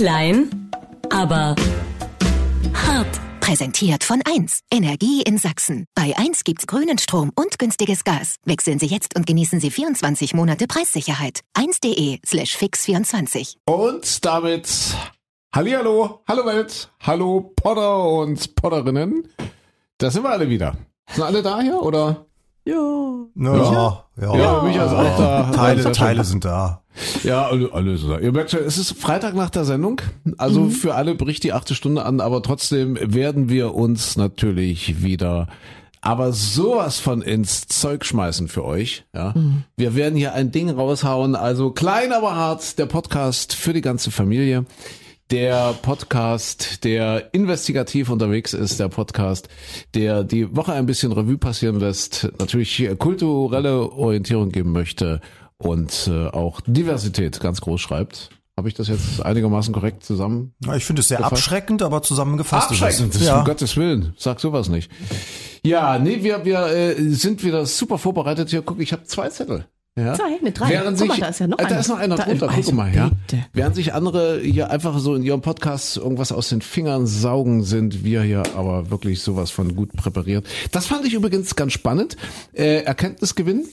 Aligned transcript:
Klein, 0.00 0.70
aber 1.10 1.54
hart. 2.72 3.20
Präsentiert 3.40 4.02
von 4.02 4.22
1. 4.24 4.60
Energie 4.72 5.20
in 5.20 5.36
Sachsen. 5.36 5.84
Bei 5.94 6.16
1 6.16 6.44
gibt's 6.44 6.66
grünen 6.66 6.96
Strom 6.96 7.30
und 7.34 7.58
günstiges 7.58 8.02
Gas. 8.02 8.36
Wechseln 8.46 8.78
Sie 8.78 8.86
jetzt 8.86 9.14
und 9.14 9.26
genießen 9.26 9.60
Sie 9.60 9.70
24 9.70 10.32
Monate 10.32 10.66
Preissicherheit. 10.68 11.40
1.de 11.54 12.18
slash 12.24 12.56
fix24. 12.56 13.56
Und 13.66 14.24
damit 14.24 14.70
Hallihallo, 15.54 16.22
hallo 16.26 16.46
Welt, 16.46 16.90
hallo 17.00 17.52
Potter 17.54 18.02
und 18.02 18.54
Potterinnen. 18.54 19.28
Da 19.98 20.10
sind 20.10 20.22
wir 20.22 20.30
alle 20.30 20.48
wieder. 20.48 20.78
Sind 21.10 21.24
alle 21.24 21.42
da 21.42 21.60
hier 21.60 21.78
oder? 21.78 22.24
Ja. 22.64 23.26
Ja, 23.34 24.04
ja. 24.16 24.36
Ja, 24.38 24.62
Micha 24.62 24.84
ist 24.86 24.92
auch 24.92 25.18
da. 25.18 25.50
Teile, 25.54 25.92
Teile 25.92 26.24
sind 26.24 26.46
da. 26.46 26.82
Ja, 27.24 27.46
alle, 27.46 27.96
da. 27.96 28.18
Ihr 28.18 28.32
merkt 28.32 28.50
schon, 28.50 28.60
es 28.60 28.78
ist 28.78 28.92
Freitag 28.92 29.34
nach 29.34 29.50
der 29.50 29.64
Sendung. 29.64 30.00
Also 30.38 30.68
für 30.68 30.94
alle 30.94 31.14
bricht 31.14 31.44
die 31.44 31.52
achte 31.52 31.74
Stunde 31.74 32.04
an, 32.04 32.20
aber 32.20 32.42
trotzdem 32.42 32.98
werden 33.00 33.48
wir 33.48 33.74
uns 33.74 34.16
natürlich 34.16 35.02
wieder 35.02 35.48
aber 36.02 36.32
sowas 36.32 36.98
von 36.98 37.22
ins 37.22 37.66
Zeug 37.66 38.04
schmeißen 38.04 38.48
für 38.48 38.64
euch. 38.64 39.04
Ja, 39.14 39.34
wir 39.76 39.94
werden 39.94 40.16
hier 40.16 40.34
ein 40.34 40.50
Ding 40.50 40.70
raushauen. 40.70 41.36
Also 41.36 41.72
klein, 41.72 42.12
aber 42.12 42.34
hart. 42.34 42.78
Der 42.78 42.86
Podcast 42.86 43.54
für 43.54 43.72
die 43.72 43.82
ganze 43.82 44.10
Familie. 44.10 44.64
Der 45.30 45.74
Podcast, 45.74 46.82
der 46.84 47.32
investigativ 47.32 48.10
unterwegs 48.10 48.52
ist, 48.52 48.80
der 48.80 48.88
Podcast, 48.88 49.48
der 49.94 50.24
die 50.24 50.56
Woche 50.56 50.72
ein 50.72 50.86
bisschen 50.86 51.12
Revue 51.12 51.38
passieren 51.38 51.78
lässt, 51.78 52.28
natürlich 52.40 52.88
kulturelle 52.98 53.92
Orientierung 53.92 54.50
geben 54.50 54.72
möchte 54.72 55.20
und 55.60 56.10
äh, 56.12 56.26
auch 56.28 56.60
Diversität 56.66 57.38
ganz 57.40 57.60
groß 57.60 57.80
schreibt. 57.80 58.30
Habe 58.56 58.68
ich 58.68 58.74
das 58.74 58.88
jetzt 58.88 59.24
einigermaßen 59.24 59.72
korrekt 59.72 60.04
zusammen? 60.04 60.52
Ja, 60.64 60.74
Ich 60.74 60.84
finde 60.84 61.00
es 61.00 61.08
sehr 61.08 61.24
abschreckend, 61.24 61.80
aber 61.82 62.02
zusammengefasst 62.02 62.70
Abschreckend, 62.70 63.14
ist 63.14 63.22
es. 63.22 63.22
um 63.22 63.26
Ja. 63.26 63.44
Gottes 63.44 63.76
Willen, 63.76 64.12
sag 64.18 64.38
sowas 64.40 64.68
nicht. 64.68 64.90
Ja, 65.64 65.98
nee, 65.98 66.22
wir, 66.22 66.44
wir 66.44 66.66
äh, 66.66 66.94
sind 67.10 67.42
wieder 67.44 67.64
super 67.64 67.96
vorbereitet 67.96 68.50
hier. 68.50 68.60
Guck, 68.62 68.80
ich 68.80 68.92
habe 68.92 69.04
zwei 69.04 69.28
Zettel. 69.28 69.66
Ja. 69.98 70.14
Zwei, 70.14 70.38
mit 70.42 70.58
drei. 70.58 70.68
Während 70.70 70.98
Guck 70.98 70.98
sich, 70.98 71.08
mal, 71.08 71.20
da 71.20 71.26
ist 71.28 71.40
ja 71.40 71.46
noch 71.48 71.58
äh, 71.58 71.62
da 71.62 71.68
einer. 71.68 71.80
ist 71.80 71.88
noch 71.88 71.98
einer 71.98 72.16
Da- 72.16 72.24
drunter, 72.24 72.48
also 72.48 72.62
guck 72.62 72.74
mal, 72.74 72.94
ja. 72.94 73.10
bitte. 73.26 73.44
Während 73.52 73.74
sich 73.74 73.92
andere 73.92 74.40
hier 74.40 74.70
einfach 74.70 74.98
so 74.98 75.14
in 75.14 75.22
ihrem 75.22 75.40
Podcast 75.40 75.96
irgendwas 75.96 76.30
aus 76.30 76.48
den 76.50 76.60
Fingern 76.62 77.06
saugen, 77.06 77.62
sind 77.64 78.04
wir 78.04 78.22
hier 78.22 78.42
aber 78.56 78.90
wirklich 78.90 79.20
sowas 79.22 79.50
von 79.50 79.74
gut 79.74 79.92
präpariert. 79.96 80.46
Das 80.70 80.86
fand 80.86 81.06
ich 81.06 81.14
übrigens 81.14 81.56
ganz 81.56 81.72
spannend. 81.72 82.16
Äh, 82.52 82.82
Erkenntnisgewinn. 82.82 83.66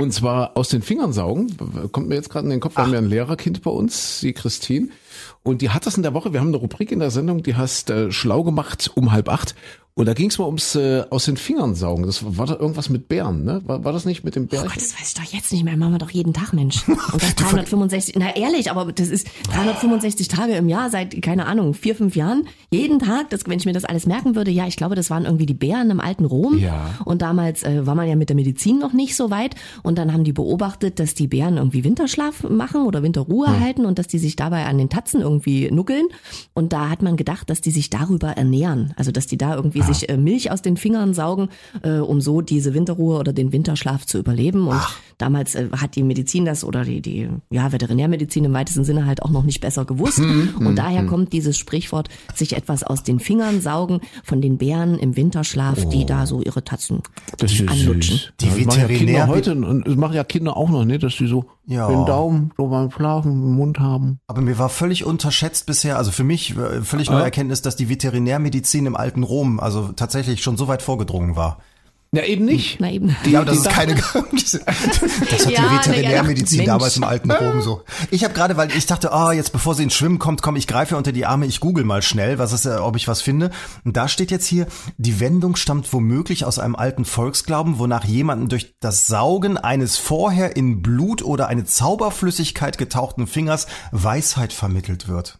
Und 0.00 0.12
zwar 0.12 0.56
aus 0.56 0.68
den 0.68 0.82
Fingern 0.82 1.12
saugen. 1.12 1.56
Kommt 1.92 2.08
mir 2.08 2.14
jetzt 2.14 2.30
gerade 2.30 2.46
in 2.46 2.50
den 2.50 2.60
Kopf, 2.60 2.76
wir 2.76 2.84
haben 2.84 2.92
ja 2.92 2.98
ein 2.98 3.08
Lehrerkind 3.08 3.62
bei 3.62 3.70
uns, 3.70 4.20
die 4.20 4.32
Christine. 4.32 4.88
Und 5.42 5.62
die 5.62 5.70
hat 5.70 5.86
das 5.86 5.96
in 5.96 6.02
der 6.02 6.14
Woche, 6.14 6.32
wir 6.32 6.40
haben 6.40 6.48
eine 6.48 6.56
Rubrik 6.56 6.92
in 6.92 7.00
der 7.00 7.10
Sendung, 7.10 7.42
die 7.42 7.54
heißt 7.54 7.90
äh, 7.90 8.12
Schlau 8.12 8.42
gemacht 8.42 8.90
um 8.94 9.12
halb 9.12 9.28
acht. 9.28 9.54
Und 10.00 10.06
da 10.06 10.14
ging 10.14 10.30
es 10.30 10.38
mal 10.38 10.46
ums 10.46 10.76
äh, 10.76 11.04
aus 11.10 11.26
den 11.26 11.36
Fingern 11.36 11.74
saugen. 11.74 12.06
Das 12.06 12.38
war 12.38 12.46
da 12.46 12.54
irgendwas 12.54 12.88
mit 12.88 13.06
Bären, 13.08 13.44
ne? 13.44 13.60
War, 13.66 13.84
war 13.84 13.92
das 13.92 14.06
nicht 14.06 14.24
mit 14.24 14.34
dem 14.34 14.44
Oh 14.44 14.46
Bärchen? 14.46 14.68
Gott, 14.68 14.76
das 14.78 14.98
weiß 14.98 15.08
ich 15.08 15.14
doch 15.14 15.30
jetzt 15.30 15.52
nicht 15.52 15.62
mehr. 15.62 15.76
Machen 15.76 15.92
wir 15.92 15.98
doch 15.98 16.08
jeden 16.08 16.32
Tag, 16.32 16.54
Mensch. 16.54 16.88
Und 16.88 17.22
das 17.22 17.34
365, 17.34 18.14
na 18.18 18.34
ehrlich, 18.34 18.70
aber 18.70 18.90
das 18.92 19.08
ist 19.08 19.28
365 19.52 20.28
Tage 20.28 20.54
im 20.54 20.70
Jahr 20.70 20.88
seit, 20.88 21.20
keine 21.20 21.44
Ahnung, 21.44 21.74
vier, 21.74 21.94
fünf 21.94 22.16
Jahren. 22.16 22.44
Jeden 22.70 22.98
Tag, 22.98 23.28
das, 23.28 23.42
wenn 23.46 23.58
ich 23.58 23.66
mir 23.66 23.74
das 23.74 23.84
alles 23.84 24.06
merken 24.06 24.36
würde, 24.36 24.50
ja, 24.50 24.66
ich 24.66 24.76
glaube, 24.76 24.94
das 24.94 25.10
waren 25.10 25.26
irgendwie 25.26 25.44
die 25.44 25.52
Bären 25.52 25.90
im 25.90 26.00
alten 26.00 26.24
Rom. 26.24 26.56
Ja. 26.56 26.94
Und 27.04 27.20
damals 27.20 27.62
äh, 27.62 27.86
war 27.86 27.94
man 27.94 28.08
ja 28.08 28.16
mit 28.16 28.30
der 28.30 28.36
Medizin 28.36 28.78
noch 28.78 28.94
nicht 28.94 29.14
so 29.14 29.30
weit. 29.30 29.54
Und 29.82 29.98
dann 29.98 30.14
haben 30.14 30.24
die 30.24 30.32
beobachtet, 30.32 30.98
dass 30.98 31.12
die 31.12 31.26
Bären 31.26 31.58
irgendwie 31.58 31.84
Winterschlaf 31.84 32.44
machen 32.44 32.86
oder 32.86 33.02
Winterruhe 33.02 33.60
halten 33.60 33.84
und 33.84 33.98
dass 33.98 34.06
die 34.06 34.18
sich 34.18 34.34
dabei 34.34 34.64
an 34.64 34.78
den 34.78 34.88
Tatzen 34.88 35.20
irgendwie 35.20 35.70
nuckeln. 35.70 36.06
Und 36.54 36.72
da 36.72 36.88
hat 36.88 37.02
man 37.02 37.18
gedacht, 37.18 37.50
dass 37.50 37.60
die 37.60 37.70
sich 37.70 37.90
darüber 37.90 38.28
ernähren. 38.28 38.94
Also, 38.96 39.12
dass 39.12 39.26
die 39.26 39.36
da 39.36 39.56
irgendwie 39.56 39.89
sich 39.92 40.08
äh, 40.08 40.16
Milch 40.16 40.50
aus 40.50 40.62
den 40.62 40.76
Fingern 40.76 41.14
saugen, 41.14 41.48
äh, 41.82 41.98
um 41.98 42.20
so 42.20 42.40
diese 42.40 42.74
Winterruhe 42.74 43.18
oder 43.18 43.32
den 43.32 43.52
Winterschlaf 43.52 44.06
zu 44.06 44.18
überleben. 44.18 44.68
Und 44.68 44.80
damals 45.18 45.54
äh, 45.54 45.68
hat 45.76 45.96
die 45.96 46.02
Medizin 46.02 46.44
das 46.44 46.64
oder 46.64 46.84
die, 46.84 47.00
die 47.00 47.28
ja, 47.50 47.72
Veterinärmedizin 47.72 48.44
im 48.44 48.52
weitesten 48.52 48.84
Sinne 48.84 49.06
halt 49.06 49.22
auch 49.22 49.30
noch 49.30 49.44
nicht 49.44 49.60
besser 49.60 49.84
gewusst. 49.84 50.18
und 50.20 50.76
daher 50.76 51.04
kommt 51.06 51.32
dieses 51.32 51.56
Sprichwort, 51.58 52.08
sich 52.34 52.56
etwas 52.56 52.82
aus 52.82 53.02
den 53.02 53.18
Fingern 53.20 53.60
saugen 53.60 54.00
von 54.24 54.40
den 54.40 54.58
Bären 54.58 54.98
im 54.98 55.16
Winterschlaf, 55.16 55.88
die 55.88 56.06
da 56.06 56.26
so 56.26 56.40
ihre 56.42 56.64
Tatzen 56.64 57.02
Das 57.38 57.52
ist 57.52 57.68
anlutschen. 57.68 58.16
süß. 58.16 58.32
Die 58.40 58.46
das 58.46 58.58
machen 58.66 58.80
ja 58.80 58.86
Kinder 58.86 59.12
Veterinär- 59.12 59.26
heute 59.28 59.52
und 59.54 59.86
das 59.86 59.96
machen 59.96 60.14
ja 60.14 60.24
Kinder 60.24 60.56
auch 60.56 60.70
noch, 60.70 60.84
ne, 60.84 60.98
dass 60.98 61.16
die 61.16 61.26
so 61.26 61.44
Ja. 61.70 61.86
den 61.86 62.04
Daumen 62.04 62.52
so 62.56 62.66
beim 62.66 62.90
Schlafen 62.90 63.30
im 63.30 63.54
Mund 63.54 63.78
haben. 63.78 64.18
Aber 64.26 64.40
mir 64.40 64.58
war 64.58 64.68
völlig 64.68 65.04
unterschätzt 65.04 65.66
bisher, 65.66 65.98
also 65.98 66.10
für 66.10 66.24
mich 66.24 66.56
äh, 66.56 66.82
völlig 66.82 67.10
neue 67.10 67.22
Erkenntnis, 67.22 67.62
dass 67.62 67.76
die 67.76 67.88
Veterinärmedizin 67.88 68.86
im 68.86 68.96
alten 68.96 69.22
Rom 69.22 69.60
also 69.60 69.92
tatsächlich 69.92 70.42
schon 70.42 70.56
so 70.56 70.66
weit 70.66 70.82
vorgedrungen 70.82 71.36
war. 71.36 71.58
Ja, 72.12 72.24
eben 72.24 72.44
nicht. 72.44 72.80
Na 72.80 72.90
eben. 72.90 73.16
Ja, 73.24 73.44
das 73.44 73.58
ist 73.58 73.68
keine. 73.68 73.94
das 74.32 74.54
hat 74.54 75.52
Ja, 75.52 75.60
die 75.60 75.62
ne, 75.62 75.70
Veterinärmedizin 75.78 76.56
Mensch. 76.58 76.66
damals 76.66 76.96
im 76.96 77.04
alten 77.04 77.30
Rom 77.30 77.62
so. 77.62 77.84
Ich 78.10 78.24
habe 78.24 78.34
gerade, 78.34 78.56
weil 78.56 78.72
ich 78.72 78.86
dachte, 78.86 79.12
ah, 79.12 79.30
jetzt 79.32 79.52
bevor 79.52 79.76
sie 79.76 79.84
ins 79.84 79.94
Schwimmen 79.94 80.18
kommt, 80.18 80.42
komm, 80.42 80.56
ich 80.56 80.66
greife 80.66 80.96
unter 80.96 81.12
die 81.12 81.24
Arme, 81.24 81.46
ich 81.46 81.60
google 81.60 81.84
mal 81.84 82.02
schnell, 82.02 82.40
was 82.40 82.52
ist, 82.52 82.66
äh, 82.66 82.70
ob 82.78 82.96
ich 82.96 83.06
was 83.06 83.22
finde. 83.22 83.50
Und 83.84 83.96
da 83.96 84.08
steht 84.08 84.32
jetzt 84.32 84.46
hier, 84.46 84.66
die 84.98 85.20
Wendung 85.20 85.54
stammt 85.54 85.92
womöglich 85.92 86.44
aus 86.44 86.58
einem 86.58 86.74
alten 86.74 87.04
Volksglauben, 87.04 87.78
wonach 87.78 88.04
jemanden 88.04 88.48
durch 88.48 88.74
das 88.80 89.06
Saugen 89.06 89.56
eines 89.56 89.96
vorher 89.96 90.56
in 90.56 90.82
Blut 90.82 91.22
oder 91.22 91.46
eine 91.46 91.64
Zauberflüssigkeit 91.64 92.76
getauchten 92.76 93.28
Fingers 93.28 93.68
Weisheit 93.92 94.52
vermittelt 94.52 95.06
wird. 95.06 95.39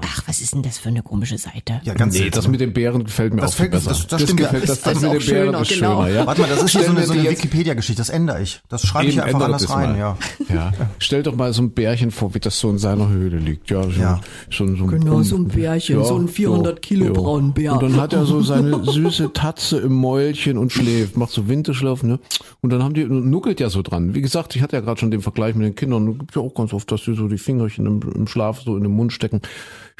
Ach, 0.00 0.22
was 0.28 0.40
ist 0.40 0.54
denn 0.54 0.62
das 0.62 0.78
für 0.78 0.88
eine 0.88 1.02
komische 1.02 1.36
Seite? 1.36 1.80
Ja, 1.82 1.94
ganz 1.94 2.12
nee, 2.14 2.20
seltsam. 2.20 2.42
das 2.44 2.48
mit 2.48 2.60
den 2.60 2.72
Bären 2.72 3.02
gefällt 3.04 3.34
mir 3.34 3.40
Das 3.40 3.52
auch 3.52 3.56
fällt- 3.56 3.72
besser. 3.72 3.88
das- 3.90 4.06
das 4.06 4.22
stimmt 4.22 4.38
ja. 4.38 4.46
gefällt, 4.46 4.68
das, 4.68 4.80
Das 4.82 4.94
das 4.94 5.02
ist 5.02 5.02
mit 5.02 5.12
den 5.22 5.26
Bären 5.26 5.46
schöner, 5.46 5.60
ist 5.62 5.68
genau. 5.68 6.04
schöner, 6.04 6.14
ja. 6.14 6.26
Warte 6.26 6.40
mal, 6.42 6.48
das 6.50 6.62
ist 6.62 6.70
hier 6.70 6.84
so 6.84 6.90
eine, 6.90 7.02
so 7.06 7.12
eine 7.12 7.28
Wikipedia-Geschichte, 7.28 8.00
das 8.00 8.08
ändere 8.08 8.40
ich. 8.42 8.60
Das 8.68 8.82
schreibe 8.86 9.06
ich 9.08 9.14
Eben, 9.16 9.24
einfach 9.24 9.40
ändert 9.46 9.62
anders 9.62 9.70
rein, 9.76 9.98
ja. 9.98 10.16
Ja, 10.54 10.72
stell 11.00 11.24
doch 11.24 11.34
mal 11.34 11.52
so 11.52 11.62
ein 11.62 11.72
Bärchen 11.72 12.12
vor, 12.12 12.34
wie 12.34 12.38
das 12.40 12.58
so 12.60 12.70
in 12.70 12.78
seiner 12.78 13.08
Höhle 13.08 13.38
liegt. 13.38 13.68
Ja, 13.70 13.82
so, 13.82 14.00
Ja. 14.00 14.20
so, 14.48 14.64
so, 14.76 14.86
Genau, 14.86 15.22
so 15.22 15.36
ein 15.36 15.48
Bärchen, 15.48 16.04
so 16.04 16.16
ein 16.18 16.28
400 16.28 16.80
Kilo 16.80 17.12
Braunbär. 17.12 17.72
Und 17.72 17.82
dann 17.82 18.00
hat 18.00 18.12
er 18.12 18.26
so 18.26 18.42
seine 18.42 18.84
süße 18.84 19.32
Tatze 19.32 19.78
im 19.80 19.94
Mäulchen 19.94 20.56
und 20.56 20.72
schläft, 20.72 21.16
macht 21.16 21.32
so 21.32 21.48
Winterschlaf, 21.48 22.04
ne? 22.04 22.20
Und 22.60 22.70
dann 22.70 22.82
haben 22.82 22.94
die, 22.94 23.04
nuckelt 23.04 23.58
ja 23.58 23.70
so 23.70 23.82
dran. 23.82 24.14
Wie 24.14 24.20
gesagt, 24.20 24.54
ich 24.54 24.62
hatte 24.62 24.76
ja 24.76 24.82
gerade 24.82 25.00
schon 25.00 25.10
den 25.10 25.20
Vergleich 25.20 25.56
mit 25.56 25.66
den 25.66 25.74
Kindern. 25.74 26.08
Es 26.12 26.18
gibt 26.20 26.36
ja 26.36 26.42
auch 26.42 26.54
ganz 26.54 26.72
oft, 26.72 26.90
dass 26.92 27.02
die 27.02 27.14
so 27.16 27.26
die 27.26 27.38
Fingerchen 27.38 27.86
im, 27.86 28.00
im 28.14 28.26
Schlaf 28.28 28.60
so 28.62 28.76
in 28.76 28.84
den 28.84 28.92
Mund 28.92 29.12
stecken. 29.12 29.40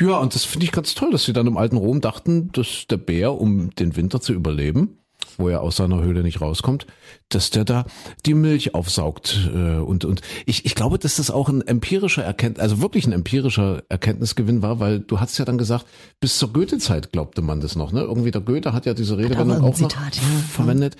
Ja, 0.01 0.19
und 0.19 0.35
das 0.35 0.45
finde 0.45 0.67
ich 0.67 0.73
ganz 0.73 0.95
toll, 0.95 1.11
dass 1.13 1.25
sie 1.25 1.33
dann 1.33 1.47
im 1.47 1.57
alten 1.57 1.77
Rom 1.77 2.01
dachten, 2.01 2.51
dass 2.53 2.87
der 2.89 2.97
Bär, 2.97 3.35
um 3.35 3.71
den 3.75 3.97
Winter 3.97 4.21
zu 4.21 4.33
überleben, 4.33 5.04
wo 5.39 5.49
er 5.49 5.63
aus 5.63 5.77
seiner 5.77 6.03
Höhle 6.03 6.23
nicht 6.23 6.41
rauskommt, 6.41 6.87
dass 7.29 7.51
der 7.51 7.65
da 7.65 7.87
die 8.27 8.35
Milch 8.35 8.75
aufsaugt. 8.75 9.51
äh, 9.55 9.77
Und, 9.77 10.05
und 10.05 10.21
ich, 10.47 10.65
ich 10.65 10.75
glaube, 10.75 10.99
dass 10.99 11.17
das 11.17 11.31
auch 11.31 11.49
ein 11.49 11.63
empirischer 11.63 12.23
Erkenntnis, 12.23 12.63
also 12.63 12.81
wirklich 12.81 13.07
ein 13.07 13.13
empirischer 13.13 13.83
Erkenntnisgewinn 13.89 14.63
war, 14.63 14.81
weil 14.81 15.01
du 15.01 15.21
hast 15.21 15.39
ja 15.39 15.45
dann 15.45 15.59
gesagt, 15.59 15.87
bis 16.21 16.39
zur 16.39 16.53
Goethe-Zeit 16.53 17.13
glaubte 17.13 17.43
man 17.43 17.61
das 17.61 17.77
noch. 17.77 17.93
Ne? 17.93 18.01
Irgendwie 18.01 18.31
der 18.31 18.41
Goethe 18.41 18.73
hat 18.73 18.87
ja 18.87 18.95
diese 18.95 19.19
Redewendung 19.19 19.59
auch 19.59 19.63
ein 19.63 19.75
auch, 19.75 19.81
noch 19.81 19.89
Zitat, 19.89 20.17
ja. 20.17 20.23
verwendet. 20.51 20.97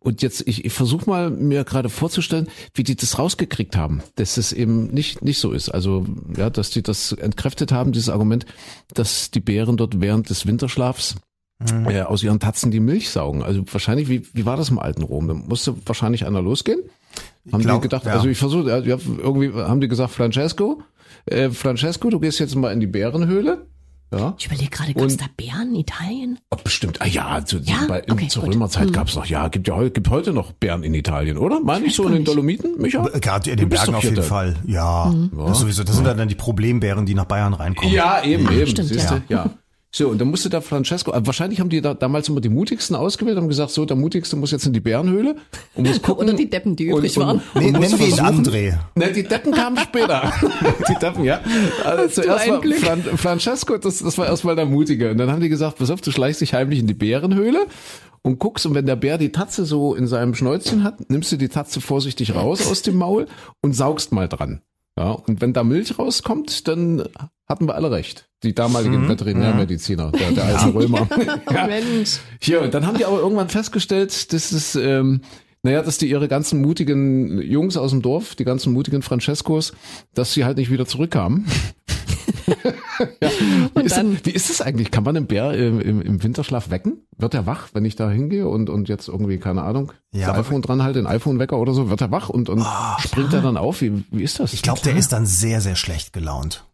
Und 0.00 0.22
jetzt, 0.22 0.46
ich, 0.46 0.64
ich 0.64 0.72
versuche 0.72 1.08
mal 1.08 1.30
mir 1.30 1.64
gerade 1.64 1.88
vorzustellen, 1.88 2.48
wie 2.74 2.82
die 2.82 2.96
das 2.96 3.18
rausgekriegt 3.18 3.76
haben, 3.76 4.02
dass 4.16 4.36
es 4.36 4.52
eben 4.52 4.88
nicht, 4.88 5.22
nicht 5.22 5.38
so 5.38 5.52
ist. 5.52 5.68
Also, 5.68 6.06
ja, 6.36 6.50
dass 6.50 6.70
die 6.70 6.82
das 6.82 7.12
entkräftet 7.12 7.72
haben, 7.72 7.92
dieses 7.92 8.08
Argument, 8.08 8.46
dass 8.94 9.30
die 9.30 9.40
Bären 9.40 9.76
dort 9.76 10.00
während 10.00 10.30
des 10.30 10.46
Winterschlafs 10.46 11.16
äh, 11.88 12.02
aus 12.02 12.22
ihren 12.22 12.38
Tatzen 12.40 12.70
die 12.70 12.80
Milch 12.80 13.10
saugen. 13.10 13.42
Also 13.42 13.62
wahrscheinlich, 13.72 14.08
wie, 14.08 14.26
wie 14.32 14.46
war 14.46 14.56
das 14.56 14.70
im 14.70 14.78
alten 14.78 15.02
Rom? 15.02 15.28
Da 15.28 15.34
musste 15.34 15.74
wahrscheinlich 15.86 16.26
einer 16.26 16.42
losgehen. 16.42 16.80
Haben 17.52 17.62
glaub, 17.62 17.80
die 17.80 17.88
gedacht, 17.88 18.04
ja. 18.04 18.12
also 18.12 18.28
ich 18.28 18.38
versuche, 18.38 18.68
ja, 18.68 18.78
ja, 18.78 18.96
irgendwie 19.18 19.52
haben 19.52 19.80
die 19.80 19.88
gesagt, 19.88 20.12
Francesco, 20.12 20.82
äh, 21.26 21.50
Francesco, 21.50 22.10
du 22.10 22.20
gehst 22.20 22.38
jetzt 22.38 22.54
mal 22.54 22.72
in 22.72 22.80
die 22.80 22.86
Bärenhöhle. 22.86 23.66
Ja. 24.10 24.34
Ich 24.38 24.46
überlege 24.46 24.70
gerade, 24.70 24.94
gab 24.94 25.04
es 25.04 25.18
da 25.18 25.26
Bären 25.36 25.70
in 25.70 25.80
Italien? 25.80 26.38
Oh, 26.50 26.56
bestimmt. 26.62 27.02
Ah 27.02 27.06
ja, 27.06 27.44
zu, 27.44 27.58
Ja? 27.58 27.84
bei, 27.88 28.00
in, 28.00 28.12
Okay, 28.12 28.28
zur 28.28 28.44
gut. 28.44 28.54
Römerzeit 28.54 28.86
Hm. 28.86 28.92
gab's 28.92 29.14
noch, 29.16 29.26
ja, 29.26 29.48
gibt 29.48 29.68
ja 29.68 29.74
heute, 29.74 29.90
gibt 29.90 30.08
heute 30.08 30.32
noch 30.32 30.52
Bären 30.52 30.82
in 30.82 30.94
Italien, 30.94 31.36
oder? 31.36 31.60
Meine 31.60 31.86
ich 31.86 31.94
so 31.94 32.04
in 32.04 32.12
den 32.12 32.18
nicht. 32.20 32.28
Dolomiten, 32.28 32.80
Micha? 32.80 33.02
Gerade 33.02 33.50
in 33.50 33.58
den 33.58 33.68
Bergen 33.68 33.94
auf 33.94 34.04
jeden 34.04 34.22
Fall. 34.22 34.56
Ja, 34.66 35.14
das 35.32 35.52
ist 35.52 35.58
sowieso. 35.58 35.84
Das 35.84 35.96
sind 35.96 36.06
dann 36.06 36.28
die 36.28 36.34
Problembären, 36.34 37.04
die 37.04 37.14
nach 37.14 37.26
Bayern 37.26 37.52
reinkommen. 37.52 37.92
Ja, 37.92 38.22
eben, 38.22 38.50
eben, 38.50 38.66
stimmt, 38.66 38.88
siehst 38.88 39.10
ja. 39.10 39.18
du, 39.18 39.22
ja. 39.34 39.50
So, 39.98 40.06
und 40.10 40.20
dann 40.20 40.28
musste 40.28 40.48
der 40.48 40.62
Francesco, 40.62 41.10
wahrscheinlich 41.12 41.58
haben 41.58 41.70
die 41.70 41.80
da 41.80 41.92
damals 41.92 42.28
immer 42.28 42.40
die 42.40 42.48
mutigsten 42.50 42.94
ausgewählt, 42.94 43.36
haben 43.36 43.48
gesagt, 43.48 43.72
so, 43.72 43.84
der 43.84 43.96
mutigste 43.96 44.36
muss 44.36 44.52
jetzt 44.52 44.64
in 44.64 44.72
die 44.72 44.78
Bärenhöhle 44.78 45.34
und 45.74 45.88
muss 45.88 46.00
gucken. 46.02 46.28
Oder 46.28 46.36
die 46.36 46.48
Deppen, 46.48 46.76
die 46.76 46.92
und- 46.92 46.98
übrig 47.00 47.16
und- 47.18 47.26
waren. 47.26 47.42
und 47.54 47.62
Nee, 47.64 47.72
muss 47.72 47.80
nennen 47.80 47.98
wir 47.98 48.06
ihn 48.06 48.14
André. 48.20 48.78
Ne, 48.94 49.10
die 49.12 49.24
Deppen 49.24 49.50
kamen 49.52 49.76
später. 49.78 50.32
die 50.88 50.94
Deppen, 50.94 51.24
ja. 51.24 51.40
Also 51.84 52.22
zuerst 52.22 52.44
ein 52.44 52.50
war 52.52 52.60
Glück. 52.60 52.78
Fran 52.78 53.02
Francesco, 53.02 53.76
das, 53.76 53.98
das 53.98 54.16
war 54.18 54.26
erstmal 54.28 54.54
der 54.54 54.66
Mutige. 54.66 55.10
Und 55.10 55.18
dann 55.18 55.32
haben 55.32 55.40
die 55.40 55.48
gesagt, 55.48 55.78
pass 55.78 55.90
auf, 55.90 56.00
du 56.00 56.12
schleichst 56.12 56.40
dich 56.42 56.54
heimlich 56.54 56.78
in 56.78 56.86
die 56.86 56.94
Bärenhöhle 56.94 57.66
und 58.22 58.38
guckst, 58.38 58.66
und 58.66 58.74
wenn 58.76 58.86
der 58.86 58.94
Bär 58.96 59.18
die 59.18 59.32
Tatze 59.32 59.64
so 59.64 59.96
in 59.96 60.06
seinem 60.06 60.36
Schnäuzchen 60.36 60.84
hat, 60.84 61.10
nimmst 61.10 61.32
du 61.32 61.36
die 61.36 61.48
Tatze 61.48 61.80
vorsichtig 61.80 62.36
raus 62.36 62.70
aus 62.70 62.82
dem 62.82 62.94
Maul 62.94 63.26
und 63.62 63.72
saugst 63.74 64.12
mal 64.12 64.28
dran. 64.28 64.60
Ja, 64.98 65.12
und 65.12 65.40
wenn 65.40 65.52
da 65.52 65.62
Milch 65.62 65.96
rauskommt, 65.96 66.66
dann 66.66 67.04
hatten 67.48 67.68
wir 67.68 67.76
alle 67.76 67.92
recht. 67.92 68.28
Die 68.42 68.52
damaligen 68.52 69.08
Veterinärmediziner, 69.08 70.10
der, 70.10 70.32
der 70.32 70.44
alten 70.44 70.70
Römer. 70.70 71.08
ja. 71.52 71.68
Mensch. 71.68 72.18
Hier, 72.40 72.62
und 72.62 72.74
dann 72.74 72.84
haben 72.84 72.98
die 72.98 73.04
aber 73.04 73.20
irgendwann 73.20 73.48
festgestellt, 73.48 74.32
dass 74.32 74.50
es, 74.50 74.74
ähm, 74.74 75.20
naja, 75.62 75.82
dass 75.82 75.98
die 75.98 76.10
ihre 76.10 76.26
ganzen 76.26 76.60
mutigen 76.60 77.40
Jungs 77.40 77.76
aus 77.76 77.92
dem 77.92 78.02
Dorf, 78.02 78.34
die 78.34 78.44
ganzen 78.44 78.72
mutigen 78.72 79.02
Francescos, 79.02 79.72
dass 80.14 80.32
sie 80.32 80.44
halt 80.44 80.56
nicht 80.56 80.72
wieder 80.72 80.84
zurückkamen. 80.84 81.46
ja. 83.22 83.30
wie, 83.74 83.82
ist, 83.82 83.96
dann- 83.96 84.18
wie 84.24 84.30
ist 84.30 84.50
es 84.50 84.60
eigentlich? 84.60 84.90
Kann 84.90 85.04
man 85.04 85.16
einen 85.16 85.26
Bär 85.26 85.52
im, 85.54 85.80
im, 85.80 86.00
im 86.02 86.22
Winterschlaf 86.22 86.70
wecken? 86.70 86.98
Wird 87.16 87.34
er 87.34 87.46
wach, 87.46 87.68
wenn 87.72 87.84
ich 87.84 87.96
da 87.96 88.10
hingehe 88.10 88.48
und, 88.48 88.70
und 88.70 88.88
jetzt 88.88 89.08
irgendwie, 89.08 89.38
keine 89.38 89.62
Ahnung, 89.62 89.92
Ja, 90.12 90.28
das 90.28 90.38
iPhone 90.46 90.62
dran 90.62 90.82
halte, 90.82 90.98
den 90.98 91.06
iPhone-Wecker 91.06 91.58
oder 91.58 91.72
so, 91.74 91.90
wird 91.90 92.00
er 92.00 92.10
wach 92.10 92.28
und, 92.28 92.48
und 92.48 92.64
springt 93.00 93.32
er 93.32 93.42
dann 93.42 93.56
auf? 93.56 93.80
Wie, 93.80 94.04
wie 94.10 94.22
ist 94.22 94.40
das? 94.40 94.52
Ich 94.52 94.62
glaube, 94.62 94.80
der 94.84 94.96
ist 94.96 95.12
dann 95.12 95.26
sehr, 95.26 95.60
sehr 95.60 95.76
schlecht 95.76 96.12
gelaunt. 96.12 96.64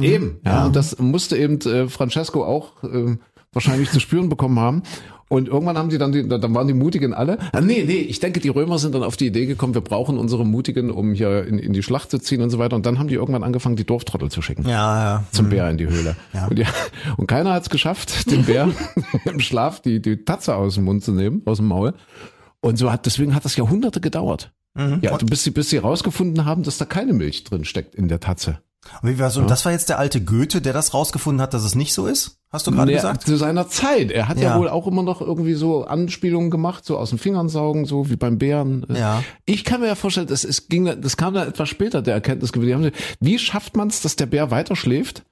Eben, 0.00 0.40
ja. 0.44 0.66
Und 0.66 0.74
das 0.74 0.98
musste 0.98 1.36
eben 1.36 1.60
äh, 1.60 1.88
Francesco 1.88 2.44
auch 2.44 2.82
äh, 2.82 3.16
wahrscheinlich 3.52 3.90
zu 3.92 4.00
spüren 4.00 4.28
bekommen 4.28 4.58
haben. 4.58 4.82
Und 5.28 5.48
irgendwann 5.48 5.76
haben 5.76 5.88
die 5.88 5.98
dann, 5.98 6.12
die, 6.12 6.28
dann 6.28 6.54
waren 6.54 6.68
die 6.68 6.74
Mutigen 6.74 7.12
alle. 7.12 7.38
Ah, 7.52 7.60
nee, 7.60 7.82
nee, 7.84 7.94
ich 7.94 8.20
denke, 8.20 8.38
die 8.38 8.48
Römer 8.48 8.78
sind 8.78 8.94
dann 8.94 9.02
auf 9.02 9.16
die 9.16 9.26
Idee 9.26 9.46
gekommen, 9.46 9.74
wir 9.74 9.80
brauchen 9.80 10.18
unsere 10.18 10.46
Mutigen, 10.46 10.90
um 10.90 11.14
hier 11.14 11.44
in, 11.46 11.58
in 11.58 11.72
die 11.72 11.82
Schlacht 11.82 12.12
zu 12.12 12.18
ziehen 12.18 12.42
und 12.42 12.50
so 12.50 12.58
weiter. 12.58 12.76
Und 12.76 12.86
dann 12.86 13.00
haben 13.00 13.08
die 13.08 13.16
irgendwann 13.16 13.42
angefangen, 13.42 13.74
die 13.74 13.84
Dorftrottel 13.84 14.30
zu 14.30 14.40
schicken. 14.40 14.62
Ja, 14.68 15.02
ja. 15.02 15.24
Zum 15.32 15.48
Bär 15.48 15.68
in 15.68 15.78
die 15.78 15.88
Höhle. 15.88 16.14
Ja. 16.32 16.46
Und, 16.46 16.58
ja, 16.58 16.68
und 17.16 17.26
keiner 17.26 17.52
hat 17.54 17.64
es 17.64 17.70
geschafft, 17.70 18.30
dem 18.30 18.44
Bär 18.44 18.70
im 19.24 19.40
Schlaf 19.40 19.80
die, 19.80 20.00
die 20.00 20.24
Tatze 20.24 20.54
aus 20.54 20.76
dem 20.76 20.84
Mund 20.84 21.02
zu 21.02 21.12
nehmen, 21.12 21.42
aus 21.44 21.56
dem 21.56 21.66
Maul. 21.66 21.94
Und 22.60 22.78
so 22.78 22.92
hat, 22.92 23.06
deswegen 23.06 23.34
hat 23.34 23.44
das 23.44 23.56
Jahrhunderte 23.56 24.00
gedauert. 24.00 24.52
Ja, 25.00 25.16
bis 25.16 25.42
sie, 25.42 25.52
bis 25.52 25.70
sie 25.70 25.78
rausgefunden 25.78 26.44
haben, 26.44 26.62
dass 26.62 26.76
da 26.76 26.84
keine 26.84 27.14
Milch 27.14 27.44
drin 27.44 27.64
steckt 27.64 27.94
in 27.94 28.08
der 28.08 28.20
Tatze. 28.20 28.58
Und 29.02 29.10
wie 29.10 29.18
war 29.18 29.30
so, 29.30 29.42
das 29.42 29.64
war 29.64 29.72
jetzt 29.72 29.88
der 29.88 29.98
alte 29.98 30.22
Goethe, 30.22 30.60
der 30.60 30.72
das 30.72 30.94
rausgefunden 30.94 31.40
hat, 31.40 31.54
dass 31.54 31.64
es 31.64 31.74
nicht 31.74 31.92
so 31.94 32.06
ist? 32.06 32.38
Hast 32.52 32.66
du 32.66 32.70
gerade 32.70 32.86
Nee, 32.90 32.96
gesagt? 32.96 33.22
Zu 33.22 33.36
seiner 33.36 33.68
Zeit. 33.68 34.10
Er 34.10 34.28
hat 34.28 34.38
ja. 34.38 34.50
Ja. 34.50 34.58
wohl 34.58 34.68
auch 34.68 34.86
immer 34.86 35.02
noch 35.02 35.20
irgendwie 35.20 35.54
so 35.54 35.84
Anspielungen 35.84 36.50
gemacht, 36.50 36.84
so 36.84 36.96
aus 36.96 37.10
den 37.10 37.18
Fingern 37.18 37.48
saugen, 37.48 37.84
so 37.84 38.08
wie 38.08 38.16
beim 38.16 38.38
Bären. 38.38 38.86
Ja. 38.94 39.22
Ich 39.44 39.64
kann 39.64 39.80
mir 39.80 39.88
ja 39.88 39.94
vorstellen, 39.94 40.28
das, 40.28 40.44
ist, 40.44 40.68
ging, 40.70 41.00
das 41.00 41.16
kam 41.16 41.34
dann 41.34 41.48
etwas 41.48 41.68
später, 41.68 42.02
der 42.02 42.14
Erkenntnisgewinn. 42.14 42.92
Wie 43.20 43.38
schafft 43.38 43.76
man 43.76 43.88
es, 43.88 44.00
dass 44.00 44.16
der 44.16 44.26
Bär 44.26 44.50
weiter 44.50 44.76
schläft 44.76 45.24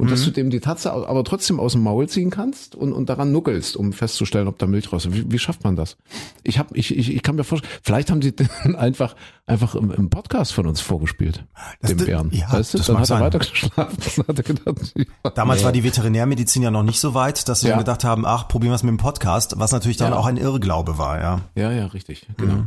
und 0.00 0.06
Mhm. 0.06 0.10
dass 0.10 0.24
du 0.24 0.30
dem 0.30 0.50
die 0.50 0.60
Tatze 0.60 0.92
aber 0.92 1.22
trotzdem 1.24 1.60
aus 1.60 1.72
dem 1.72 1.82
Maul 1.82 2.08
ziehen 2.08 2.30
kannst 2.30 2.74
und, 2.74 2.92
und 2.92 3.08
daran 3.08 3.30
nuckelst, 3.32 3.76
um 3.76 3.92
festzustellen, 3.92 4.48
ob 4.48 4.58
da 4.58 4.66
Milch 4.66 4.92
raus 4.92 5.04
ist? 5.06 5.14
Wie, 5.14 5.30
wie 5.30 5.38
schafft 5.38 5.62
man 5.62 5.76
das? 5.76 5.96
Ich, 6.42 6.58
hab, 6.58 6.74
ich, 6.76 6.96
ich, 6.96 7.14
ich 7.14 7.22
kann 7.22 7.36
mir 7.36 7.44
vorstellen, 7.44 7.72
vielleicht 7.82 8.10
haben 8.10 8.20
die 8.20 8.34
den 8.36 8.48
einfach, 8.74 9.14
einfach 9.46 9.74
im, 9.74 9.90
im 9.92 10.10
Podcast 10.10 10.52
von 10.52 10.66
uns 10.66 10.80
vorgespielt, 10.80 11.44
Das- 11.80 11.90
dem 11.94 12.04
Bären. 12.06 12.30
ja, 12.32 12.52
weißt 12.52 12.74
du? 12.74 12.78
das 12.78 12.86
Dann 12.88 12.96
hat 12.96 13.02
er 13.02 13.06
sein. 13.06 13.20
weiter 13.20 13.38
geschlafen. 13.38 13.96
Dann 14.16 14.26
hat 14.26 14.38
er 14.38 14.42
gedacht, 14.42 14.92
ja. 14.96 15.30
Damals 15.34 15.62
war 15.64 15.72
die 15.72 15.84
Veterinärmedizin 15.84 16.62
ja 16.62 16.70
noch 16.70 16.82
nicht 16.82 16.98
so 17.00 17.14
weit, 17.14 17.48
dass 17.48 17.60
sie 17.60 17.68
Ja. 17.68 17.78
gedacht 17.78 18.02
haben, 18.04 18.24
ach, 18.26 18.48
probieren 18.48 18.72
wir 18.72 18.76
es 18.76 18.82
mit 18.82 18.90
dem 18.90 18.96
Podcast, 18.98 19.54
was 19.58 19.72
natürlich 19.72 19.96
dann 19.98 20.12
Ja. 20.12 20.18
auch 20.18 20.26
ein 20.26 20.36
Irrglaube 20.38 20.98
war, 20.98 21.20
ja. 21.20 21.40
Ja, 21.54 21.70
ja, 21.72 21.86
richtig, 21.86 22.26
genau. 22.36 22.64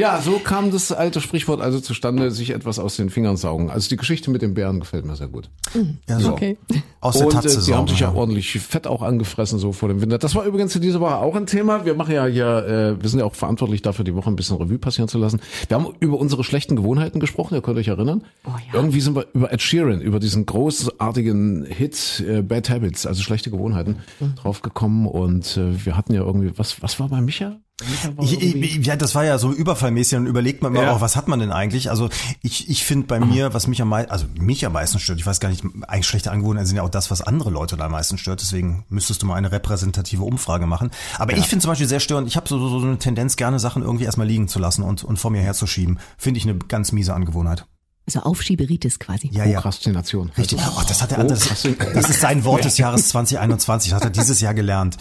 Ja, 0.00 0.20
so 0.20 0.38
kam 0.38 0.70
das 0.70 0.92
alte 0.92 1.20
Sprichwort 1.20 1.60
also 1.60 1.78
zustande, 1.80 2.30
sich 2.30 2.50
etwas 2.50 2.78
aus 2.78 2.96
den 2.96 3.10
Fingern 3.10 3.36
saugen. 3.36 3.70
Also 3.70 3.88
die 3.88 3.96
Geschichte 3.96 4.30
mit 4.30 4.40
den 4.42 4.54
Bären 4.54 4.80
gefällt 4.80 5.04
mir 5.04 5.14
sehr 5.16 5.28
gut. 5.28 5.50
ja 6.08 6.18
so. 6.18 6.32
Okay. 6.32 6.56
Aus 7.00 7.18
der 7.18 7.26
Und 7.26 7.32
Tatze 7.34 7.48
äh, 7.48 7.52
die 7.52 7.56
haben 7.74 7.86
saugen, 7.86 7.88
sich 7.88 8.00
ja 8.00 8.08
ja. 8.10 8.14
ordentlich 8.14 8.52
Fett 8.60 8.86
auch 8.86 9.02
angefressen 9.02 9.58
so 9.58 9.72
vor 9.72 9.88
dem 9.88 10.00
Winter. 10.00 10.18
Das 10.18 10.34
war 10.34 10.44
übrigens 10.44 10.74
in 10.74 10.82
dieser 10.82 11.00
Woche 11.00 11.16
auch 11.16 11.36
ein 11.36 11.46
Thema. 11.46 11.84
Wir 11.84 11.94
machen 11.94 12.14
ja 12.14 12.26
hier, 12.26 12.96
äh, 12.98 13.02
wir 13.02 13.08
sind 13.08 13.18
ja 13.18 13.24
auch 13.26 13.34
verantwortlich 13.34 13.82
dafür, 13.82 14.04
die 14.04 14.14
Woche 14.14 14.30
ein 14.30 14.36
bisschen 14.36 14.56
Revue 14.56 14.78
passieren 14.78 15.08
zu 15.08 15.18
lassen. 15.18 15.40
Wir 15.68 15.76
haben 15.76 15.88
über 16.00 16.18
unsere 16.18 16.44
schlechten 16.44 16.76
Gewohnheiten 16.76 17.20
gesprochen, 17.20 17.54
ihr 17.54 17.62
könnt 17.62 17.76
euch 17.78 17.88
erinnern. 17.88 18.24
Oh 18.46 18.50
ja. 18.68 18.74
Irgendwie 18.74 19.00
sind 19.00 19.14
wir 19.14 19.26
über 19.34 19.52
Ed 19.52 19.60
Sheeran, 19.60 20.00
über 20.00 20.18
diesen 20.18 20.46
großartigen 20.46 21.64
Hit 21.66 22.24
äh, 22.26 22.42
Bad 22.42 22.70
Habits, 22.70 23.06
also 23.06 23.22
schlechte 23.22 23.50
Gewohnheiten, 23.50 23.96
Mhm. 24.20 24.34
draufgekommen. 24.36 25.06
Und 25.06 25.56
äh, 25.56 25.84
wir 25.84 25.96
hatten 25.96 26.14
ja 26.14 26.22
irgendwie, 26.22 26.52
was, 26.56 26.82
was 26.82 26.98
war 27.00 27.08
bei 27.08 27.20
Micha? 27.20 27.58
Ich, 28.20 28.40
ich, 28.40 28.86
ja, 28.86 28.96
das 28.96 29.14
war 29.14 29.24
ja 29.24 29.38
so 29.38 29.52
überfallmäßig 29.52 30.18
und 30.18 30.26
überlegt 30.26 30.62
man 30.62 30.72
mal 30.72 30.82
Ja. 30.84 30.92
auch, 30.92 31.00
was 31.00 31.16
hat 31.16 31.28
man 31.28 31.38
denn 31.40 31.52
eigentlich? 31.52 31.90
Also 31.90 32.08
ich, 32.42 32.68
ich 32.68 32.84
finde 32.84 33.06
bei 33.06 33.20
mir, 33.20 33.54
was 33.54 33.66
mich 33.66 33.80
am 33.82 33.88
meisten, 33.88 34.10
also 34.10 34.26
mich 34.38 34.64
am 34.66 34.72
meisten 34.72 34.98
stört, 34.98 35.18
ich 35.18 35.26
weiß 35.26 35.40
gar 35.40 35.48
nicht, 35.48 35.64
eigentlich 35.88 36.06
schlechte 36.06 36.30
Angewohnheiten 36.30 36.66
sind 36.66 36.76
ja 36.76 36.82
auch 36.82 36.90
das, 36.90 37.10
was 37.10 37.22
andere 37.22 37.50
Leute 37.50 37.76
da 37.76 37.86
am 37.86 37.92
meisten 37.92 38.18
stört, 38.18 38.40
deswegen 38.40 38.84
müsstest 38.88 39.22
du 39.22 39.26
mal 39.26 39.34
eine 39.36 39.52
repräsentative 39.52 40.22
Umfrage 40.22 40.66
machen. 40.66 40.90
Aber 41.18 41.36
ich 41.36 41.46
finde 41.46 41.62
zum 41.62 41.70
Beispiel 41.70 41.88
sehr 41.88 42.00
störend, 42.00 42.28
ich 42.28 42.36
habe 42.36 42.48
so, 42.48 42.58
so, 42.58 42.80
so 42.80 42.86
eine 42.86 42.98
Tendenz, 42.98 43.36
gerne 43.36 43.58
Sachen 43.58 43.82
irgendwie 43.82 44.04
erstmal 44.04 44.26
liegen 44.26 44.48
zu 44.48 44.58
lassen 44.58 44.82
und, 44.82 45.04
und 45.04 45.18
vor 45.18 45.30
mir 45.30 45.40
herzuschieben. 45.40 45.98
Finde 46.18 46.38
ich 46.38 46.48
eine 46.48 46.58
ganz 46.58 46.92
miese 46.92 47.14
Angewohnheit. 47.14 47.66
Also 48.06 48.20
Aufschieberitis 48.20 48.98
quasi. 48.98 49.30
Ja, 49.32 49.44
ja. 49.44 49.60
Prokrastination. 49.60 50.32
Richtig. 50.36 50.58
Oh, 50.60 50.82
das 50.88 51.00
hat 51.00 51.12
er 51.12 51.18
anders. 51.18 51.48
Das 51.48 52.10
ist 52.10 52.20
sein 52.20 52.44
Wort 52.44 52.64
des 52.64 52.76
Jahres 52.78 53.08
2021. 53.10 53.90
Das 53.92 54.00
hat 54.00 54.04
er 54.04 54.10
dieses 54.10 54.40
Jahr 54.40 54.54
gelernt. 54.54 54.96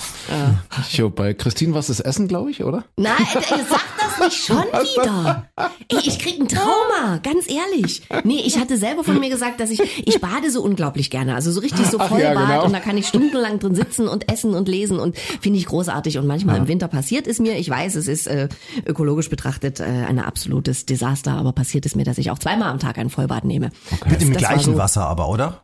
Jo, 0.91 1.09
bei 1.09 1.33
Christine 1.33 1.73
war 1.73 1.79
es 1.79 1.87
das 1.87 1.99
Essen, 1.99 2.27
glaube 2.27 2.51
ich, 2.51 2.63
oder? 2.63 2.85
Nein, 2.97 3.15
äh, 3.19 3.41
sag 3.67 3.81
das 3.99 4.19
nicht 4.19 4.45
schon 4.45 4.57
wieder. 4.57 5.49
Ey, 5.87 5.97
ich 6.03 6.19
krieg 6.19 6.39
ein 6.39 6.47
Trauma, 6.47 7.17
ganz 7.23 7.45
ehrlich. 7.49 8.03
Nee, 8.23 8.43
ich 8.45 8.59
hatte 8.59 8.77
selber 8.77 9.03
von 9.03 9.19
mir 9.19 9.29
gesagt, 9.29 9.59
dass 9.59 9.71
ich, 9.71 9.79
ich 10.07 10.21
bade 10.21 10.51
so 10.51 10.61
unglaublich 10.61 11.09
gerne. 11.09 11.33
Also 11.33 11.51
so 11.51 11.61
richtig 11.61 11.87
so 11.87 11.97
Vollbad 11.97 12.21
ja, 12.21 12.33
genau. 12.33 12.65
und 12.65 12.73
da 12.73 12.79
kann 12.79 12.97
ich 12.97 13.07
stundenlang 13.07 13.59
drin 13.59 13.73
sitzen 13.73 14.07
und 14.07 14.31
essen 14.31 14.53
und 14.53 14.67
lesen 14.67 14.99
und 14.99 15.17
finde 15.17 15.57
ich 15.57 15.65
großartig. 15.65 16.19
Und 16.19 16.27
manchmal 16.27 16.57
im 16.57 16.67
Winter 16.67 16.87
passiert 16.87 17.25
es 17.25 17.39
mir, 17.39 17.57
ich 17.57 17.69
weiß, 17.69 17.95
es 17.95 18.07
ist 18.07 18.27
äh, 18.27 18.49
ökologisch 18.85 19.29
betrachtet 19.29 19.79
äh, 19.79 19.83
ein 19.83 20.19
absolutes 20.19 20.85
Desaster, 20.85 21.31
aber 21.31 21.53
passiert 21.53 21.87
es 21.87 21.95
mir, 21.95 22.03
dass 22.03 22.19
ich 22.19 22.29
auch 22.29 22.39
zweimal 22.39 22.69
am 22.69 22.79
Tag 22.79 22.98
ein 22.99 23.09
Vollbad 23.09 23.45
nehme. 23.45 23.71
Mit 24.09 24.21
dem 24.21 24.33
gleichen 24.33 24.73
so- 24.73 24.77
Wasser 24.77 25.05
aber, 25.07 25.29
oder? 25.29 25.63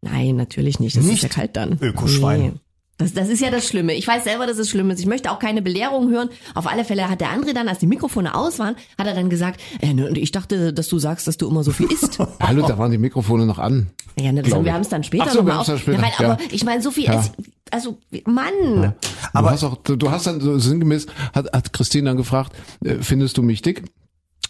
Nein, 0.00 0.36
natürlich 0.36 0.78
nicht. 0.80 0.96
Das 0.96 1.04
Nicht? 1.04 1.16
ist 1.16 1.22
ja 1.24 1.28
kalt 1.28 1.56
dann. 1.56 1.76
Ökoschwein. 1.80 2.60
Das, 2.98 3.12
das 3.14 3.28
ist 3.28 3.40
ja 3.40 3.50
das 3.52 3.64
Schlimme. 3.66 3.94
Ich 3.94 4.08
weiß 4.08 4.24
selber, 4.24 4.46
dass 4.48 4.58
es 4.58 4.68
schlimm 4.70 4.90
ist. 4.90 4.98
Ich 4.98 5.06
möchte 5.06 5.30
auch 5.30 5.38
keine 5.38 5.62
Belehrung 5.62 6.10
hören. 6.10 6.30
Auf 6.56 6.66
alle 6.66 6.84
Fälle 6.84 7.08
hat 7.08 7.20
der 7.20 7.28
André 7.28 7.52
dann, 7.52 7.68
als 7.68 7.78
die 7.78 7.86
Mikrofone 7.86 8.34
aus 8.34 8.58
waren, 8.58 8.74
hat 8.98 9.06
er 9.06 9.14
dann 9.14 9.30
gesagt, 9.30 9.60
äh, 9.80 9.92
ne, 9.94 10.08
ich 10.18 10.32
dachte, 10.32 10.72
dass 10.72 10.88
du 10.88 10.98
sagst, 10.98 11.28
dass 11.28 11.36
du 11.36 11.48
immer 11.48 11.62
so 11.62 11.70
viel 11.70 11.86
isst. 11.92 12.18
Hallo, 12.40 12.66
da 12.66 12.76
waren 12.76 12.90
die 12.90 12.98
Mikrofone 12.98 13.46
noch 13.46 13.58
an. 13.60 13.90
ja, 14.18 14.32
ne, 14.32 14.42
das, 14.42 14.52
wir 14.64 14.72
haben 14.72 14.80
es 14.80 14.88
dann 14.88 15.04
später 15.04 15.26
Ach 15.28 15.30
so, 15.32 15.38
wir 15.46 15.52
nochmal 15.54 15.64
dann 15.64 15.74
auf. 15.76 15.80
später, 15.80 15.98
Ja, 15.98 16.02
weil, 16.18 16.26
ja. 16.26 16.32
Aber 16.32 16.42
ich 16.50 16.64
meine, 16.64 16.82
so 16.82 16.90
viel, 16.90 17.04
Ja. 17.04 17.20
es, 17.20 17.30
also 17.70 17.98
Mann. 18.24 18.94
Aber 19.32 19.48
du 19.48 19.54
hast 19.54 19.62
auch, 19.64 19.76
du, 19.76 19.94
du 19.94 20.10
hast 20.10 20.26
dann 20.26 20.40
so 20.40 20.58
sinngemäß, 20.58 21.06
hat, 21.34 21.52
hat 21.52 21.72
Christine 21.72 22.10
dann 22.10 22.16
gefragt, 22.16 22.52
äh, 22.84 22.96
findest 23.00 23.36
du 23.38 23.42
mich 23.44 23.62
dick? 23.62 23.84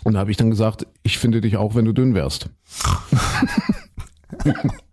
Und 0.05 0.14
da 0.14 0.20
habe 0.20 0.31
ich 0.31 0.37
dann 0.37 0.50
gesagt, 0.50 0.87
ich 1.02 1.19
finde 1.19 1.40
dich 1.40 1.56
auch, 1.56 1.75
wenn 1.75 1.85
du 1.85 1.93
dünn 1.93 2.14
wärst. 2.14 2.50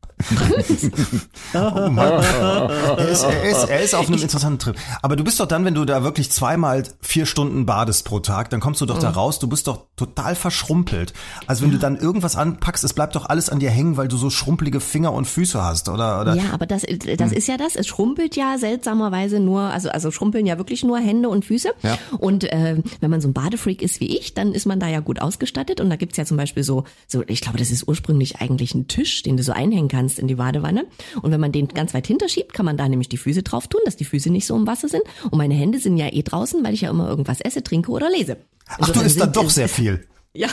Er 1.54 3.08
ist, 3.10 3.24
er, 3.24 3.44
ist, 3.44 3.64
er 3.70 3.82
ist 3.82 3.96
auf 3.96 4.08
einem 4.08 4.22
interessanten 4.22 4.60
Trip. 4.60 4.76
Aber 5.02 5.16
du 5.16 5.24
bist 5.24 5.40
doch 5.40 5.46
dann, 5.48 5.66
wenn 5.66 5.74
du 5.76 5.86
da 5.86 6.04
wirklich 6.04 6.32
zweimal 6.32 6.84
vier 7.02 7.26
Stunden 7.26 7.66
badest 7.66 8.06
pro 8.06 8.20
Tag, 8.20 8.50
dann 8.50 8.60
kommst 8.60 8.82
du 8.82 8.86
doch 8.86 9.00
da 9.00 9.10
raus, 9.10 9.40
du 9.40 9.48
bist 9.48 9.68
doch 9.68 9.86
total 9.96 10.36
verschrumpelt. 10.36 11.14
Also 11.48 11.64
wenn 11.64 11.72
du 11.72 11.78
dann 11.78 11.98
irgendwas 11.98 12.36
anpackst, 12.36 12.84
es 12.84 12.94
bleibt 12.94 13.16
doch 13.16 13.26
alles 13.28 13.50
an 13.50 13.60
dir 13.60 13.70
hängen, 13.70 13.98
weil 13.98 14.08
du 14.08 14.18
so 14.18 14.30
schrumpelige 14.30 14.80
Finger 14.80 15.14
und 15.14 15.26
Füße 15.26 15.62
hast, 15.64 15.90
oder? 15.90 16.22
oder? 16.22 16.36
Ja, 16.36 16.44
aber 16.54 16.66
das, 16.66 16.84
das 16.84 17.32
Hm. 17.32 17.38
ist 17.38 17.48
ja 17.48 17.58
das. 17.58 17.76
Es 17.76 17.88
schrumpelt 17.88 18.36
ja 18.36 18.58
seltsamerweise 18.58 19.40
nur, 19.40 19.62
also, 19.62 19.90
also 19.90 20.12
schrumpeln 20.12 20.46
ja 20.46 20.58
wirklich 20.58 20.84
nur 20.84 21.00
Hände 21.00 21.30
und 21.30 21.46
Füße. 21.46 21.70
Ja. 21.84 21.98
Und 22.20 22.46
äh, 22.46 22.78
wenn 23.02 23.12
man 23.12 23.22
so 23.22 23.28
ein 23.28 23.34
Badefreak 23.34 23.82
ist 23.82 24.00
wie 24.00 24.18
ich, 24.18 24.34
dann 24.34 24.54
ist 24.54 24.66
man 24.66 24.80
da 24.80 24.88
ja 24.88 25.00
gut 25.02 25.22
ausgestattet. 25.22 25.82
Und 25.82 25.90
da 25.90 25.96
gibt's 25.98 26.18
ja 26.18 26.26
zum 26.26 26.38
Beispiel 26.38 26.64
so, 26.64 26.86
so, 27.08 27.24
ich 27.28 27.42
glaube, 27.42 27.58
das 27.58 27.72
ist 27.72 27.88
ursprünglich 27.88 28.38
eigentlich 28.42 28.74
ein 28.76 28.88
Tisch, 28.88 29.24
den 29.24 29.38
du 29.38 29.44
so 29.44 29.52
einhängen 29.52 29.88
kannst 29.90 30.05
in 30.20 30.28
die 30.28 30.36
Badewanne. 30.36 30.86
Und 31.22 31.32
wenn 31.32 31.40
man 31.40 31.52
den 31.52 31.68
ganz 31.68 31.94
weit 31.94 32.08
hinterschiebt, 32.08 32.54
kann 32.54 32.66
man 32.66 32.78
da 32.78 32.88
nämlich 32.88 33.10
die 33.10 33.18
Füße 33.18 33.44
drauf 33.44 33.68
tun, 33.68 33.82
dass 33.86 33.96
die 33.96 34.06
Füße 34.06 34.30
nicht 34.30 34.46
so 34.46 34.56
im 34.56 34.68
Wasser 34.68 34.88
sind. 34.88 35.04
Und 35.24 35.38
meine 35.38 35.56
Hände 35.56 35.80
sind 35.80 35.98
ja 35.98 36.12
eh 36.12 36.24
draußen, 36.24 36.64
weil 36.64 36.74
ich 36.74 36.82
ja 36.82 36.90
immer 36.90 37.08
irgendwas 37.10 37.42
esse, 37.42 37.64
trinke 37.64 37.92
oder 37.92 38.10
lese. 38.10 38.38
Ach, 38.68 38.90
du 38.90 39.02
isst 39.02 39.20
dann 39.20 39.34
doch 39.34 39.50
sehr 39.50 39.70
viel. 39.70 40.06
Ja, 40.38 40.50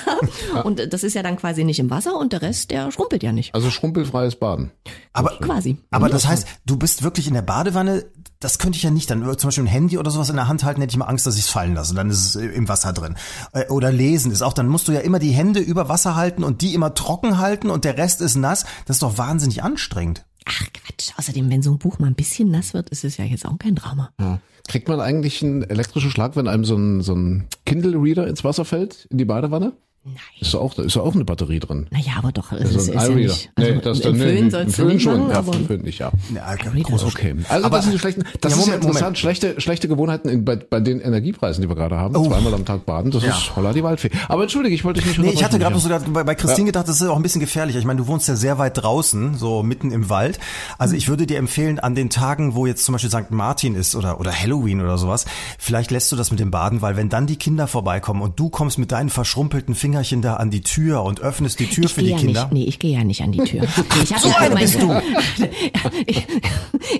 und 0.63 0.93
das 0.93 1.03
ist 1.03 1.15
ja 1.15 1.25
dann 1.25 1.37
quasi 1.37 1.65
nicht 1.65 1.81
im 1.81 1.91
Wasser 1.91 2.17
und 2.17 2.33
der 2.33 2.41
Rest, 2.41 2.71
der 2.71 2.93
schrumpelt 2.93 3.25
ja 3.25 3.33
nicht. 3.33 3.53
Also 3.53 3.69
schrumpelfreies 3.69 4.37
Baden. 4.37 4.71
Aber, 5.13 5.31
Quasi. 5.41 5.77
aber 5.91 6.09
das 6.09 6.25
heißt, 6.25 6.47
du 6.65 6.77
bist 6.77 7.03
wirklich 7.03 7.27
in 7.27 7.35
der 7.35 7.43
Badewanne, 7.43 8.05
das 8.43 8.59
könnte 8.59 8.77
ich 8.77 8.83
ja 8.83 8.91
nicht 8.91 9.11
dann, 9.11 9.23
zum 9.39 9.49
Beispiel 9.49 9.65
ein 9.65 9.69
Handy 9.69 9.99
oder 9.99 10.11
sowas 10.11 10.29
in 10.29 10.37
der 10.37 10.49
Hand 10.49 10.65
halten, 10.65 10.81
hätte 10.81 10.93
ich 10.93 10.97
mal 10.97 11.07
Angst, 11.07 11.27
dass 11.27 11.37
ich 11.37 11.43
es 11.43 11.49
fallen 11.49 11.75
lasse. 11.75 11.95
Dann 11.95 12.11
ist 12.11 12.35
es 12.35 12.37
im 12.37 12.69
Wasser 12.69 12.93
drin. 12.93 13.17
Äh, 13.53 13.69
Oder 13.69 13.93
lesen 13.93 14.33
ist 14.33 14.43
auch, 14.43 14.53
dann 14.53 14.69
musst 14.69 14.89
du 14.89 14.93
ja 14.93 15.01
immer 15.01 15.19
die 15.19 15.31
Hände 15.31 15.61
über 15.61 15.89
Wasser 15.89 16.17
halten 16.17 16.45
und 16.45 16.61
die 16.61 16.75
immer 16.75 16.95
trocken 16.95 17.39
halten 17.39 17.71
und 17.71 17.85
der 17.85 17.97
Rest 17.97 18.21
ist 18.21 18.37
nass. 18.37 18.65
Das 18.87 18.97
ist 18.97 19.03
doch 19.03 19.19
wahnsinnig 19.19 19.63
anstrengend. 19.63 20.25
Ach 20.45 20.67
Quatsch. 20.73 21.13
Außerdem, 21.17 21.51
wenn 21.51 21.63
so 21.63 21.71
ein 21.71 21.79
Buch 21.79 21.99
mal 21.99 22.09
ein 22.09 22.15
bisschen 22.15 22.51
nass 22.51 22.75
wird, 22.75 22.91
ist 22.91 23.05
es 23.05 23.17
ja 23.17 23.25
jetzt 23.25 23.47
auch 23.47 23.59
kein 23.59 23.75
Drama. 23.75 24.11
Ja. 24.21 24.41
Kriegt 24.69 24.89
man 24.89 25.01
eigentlich 25.01 25.43
einen 25.43 25.63
elektrischen 25.63 26.11
Schlag, 26.11 26.37
wenn 26.37 26.49
einem 26.49 26.65
so 26.65 26.77
ein, 26.77 27.03
so 27.03 27.15
ein 27.15 27.49
Kindle-Reader 27.67 28.27
ins 28.27 28.45
Wasser 28.45 28.65
fällt, 28.65 29.07
in 29.11 29.19
die 29.19 29.25
Badewanne? 29.25 29.73
Nein. 30.05 30.17
Ist 30.41 30.53
da 30.53 30.59
auch, 30.59 30.77
ist 30.79 30.97
da 30.97 31.01
auch 31.01 31.15
eine 31.15 31.25
Batterie 31.25 31.61
drin. 31.61 31.87
Naja, 31.91 32.15
aber 32.19 32.33
doch, 32.33 32.51
es 32.51 32.71
So 32.73 32.79
ist, 32.79 32.91
ein 32.91 32.97
ist 32.97 33.09
ja 33.09 33.15
nicht. 33.15 33.51
Also 33.55 33.73
nee, 33.73 33.81
das 33.81 33.99
im 34.01 34.05
dann 34.05 34.17
Föhn 34.17 34.45
nee, 34.45 34.51
sollst 34.51 34.75
Föhn 34.75 34.87
nicht 34.89 35.03
schon. 35.05 35.29
machen, 35.29 35.31
ja, 35.31 35.43
Föhn 35.67 35.83
nicht, 35.83 35.99
ja. 36.01 36.11
Ja, 36.35 36.55
große 36.57 37.07
Okay. 37.07 37.37
Also 37.49 37.67
Aber- 37.67 37.77
das 37.77 37.85
sind 37.85 37.93
die 37.95 37.99
schlechten, 38.01 38.25
das 38.41 38.53
Ja, 38.53 38.59
ist 38.59 38.67
ja 38.67 38.73
Moment, 38.73 38.75
interessant. 38.85 39.01
Moment. 39.05 39.19
Schlechte, 39.19 39.61
schlechte 39.61 39.87
Gewohnheiten 39.87 40.29
in, 40.29 40.45
bei, 40.45 40.57
bei 40.57 40.81
den 40.81 41.01
Energiepreisen, 41.01 41.63
die 41.63 41.69
wir 41.69 41.77
gerade 41.77 41.97
haben. 41.99 42.17
Oh. 42.17 42.27
Zweimal 42.27 42.53
am 42.55 42.65
Tag 42.65 42.85
baden, 42.85 43.13
das 43.13 43.23
Ja. 43.23 43.31
ist 43.31 43.55
holla 43.55 43.73
die 43.73 43.85
Waldfee. 43.85 44.11
Aber 44.29 44.43
entschuldige, 44.43 44.75
ich 44.75 44.85
wollte 44.85 45.01
dich 45.01 45.07
nicht 45.07 45.21
Nee, 45.21 45.31
ich 45.35 45.45
hatte 45.45 45.61
gerade 45.61 45.75
unterbrechen, 45.77 46.01
so 46.01 46.07
gedacht, 46.07 46.13
bei, 46.13 46.25
bei 46.25 46.35
Christine 46.35 46.67
gedacht, 46.67 46.89
das 46.89 47.01
ist 47.01 47.07
auch 47.07 47.15
ein 47.17 47.23
bisschen 47.23 47.41
gefährlicher. 47.41 47.79
Ich 47.79 47.85
meine, 47.85 48.01
du 48.01 48.09
wohnst 48.09 48.27
ja 48.27 48.35
sehr 48.35 48.59
weit 48.59 48.83
draußen, 48.83 49.37
so 49.37 49.63
mitten 49.63 49.93
im 49.93 50.09
Wald. 50.11 50.41
Also 50.79 50.97
ich 50.97 51.09
würde 51.09 51.27
dir 51.27 51.39
empfehlen, 51.39 51.79
an 51.79 51.95
den 51.95 52.11
Tagen, 52.11 52.57
wo 52.57 52.67
jetzt 52.67 52.85
zum 52.85 52.95
Beispiel 52.95 53.11
St. 53.11 53.31
Martin 53.31 53.77
ist 53.77 53.95
oder, 53.95 54.19
oder 54.19 54.33
Halloween 54.33 54.81
oder 54.81 54.99
sowas, 54.99 55.27
vielleicht 55.61 55.93
lässt 55.93 56.11
du 56.11 56.17
das 56.17 56.33
mit 56.33 56.41
dem 56.41 56.51
Baden, 56.51 56.83
weil 56.83 56.97
wenn 56.97 57.09
dann 57.09 57.29
die 57.29 57.37
Kinder 57.37 57.69
vorbeikommen 57.69 58.21
und 58.21 58.41
du 58.41 58.51
kommst 58.51 58.79
mit 58.79 58.91
deinen 58.91 59.09
verschrumpelten 59.11 59.77
Fingerchen 59.93 60.23
da 60.23 60.37
an 60.37 60.51
die 60.51 60.63
Tür 60.63 61.03
und 61.03 61.21
öffnest 61.21 61.61
die 61.61 61.67
Tür 61.67 61.85
Ich 61.85 61.93
für 61.93 62.01
die 62.03 62.09
ja 62.11 62.17
Kinder. 62.17 62.45
nicht, 62.45 62.53
nee, 62.53 62.65
ich 62.65 62.79
gehe 62.79 62.97
ja 62.97 63.05
nicht 63.05 63.21
an 63.21 63.31
die 63.31 63.41
Tür. 63.41 63.63
Ich 64.03 64.11
habe 64.11 64.23
So 64.23 64.29
ja 64.29 64.49
bist 64.49 64.81
du. 64.81 64.91
ich, 66.07 66.27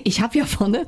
ich 0.03 0.21
habe 0.21 0.37
ja 0.37 0.45
vorne, 0.45 0.85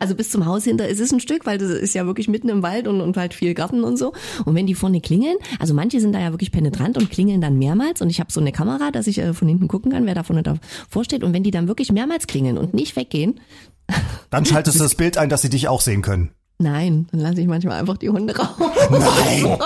also 0.00 0.16
bis 0.16 0.30
zum 0.30 0.44
Haus 0.44 0.64
hinter 0.64 0.88
ist 0.88 0.98
es 0.98 1.12
ein 1.12 1.20
Stück, 1.20 1.46
weil 1.46 1.56
das 1.56 1.70
ist 1.70 1.94
ja 1.94 2.04
wirklich 2.04 2.26
mitten 2.26 2.48
im 2.48 2.64
Wald 2.64 2.88
und, 2.88 3.00
und 3.00 3.16
halt 3.16 3.32
viel 3.32 3.54
Garten 3.54 3.84
und 3.84 3.96
so. 3.96 4.12
Und 4.44 4.56
wenn 4.56 4.66
die 4.66 4.74
vorne 4.74 5.00
klingeln, 5.00 5.36
also 5.60 5.72
manche 5.72 6.00
sind 6.00 6.12
da 6.12 6.18
ja 6.20 6.32
wirklich 6.32 6.50
penetrant 6.50 6.98
und 6.98 7.10
klingeln 7.10 7.40
dann 7.40 7.58
mehrmals 7.58 8.02
und 8.02 8.10
ich 8.10 8.18
habe 8.18 8.32
so 8.32 8.40
eine 8.40 8.50
Kamera, 8.50 8.90
dass 8.90 9.06
ich 9.06 9.18
äh, 9.18 9.32
von 9.32 9.46
hinten 9.46 9.68
gucken 9.68 9.92
kann, 9.92 10.06
wer 10.06 10.16
da 10.16 10.24
vorne 10.24 10.42
davor 10.42 11.04
steht. 11.04 11.22
Und 11.22 11.32
wenn 11.32 11.44
die 11.44 11.52
dann 11.52 11.68
wirklich 11.68 11.92
mehrmals 11.92 12.26
klingeln 12.26 12.58
und 12.58 12.74
nicht 12.74 12.96
weggehen, 12.96 13.38
Dann 14.30 14.44
schaltest 14.44 14.80
du 14.80 14.82
das 14.82 14.96
Bild 14.96 15.16
ein, 15.16 15.28
dass 15.28 15.42
sie 15.42 15.50
dich 15.50 15.68
auch 15.68 15.80
sehen 15.80 16.02
können. 16.02 16.30
Nein, 16.62 17.06
dann 17.10 17.20
lasse 17.22 17.40
ich 17.40 17.46
manchmal 17.46 17.80
einfach 17.80 17.96
die 17.96 18.10
Hunde 18.10 18.36
raus. 18.36 18.48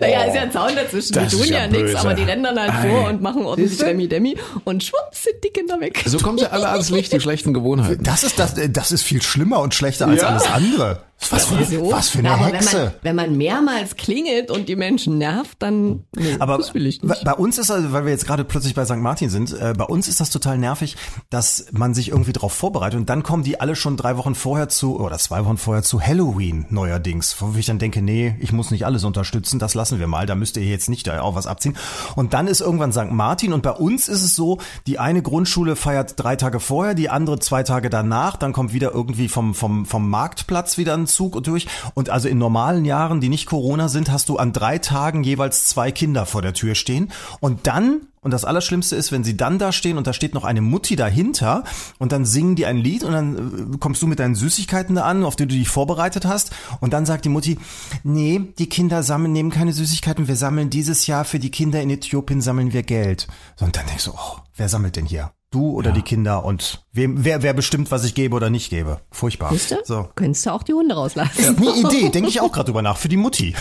naja, 0.00 0.24
ist 0.24 0.34
ja 0.34 0.42
ein 0.42 0.50
Zaun 0.50 0.74
dazwischen. 0.74 1.12
Das 1.12 1.28
die 1.28 1.36
tun 1.36 1.46
ja 1.46 1.58
ja, 1.58 1.66
nichts, 1.68 1.94
aber 1.94 2.14
die 2.14 2.24
rennen 2.24 2.42
dann 2.42 2.58
halt 2.58 2.90
vor 2.90 3.08
und 3.10 3.22
machen 3.22 3.46
ordentlich 3.46 3.70
Siehste? 3.70 3.84
Demi 3.86 4.08
Demi 4.08 4.36
und 4.64 4.82
schwupps 4.82 5.22
sind 5.22 5.36
die 5.44 5.50
Kinder 5.50 5.78
weg. 5.80 6.02
So 6.04 6.18
kommen 6.18 6.38
sie 6.38 6.50
alle 6.50 6.68
ans 6.68 6.90
Licht, 6.90 7.12
die 7.12 7.20
schlechten 7.20 7.54
Gewohnheiten. 7.54 8.02
Das 8.02 8.24
ist 8.24 8.40
das, 8.40 8.54
das 8.70 8.90
ist 8.90 9.02
viel 9.02 9.22
schlimmer 9.22 9.60
und 9.60 9.72
schlechter 9.72 10.08
als 10.08 10.22
Ja. 10.22 10.30
alles 10.30 10.46
andere. 10.46 11.04
Was 11.30 11.46
für, 11.46 11.64
So. 11.64 11.90
was 11.90 12.08
für 12.10 12.18
eine 12.18 12.28
ja, 12.28 12.36
Hexe. 12.36 12.92
Wenn 13.02 13.16
man, 13.16 13.24
wenn 13.24 13.30
man 13.30 13.36
mehrmals 13.38 13.96
klingelt 13.96 14.50
und 14.50 14.68
die 14.68 14.76
Menschen 14.76 15.16
nervt, 15.16 15.56
dann 15.60 16.04
nee, 16.14 16.36
Aber 16.38 16.58
das 16.58 16.74
will 16.74 16.86
ich 16.86 17.00
bei- 17.00 17.08
nicht. 17.08 17.24
bei 17.24 17.32
uns 17.32 17.56
ist, 17.56 17.70
also, 17.70 17.92
weil 17.92 18.04
wir 18.04 18.12
jetzt 18.12 18.26
gerade 18.26 18.44
plötzlich 18.44 18.74
bei 18.74 18.84
St. 18.84 18.96
Martin 18.96 19.30
sind, 19.30 19.52
äh, 19.52 19.72
bei 19.76 19.84
uns 19.84 20.06
ist 20.08 20.20
das 20.20 20.28
total 20.28 20.58
nervig, 20.58 20.96
dass 21.30 21.66
man 21.72 21.94
sich 21.94 22.10
irgendwie 22.10 22.34
drauf 22.34 22.52
vorbereitet 22.52 22.98
und 23.00 23.08
dann 23.08 23.22
kommen 23.22 23.42
die 23.42 23.58
alle 23.58 23.74
schon 23.74 23.96
drei 23.96 24.18
Wochen 24.18 24.34
vorher 24.34 24.68
zu, 24.68 25.00
oder 25.00 25.16
zwei 25.18 25.44
Wochen 25.46 25.56
vorher 25.56 25.82
zu 25.82 26.00
Halloween 26.00 26.66
neuerdings, 26.68 27.36
wo 27.40 27.54
ich 27.56 27.66
dann 27.66 27.78
denke, 27.78 28.02
nee, 28.02 28.36
ich 28.40 28.52
muss 28.52 28.70
nicht 28.70 28.84
alles 28.84 29.04
unterstützen, 29.04 29.58
das 29.58 29.72
lassen 29.74 29.98
wir 30.00 30.06
mal, 30.08 30.26
da 30.26 30.34
müsst 30.34 30.58
ihr 30.58 30.64
jetzt 30.64 30.90
nicht 30.90 31.06
da 31.06 31.22
auch 31.22 31.34
was 31.36 31.46
abziehen. 31.46 31.76
Und 32.16 32.34
dann 32.34 32.48
ist 32.48 32.60
irgendwann 32.60 32.92
St. 32.92 33.10
Martin 33.10 33.54
und 33.54 33.62
bei 33.62 33.70
uns 33.72 34.08
ist 34.08 34.22
es 34.22 34.34
so, 34.34 34.58
die 34.86 34.98
eine 34.98 35.22
Grundschule 35.22 35.74
feiert 35.74 36.14
drei 36.16 36.36
Tage 36.36 36.60
vorher, 36.60 36.94
die 36.94 37.08
andere 37.08 37.38
zwei 37.38 37.62
Tage 37.62 37.88
danach, 37.88 38.36
dann 38.36 38.52
kommt 38.52 38.74
wieder 38.74 38.92
irgendwie 38.92 39.28
vom, 39.28 39.54
vom, 39.54 39.86
vom 39.86 40.10
Marktplatz 40.10 40.76
wieder 40.76 40.92
ein 40.94 41.03
Zug 41.06 41.42
durch 41.42 41.66
und 41.94 42.10
also 42.10 42.28
in 42.28 42.38
normalen 42.38 42.84
Jahren, 42.84 43.20
die 43.20 43.28
nicht 43.28 43.46
Corona 43.46 43.88
sind, 43.88 44.10
hast 44.10 44.28
du 44.28 44.36
an 44.36 44.52
drei 44.52 44.78
Tagen 44.78 45.24
jeweils 45.24 45.66
zwei 45.66 45.92
Kinder 45.92 46.26
vor 46.26 46.42
der 46.42 46.54
Tür 46.54 46.74
stehen 46.74 47.12
und 47.40 47.66
dann 47.66 48.02
und 48.24 48.30
das 48.30 48.46
Allerschlimmste 48.46 48.96
ist, 48.96 49.12
wenn 49.12 49.22
sie 49.22 49.36
dann 49.36 49.58
da 49.58 49.70
stehen 49.70 49.98
und 49.98 50.06
da 50.06 50.14
steht 50.14 50.32
noch 50.32 50.44
eine 50.44 50.62
Mutti 50.62 50.96
dahinter 50.96 51.62
und 51.98 52.10
dann 52.10 52.24
singen 52.24 52.56
die 52.56 52.64
ein 52.64 52.78
Lied 52.78 53.04
und 53.04 53.12
dann 53.12 53.74
äh, 53.74 53.78
kommst 53.78 54.00
du 54.00 54.06
mit 54.06 54.18
deinen 54.18 54.34
Süßigkeiten 54.34 54.96
da 54.96 55.02
an, 55.02 55.24
auf 55.24 55.36
die 55.36 55.46
du 55.46 55.54
dich 55.54 55.68
vorbereitet 55.68 56.24
hast 56.24 56.50
und 56.80 56.94
dann 56.94 57.04
sagt 57.04 57.26
die 57.26 57.28
Mutti, 57.28 57.58
nee, 58.02 58.40
die 58.58 58.68
Kinder 58.68 59.02
sammeln, 59.02 59.32
nehmen 59.32 59.50
keine 59.50 59.74
Süßigkeiten, 59.74 60.26
wir 60.26 60.36
sammeln 60.36 60.70
dieses 60.70 61.06
Jahr 61.06 61.26
für 61.26 61.38
die 61.38 61.50
Kinder 61.50 61.82
in 61.82 61.90
Äthiopien 61.90 62.40
sammeln 62.40 62.72
wir 62.72 62.82
Geld. 62.82 63.28
Und 63.60 63.76
dann 63.76 63.86
denkst 63.86 64.06
du, 64.06 64.12
oh, 64.12 64.38
wer 64.56 64.70
sammelt 64.70 64.96
denn 64.96 65.04
hier? 65.04 65.32
Du 65.54 65.70
oder 65.70 65.92
die 65.92 66.02
Kinder 66.02 66.44
und 66.44 66.84
wem, 66.92 67.24
wer, 67.24 67.44
wer 67.44 67.52
bestimmt, 67.52 67.92
was 67.92 68.04
ich 68.04 68.16
gebe 68.16 68.34
oder 68.34 68.50
nicht 68.50 68.70
gebe? 68.70 68.98
Furchtbar. 69.12 69.52
Du? 69.52 69.76
So. 69.84 70.08
Könntest 70.16 70.46
du 70.46 70.50
auch 70.50 70.64
die 70.64 70.72
Hunde 70.74 70.96
rauslassen. 70.96 71.56
Eine 71.56 71.76
Idee, 71.76 72.08
denke 72.12 72.28
ich 72.28 72.40
auch 72.40 72.50
gerade 72.50 72.66
drüber 72.66 72.82
nach, 72.82 72.96
für 72.96 73.08
die 73.08 73.16
Mutti. 73.16 73.54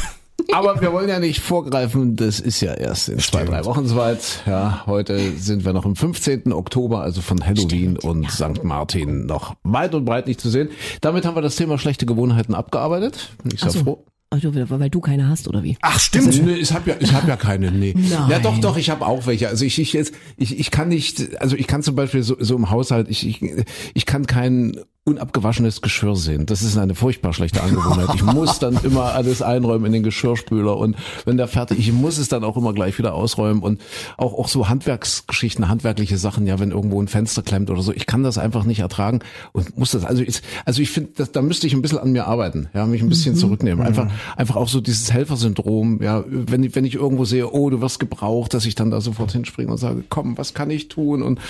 Aber 0.52 0.82
wir 0.82 0.92
wollen 0.92 1.08
ja 1.08 1.20
nicht 1.20 1.40
vorgreifen, 1.40 2.16
das 2.16 2.40
ist 2.40 2.62
ja 2.62 2.74
erst 2.74 3.10
in 3.10 3.20
zwei, 3.20 3.42
Stimmt. 3.42 3.50
drei 3.50 3.66
Wochen 3.66 3.86
soweit. 3.86 4.42
Ja, 4.48 4.84
heute 4.88 5.38
sind 5.38 5.66
wir 5.66 5.74
noch 5.74 5.86
am 5.86 5.96
15. 5.96 6.52
Oktober, 6.52 7.02
also 7.02 7.22
von 7.22 7.46
Halloween 7.46 7.98
und 7.98 8.32
St. 8.32 8.64
Martin 8.64 9.28
noch 9.28 9.56
weit 9.62 9.94
und 9.94 10.06
breit 10.06 10.26
nicht 10.26 10.42
zu 10.42 10.50
sehen. 10.50 10.70
Damit 11.02 11.26
haben 11.26 11.36
wir 11.36 11.44
das 11.44 11.56
Thema 11.58 11.78
schlechte 11.78 12.08
Gewohnheiten 12.08 12.56
abgearbeitet. 12.56 13.30
Ich 13.54 13.60
sehr 13.60 13.70
so. 13.70 13.84
froh. 13.84 14.06
Also, 14.34 14.52
weil 14.56 14.90
du 14.90 15.00
keine 15.00 15.28
hast, 15.30 15.48
oder 15.48 15.62
wie? 15.62 15.78
Ach, 15.82 16.00
stimmt. 16.00 16.44
Nee, 16.44 16.54
ich 16.54 16.74
habe 16.74 16.90
ja, 16.90 16.96
ich 17.00 17.14
habe 17.14 17.28
ja 17.28 17.36
keine. 17.36 17.72
Nee. 17.72 17.94
Nein. 17.96 18.10
Ja, 18.32 18.40
doch, 18.40 18.58
doch, 18.58 18.78
ich 18.78 18.90
habe 18.90 19.06
auch 19.06 19.28
welche. 19.28 19.48
Also 19.48 19.64
ich, 19.64 19.78
ich 19.78 19.94
jetzt, 19.94 20.12
ich, 20.38 20.60
ich 20.60 20.72
kann 20.72 20.88
nicht, 20.88 21.40
also 21.40 21.56
ich 21.56 21.68
kann 21.68 21.84
zum 21.84 21.96
Beispiel 21.96 22.24
so, 22.24 22.36
so 22.40 22.56
im 22.56 22.72
Haushalt, 22.72 23.10
ich, 23.10 23.28
ich, 23.28 23.42
ich 23.94 24.06
kann 24.08 24.26
kein 24.26 24.76
unabgewaschenes 25.06 25.82
Geschirr 25.82 26.16
sehen. 26.16 26.46
Das 26.46 26.62
ist 26.62 26.78
eine 26.78 26.96
furchtbar 26.96 27.34
schlechte 27.34 27.62
Angewohnheit. 27.62 28.16
Ich 28.16 28.24
muss 28.24 28.60
dann 28.60 28.80
immer 28.84 29.14
alles 29.14 29.42
einräumen 29.42 29.86
in 29.88 29.92
den 29.92 30.04
Geschirrspüler 30.04 30.78
und 30.78 30.96
wenn 31.26 31.36
der 31.36 31.50
fertig, 31.50 31.80
ich 31.80 31.92
muss 31.92 32.18
es 32.18 32.30
dann 32.30 32.46
auch 32.46 32.56
immer 32.56 32.74
gleich 32.74 32.98
wieder 32.98 33.14
ausräumen 33.14 33.62
und 33.62 33.82
auch 34.18 34.34
auch 34.34 34.48
so 34.48 34.70
Handwerksgeschichten, 34.70 35.68
handwerkliche 35.68 36.18
Sachen, 36.18 36.48
ja, 36.48 36.58
wenn 36.60 36.72
irgendwo 36.72 37.02
ein 37.02 37.10
Fenster 37.10 37.42
klemmt 37.42 37.70
oder 37.70 37.82
so, 37.82 37.92
ich 37.92 38.06
kann 38.06 38.24
das 38.24 38.38
einfach 38.38 38.64
nicht 38.64 38.80
ertragen 38.80 39.20
und 39.52 39.78
muss 39.78 39.92
das. 39.92 40.06
Also 40.06 40.24
ich, 40.24 40.42
also 40.64 40.82
ich 40.82 40.90
finde, 40.90 41.28
da 41.30 41.42
müsste 41.42 41.68
ich 41.68 41.74
ein 41.74 41.82
bisschen 41.82 42.00
an 42.00 42.14
mir 42.14 42.26
arbeiten, 42.26 42.70
ja, 42.74 42.86
mich 42.86 43.02
ein 43.02 43.10
bisschen 43.10 43.36
zurücknehmen. 43.36 43.86
Einfach 43.86 44.10
einfach 44.38 44.56
auch 44.56 44.70
so 44.70 44.80
dieses 44.80 45.12
Helfersyndrom, 45.12 46.02
ja, 46.02 46.24
wenn 46.28 46.64
ich 46.64 46.76
wenn 46.76 46.86
ich 46.86 46.96
irgendwo 46.96 47.26
sehe, 47.26 47.52
oh, 47.52 47.70
du 47.70 47.82
wirst 47.82 48.00
gebraucht, 48.00 48.54
dass 48.54 48.66
ich 48.66 48.76
dann 48.76 48.90
da 48.90 49.02
sofort 49.02 49.34
hinspringe 49.34 49.70
und 49.70 49.78
sage, 49.80 50.06
komm, 50.08 50.38
was 50.38 50.54
kann 50.54 50.70
ich 50.70 50.88
tun 50.88 51.22
und 51.22 51.42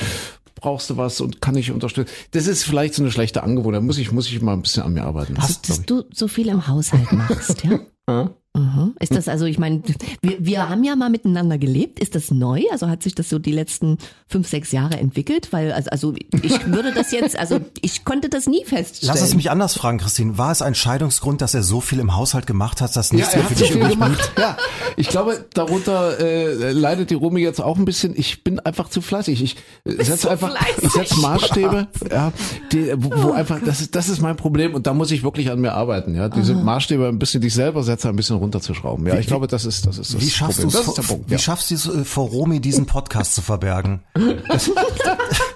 brauchst 0.63 0.89
du 0.89 0.97
was 0.97 1.21
und 1.21 1.41
kann 1.41 1.55
ich 1.55 1.71
unterstützen. 1.71 2.11
Das 2.31 2.47
ist 2.47 2.63
vielleicht 2.63 2.93
so 2.95 3.03
eine 3.03 3.11
schlechte 3.11 3.43
Angewohnheit. 3.43 3.83
Muss 3.83 3.97
ich, 3.97 4.11
muss 4.11 4.27
ich 4.27 4.41
mal 4.41 4.53
ein 4.53 4.61
bisschen 4.61 4.83
an 4.83 4.93
mir 4.93 5.03
arbeiten. 5.03 5.35
Also, 5.37 5.55
dass 5.67 5.83
du 5.83 6.05
so 6.11 6.27
viel 6.27 6.47
im 6.47 6.67
Haushalt 6.67 7.11
machst, 7.11 7.63
ja? 7.63 7.79
Mhm. 8.55 8.93
Ist 8.99 9.15
das 9.15 9.27
also, 9.27 9.45
ich 9.45 9.57
meine, 9.57 9.81
wir, 10.21 10.37
wir 10.39 10.69
haben 10.69 10.83
ja 10.83 10.95
mal 10.95 11.09
miteinander 11.09 11.57
gelebt. 11.57 11.99
Ist 11.99 12.13
das 12.13 12.29
neu? 12.29 12.61
Also 12.71 12.87
hat 12.87 13.01
sich 13.01 13.15
das 13.15 13.27
so 13.27 13.39
die 13.39 13.51
letzten 13.51 13.97
fünf, 14.27 14.47
sechs 14.47 14.71
Jahre 14.71 14.97
entwickelt? 14.97 15.51
Weil, 15.51 15.71
also, 15.71 15.89
also 15.89 16.13
ich 16.43 16.67
würde 16.67 16.93
das 16.93 17.11
jetzt, 17.11 17.37
also 17.37 17.59
ich 17.81 18.05
konnte 18.05 18.29
das 18.29 18.45
nie 18.45 18.63
feststellen. 18.63 19.15
Lass 19.15 19.23
es 19.23 19.33
mich 19.33 19.49
anders 19.49 19.73
fragen, 19.73 19.97
Christine. 19.97 20.37
War 20.37 20.51
es 20.51 20.61
ein 20.61 20.75
Scheidungsgrund, 20.75 21.41
dass 21.41 21.55
er 21.55 21.63
so 21.63 21.81
viel 21.81 21.97
im 21.97 22.15
Haushalt 22.15 22.45
gemacht 22.45 22.79
hat, 22.79 22.95
dass 22.95 23.11
nichts 23.11 23.33
ja, 23.33 23.39
mehr 23.39 23.49
er 23.49 23.55
für 23.55 23.63
dich 23.63 23.71
übrig 23.71 23.91
gemacht. 23.93 24.31
Ja, 24.37 24.57
ich 24.97 25.09
glaube, 25.09 25.45
darunter 25.55 26.19
äh, 26.19 26.71
leidet 26.71 27.09
die 27.09 27.15
Romy 27.15 27.41
jetzt 27.41 27.59
auch 27.59 27.77
ein 27.77 27.85
bisschen. 27.85 28.13
Ich 28.15 28.43
bin 28.43 28.59
einfach 28.59 28.89
zu 28.89 29.01
fleißig. 29.01 29.41
Ich 29.41 29.55
äh, 29.85 30.03
setze 30.03 30.23
so 30.23 30.29
einfach, 30.29 30.51
fleißig. 30.51 30.83
ich 30.83 30.91
setze 30.91 31.19
Maßstäbe, 31.21 31.87
ja, 32.11 32.31
die, 32.71 32.93
wo, 32.97 33.11
wo 33.23 33.31
einfach, 33.31 33.59
das 33.65 33.81
ist, 33.81 33.95
das 33.95 34.09
ist 34.09 34.21
mein 34.21 34.35
Problem 34.35 34.75
und 34.75 34.85
da 34.85 34.93
muss 34.93 35.09
ich 35.09 35.23
wirklich 35.23 35.49
an 35.49 35.59
mir 35.59 35.73
arbeiten. 35.73 36.13
Ja, 36.13 36.29
diese 36.29 36.53
Maßstäbe 36.53 37.07
ein 37.07 37.17
bisschen 37.17 37.41
dich 37.41 37.55
selber 37.55 37.81
setzen, 37.81 38.09
ein 38.09 38.15
bisschen 38.15 38.42
runterzuschrauben. 38.43 39.05
Ja, 39.07 39.17
ich 39.17 39.27
glaube, 39.27 39.47
das 39.47 39.65
ist, 39.65 39.85
das 39.87 39.97
ist 39.97 40.13
das 40.13 40.21
Wie 40.21 40.29
schaffst 40.29 40.59
du 40.59 40.63
Problem. 40.63 40.79
es, 40.81 40.85
Das 40.85 40.87
ist 40.89 40.97
der 40.97 41.03
vor- 41.03 41.15
Punkt. 41.17 41.29
wie 41.29 41.33
Ja. 41.33 41.39
schaffst 41.39 41.71
du 41.71 41.75
es 41.75 41.87
äh, 41.87 42.03
vor 42.05 42.27
Romy 42.29 42.59
diesen 42.59 42.85
Podcast 42.85 43.33
zu 43.35 43.41
verbergen? 43.41 44.01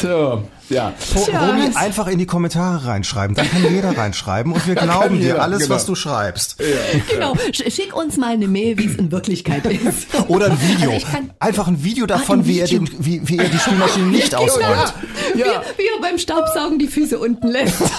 So, 0.00 0.42
ja. 0.70 0.92
Romy 1.28 1.70
einfach 1.74 2.06
in 2.08 2.18
die 2.18 2.26
Kommentare 2.26 2.86
reinschreiben. 2.86 3.36
Dann 3.36 3.48
kann 3.50 3.62
jeder 3.72 3.96
reinschreiben 3.96 4.52
und 4.52 4.66
wir 4.66 4.74
glauben 4.76 5.16
dir 5.18 5.22
jeder, 5.22 5.42
alles, 5.42 5.64
genau. 5.64 5.74
was 5.74 5.86
du 5.86 5.94
schreibst. 5.94 6.56
Genau, 7.10 7.34
Sch- 7.52 7.70
schick 7.70 7.94
uns 7.94 8.16
mal 8.16 8.32
eine 8.32 8.48
Mail, 8.48 8.78
wie 8.78 8.86
es 8.86 8.96
in 8.96 9.12
Wirklichkeit 9.12 9.64
ist. 9.66 10.08
Oder 10.28 10.46
ein 10.46 10.58
Video. 10.60 10.90
Also 10.92 11.06
Einfach 11.38 11.68
ein 11.68 11.84
Video 11.84 12.06
davon, 12.06 12.40
ein 12.40 12.46
wie, 12.46 12.60
er 12.60 12.66
Video. 12.70 12.84
den, 12.84 13.04
wie, 13.04 13.28
wie 13.28 13.38
er 13.38 13.48
die 13.48 13.58
Spülmaschine 13.58 14.06
nicht 14.06 14.34
ausräumt. 14.34 14.94
Wie, 15.34 15.40
wie 15.40 15.42
er 15.42 16.00
beim 16.00 16.18
Staubsaugen 16.18 16.78
die 16.78 16.88
Füße 16.88 17.18
unten 17.18 17.48
lässt. 17.48 17.82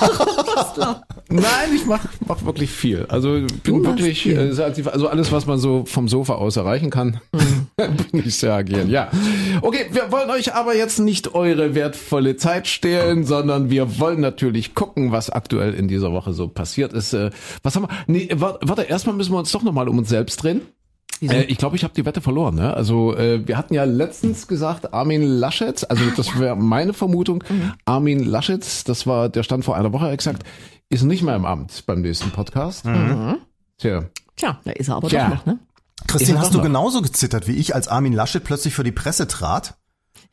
Nein, 1.30 1.44
ich 1.76 1.86
mach, 1.86 2.06
mach 2.28 2.44
wirklich 2.46 2.72
viel. 2.72 3.06
Also 3.10 3.42
bin 3.64 3.84
wirklich 3.84 4.22
viel. 4.24 4.38
äh. 4.58 4.62
Also 4.92 5.08
alles, 5.08 5.32
was 5.32 5.46
man 5.46 5.58
so 5.60 5.86
vom 5.86 6.08
Sofa 6.08 6.36
aus 6.36 6.56
erreichen 6.56 6.90
kann, 6.90 7.20
bin 8.12 8.24
ich 8.26 8.36
sehr 8.38 8.54
agil. 8.54 8.90
Ja. 8.90 9.10
Okay, 9.62 9.86
wir 9.92 10.12
wollen 10.12 10.30
euch 10.30 10.54
aber 10.54 10.76
jetzt 10.76 11.00
nicht 11.00 11.34
eure 11.36 11.76
wertvolle 11.76 12.36
Zeit 12.36 12.68
stehlen, 12.68 13.24
sondern 13.26 13.70
wir 13.70 14.00
wollen 14.00 14.20
natürlich 14.22 14.76
gucken, 14.76 15.12
was 15.12 15.30
aktuell 15.30 15.74
in 15.74 15.88
dieser 15.88 16.12
Woche 16.12 16.34
so 16.34 16.48
passiert 16.48 16.94
ist. 16.94 17.14
Äh, 17.14 17.32
Was 17.64 17.76
haben 17.76 17.84
wir? 17.84 17.90
Nee, 18.08 18.30
wa- 18.36 18.58
warte, 18.62 18.84
erstmal 18.84 19.16
müssen 19.16 19.32
wir 19.34 19.40
uns 19.40 19.52
doch 19.52 19.64
nochmal 19.64 19.88
um 19.90 19.98
uns 19.98 20.10
selbst 20.10 20.42
drehen. 20.44 20.62
Äh, 21.22 21.44
ich 21.44 21.58
glaube, 21.58 21.76
ich 21.78 21.84
habe 21.84 21.94
die 21.94 22.06
Wette 22.06 22.20
verloren. 22.22 22.56
Ne? 22.56 22.74
Also 22.74 23.16
äh, 23.16 23.48
wir 23.48 23.58
hatten 23.58 23.74
ja 23.74 23.86
letztens 23.86 24.48
gesagt, 24.48 24.94
Armin 24.94 25.22
Laschet, 25.24 25.90
also 25.90 26.04
das 26.16 26.38
wäre 26.40 26.56
meine 26.58 26.94
Vermutung, 26.94 27.44
Armin 27.86 28.20
Laschet, 28.24 28.62
das 28.90 29.08
war, 29.08 29.30
der 29.30 29.44
stand 29.44 29.64
vor 29.64 29.78
einer 29.78 29.94
Woche 29.94 30.10
exakt, 30.10 30.44
ist 30.90 31.04
nicht 31.04 31.24
mehr 31.24 31.36
im 31.38 31.46
Amt 31.46 31.84
beim 31.86 32.02
nächsten 32.02 32.32
Podcast. 32.32 32.86
Tja, 33.78 34.06
Tja, 34.36 34.60
da 34.66 34.72
ist 34.72 34.90
er 34.90 34.96
aber 34.98 35.08
Tja. 35.08 35.30
doch 35.30 35.36
noch, 35.38 35.46
ne? 35.46 35.60
Christine, 36.08 36.38
Ist 36.38 36.46
hast 36.46 36.54
du 36.54 36.62
genauso 36.62 37.02
gezittert 37.02 37.48
wie 37.48 37.56
ich, 37.56 37.76
als 37.76 37.88
Armin 37.88 38.14
Laschet 38.14 38.44
plötzlich 38.44 38.74
für 38.74 38.84
die 38.84 38.92
Presse 38.92 39.28
trat? 39.28 39.76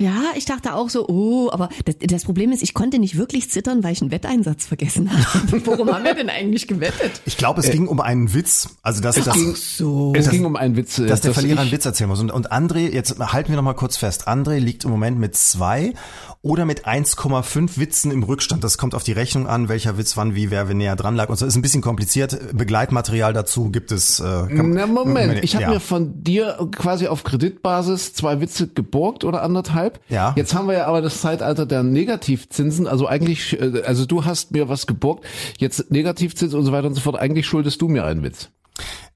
Ja, 0.01 0.23
ich 0.37 0.45
dachte 0.45 0.75
auch 0.75 0.91
so, 0.91 1.07
oh, 1.09 1.51
aber 1.53 1.69
das, 1.85 1.97
das 2.01 2.25
Problem 2.25 2.51
ist, 2.53 2.63
ich 2.63 2.75
konnte 2.75 2.99
nicht 2.99 3.17
wirklich 3.17 3.51
zittern, 3.51 3.85
weil 3.85 3.93
ich 3.93 4.01
einen 4.03 4.11
Wetteinsatz 4.11 4.65
vergessen 4.67 5.11
habe. 5.13 5.63
Worum 5.67 5.93
haben 5.93 6.05
wir 6.05 6.15
denn 6.15 6.29
eigentlich 6.29 6.67
gewettet? 6.67 7.21
Ich 7.25 7.37
glaube, 7.37 7.61
es 7.61 7.71
ging 7.71 7.87
um 7.87 8.01
einen 8.01 8.35
Witz. 8.35 8.69
Also 8.83 9.01
dass 9.01 9.17
das, 9.17 9.33
ging, 9.35 9.55
So. 9.55 10.13
es 10.17 10.29
ging 10.31 10.45
um 10.45 10.57
einen 10.57 10.77
Witz. 10.77 10.99
äh, 10.99 11.07
dass 11.07 11.21
der 11.21 11.31
dass 11.31 11.39
Verlierer 11.39 11.55
ich- 11.57 11.61
einen 11.63 11.73
Witz 11.73 11.85
erzählen 11.87 12.09
muss. 12.11 12.21
Und, 12.21 12.31
und 12.33 12.51
André, 12.53 12.91
jetzt 12.93 13.19
halten 13.19 13.51
wir 13.51 13.57
noch 13.57 13.63
mal 13.63 13.75
kurz 13.75 13.97
fest. 13.97 14.27
André 14.29 14.59
liegt 14.59 14.85
im 14.85 14.91
Moment 14.91 15.19
mit 15.19 15.37
zwei 15.37 15.95
oder 16.43 16.65
mit 16.65 16.87
1,5 16.87 17.79
Witzen 17.79 18.11
im 18.11 18.23
Rückstand. 18.25 18.65
Das 18.65 18.79
kommt 18.79 18.95
auf 18.95 19.05
die 19.05 19.13
Rechnung 19.13 19.47
an, 19.47 19.69
welcher 19.69 19.97
Witz 19.99 20.17
wann, 20.17 20.35
wie, 20.35 20.51
wer, 20.51 20.67
wer 20.69 20.75
näher 20.75 20.97
dran 20.97 21.15
lag. 21.15 21.29
Und 21.29 21.37
so 21.37 21.47
ist 21.47 21.55
ein 21.55 21.63
bisschen 21.63 21.83
kompliziert. 21.83 22.39
Begleitmaterial 22.57 23.33
dazu 23.33 23.71
gibt 23.71 23.93
es. 23.93 24.19
Äh, 24.19 24.23
kann- 24.25 24.71
Na 24.73 24.87
Moment, 24.87 25.45
ich 25.45 25.55
habe 25.55 25.63
ja. 25.65 25.71
mir 25.71 25.81
von 25.81 26.23
dir 26.25 26.59
quasi 26.73 27.07
auf 27.07 27.23
Kreditbasis 27.25 28.15
zwei 28.15 28.41
Witze 28.41 28.67
geborgt 28.69 29.23
oder 29.25 29.43
anderthalb. 29.43 29.82
Ja. 30.09 30.33
Jetzt 30.37 30.55
haben 30.55 30.67
wir 30.69 30.75
ja 30.75 30.87
aber 30.87 31.03
das 31.03 31.21
Zeitalter 31.21 31.67
der 31.67 31.83
Negativzinsen. 31.83 32.87
Also 32.87 33.07
eigentlich, 33.07 33.61
äh, 33.61 33.83
also 33.87 34.07
du 34.07 34.25
hast 34.25 34.53
mir 34.53 34.69
was 34.69 34.87
geborgt, 34.87 35.25
jetzt 35.59 35.91
Negativzins 35.91 36.55
und 36.55 36.65
so 36.65 36.73
weiter 36.73 36.87
und 36.89 36.95
so 36.95 37.01
fort. 37.01 37.17
Eigentlich 37.17 37.47
schuldest 37.47 37.81
du 37.83 37.89
mir 37.89 38.05
einen 38.05 38.23
Witz. 38.23 38.51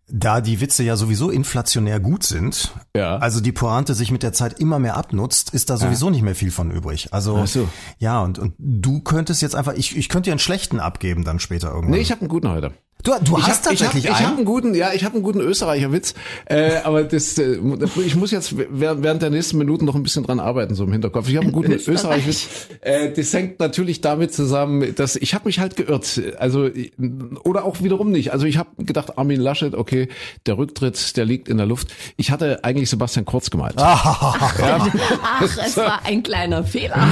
Da 0.08 0.40
die 0.40 0.60
Witze 0.60 0.84
ja 0.84 0.94
sowieso 0.94 1.30
inflationär 1.30 1.98
gut 1.98 2.22
sind, 2.22 2.72
Ja. 2.96 3.16
also 3.16 3.40
die 3.40 3.50
Pointe 3.50 3.92
sich 3.94 4.12
mit 4.12 4.22
der 4.22 4.32
Zeit 4.32 4.60
immer 4.60 4.78
mehr 4.78 4.96
abnutzt, 4.96 5.50
ist 5.52 5.68
da 5.68 5.76
sowieso 5.76 6.10
nicht 6.10 6.22
mehr 6.22 6.36
viel 6.36 6.52
von 6.52 6.70
übrig. 6.70 7.08
Also 7.12 7.36
Ach 7.42 7.46
so. 7.48 7.68
ja, 7.98 8.22
und, 8.22 8.38
und 8.38 8.54
du 8.58 9.00
könntest 9.00 9.42
jetzt 9.42 9.56
einfach, 9.56 9.74
ich, 9.74 9.96
ich 9.96 10.08
könnte 10.08 10.28
dir 10.28 10.32
einen 10.32 10.38
schlechten 10.38 10.78
abgeben 10.78 11.24
dann 11.24 11.40
später 11.40 11.68
irgendwann. 11.72 11.90
Nee, 11.90 11.98
ich 12.02 12.12
habe 12.12 12.20
einen 12.20 12.28
guten 12.28 12.48
heute. 12.50 12.70
Du 13.06 13.12
du 13.24 13.38
Ich 13.38 13.46
hast 13.46 13.66
hab, 13.66 13.72
ich 13.72 13.82
hab, 13.82 13.92
tatsächlich 13.92 14.04
ich 14.04 14.10
hab 14.10 14.20
einen. 14.20 14.36
einen 14.38 14.44
guten, 14.44 14.74
ja, 14.74 14.92
ich 14.92 15.04
habe 15.04 15.14
einen 15.14 15.22
guten 15.22 15.40
Österreicher 15.40 15.92
Witz, 15.92 16.14
äh, 16.46 16.76
aber 16.84 17.04
das, 17.04 17.38
äh, 17.38 17.58
ich 18.04 18.16
muss 18.16 18.30
jetzt 18.30 18.54
während 18.56 19.22
der 19.22 19.30
nächsten 19.30 19.58
Minuten 19.58 19.84
noch 19.84 19.94
ein 19.94 20.02
bisschen 20.02 20.24
dran 20.24 20.40
arbeiten 20.40 20.74
so 20.74 20.84
im 20.84 20.92
Hinterkopf. 20.92 21.28
Ich 21.28 21.36
habe 21.36 21.44
einen 21.44 21.52
guten 21.52 21.72
Österreicher 21.72 22.26
Witz. 22.26 22.48
Äh, 22.80 23.12
das 23.12 23.32
hängt 23.32 23.60
natürlich 23.60 24.00
damit 24.00 24.34
zusammen, 24.34 24.94
dass 24.94 25.16
ich 25.16 25.34
habe 25.34 25.46
mich 25.46 25.60
halt 25.60 25.76
geirrt, 25.76 26.20
also 26.38 26.68
oder 27.44 27.64
auch 27.64 27.82
wiederum 27.82 28.10
nicht. 28.10 28.32
Also 28.32 28.46
ich 28.46 28.58
habe 28.58 28.70
gedacht, 28.78 29.18
Armin 29.18 29.40
Laschet, 29.40 29.74
okay, 29.74 30.08
der 30.46 30.58
Rücktritt, 30.58 31.16
der 31.16 31.24
liegt 31.24 31.48
in 31.48 31.56
der 31.56 31.66
Luft. 31.66 31.88
Ich 32.16 32.30
hatte 32.30 32.64
eigentlich 32.64 32.90
Sebastian 32.90 33.24
Kurz 33.24 33.50
gemeint. 33.50 33.74
Ach, 33.78 35.42
es 35.42 35.76
war 35.76 36.04
ein 36.04 36.22
kleiner 36.22 36.64
Fehler. 36.64 37.06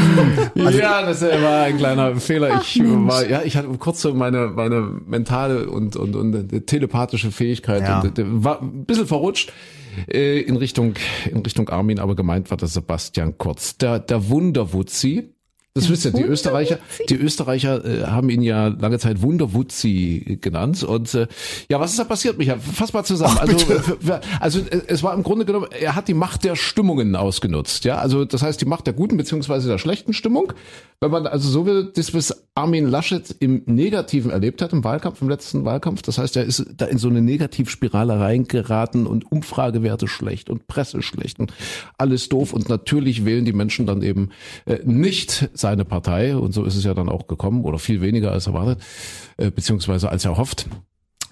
ja, 0.54 1.02
das 1.02 1.22
war 1.22 1.62
ein 1.62 1.76
kleiner 1.76 2.16
Fehler. 2.16 2.60
Ich 2.60 2.80
war, 2.82 3.26
ja, 3.28 3.42
ich 3.42 3.56
hatte 3.56 3.68
kurz 3.78 4.00
so 4.00 4.14
meine 4.14 4.48
meine 4.48 4.80
mentale 5.06 5.68
und 5.68 5.83
und 5.96 6.16
und 6.16 6.52
äh, 6.52 6.60
telepathische 6.62 7.30
Fähigkeit 7.30 7.82
Ja. 7.82 8.00
und, 8.00 8.18
äh, 8.18 8.24
war 8.26 8.60
ein 8.62 8.84
bisschen 8.84 9.06
verrutscht 9.06 9.52
äh, 10.08 10.40
in 10.40 10.56
Richtung 10.56 10.94
in 11.30 11.38
Richtung 11.38 11.68
Armin, 11.68 11.98
aber 11.98 12.16
gemeint 12.16 12.50
war 12.50 12.56
das 12.56 12.74
Sebastian 12.74 13.38
Kurz, 13.38 13.76
der 13.78 13.98
der 13.98 14.28
Wunderwutzi. 14.28 15.30
Das 15.76 15.90
wisst 15.90 16.04
ihr, 16.04 16.12
die 16.12 16.22
Österreicher, 16.22 16.78
die 17.08 17.16
Österreicher 17.16 17.84
äh, 17.84 18.04
haben 18.06 18.30
ihn 18.30 18.42
ja 18.42 18.68
lange 18.68 19.00
Zeit 19.00 19.22
Wunderwutzi 19.22 20.38
genannt. 20.40 20.84
Und 20.84 21.12
äh, 21.14 21.26
ja, 21.68 21.80
was 21.80 21.90
ist 21.90 21.98
da 21.98 22.04
passiert, 22.04 22.38
Michael? 22.38 22.60
Fass 22.60 22.92
mal 22.92 23.02
zusammen. 23.02 23.36
also, 23.38 23.72
äh, 23.72 23.80
für- 23.80 24.20
also 24.38 24.60
äh, 24.60 24.82
es 24.86 25.02
war 25.02 25.12
im 25.14 25.24
Grunde 25.24 25.44
genommen, 25.44 25.66
er 25.76 25.96
hat 25.96 26.06
die 26.06 26.14
Macht 26.14 26.44
der 26.44 26.54
Stimmungen 26.54 27.16
ausgenutzt. 27.16 27.84
Ja, 27.84 27.96
also 27.98 28.24
das 28.24 28.40
heißt 28.42 28.60
die 28.60 28.66
Macht 28.66 28.86
der 28.86 28.94
guten 28.94 29.16
beziehungsweise 29.16 29.66
der 29.68 29.78
schlechten 29.78 30.12
Stimmung. 30.12 30.52
Wenn 31.00 31.10
man 31.10 31.26
also 31.26 31.50
so 31.50 31.66
will, 31.66 31.90
das 31.92 32.14
was 32.14 32.44
Armin 32.54 32.86
Laschet 32.86 33.34
im 33.40 33.62
Negativen 33.66 34.30
erlebt 34.30 34.62
hat 34.62 34.72
im 34.72 34.84
Wahlkampf, 34.84 35.20
im 35.22 35.28
letzten 35.28 35.64
Wahlkampf. 35.64 36.02
Das 36.02 36.18
heißt, 36.18 36.36
er 36.36 36.44
ist 36.44 36.64
da 36.76 36.84
in 36.86 36.98
so 36.98 37.08
eine 37.08 37.20
Negativspirale 37.20 38.20
reingeraten 38.20 39.08
und 39.08 39.30
Umfragewerte 39.32 40.06
schlecht 40.06 40.50
und 40.50 40.68
Presse 40.68 41.02
schlecht 41.02 41.40
und 41.40 41.52
alles 41.98 42.28
doof. 42.28 42.52
Und 42.52 42.68
natürlich 42.68 43.24
wählen 43.24 43.44
die 43.44 43.52
Menschen 43.52 43.86
dann 43.86 44.02
eben 44.02 44.28
äh, 44.66 44.78
nicht 44.84 45.50
seine 45.64 45.86
Partei. 45.86 46.36
Und 46.36 46.52
so 46.52 46.64
ist 46.64 46.76
es 46.76 46.84
ja 46.84 46.92
dann 46.92 47.08
auch 47.08 47.26
gekommen 47.26 47.64
oder 47.64 47.78
viel 47.78 48.02
weniger 48.02 48.32
als 48.32 48.46
erwartet, 48.46 48.82
äh, 49.38 49.50
beziehungsweise 49.50 50.10
als 50.10 50.26
erhofft. 50.26 50.66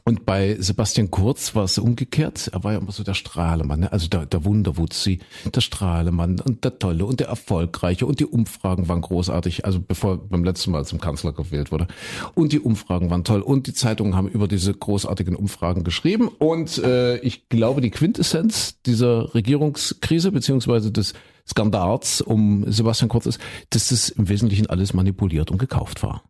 Und 0.04 0.24
bei 0.26 0.56
Sebastian 0.58 1.10
Kurz 1.10 1.54
war 1.54 1.64
es 1.64 1.78
umgekehrt. 1.78 2.50
Er 2.52 2.64
war 2.64 2.72
ja 2.72 2.78
immer 2.78 2.90
so 2.90 3.04
der 3.04 3.14
Strahlemann, 3.14 3.80
ne? 3.80 3.92
also 3.92 4.08
der, 4.08 4.24
der 4.26 4.44
Wunderwutzi, 4.44 5.20
der 5.54 5.60
Strahlemann 5.60 6.40
und 6.40 6.64
der 6.64 6.78
Tolle 6.78 7.04
und 7.04 7.20
der 7.20 7.28
Erfolgreiche. 7.28 8.06
Und 8.06 8.18
die 8.18 8.24
Umfragen 8.24 8.88
waren 8.88 9.02
großartig, 9.02 9.66
also 9.66 9.80
bevor 9.80 10.16
beim 10.16 10.42
letzten 10.44 10.72
Mal 10.72 10.86
zum 10.86 10.98
Kanzler 10.98 11.32
gewählt 11.32 11.70
wurde. 11.70 11.86
Und 12.34 12.52
die 12.52 12.58
Umfragen 12.58 13.10
waren 13.10 13.22
toll. 13.22 13.42
Und 13.42 13.66
die 13.66 13.74
Zeitungen 13.74 14.16
haben 14.16 14.28
über 14.28 14.48
diese 14.48 14.72
großartigen 14.72 15.36
Umfragen 15.36 15.84
geschrieben. 15.84 16.28
Und 16.28 16.78
äh, 16.78 17.18
ich 17.18 17.50
glaube, 17.50 17.82
die 17.82 17.90
Quintessenz 17.90 18.80
dieser 18.82 19.34
Regierungskrise 19.34 20.32
beziehungsweise 20.32 20.90
des 20.90 21.12
Skandals 21.48 22.20
um 22.20 22.64
Sebastian 22.70 23.08
Kurz 23.08 23.26
ist, 23.26 23.40
dass 23.70 23.88
das 23.88 24.08
im 24.08 24.28
Wesentlichen 24.28 24.68
alles 24.68 24.94
manipuliert 24.94 25.50
und 25.50 25.58
gekauft 25.58 26.02
war. 26.02 26.22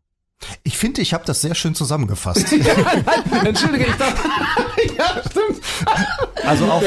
Ich 0.64 0.76
finde, 0.76 1.00
ich 1.02 1.14
habe 1.14 1.24
das 1.24 1.40
sehr 1.40 1.54
schön 1.54 1.74
zusammengefasst. 1.74 2.52
Entschuldige, 3.44 3.86
ich 3.86 3.96
dachte, 3.96 4.20
ja, 4.98 5.22
stimmt. 5.30 5.62
Also 6.44 6.64
auch, 6.64 6.82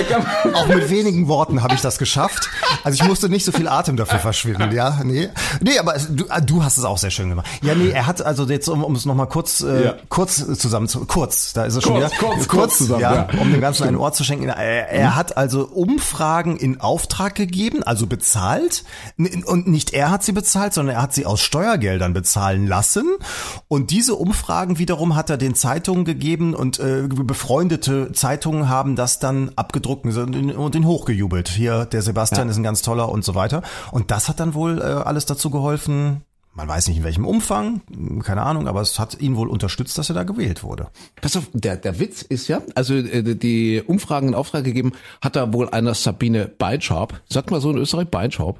auch 0.53 0.67
mit 0.67 0.89
wenigen 0.89 1.29
Worten 1.29 1.63
habe 1.63 1.75
ich 1.75 1.79
das 1.79 1.97
geschafft. 1.97 2.49
Also 2.85 3.01
ich 3.03 3.07
musste 3.09 3.27
nicht 3.29 3.43
so 3.43 3.51
viel 3.51 3.67
Atem 3.67 3.97
dafür 3.97 4.19
verschwinden, 4.19 4.71
ja, 4.71 5.01
nee. 5.03 5.27
Nee, 5.61 5.79
aber 5.79 5.95
es, 5.95 6.07
du, 6.09 6.25
ah, 6.29 6.39
du 6.39 6.63
hast 6.63 6.77
es 6.77 6.83
auch 6.85 6.97
sehr 6.97 7.11
schön 7.11 7.29
gemacht. 7.29 7.47
Ja, 7.61 7.75
nee, 7.75 7.89
er 7.89 8.05
hat 8.07 8.21
also 8.25 8.45
jetzt, 8.45 8.67
um, 8.69 8.83
um 8.83 8.95
es 8.95 9.05
nochmal 9.05 9.27
kurz, 9.27 9.61
äh, 9.61 9.85
Ja. 9.85 9.95
kurz 10.09 10.45
zusammen 10.57 10.87
zu, 10.87 11.03
kurz, 11.05 11.51
da 11.53 11.65
ist 11.65 11.75
es 11.75 11.83
schon 11.83 11.99
Kurz, 11.99 12.11
wieder. 12.13 12.19
kurz, 12.27 12.47
kurz 12.47 12.77
zusammen, 12.77 13.01
ja, 13.01 13.27
ja. 13.33 13.39
um 13.41 13.51
dem 13.51 13.59
Ganzen 13.59 13.87
ein 13.87 13.95
Ohr 13.97 14.13
zu 14.13 14.23
schenken. 14.23 14.47
Er, 14.49 14.89
er 14.89 15.15
hat 15.15 15.35
also 15.35 15.65
Umfragen 15.67 16.57
in 16.57 16.79
Auftrag 16.79 17.35
gegeben, 17.35 17.81
also 17.83 18.07
bezahlt. 18.07 18.83
Und 19.17 19.67
nicht 19.67 19.93
er 19.93 20.11
hat 20.11 20.23
sie 20.23 20.31
bezahlt, 20.31 20.73
sondern 20.73 20.95
er 20.97 21.01
hat 21.01 21.13
sie 21.13 21.25
aus 21.25 21.41
Steuergeldern 21.41 22.13
bezahlen 22.13 22.67
lassen. 22.67 23.05
Und 23.67 23.89
diese 23.91 24.15
Umfragen 24.15 24.77
wiederum 24.77 25.15
hat 25.15 25.29
er 25.29 25.37
den 25.37 25.55
Zeitungen 25.55 26.05
gegeben 26.05 26.53
und 26.53 26.79
äh, 26.79 27.03
befreundete 27.09 28.11
Zeitungen 28.13 28.69
haben 28.69 28.95
das 28.95 29.19
dann 29.19 29.51
abgedruckt 29.55 30.05
und 30.05 30.13
den- 30.35 30.51
und 30.55 30.75
den 30.75 30.85
hochgejubelt. 30.85 31.49
Hier, 31.49 31.85
der 31.85 32.01
Sebastian 32.01 32.47
Ja. 32.47 32.51
ist 32.51 32.57
ein 32.57 32.63
ganz 32.63 32.74
toller 32.81 33.09
und 33.09 33.23
so 33.25 33.35
weiter. 33.35 33.61
Und 33.91 34.11
das 34.11 34.27
hat 34.29 34.39
dann 34.39 34.53
wohl 34.53 34.79
äh, 34.79 34.83
alles 34.83 35.25
dazu 35.25 35.49
geholfen. 35.49 36.21
Man 36.57 36.69
weiß 36.69 36.87
nicht 36.87 36.97
in 36.97 37.03
welchem 37.03 37.25
Umfang, 37.25 37.81
keine 38.23 38.43
Ahnung, 38.43 38.69
aber 38.69 38.79
es 38.79 38.97
hat 38.97 39.19
ihn 39.19 39.35
wohl 39.35 39.49
unterstützt, 39.49 39.97
dass 39.97 40.07
er 40.09 40.15
da 40.15 40.23
gewählt 40.23 40.63
wurde. 40.63 40.87
Pass 41.21 41.35
auf, 41.35 41.49
der, 41.51 41.75
der 41.75 41.99
Witz 41.99 42.21
ist 42.21 42.47
ja, 42.47 42.61
also 42.75 42.93
äh, 42.93 43.35
die 43.35 43.83
Umfragen 43.85 44.29
in 44.29 44.35
Auftrag 44.35 44.63
gegeben, 44.63 44.93
hat 45.21 45.35
da 45.35 45.51
wohl 45.51 45.69
einer 45.69 45.93
Sabine 45.93 46.47
Beitscharp, 46.47 47.19
sagt 47.29 47.51
mal 47.51 47.59
so 47.59 47.71
in 47.71 47.77
Österreich, 47.77 48.07
Beitscharp, 48.07 48.59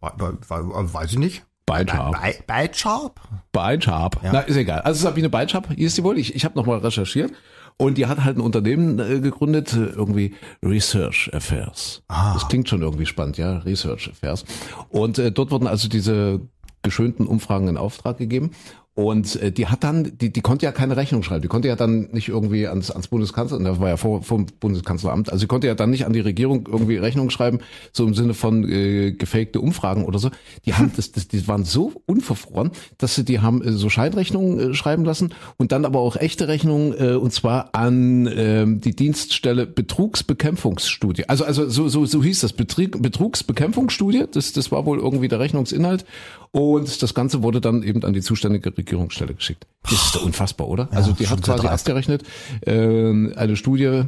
We- 0.00 0.12
we- 0.18 0.38
we- 0.48 0.94
Weiß 0.94 1.12
ich 1.12 1.18
nicht. 1.18 1.44
Beitscharp, 1.66 2.12
Bei, 2.20 2.34
bei 2.46 2.70
Sharp? 2.72 3.20
Beitscharp, 3.52 4.20
na 4.22 4.40
ist 4.40 4.56
egal. 4.56 4.80
Also 4.82 5.02
Sabine 5.02 5.28
Beitscharp 5.30 5.68
hieß 5.74 5.94
die 5.94 6.04
wohl, 6.04 6.18
ich, 6.18 6.34
ich 6.34 6.44
habe 6.44 6.58
nochmal 6.58 6.78
recherchiert 6.78 7.32
und 7.76 7.98
die 7.98 8.06
hat 8.06 8.24
halt 8.24 8.36
ein 8.36 8.40
Unternehmen 8.40 8.98
äh, 8.98 9.20
gegründet, 9.20 9.72
äh, 9.72 9.86
irgendwie 9.86 10.34
Research 10.64 11.30
Affairs. 11.32 12.02
Das 12.34 12.48
klingt 12.48 12.68
schon 12.68 12.82
irgendwie 12.82 13.06
spannend, 13.06 13.36
ja, 13.36 13.58
Research 13.58 14.10
Affairs. 14.10 14.44
Und 14.90 15.18
äh, 15.18 15.32
dort 15.32 15.50
wurden 15.50 15.66
also 15.66 15.88
diese 15.88 16.40
geschönten 16.82 17.26
Umfragen 17.26 17.68
in 17.68 17.76
Auftrag 17.76 18.18
gegeben. 18.18 18.52
Und 18.94 19.34
äh, 19.42 19.50
die 19.50 19.66
hat 19.66 19.82
dann, 19.82 20.16
die, 20.18 20.32
die 20.32 20.40
konnte 20.40 20.66
ja 20.66 20.72
keine 20.72 20.96
Rechnung 20.96 21.24
schreiben. 21.24 21.42
Die 21.42 21.48
konnte 21.48 21.66
ja 21.66 21.74
dann 21.74 22.10
nicht 22.12 22.28
irgendwie 22.28 22.68
ans, 22.68 22.92
ans 22.92 23.08
Bundeskanzler, 23.08 23.58
das 23.58 23.80
war 23.80 23.88
ja 23.88 23.96
vor 23.96 24.22
vom 24.22 24.46
Bundeskanzleramt, 24.60 25.30
also 25.32 25.40
sie 25.40 25.46
konnte 25.48 25.66
ja 25.66 25.74
dann 25.74 25.90
nicht 25.90 26.06
an 26.06 26.12
die 26.12 26.20
Regierung 26.20 26.68
irgendwie 26.70 26.96
Rechnung 26.96 27.30
schreiben, 27.30 27.58
so 27.92 28.06
im 28.06 28.14
Sinne 28.14 28.34
von 28.34 28.68
äh, 28.70 29.10
gefakte 29.10 29.60
Umfragen 29.60 30.04
oder 30.04 30.20
so. 30.20 30.30
Die 30.64 30.74
haben 30.74 30.92
das, 30.94 31.10
das, 31.10 31.26
die 31.26 31.46
waren 31.48 31.64
so 31.64 31.92
unverfroren, 32.06 32.70
dass 32.96 33.16
sie 33.16 33.24
die 33.24 33.40
haben 33.40 33.62
äh, 33.62 33.72
so 33.72 33.88
Scheinrechnungen 33.88 34.70
äh, 34.70 34.74
schreiben 34.74 35.04
lassen 35.04 35.34
und 35.56 35.72
dann 35.72 35.84
aber 35.84 35.98
auch 35.98 36.14
echte 36.14 36.46
Rechnungen 36.46 36.94
äh, 36.96 37.14
und 37.14 37.32
zwar 37.32 37.74
an 37.74 38.30
ähm, 38.32 38.80
die 38.80 38.94
Dienststelle 38.94 39.66
Betrugsbekämpfungsstudie. 39.66 41.28
Also 41.28 41.44
also 41.44 41.68
so 41.68 41.88
so 41.88 42.06
so 42.06 42.22
hieß 42.22 42.40
das 42.40 42.52
Betrieb, 42.52 43.02
Betrugsbekämpfungsstudie. 43.02 44.26
Das 44.30 44.52
das 44.52 44.70
war 44.70 44.86
wohl 44.86 45.00
irgendwie 45.00 45.26
der 45.26 45.40
Rechnungsinhalt 45.40 46.04
und 46.52 47.02
das 47.02 47.14
Ganze 47.14 47.42
wurde 47.42 47.60
dann 47.60 47.82
eben 47.82 48.04
an 48.04 48.12
die 48.12 48.22
zuständige 48.22 48.70
Regierungsstelle 48.84 49.34
geschickt. 49.34 49.66
Das 49.82 49.92
ist 49.92 50.14
doch 50.14 50.24
unfassbar, 50.24 50.68
oder? 50.68 50.88
also 50.92 51.12
die 51.12 51.26
hat 51.28 51.42
quasi 51.42 51.66
dreist. 51.66 51.88
abgerechnet 51.88 52.22
äh, 52.66 53.34
eine 53.34 53.56
Studie 53.56 54.04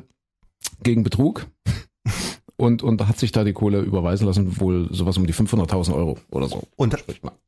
gegen 0.83 1.03
Betrug. 1.03 1.47
Und, 2.59 2.83
und 2.83 3.07
hat 3.07 3.19
sich 3.19 3.33
da 3.33 3.45
die 3.45 3.53
Kohle 3.53 3.81
überweisen 3.81 4.27
lassen, 4.27 4.59
wohl 4.61 4.89
sowas 4.91 5.19
um 5.19 5.27
die 5.27 5.35
500.000 5.35 5.95
Euro 5.95 6.17
oder 6.31 6.49
so. 6.49 6.63
Und 6.77 6.97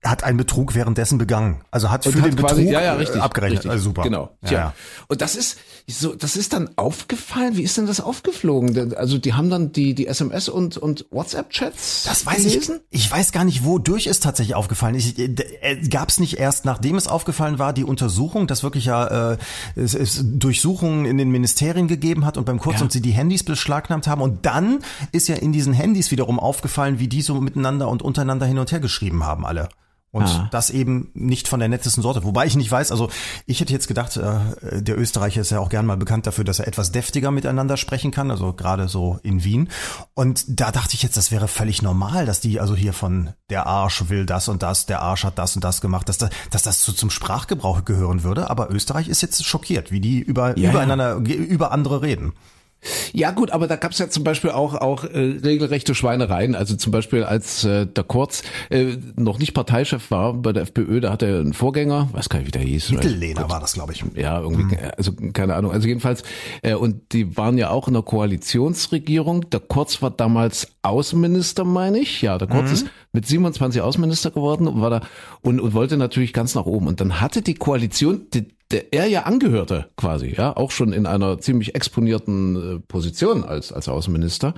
hat 0.04 0.22
einen 0.22 0.36
Betrug 0.36 0.74
währenddessen 0.74 1.16
begangen. 1.16 1.62
Also 1.70 1.90
hat 1.90 2.04
für 2.04 2.10
Und 2.10 2.16
den 2.16 2.24
hat 2.24 2.36
quasi, 2.36 2.54
Betrug 2.64 2.72
ja, 2.74 2.80
ja, 2.82 2.92
äh, 2.94 2.98
richtig, 2.98 3.22
abgerechnet. 3.22 3.58
Richtig, 3.60 3.70
Also 3.70 3.84
super. 3.84 4.02
Genau. 4.02 4.30
Ja, 4.44 4.52
ja. 4.52 4.74
Und 5.08 5.22
das 5.22 5.34
ist 5.34 5.58
so, 5.86 6.14
das 6.14 6.36
ist 6.36 6.52
dann 6.52 6.68
aufgefallen. 6.76 7.56
Wie 7.56 7.62
ist 7.62 7.78
denn 7.78 7.86
das 7.86 8.00
aufgeflogen? 8.00 8.94
Also 8.94 9.16
die 9.16 9.32
haben 9.32 9.48
dann 9.48 9.72
die 9.72 9.94
die 9.94 10.06
SMS 10.06 10.50
und 10.50 10.76
und 10.76 11.06
WhatsApp-Chats. 11.10 12.04
Das 12.04 12.26
weiß 12.26 12.36
gelesen? 12.44 12.80
ich. 12.90 13.04
Ich 13.06 13.10
weiß 13.10 13.32
gar 13.32 13.44
nicht, 13.44 13.64
wodurch 13.64 14.06
es 14.08 14.20
tatsächlich 14.20 14.54
aufgefallen 14.56 14.94
ist. 14.94 15.16
Gab 15.90 16.10
es 16.10 16.20
nicht 16.20 16.38
erst, 16.38 16.66
nachdem 16.66 16.96
es 16.96 17.08
aufgefallen 17.08 17.58
war, 17.58 17.72
die 17.72 17.84
Untersuchung, 17.84 18.46
dass 18.46 18.62
wirklich 18.62 18.84
ja 18.84 19.32
äh, 19.32 19.38
es, 19.74 19.94
es 19.94 20.22
Durchsuchungen 20.22 21.06
in 21.06 21.16
den 21.16 21.30
Ministerien 21.30 21.88
gegeben 21.88 22.26
hat 22.26 22.36
und 22.36 22.44
beim 22.44 22.58
Kurz 22.58 22.76
Ja. 22.76 22.82
und 22.82 22.92
sie 22.92 23.00
die 23.00 23.12
Handys 23.12 23.42
beschlagnahmt 23.42 24.06
haben 24.06 24.20
und 24.20 24.44
dann 24.44 24.80
ist 25.12 25.28
ja 25.28 25.36
in 25.36 25.52
diesen 25.52 25.72
Handys 25.72 26.10
wiederum 26.10 26.38
aufgefallen, 26.40 26.98
wie 26.98 27.08
die 27.08 27.22
so 27.22 27.40
miteinander 27.40 27.88
und 27.88 28.02
untereinander 28.02 28.46
hin 28.46 28.58
und 28.58 28.72
her 28.72 28.80
geschrieben 28.80 29.24
haben 29.24 29.44
alle. 29.46 29.68
Und 30.10 30.22
Ah. 30.24 30.48
das 30.52 30.70
eben 30.70 31.10
nicht 31.12 31.48
von 31.48 31.60
der 31.60 31.68
nettesten 31.68 32.02
Sorte. 32.02 32.24
Wobei 32.24 32.46
ich 32.46 32.56
nicht 32.56 32.72
weiß, 32.72 32.92
also 32.92 33.10
ich 33.44 33.60
hätte 33.60 33.74
jetzt 33.74 33.88
gedacht, 33.88 34.16
äh, 34.16 34.80
der 34.82 34.98
Österreicher 34.98 35.42
ist 35.42 35.50
ja 35.50 35.60
auch 35.60 35.68
gern 35.68 35.84
mal 35.84 35.98
bekannt 35.98 36.26
dafür, 36.26 36.44
dass 36.44 36.60
er 36.60 36.66
etwas 36.66 36.92
deftiger 36.92 37.30
miteinander 37.30 37.76
sprechen 37.76 38.10
kann, 38.10 38.30
also 38.30 38.54
gerade 38.54 38.88
so 38.88 39.18
in 39.22 39.44
Wien. 39.44 39.68
Und 40.14 40.44
da 40.48 40.72
dachte 40.72 40.94
ich 40.94 41.02
jetzt, 41.02 41.18
das 41.18 41.30
wäre 41.30 41.46
völlig 41.46 41.82
normal, 41.82 42.24
dass 42.24 42.40
die 42.40 42.58
also 42.58 42.74
hier 42.74 42.94
von 42.94 43.34
der 43.50 43.66
Arsch 43.66 44.08
will 44.08 44.24
das 44.24 44.48
und 44.48 44.62
das, 44.62 44.86
der 44.86 45.02
Arsch 45.02 45.24
hat 45.24 45.38
das 45.38 45.54
und 45.56 45.62
das 45.62 45.82
gemacht, 45.82 46.08
dass, 46.08 46.16
da, 46.16 46.30
dass 46.50 46.62
das 46.62 46.82
so 46.82 46.92
zum 46.92 47.10
Sprachgebrauch 47.10 47.84
gehören 47.84 48.22
würde. 48.22 48.48
Aber 48.48 48.70
Österreich 48.70 49.08
ist 49.08 49.20
jetzt 49.20 49.44
schockiert, 49.44 49.92
wie 49.92 50.00
die 50.00 50.20
über, 50.20 50.56
Ja, 50.56 50.64
ja. 50.64 50.70
übereinander, 50.70 51.20
ge- 51.20 51.36
über 51.36 51.70
andere 51.70 52.00
reden. 52.00 52.32
Ja 53.12 53.32
gut, 53.32 53.50
aber 53.50 53.66
da 53.66 53.76
gab 53.76 53.92
es 53.92 53.98
ja 53.98 54.08
zum 54.08 54.24
Beispiel 54.24 54.50
auch 54.50 54.74
auch 54.74 55.04
äh, 55.04 55.18
regelrechte 55.42 55.94
Schweinereien. 55.94 56.54
Also 56.54 56.76
zum 56.76 56.92
Beispiel 56.92 57.24
als 57.24 57.64
äh, 57.64 57.86
der 57.86 58.04
Kurz 58.04 58.42
äh, 58.70 58.96
noch 59.16 59.38
nicht 59.38 59.52
Parteichef 59.52 60.10
war 60.10 60.34
bei 60.34 60.52
der 60.52 60.62
FPÖ, 60.62 61.00
da 61.00 61.12
hatte 61.12 61.26
er 61.26 61.40
einen 61.40 61.54
Vorgänger, 61.54 62.08
weiß 62.12 62.28
gar 62.28 62.38
nicht, 62.38 62.48
wie 62.48 62.52
der 62.52 62.62
hieß. 62.62 62.92
Mittellehner 62.92 63.50
war 63.50 63.60
das, 63.60 63.72
glaube 63.72 63.92
ich. 63.92 64.04
Ja, 64.14 64.40
irgendwie, 64.40 64.76
also 64.96 65.12
keine 65.32 65.54
Ahnung. 65.54 65.72
Also 65.72 65.88
jedenfalls, 65.88 66.22
äh, 66.62 66.74
und 66.74 67.12
die 67.12 67.36
waren 67.36 67.58
ja 67.58 67.70
auch 67.70 67.88
in 67.88 67.94
der 67.94 68.02
Koalitionsregierung. 68.02 69.50
Der 69.50 69.60
Kurz 69.60 70.00
war 70.00 70.10
damals 70.10 70.68
Außenminister, 70.82 71.64
meine 71.64 71.98
ich. 71.98 72.22
Ja, 72.22 72.38
der 72.38 72.48
Kurz 72.48 72.70
ist 72.70 72.86
mit 73.12 73.26
27 73.26 73.80
Außenminister 73.82 74.30
geworden 74.30 74.68
und 74.68 74.80
war 74.80 74.90
da 74.90 75.00
und, 75.40 75.60
und 75.60 75.74
wollte 75.74 75.96
natürlich 75.96 76.32
ganz 76.32 76.54
nach 76.54 76.66
oben. 76.66 76.86
Und 76.86 77.00
dann 77.00 77.20
hatte 77.20 77.42
die 77.42 77.54
Koalition, 77.54 78.26
die, 78.32 78.48
der 78.70 78.92
er 78.92 79.06
ja 79.06 79.22
angehörte, 79.22 79.88
quasi, 79.96 80.34
ja, 80.36 80.54
auch 80.56 80.70
schon 80.70 80.92
in 80.92 81.06
einer 81.06 81.38
ziemlich 81.38 81.74
exponierten 81.74 82.76
äh, 82.76 82.80
Position 82.80 83.44
als, 83.44 83.72
als 83.72 83.88
Außenminister. 83.88 84.54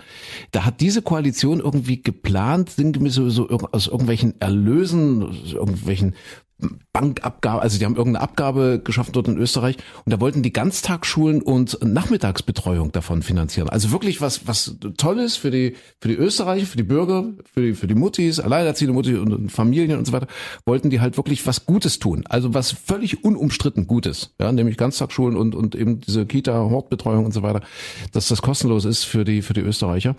Da 0.50 0.64
hat 0.64 0.80
diese 0.80 1.02
Koalition 1.02 1.60
irgendwie 1.60 2.02
geplant, 2.02 2.70
sinngemäß 2.70 3.14
so, 3.14 3.30
so 3.30 3.48
aus 3.48 3.86
irgendwelchen 3.86 4.40
Erlösen, 4.40 5.22
aus 5.22 5.52
irgendwelchen 5.52 6.16
Bankabgabe, 6.92 7.62
also 7.62 7.78
die 7.78 7.84
haben 7.84 7.94
irgendeine 7.94 8.24
Abgabe 8.24 8.80
geschaffen 8.82 9.12
dort 9.12 9.28
in 9.28 9.38
Österreich 9.38 9.76
und 10.04 10.12
da 10.12 10.20
wollten 10.20 10.42
die 10.42 10.52
Ganztagsschulen 10.52 11.40
und 11.40 11.78
Nachmittagsbetreuung 11.84 12.90
davon 12.90 13.22
finanzieren. 13.22 13.68
Also 13.68 13.92
wirklich 13.92 14.20
was 14.20 14.48
was 14.48 14.76
Tolles 14.96 15.36
für 15.36 15.52
die 15.52 15.76
für 16.00 16.08
die 16.08 16.16
Österreicher, 16.16 16.66
für 16.66 16.76
die 16.76 16.82
Bürger, 16.82 17.26
für 17.54 17.62
die 17.62 17.74
für 17.74 17.86
die 17.86 17.94
Muttis, 17.94 18.40
alleinerziehende 18.40 18.92
Mutti 18.92 19.14
und, 19.14 19.50
Familien 19.52 19.98
und 19.98 20.06
so 20.06 20.12
weiter, 20.12 20.26
wollten 20.66 20.90
die 20.90 21.00
halt 21.00 21.16
wirklich 21.16 21.46
was 21.46 21.64
Gutes 21.64 22.00
tun. 22.00 22.24
Also 22.28 22.54
was 22.54 22.72
völlig 22.72 23.24
unumstritten 23.24 23.86
Gutes, 23.86 24.34
ja, 24.40 24.50
nämlich 24.50 24.76
Ganztagsschulen 24.76 25.36
und 25.36 25.54
und 25.54 25.76
eben 25.76 26.00
diese 26.00 26.26
Kita 26.26 26.52
Hortbetreuung 26.52 27.24
und 27.24 27.32
so 27.32 27.44
weiter, 27.44 27.60
dass 28.12 28.26
das 28.26 28.42
kostenlos 28.42 28.84
ist 28.84 29.04
für 29.04 29.24
die 29.24 29.42
für 29.42 29.52
die 29.52 29.60
Österreicher. 29.60 30.16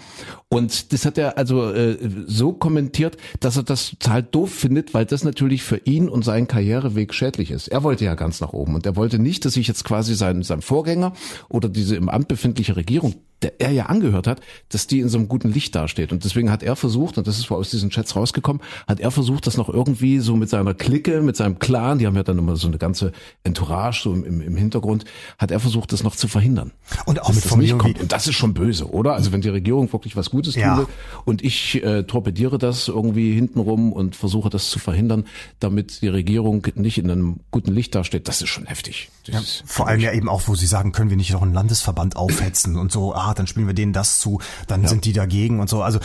Und 0.47 0.93
das 0.93 1.05
hat 1.05 1.17
er 1.17 1.37
also 1.37 1.69
äh, 1.73 1.97
so 2.27 2.53
kommentiert, 2.53 3.17
dass 3.41 3.57
er 3.57 3.63
das 3.63 3.91
total 3.99 4.23
doof 4.23 4.53
findet, 4.53 4.93
weil 4.93 5.05
das 5.05 5.25
natürlich 5.25 5.63
für 5.63 5.77
ihn 5.83 6.07
und 6.07 6.23
seinen 6.23 6.47
Karriereweg 6.71 7.13
schädlich 7.13 7.51
ist. 7.51 7.67
Er 7.67 7.83
wollte 7.83 8.05
ja 8.05 8.15
ganz 8.15 8.39
nach 8.39 8.53
oben 8.53 8.75
und 8.75 8.85
er 8.85 8.95
wollte 8.95 9.19
nicht, 9.19 9.43
dass 9.45 9.53
sich 9.53 9.67
jetzt 9.67 9.83
quasi 9.83 10.15
sein, 10.15 10.43
sein 10.43 10.61
Vorgänger 10.61 11.13
oder 11.49 11.67
diese 11.67 11.95
im 11.95 12.09
Amt 12.09 12.29
befindliche 12.29 12.75
Regierung, 12.75 13.15
der 13.41 13.59
er 13.59 13.71
ja 13.71 13.85
angehört 13.87 14.27
hat, 14.27 14.41
dass 14.69 14.87
die 14.87 14.99
in 14.99 15.09
so 15.09 15.17
einem 15.17 15.27
guten 15.27 15.51
Licht 15.51 15.75
dasteht. 15.75 16.11
Und 16.11 16.23
deswegen 16.23 16.51
hat 16.51 16.63
er 16.63 16.75
versucht, 16.75 17.17
und 17.17 17.27
das 17.27 17.39
ist 17.39 17.49
wohl 17.49 17.57
aus 17.57 17.69
diesen 17.69 17.89
Chats 17.89 18.15
rausgekommen, 18.15 18.61
hat 18.87 18.99
er 18.99 19.11
versucht, 19.11 19.47
das 19.47 19.57
noch 19.57 19.69
irgendwie 19.69 20.19
so 20.19 20.35
mit 20.35 20.49
seiner 20.49 20.73
Clique, 20.73 21.21
mit 21.21 21.35
seinem 21.35 21.59
Clan, 21.59 21.99
die 21.99 22.07
haben 22.07 22.15
ja 22.15 22.23
dann 22.23 22.37
immer 22.37 22.55
so 22.55 22.67
eine 22.67 22.77
ganze 22.77 23.11
Entourage 23.43 24.03
so 24.03 24.13
im, 24.13 24.41
im, 24.41 24.55
Hintergrund, 24.55 25.05
hat 25.37 25.51
er 25.51 25.59
versucht, 25.59 25.91
das 25.91 26.03
noch 26.03 26.15
zu 26.15 26.27
verhindern. 26.27 26.71
Und 27.05 27.21
auch 27.21 27.33
mit 27.33 27.43
das 27.43 27.55
nicht 27.55 27.77
kommt. 27.77 27.99
Und 27.99 28.11
das 28.11 28.27
ist 28.27 28.35
schon 28.35 28.53
böse, 28.53 28.91
oder? 28.91 29.13
Also 29.13 29.31
wenn 29.31 29.41
die 29.41 29.49
Regierung 29.49 29.91
wirklich 29.91 30.15
was 30.15 30.29
Gutes 30.29 30.55
Ja. 30.55 30.75
tun 30.75 30.85
will 30.85 30.93
und 31.25 31.43
ich 31.43 31.83
äh, 31.83 32.03
torpediere 32.03 32.57
das 32.57 32.87
irgendwie 32.87 33.33
hintenrum 33.33 33.93
und 33.93 34.15
versuche 34.15 34.49
das 34.49 34.69
zu 34.69 34.79
verhindern, 34.79 35.25
damit 35.59 36.01
die 36.01 36.07
Regierung 36.07 36.67
nicht 36.75 36.97
in 36.97 37.09
einem 37.09 37.39
guten 37.49 37.71
Licht 37.71 37.95
dasteht, 37.95 38.27
das 38.27 38.41
ist 38.41 38.49
schon 38.49 38.65
heftig. 38.65 39.09
Das 39.25 39.41
ist 39.41 39.63
Vor 39.65 39.87
allem 39.87 39.99
ja 39.99 40.11
eben 40.13 40.29
auch, 40.29 40.47
wo 40.47 40.55
sie 40.55 40.65
sagen, 40.65 40.91
können 40.91 41.09
wir 41.09 41.17
nicht 41.17 41.31
noch 41.31 41.41
einen 41.41 41.53
Landesverband 41.53 42.15
aufhetzen 42.15 42.75
und 42.75 42.91
so, 42.91 43.13
ah, 43.13 43.30
dann 43.39 43.47
spielen 43.47 43.67
wir 43.67 43.73
denen 43.73 43.93
das 43.93 44.19
zu, 44.19 44.39
dann 44.67 44.87
sind 44.87 45.05
die 45.05 45.13
dagegen 45.13 45.59
und 45.59 45.69
so. 45.69 45.81
Also 45.81 45.99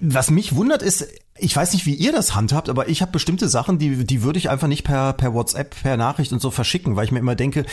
was 0.00 0.30
mich 0.30 0.54
wundert 0.54 0.82
ist, 0.82 1.06
ich 1.38 1.54
weiß 1.54 1.72
nicht, 1.72 1.86
wie 1.86 1.94
ihr 1.94 2.12
das 2.12 2.34
handhabt, 2.34 2.68
aber 2.68 2.88
ich 2.88 3.02
habe 3.02 3.12
bestimmte 3.12 3.48
Sachen, 3.48 3.78
die, 3.78 4.04
die 4.04 4.22
würde 4.22 4.38
ich 4.38 4.50
einfach 4.50 4.68
nicht 4.68 4.84
per, 4.84 5.12
per 5.12 5.34
WhatsApp, 5.34 5.74
per 5.82 5.96
Nachricht 5.96 6.32
und 6.32 6.40
so 6.40 6.50
verschicken, 6.50 6.96
weil 6.96 7.04
ich 7.04 7.12
mir 7.12 7.18
immer 7.18 7.34
denke, 7.34 7.64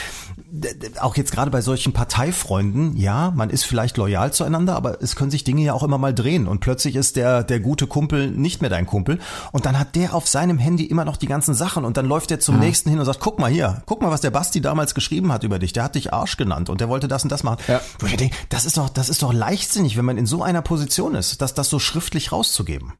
auch 0.99 1.15
jetzt 1.15 1.31
gerade 1.31 1.51
bei 1.51 1.61
solchen 1.61 1.93
Parteifreunden, 1.93 2.97
ja, 2.97 3.31
man 3.35 3.49
ist 3.49 3.63
vielleicht 3.63 3.97
loyal 3.97 4.33
zueinander, 4.33 4.75
aber 4.75 5.01
es 5.01 5.15
können 5.15 5.31
sich 5.31 5.43
Dinge 5.43 5.63
ja 5.63 5.73
auch 5.73 5.83
immer 5.83 5.97
mal 5.97 6.13
drehen 6.13 6.47
und 6.47 6.59
plötzlich 6.59 6.95
ist 6.95 7.15
der, 7.15 7.43
der 7.43 7.59
gute 7.59 7.87
Kumpel 7.87 8.31
nicht 8.31 8.61
mehr 8.61 8.69
dein 8.69 8.85
Kumpel 8.85 9.19
und 9.51 9.65
dann 9.65 9.79
hat 9.79 9.95
der 9.95 10.13
auf 10.13 10.27
seinem 10.27 10.57
Handy 10.57 10.85
immer 10.85 11.05
noch 11.05 11.17
die 11.17 11.27
ganzen 11.27 11.53
Sachen 11.53 11.85
und 11.85 11.97
dann 11.97 12.05
läuft 12.05 12.29
der 12.29 12.39
zum 12.39 12.59
nächsten 12.59 12.89
hin 12.89 12.99
und 12.99 13.05
sagt, 13.05 13.19
guck 13.19 13.39
mal 13.39 13.51
hier, 13.51 13.81
guck 13.85 14.01
mal, 14.01 14.11
was 14.11 14.21
der 14.21 14.31
Basti 14.31 14.61
damals 14.61 14.93
geschrieben 14.95 15.31
hat 15.31 15.43
über 15.43 15.59
dich, 15.59 15.73
der 15.73 15.83
hat 15.83 15.95
dich 15.95 16.13
Arsch 16.13 16.37
genannt 16.37 16.69
und 16.69 16.81
der 16.81 16.89
wollte 16.89 17.07
das 17.07 17.23
und 17.23 17.31
das 17.31 17.43
machen. 17.43 17.59
Ja. 17.67 17.81
Wo 17.99 18.05
ich 18.05 18.11
mir 18.13 18.17
denke, 18.17 18.35
das 18.49 18.65
ist 18.65 18.77
doch, 18.77 18.89
das 18.89 19.09
ist 19.09 19.23
doch 19.23 19.33
leichtsinnig, 19.33 19.97
wenn 19.97 20.05
man 20.05 20.17
in 20.17 20.25
so 20.25 20.43
einer 20.43 20.61
Position 20.61 21.15
ist, 21.15 21.41
das, 21.41 21.53
das 21.53 21.69
so 21.69 21.79
schriftlich 21.79 22.31
rauszugeben. 22.31 22.93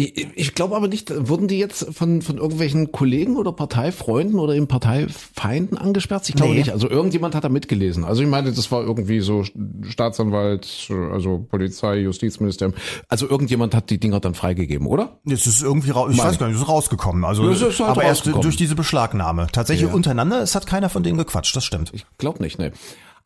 Ich, 0.00 0.28
ich 0.36 0.54
glaube 0.54 0.76
aber 0.76 0.86
nicht, 0.86 1.12
wurden 1.28 1.48
die 1.48 1.58
jetzt 1.58 1.92
von, 1.92 2.22
von 2.22 2.38
irgendwelchen 2.38 2.92
Kollegen 2.92 3.36
oder 3.36 3.50
Parteifreunden 3.50 4.38
oder 4.38 4.54
eben 4.54 4.68
Parteifeinden 4.68 5.76
angesperrt? 5.76 6.28
Ich 6.28 6.36
glaube 6.36 6.52
Nee. 6.52 6.58
nicht. 6.60 6.70
Also 6.70 6.88
irgendjemand 6.88 7.34
hat 7.34 7.42
da 7.42 7.48
mitgelesen. 7.48 8.04
Also 8.04 8.22
ich 8.22 8.28
meine, 8.28 8.52
das 8.52 8.70
war 8.70 8.82
irgendwie 8.84 9.18
so 9.18 9.42
Staatsanwalt, 9.82 10.88
also 11.12 11.44
Polizei, 11.50 11.98
Justizministerium. 11.98 12.76
Also 13.08 13.28
irgendjemand 13.28 13.74
hat 13.74 13.90
die 13.90 13.98
Dinger 13.98 14.20
dann 14.20 14.34
freigegeben, 14.34 14.86
oder? 14.86 15.18
Es 15.28 15.48
ist 15.48 15.62
irgendwie 15.62 15.90
raus, 15.90 16.10
ich 16.12 16.16
Meine- 16.18 16.30
weiß 16.30 16.38
gar 16.38 16.46
nicht, 16.46 16.56
es 16.56 16.62
ist 16.62 16.68
rausgekommen. 16.68 17.24
Also, 17.24 17.48
es 17.48 17.60
ist 17.60 17.80
halt 17.80 17.90
aber 17.90 18.04
erst 18.04 18.26
durch 18.26 18.56
diese 18.56 18.76
Beschlagnahme. 18.76 19.48
Tatsächlich 19.50 19.88
Ja. 19.88 19.94
untereinander, 19.94 20.40
es 20.42 20.54
hat 20.54 20.66
keiner 20.66 20.88
von 20.90 21.02
denen 21.02 21.18
gequatscht, 21.18 21.56
das 21.56 21.64
stimmt. 21.64 21.90
Ich 21.92 22.06
glaube 22.18 22.40
nicht, 22.40 22.60
ne. 22.60 22.70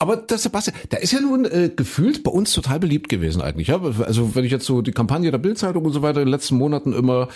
Aber 0.02 0.16
der 0.16 0.36
Sebastian, 0.36 0.76
der 0.90 1.00
ist 1.00 1.12
ja 1.12 1.20
nun 1.20 1.44
äh, 1.44 1.70
gefühlt 1.74 2.24
bei 2.24 2.32
uns 2.32 2.52
total 2.52 2.80
beliebt 2.80 3.08
gewesen 3.08 3.40
eigentlich. 3.40 3.68
Ja? 3.68 3.80
Also 3.80 4.34
wenn 4.34 4.44
ich 4.44 4.50
jetzt 4.50 4.66
so 4.66 4.82
die 4.82 4.90
Kampagne 4.90 5.30
der 5.30 5.38
Bildzeitung 5.38 5.84
und 5.84 5.92
so 5.92 6.02
weiter 6.02 6.18
in 6.20 6.26
den 6.26 6.32
letzten 6.32 6.56
Monaten 6.56 6.92
immer 6.92 7.28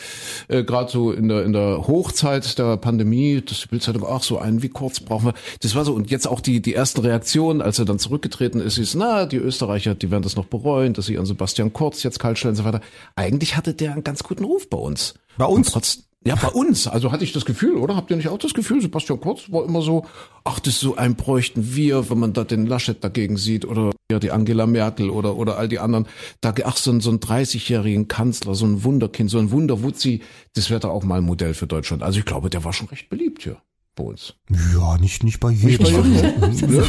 äh, 0.48 0.64
gerade 0.64 0.90
so 0.90 1.12
in 1.12 1.28
der 1.28 1.44
in 1.44 1.52
der 1.52 1.86
Hochzeit 1.86 2.58
der 2.58 2.76
Pandemie, 2.76 3.40
dass 3.40 3.60
die 3.60 3.68
Bildzeitung 3.68 4.02
auch 4.02 4.24
so 4.24 4.38
einen 4.38 4.64
wie 4.64 4.68
kurz 4.68 4.98
brauchen 4.98 5.26
wir. 5.26 5.34
Das 5.60 5.76
war 5.76 5.84
so 5.84 5.92
und 5.92 6.10
jetzt 6.10 6.26
auch 6.26 6.40
die 6.40 6.60
die 6.60 6.74
ersten 6.74 7.02
Reaktionen, 7.02 7.62
als 7.62 7.78
er 7.78 7.84
dann 7.84 8.00
zurückgetreten 8.00 8.60
ist, 8.60 8.78
ist 8.78 8.96
na 8.96 9.26
die 9.26 9.36
Österreicher, 9.36 9.94
die 9.94 10.10
werden 10.10 10.24
das 10.24 10.34
noch 10.34 10.46
bereuen, 10.46 10.92
dass 10.92 11.06
sie 11.06 11.18
an 11.18 11.24
Sebastian 11.24 11.72
Kurz 11.72 12.02
jetzt 12.02 12.18
kalt 12.18 12.36
stellen 12.36 12.54
und 12.54 12.56
so 12.56 12.64
weiter. 12.64 12.80
Eigentlich 13.14 13.56
hatte 13.56 13.74
der 13.74 13.92
einen 13.92 14.02
ganz 14.02 14.24
guten 14.24 14.42
Ruf 14.42 14.68
bei 14.68 14.78
uns. 14.78 15.14
Bei 15.38 15.44
uns? 15.44 15.68
Und 15.68 15.72
trotz, 15.72 16.05
ja, 16.26 16.34
bei 16.34 16.48
uns. 16.48 16.86
Also 16.88 17.12
hatte 17.12 17.24
ich 17.24 17.32
das 17.32 17.44
Gefühl, 17.44 17.76
oder? 17.76 17.94
Habt 17.94 18.10
ihr 18.10 18.16
nicht 18.16 18.28
auch 18.28 18.38
das 18.38 18.52
Gefühl? 18.52 18.80
Sebastian 18.80 19.20
Kurz 19.20 19.50
war 19.52 19.64
immer 19.64 19.80
so, 19.80 20.04
ach, 20.44 20.58
das 20.58 20.74
ist 20.74 20.80
so 20.80 20.96
ein 20.96 21.14
bräuchten 21.14 21.74
wir, 21.74 22.10
wenn 22.10 22.18
man 22.18 22.32
da 22.32 22.44
den 22.44 22.66
Laschet 22.66 23.02
dagegen 23.02 23.36
sieht 23.36 23.64
oder 23.64 23.92
ja, 24.10 24.18
die 24.18 24.32
Angela 24.32 24.66
Merkel 24.66 25.08
oder, 25.08 25.36
oder 25.36 25.56
all 25.56 25.68
die 25.68 25.78
anderen. 25.78 26.06
Da, 26.40 26.52
ach, 26.64 26.76
so 26.76 26.90
ein, 26.90 27.00
so 27.00 27.10
ein 27.10 27.20
30-jährigen 27.20 28.08
Kanzler, 28.08 28.54
so 28.54 28.66
ein 28.66 28.82
Wunderkind, 28.82 29.30
so 29.30 29.38
ein 29.38 29.50
Wunderwutzi, 29.52 30.22
das 30.54 30.68
wäre 30.68 30.80
da 30.80 30.88
auch 30.88 31.04
mal 31.04 31.18
ein 31.18 31.24
Modell 31.24 31.54
für 31.54 31.66
Deutschland. 31.66 32.02
Also 32.02 32.18
ich 32.18 32.24
glaube, 32.24 32.50
der 32.50 32.64
war 32.64 32.72
schon 32.72 32.88
recht 32.88 33.08
beliebt 33.08 33.44
hier 33.44 33.58
bei 33.96 34.04
uns. 34.04 34.34
Ja, 34.74 34.96
nicht, 34.98 35.24
nicht 35.24 35.40
bei 35.40 35.50
jedem. 35.50 35.86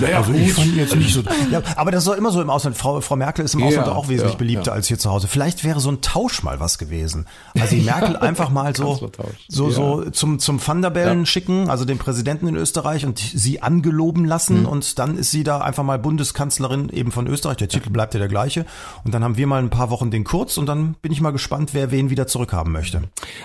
Naja, 0.00 0.18
also 0.18 0.32
ich 0.32 0.52
fand 0.52 0.66
ihn 0.68 0.76
jetzt 0.76 0.94
nicht 0.96 1.14
so. 1.14 1.22
Ja, 1.50 1.62
aber 1.76 1.90
das 1.90 2.02
ist 2.04 2.08
doch 2.08 2.16
immer 2.16 2.30
so 2.30 2.42
im 2.42 2.50
Ausland. 2.50 2.76
Frau, 2.76 3.00
Frau 3.00 3.16
Merkel 3.16 3.44
ist 3.44 3.54
im 3.54 3.62
Ausland 3.62 3.86
Ja, 3.86 3.94
auch 3.94 4.08
wesentlich 4.08 4.32
ja, 4.34 4.38
beliebter 4.38 4.66
ja. 4.66 4.72
als 4.72 4.88
hier 4.88 4.98
zu 4.98 5.10
Hause. 5.10 5.28
Vielleicht 5.28 5.64
wäre 5.64 5.80
so 5.80 5.90
ein 5.90 6.00
Tausch 6.02 6.42
mal 6.42 6.60
was 6.60 6.76
gewesen. 6.78 7.26
Also 7.58 7.74
die 7.76 7.82
Merkel 7.84 8.16
einfach 8.16 8.50
mal 8.50 8.76
so, 8.76 9.10
so, 9.48 9.68
Ja. 9.68 9.74
so 9.74 10.10
zum, 10.10 10.38
zum 10.38 10.64
Van 10.66 10.82
der 10.82 10.90
Bellen 10.90 11.20
Ja. 11.20 11.26
schicken, 11.26 11.70
also 11.70 11.84
den 11.84 11.96
Präsidenten 11.98 12.48
in 12.48 12.56
Österreich 12.56 13.06
und 13.06 13.18
sie 13.18 13.62
angeloben 13.62 14.24
lassen 14.24 14.60
Mhm. 14.60 14.66
und 14.66 14.98
dann 14.98 15.16
ist 15.16 15.30
sie 15.30 15.44
da 15.44 15.58
einfach 15.60 15.84
mal 15.84 15.98
Bundeskanzlerin 15.98 16.88
eben 16.90 17.12
von 17.12 17.26
Österreich. 17.28 17.56
Der 17.58 17.68
Titel 17.68 17.90
bleibt 17.90 18.14
ja 18.14 18.18
der 18.18 18.28
gleiche. 18.28 18.66
Und 19.04 19.14
dann 19.14 19.22
haben 19.24 19.36
wir 19.36 19.46
mal 19.46 19.62
ein 19.62 19.70
paar 19.70 19.90
Wochen 19.90 20.10
den 20.10 20.24
Kurz 20.24 20.58
und 20.58 20.66
dann 20.66 20.94
bin 21.00 21.12
ich 21.12 21.20
mal 21.20 21.30
gespannt, 21.30 21.70
wer 21.72 21.90
wen 21.90 22.10
wieder 22.10 22.26
zurückhaben 22.26 22.72
möchte. 22.72 23.02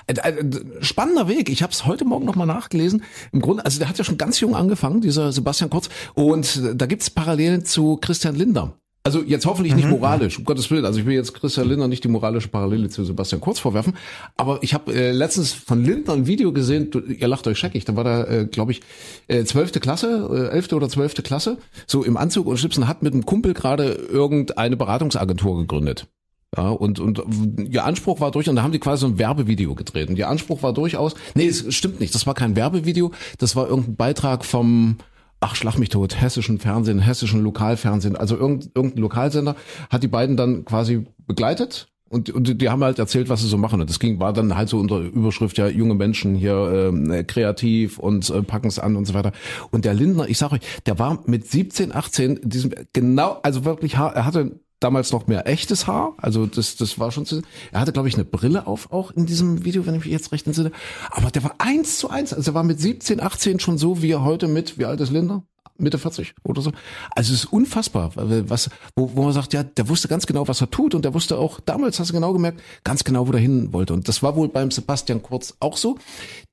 Ein, 0.08 0.20
ein 0.20 0.62
spannender 0.82 1.28
Weg. 1.28 1.50
Ich 1.50 1.62
habe 1.64 1.72
es 1.72 1.86
heute 1.86 2.04
Morgen 2.06 2.26
nochmal 2.26 2.48
nachgelesen. 2.48 3.03
Im 3.32 3.42
Grunde, 3.42 3.66
also 3.66 3.80
der 3.80 3.90
hat 3.90 3.98
ja 3.98 4.04
schon 4.04 4.18
ganz 4.18 4.40
jung 4.40 4.56
angefangen, 4.56 5.02
dieser 5.02 5.32
Sebastian 5.32 5.70
Kurz. 5.70 5.90
Und 6.14 6.62
da 6.76 6.86
gibt's 6.86 7.10
Parallelen 7.10 7.66
zu 7.66 7.98
Christian 7.98 8.36
Lindner. 8.36 8.74
Also 9.06 9.22
jetzt 9.22 9.46
hoffentlich 9.46 9.76
nicht 9.76 9.90
moralisch, 9.90 10.40
um 10.40 10.46
Gottes 10.46 10.72
Willen. 10.72 10.86
Also 10.86 11.02
ich 11.02 11.06
will 11.06 11.14
jetzt 11.14 11.34
Christian 11.34 11.68
Lindner 11.68 11.90
nicht 11.90 12.06
die 12.06 12.08
moralische 12.08 12.48
Parallele 12.48 12.88
zu 12.88 13.04
Sebastian 13.04 13.42
Kurz 13.42 13.60
vorwerfen. 13.60 13.98
Aber 14.38 14.60
ich 14.64 14.74
habe 14.74 14.94
äh, 14.94 15.12
letztens 15.12 15.52
von 15.52 15.84
Lindner 15.84 16.14
ein 16.14 16.26
Video 16.26 16.54
gesehen, 16.54 16.90
du, 16.90 17.00
ihr 17.00 17.28
lacht 17.28 17.46
euch 17.46 17.58
scheckig, 17.58 17.84
da 17.84 17.98
war 17.98 18.06
da, 18.06 18.24
äh, 18.24 18.46
glaube 18.46 18.72
ich, 18.72 18.80
äh, 19.28 19.44
zwölfte 19.44 19.82
Klasse, 19.82 20.30
äh, 20.32 20.56
elfte 20.56 20.78
oder 20.78 20.88
zwölfte 20.88 21.22
Klasse, 21.22 21.58
so 21.86 22.06
im 22.06 22.16
Anzug 22.16 22.48
und 22.48 22.58
Schlipsen, 22.58 22.88
hat 22.88 23.04
mit 23.04 23.14
einem 23.14 23.26
Kumpel 23.26 23.54
gerade 23.54 23.92
irgendeine 23.92 24.78
Beratungsagentur 24.78 25.58
gegründet. 25.58 26.08
Ja, 26.56 26.70
und, 26.70 27.00
und 27.00 27.22
ihr 27.58 27.84
Anspruch 27.84 28.20
war 28.20 28.30
durch, 28.32 28.48
und 28.48 28.56
da 28.56 28.64
haben 28.64 28.72
die 28.72 28.80
quasi 28.80 29.02
so 29.02 29.08
ein 29.08 29.18
Werbevideo 29.18 29.74
gedreht. 29.74 30.10
Und 30.10 30.18
ihr 30.18 30.30
Anspruch 30.30 30.62
war 30.62 30.74
durchaus, 30.74 31.16
nee, 31.34 31.48
es 31.48 31.74
stimmt 31.74 32.00
nicht, 32.00 32.14
das 32.14 32.28
war 32.28 32.36
kein 32.36 32.56
Werbevideo, 32.56 33.12
das 33.40 33.56
war 33.56 33.68
irgendein 33.68 33.96
Beitrag 33.96 34.46
vom, 34.46 34.98
ach 35.40 35.56
schlag 35.56 35.80
mich 35.80 35.90
tot, 35.90 36.22
hessischen 36.22 36.60
Fernsehen, 36.60 37.00
hessischen 37.00 37.42
Lokalfernsehen, 37.42 38.16
also 38.16 38.38
irgendein, 38.38 38.72
irgendein 38.76 39.02
Lokalsender 39.02 39.56
hat 39.90 40.04
die 40.04 40.08
beiden 40.08 40.38
dann 40.38 40.64
quasi 40.64 41.08
begleitet 41.26 41.88
und, 42.14 42.30
und 42.30 42.62
die 42.62 42.70
haben 42.70 42.84
halt 42.84 43.00
erzählt, 43.00 43.28
was 43.28 43.42
sie 43.42 43.48
so 43.48 43.58
machen. 43.58 43.82
Und 43.82 43.90
das 43.90 44.00
ging, 44.00 44.20
war 44.20 44.34
dann 44.34 44.56
halt 44.56 44.70
so 44.70 44.78
unter 44.78 45.00
Überschrift, 45.00 45.58
ja, 45.58 45.68
junge 45.68 45.96
Menschen 45.96 46.36
hier 46.36 46.92
ähm, 46.94 47.26
kreativ 47.26 47.98
und 47.98 48.30
äh, 48.30 48.44
packen 48.44 48.68
es 48.68 48.78
an 48.78 48.96
und 48.96 49.06
so 49.06 49.16
weiter. 49.16 49.32
Und 49.72 49.84
der 49.84 49.96
Lindner, 49.96 50.30
ich 50.30 50.38
sag 50.38 50.52
euch, 50.52 50.62
der 50.86 51.00
war 51.00 51.24
mit 51.26 51.50
17, 51.50 51.92
18, 51.92 52.42
diesem 52.44 52.72
genau, 52.94 53.40
also 53.42 53.66
wirklich, 53.66 53.96
er 53.96 54.26
hatte 54.26 54.60
damals 54.84 55.12
noch 55.12 55.28
mehr 55.28 55.48
echtes 55.48 55.88
Haar, 55.88 56.14
also 56.18 56.46
das, 56.46 56.76
das 56.76 57.00
war 57.00 57.12
schon 57.12 57.26
zu, 57.26 57.42
er 57.72 57.80
hatte, 57.80 57.94
glaube 57.94 58.08
ich, 58.08 58.16
eine 58.16 58.26
Brille 58.26 58.68
auf 58.68 58.92
auch 58.92 59.12
in 59.12 59.26
diesem 59.26 59.66
Video, 59.66 59.86
wenn 59.86 59.96
ich 59.96 60.04
mich 60.04 60.12
jetzt 60.12 60.32
recht 60.32 60.46
entsinne. 60.48 60.72
Aber 61.12 61.32
der 61.32 61.44
war 61.44 61.56
eins 61.60 61.98
zu 61.98 62.10
eins, 62.10 62.34
also 62.34 62.52
er 62.52 62.56
war 62.56 62.64
mit 62.64 62.80
17, 62.80 63.22
18 63.22 63.60
schon 63.60 63.78
so, 63.78 64.02
wie 64.02 64.12
er 64.12 64.24
heute 64.24 64.48
mit, 64.48 64.78
wie 64.78 64.86
alt 64.86 65.00
ist 65.00 65.12
Lindner? 65.12 65.44
Mitte 65.78 65.98
40 65.98 66.36
oder 66.44 66.62
so. 66.62 66.72
Also 67.12 67.34
es 67.34 67.44
ist 67.44 67.52
unfassbar, 67.52 68.12
was, 68.16 68.70
wo, 68.96 69.12
wo 69.16 69.24
man 69.24 69.34
sagt, 69.34 69.54
ja, 69.54 69.64
der 69.64 69.90
wusste 69.90 70.08
ganz 70.08 70.28
genau, 70.28 70.48
was 70.48 70.62
er 70.62 70.70
tut 70.70 70.94
und 70.94 71.04
der 71.04 71.14
wusste 71.14 71.38
auch, 71.38 71.60
damals 71.60 72.00
hast 72.00 72.10
du 72.10 72.14
genau 72.14 72.32
gemerkt, 72.34 72.62
ganz 72.84 73.04
genau, 73.04 73.28
wo 73.28 73.32
er 73.32 73.40
hin 73.40 73.74
wollte. 73.74 73.94
Und 73.94 74.08
das 74.08 74.22
war 74.22 74.36
wohl 74.36 74.50
beim 74.50 74.70
Sebastian 74.70 75.24
Kurz 75.24 75.56
auch 75.60 75.78
so. 75.78 75.98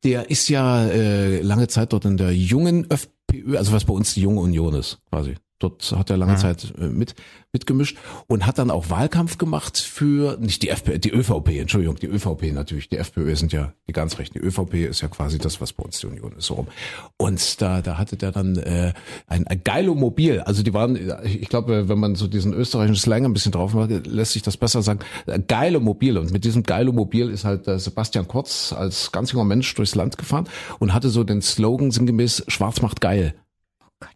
Der 0.04 0.30
ist 0.30 0.48
ja 0.48 0.86
äh, 0.86 1.42
lange 1.42 1.68
Zeit 1.68 1.92
dort 1.92 2.06
in 2.06 2.16
der 2.16 2.34
jungen 2.34 2.90
FPÖ, 2.90 3.58
also 3.58 3.72
was 3.72 3.84
bei 3.84 3.92
uns 3.92 4.14
die 4.14 4.22
junge 4.22 4.40
Union 4.40 4.74
ist, 4.74 4.98
quasi. 5.10 5.36
Dort 5.60 5.92
hat 5.96 6.10
er 6.10 6.16
lange 6.16 6.32
ja. 6.32 6.38
Zeit 6.38 6.72
äh, 6.78 6.88
mit 6.88 7.14
mitgemischt 7.52 7.98
und 8.28 8.46
hat 8.46 8.58
dann 8.58 8.70
auch 8.70 8.90
Wahlkampf 8.90 9.36
gemacht 9.36 9.76
für 9.76 10.38
nicht 10.40 10.62
die 10.62 10.68
FPÖ, 10.68 10.98
die 10.98 11.10
ÖVP, 11.10 11.48
Entschuldigung, 11.58 11.96
die 11.96 12.06
ÖVP 12.06 12.52
natürlich. 12.52 12.88
Die 12.88 12.96
FPÖ 12.96 13.34
sind 13.34 13.52
ja 13.52 13.72
die 13.88 13.92
ganz 13.92 14.18
rechten. 14.18 14.38
Die 14.38 14.44
ÖVP 14.44 14.74
ist 14.88 15.00
ja 15.00 15.08
quasi 15.08 15.38
das, 15.38 15.60
was 15.60 15.72
bei 15.72 15.82
uns 15.82 15.98
die 15.98 16.06
Union 16.06 16.32
ist 16.38 16.46
so 16.46 16.54
rum. 16.54 16.68
Und 17.16 17.60
da 17.60 17.82
da 17.82 17.98
hatte 17.98 18.16
der 18.16 18.32
dann 18.32 18.56
äh, 18.56 18.92
ein, 19.26 19.46
ein 19.46 19.62
Geilomobil. 19.64 20.40
Also 20.40 20.62
die 20.62 20.72
waren, 20.72 20.98
ich 21.24 21.48
glaube, 21.48 21.88
wenn 21.88 21.98
man 21.98 22.14
so 22.14 22.28
diesen 22.28 22.54
österreichischen 22.54 23.00
Slang 23.00 23.24
ein 23.24 23.32
bisschen 23.32 23.52
drauf 23.52 23.74
macht, 23.74 24.06
lässt 24.06 24.32
sich 24.32 24.42
das 24.42 24.56
besser 24.56 24.82
sagen. 24.82 25.00
Geile 25.48 25.80
Mobil. 25.80 26.18
Und 26.18 26.30
mit 26.30 26.44
diesem 26.44 26.62
Geilomobil 26.62 27.28
ist 27.30 27.44
halt 27.44 27.66
äh, 27.66 27.78
Sebastian 27.78 28.28
Kurz 28.28 28.72
als 28.72 29.12
ganz 29.12 29.32
junger 29.32 29.44
Mensch 29.44 29.74
durchs 29.74 29.94
Land 29.94 30.18
gefahren 30.18 30.48
und 30.78 30.94
hatte 30.94 31.10
so 31.10 31.24
den 31.24 31.42
Slogan 31.42 31.90
sinngemäß 31.90 32.44
Schwarz 32.48 32.80
macht 32.80 33.00
geil. 33.00 33.34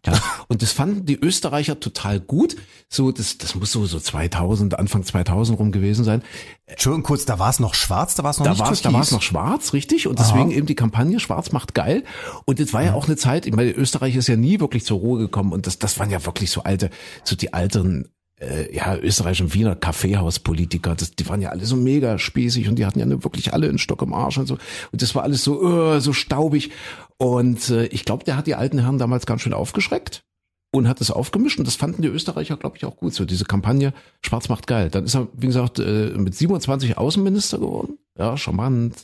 Ja, 0.05 0.13
und 0.47 0.61
das 0.61 0.71
fanden 0.71 1.05
die 1.05 1.15
Österreicher 1.15 1.79
total 1.79 2.19
gut. 2.19 2.55
So, 2.89 3.11
das, 3.11 3.37
das 3.37 3.55
muss 3.55 3.71
so, 3.71 3.85
so 3.85 3.99
2000, 3.99 4.77
Anfang 4.79 5.03
2000 5.03 5.59
rum 5.59 5.71
gewesen 5.71 6.03
sein. 6.03 6.23
Entschuldigung, 6.65 7.03
kurz, 7.03 7.25
da 7.25 7.39
war 7.39 7.49
es 7.49 7.59
noch 7.59 7.73
schwarz, 7.73 8.15
da 8.15 8.23
war 8.23 8.31
es 8.31 8.39
noch 8.39 8.45
da 8.45 8.51
nicht 8.51 8.59
war's, 8.61 8.81
Da 8.81 8.93
war 8.93 9.01
es 9.01 9.11
noch 9.11 9.21
schwarz, 9.21 9.73
richtig. 9.73 10.07
Und 10.07 10.19
deswegen 10.19 10.49
Aha. 10.49 10.57
eben 10.57 10.65
die 10.65 10.75
Kampagne 10.75 11.19
Schwarz 11.19 11.51
macht 11.51 11.73
geil. 11.73 12.03
Und 12.45 12.59
das 12.59 12.73
war 12.73 12.83
ja 12.83 12.93
auch 12.93 13.07
eine 13.07 13.15
Zeit, 13.15 13.45
ich 13.45 13.53
meine, 13.53 13.71
Österreich 13.71 14.15
ist 14.15 14.27
ja 14.27 14.35
nie 14.35 14.59
wirklich 14.59 14.85
zur 14.85 14.99
Ruhe 14.99 15.19
gekommen. 15.19 15.51
Und 15.53 15.67
das, 15.67 15.79
das 15.79 15.99
waren 15.99 16.09
ja 16.09 16.25
wirklich 16.25 16.49
so 16.49 16.63
alte, 16.63 16.89
so 17.23 17.35
die 17.35 17.53
alten 17.53 18.09
äh, 18.39 18.75
ja, 18.75 18.97
Österreich 18.97 19.41
und 19.41 19.53
Wiener 19.53 19.75
Kaffeehauspolitiker, 19.75 20.95
das, 20.95 21.11
die 21.11 21.27
waren 21.29 21.41
ja 21.41 21.49
alle 21.49 21.65
so 21.65 21.75
mega 21.75 22.17
spießig 22.17 22.67
und 22.67 22.75
die 22.75 22.85
hatten 22.85 22.99
ja 22.99 23.07
wirklich 23.23 23.53
alle 23.53 23.69
einen 23.69 23.77
Stock 23.77 24.01
im 24.01 24.13
Arsch 24.13 24.37
und 24.37 24.47
so. 24.47 24.57
Und 24.91 25.01
das 25.01 25.15
war 25.15 25.23
alles 25.23 25.43
so, 25.43 25.61
uh, 25.61 25.99
so 25.99 26.13
staubig. 26.13 26.71
Und 27.17 27.69
äh, 27.69 27.85
ich 27.87 28.05
glaube, 28.05 28.23
der 28.23 28.37
hat 28.37 28.47
die 28.47 28.55
alten 28.55 28.79
Herren 28.79 28.97
damals 28.97 29.25
ganz 29.25 29.41
schön 29.41 29.53
aufgeschreckt 29.53 30.23
und 30.71 30.87
hat 30.87 30.99
es 31.01 31.11
aufgemischt 31.11 31.57
und 31.57 31.65
das 31.67 31.75
fanden 31.75 32.01
die 32.01 32.09
Österreicher, 32.09 32.57
glaube 32.57 32.77
ich, 32.77 32.85
auch 32.85 32.97
gut. 32.97 33.13
So 33.13 33.25
diese 33.25 33.45
Kampagne 33.45 33.93
Schwarz 34.21 34.49
macht 34.49 34.67
geil. 34.67 34.89
Dann 34.89 35.05
ist 35.05 35.15
er, 35.15 35.27
wie 35.33 35.47
gesagt, 35.47 35.79
äh, 35.79 36.09
mit 36.15 36.35
27 36.35 36.97
Außenminister 36.97 37.59
geworden. 37.59 37.97
Ja, 38.17 38.35
charmant, 38.35 38.95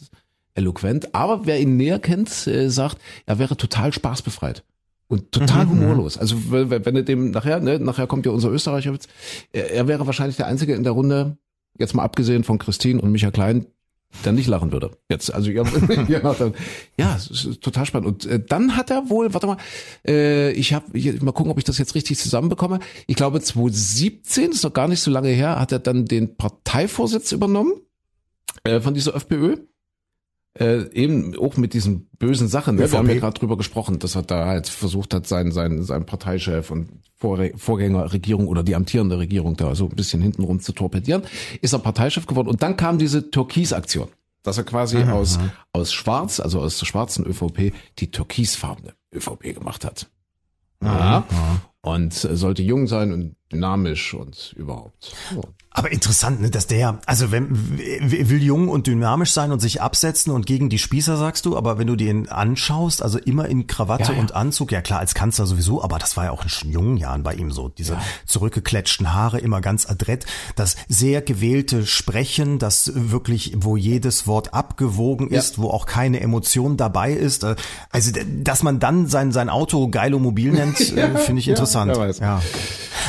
eloquent. 0.54 1.16
Aber 1.16 1.46
wer 1.46 1.60
ihn 1.60 1.78
näher 1.78 2.00
kennt, 2.00 2.48
äh, 2.48 2.70
sagt, 2.70 2.98
er 3.26 3.40
wäre 3.40 3.56
total 3.56 3.94
spaßbefreit 3.94 4.64
und 5.08 5.32
total 5.32 5.66
mhm, 5.66 5.76
mhm. 5.76 5.82
humorlos. 5.82 6.18
Also 6.18 6.36
wenn 6.52 6.96
er 6.96 7.04
dem 7.04 7.32
nachher, 7.32 7.60
ne, 7.60 7.80
nachher 7.80 8.08
kommt 8.08 8.26
ja 8.26 8.32
unser 8.32 8.50
Österreicher, 8.50 8.98
er, 9.52 9.72
er 9.72 9.88
wäre 9.88 10.06
wahrscheinlich 10.06 10.38
der 10.38 10.48
Einzige 10.48 10.74
in 10.74 10.84
der 10.84 10.94
Runde, 10.94 11.38
jetzt 11.78 11.94
mal 11.94 12.04
abgesehen 12.04 12.44
von 12.44 12.58
Christine 12.58 13.02
und 13.02 13.12
Micha 13.12 13.32
Klein, 13.32 13.66
der 14.26 14.32
nicht 14.32 14.48
lachen 14.48 14.72
würde. 14.72 14.92
Jetzt, 15.10 15.34
also 15.34 15.50
ja, 15.50 15.64
ja, 16.98 17.18
total 17.62 17.86
spannend. 17.86 18.08
Und 18.08 18.26
äh, 18.26 18.44
dann 18.46 18.76
hat 18.76 18.90
er 18.90 19.10
wohl, 19.10 19.34
warte 19.34 19.48
mal, 19.48 19.58
äh, 20.06 20.52
ich 20.52 20.74
habe 20.74 20.86
mal 21.22 21.32
gucken, 21.32 21.52
ob 21.52 21.58
ich 21.58 21.64
das 21.64 21.78
jetzt 21.78 21.96
richtig 21.96 22.20
zusammenbekomme. 22.20 22.80
Ich 23.08 23.16
glaube 23.16 23.42
2017 23.42 24.52
ist 24.52 24.64
noch 24.64 24.74
gar 24.74 24.88
nicht 24.88 25.02
so 25.02 25.12
lange 25.12 25.30
her, 25.30 25.60
hat 25.60 25.72
er 25.72 25.80
dann 25.80 26.06
den 26.06 26.36
Parteivorsitz 26.36 27.32
übernommen 27.32 27.74
äh, 28.64 28.80
von 28.80 28.94
dieser 28.94 29.16
FPÖ 29.16 29.58
äh, 30.60 30.92
eben 30.94 31.38
auch 31.38 31.58
mit 31.58 31.74
diesen 31.74 32.10
bösen 32.18 32.48
Sachen. 32.48 32.76
Ne? 32.76 32.92
Wir 32.92 32.98
haben 32.98 33.08
ja 33.08 33.16
gerade 33.16 33.40
drüber 33.40 33.58
gesprochen, 33.58 34.00
dass 34.00 34.16
er 34.16 34.24
da 34.24 34.46
halt 34.46 34.68
versucht 34.68 35.14
hat, 35.14 35.28
seinen, 35.28 35.52
seinen, 35.52 35.84
seinen 35.84 36.06
Parteichef 36.06 36.72
und 36.72 36.90
Vorgängerregierung 37.16 38.48
oder 38.48 38.64
die 38.64 38.76
amtierende 38.76 39.18
Regierung 39.18 39.56
da 39.56 39.76
so 39.76 39.86
ein 39.86 39.96
bisschen 39.96 40.22
hintenrum 40.22 40.60
zu 40.60 40.74
torpedieren. 40.74 41.24
Ist 41.62 41.74
er 41.74 41.80
Parteichef 41.80 42.26
geworden 42.26 42.50
und 42.50 42.64
dann 42.64 42.76
kam 42.78 42.98
diese 42.98 43.30
Türkis-Aktion, 43.30 44.08
dass 44.44 44.58
er 44.58 44.64
quasi 44.64 44.98
mhm. 44.98 45.12
aus, 45.12 45.40
aus 45.72 45.94
Schwarz, 45.94 46.40
also 46.40 46.60
aus 46.60 46.80
der 46.80 46.86
schwarzen 46.86 47.26
ÖVP, 47.26 47.74
die 48.00 48.12
türkisfarbene 48.12 48.94
ÖVP 49.14 49.54
gemacht 49.54 49.86
hat. 49.86 50.10
Ja. 50.84 51.26
Mhm. 51.30 51.62
Und 51.84 52.14
sollte 52.14 52.62
jung 52.62 52.88
sein 52.88 53.14
und 53.14 53.36
dynamisch 53.52 54.14
und 54.14 54.54
überhaupt. 54.58 55.16
So. 55.34 55.44
Aber 55.74 55.90
interessant, 55.90 56.42
ne, 56.42 56.50
dass 56.50 56.68
der, 56.68 57.00
also 57.06 57.32
wenn 57.32 57.48
will 57.80 58.44
jung 58.44 58.68
und 58.68 58.88
dynamisch 58.88 59.32
sein 59.32 59.54
und 59.54 59.62
sich 59.62 59.82
absetzen 59.82 60.34
und 60.34 60.46
gegen 60.46 60.70
die 60.70 60.78
Spießer 60.78 61.16
sagst 61.16 61.46
du, 61.46 61.56
aber 61.56 61.80
wenn 61.80 61.88
du 61.88 61.96
den 61.96 62.28
anschaust, 62.28 63.02
also 63.02 63.18
immer 63.18 63.48
in 63.48 63.68
Krawatte 63.68 64.12
ja, 64.12 64.14
ja. 64.14 64.20
und 64.20 64.36
Anzug, 64.36 64.74
ja 64.74 64.82
klar, 64.82 65.00
als 65.00 65.14
Kanzler 65.14 65.46
sowieso, 65.46 65.82
aber 65.82 65.98
das 65.98 66.18
war 66.18 66.26
ja 66.26 66.32
auch 66.32 66.44
in 66.44 66.50
schon 66.50 66.72
jungen 66.72 66.98
Jahren 66.98 67.24
bei 67.24 67.36
ihm 67.36 67.52
so, 67.52 67.70
diese 67.70 67.94
ja. 67.94 68.02
zurückgeklätschten 68.26 69.14
Haare, 69.14 69.40
immer 69.40 69.62
ganz 69.62 69.90
adrett, 69.90 70.26
das 70.58 70.76
sehr 70.90 71.22
gewählte 71.22 71.86
Sprechen, 71.86 72.60
das 72.60 72.92
wirklich, 72.94 73.54
wo 73.56 73.78
jedes 73.78 74.28
Wort 74.28 74.54
abgewogen 74.54 75.30
ist, 75.30 75.58
wo 75.58 75.70
auch 75.70 75.86
keine 75.86 76.20
Emotion 76.20 76.76
dabei 76.76 77.14
ist, 77.14 77.46
äh, 77.46 77.56
also 77.92 78.12
dass 78.44 78.62
man 78.62 78.82
dann 78.82 79.08
sein 79.08 79.32
sein 79.32 79.48
Auto 79.48 79.88
Geilomobil 79.88 80.52
nennt, 80.52 80.80
äh, 80.98 81.18
finde 81.18 81.40
ich 81.40 81.48
interessant. 81.48 81.96
Ja, 81.96 82.42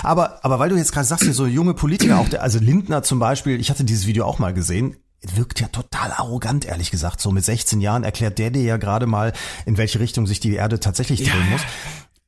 aber 0.03 0.41
aber 0.43 0.59
weil 0.59 0.71
du 0.71 0.77
jetzt 0.77 0.93
gerade 0.93 1.07
sagst, 1.07 1.33
so 1.33 1.47
junge 1.47 1.75
Politiker, 1.75 2.19
auch 2.19 2.29
der, 2.29 2.43
also 2.43 2.59
Lindner 2.59 3.03
zum 3.03 3.19
Beispiel, 3.19 3.61
ich 3.61 3.71
hatte 3.71 3.85
dieses 3.85 4.07
Video 4.07 4.25
auch 4.25 4.39
mal 4.39 4.53
gesehen, 4.53 4.97
wirkt 5.35 5.61
ja 5.61 5.69
total 5.69 6.13
arrogant, 6.13 6.65
ehrlich 6.65 6.91
gesagt. 6.91 7.21
So 7.21 7.31
mit 7.31 7.45
16 7.45 7.81
Jahren 7.81 8.05
erklärt 8.05 8.39
der 8.39 8.51
dir 8.51 8.63
ja 8.63 8.77
gerade 8.77 9.07
mal, 9.07 9.33
in 9.67 9.77
welche 9.77 10.01
Richtung 10.01 10.27
sich 10.27 10.41
die 10.41 10.55
Erde 10.55 10.81
tatsächlich 10.81 11.23
drehen 11.23 11.45
ja. 11.45 11.51
muss. 11.51 11.63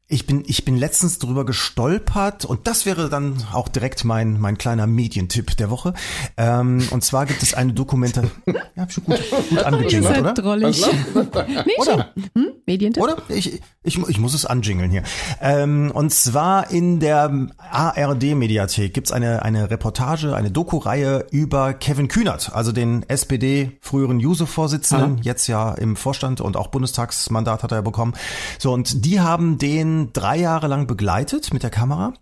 Ich 0.07 0.27
bin, 0.27 0.45
ich 0.47 0.67
bin 0.67 0.77
letztens 0.77 1.19
drüber 1.19 1.47
gestolpert 1.47 2.45
und 2.45 2.67
das 2.67 2.85
wäre 2.85 3.09
dann 3.09 3.43
auch 3.55 3.69
direkt 3.69 4.05
mein, 4.05 4.39
mein 4.39 4.59
kleiner 4.59 4.87
Medientipp 4.87 5.57
der 5.57 5.71
Woche. 5.71 5.95
Ähm, 6.37 6.87
und 6.91 7.03
zwar 7.03 7.25
gibt 7.25 7.43
es 7.43 7.55
eine 7.55 7.73
Dokumentation. 7.73 8.31
ja, 8.77 8.91
schon 8.91 9.05
gut, 9.05 9.19
gut 9.49 9.63
angejingelt, 9.65 10.19
oder? 10.19 10.35
Drollig. 10.35 10.85
nee, 11.15 11.73
oder? 11.79 12.13
Hm? 12.35 12.49
Medientipp? 12.67 13.03
Oder? 13.03 13.17
Ich, 13.29 13.63
ich, 13.83 13.99
ich 13.99 14.19
muss 14.19 14.35
es 14.35 14.45
anjingeln 14.45 14.91
hier. 14.91 15.05
Ähm, 15.41 15.91
und 15.95 16.13
zwar 16.13 16.71
in 16.71 17.01
der 17.01 17.49
ARD-Mediathek 17.57 18.93
gibt's 18.93 19.11
eine, 19.11 19.43
eine 19.43 19.71
Reportage, 19.71 20.37
eine 20.37 20.51
Doku-Reihe 20.51 21.27
über 21.31 21.73
Kevin 21.73 22.09
Kühnert, 22.09 22.53
also 22.55 22.73
den 22.73 23.09
SPD 23.09 23.79
früheren 23.81 24.21
Juso-Vorsitzenden, 24.21 25.23
jetzt 25.23 25.47
ja 25.47 25.73
im 25.73 25.97
Vorstand 25.97 26.43
und 26.43 26.59
auch 26.59 26.69
Bundestagsmandat 26.69 27.63
hat 27.63 27.73
er 27.73 27.83
bekommen. 27.83 28.13
So, 28.59 28.73
und 28.73 29.07
die 29.07 29.21
haben 29.21 29.57
den 29.57 29.94
drei 30.13 30.37
Jahre 30.39 30.69
lang 30.69 30.87
begleitet 30.87 31.53
mit 31.53 31.63
der 31.63 31.71
Kamera 31.71 32.15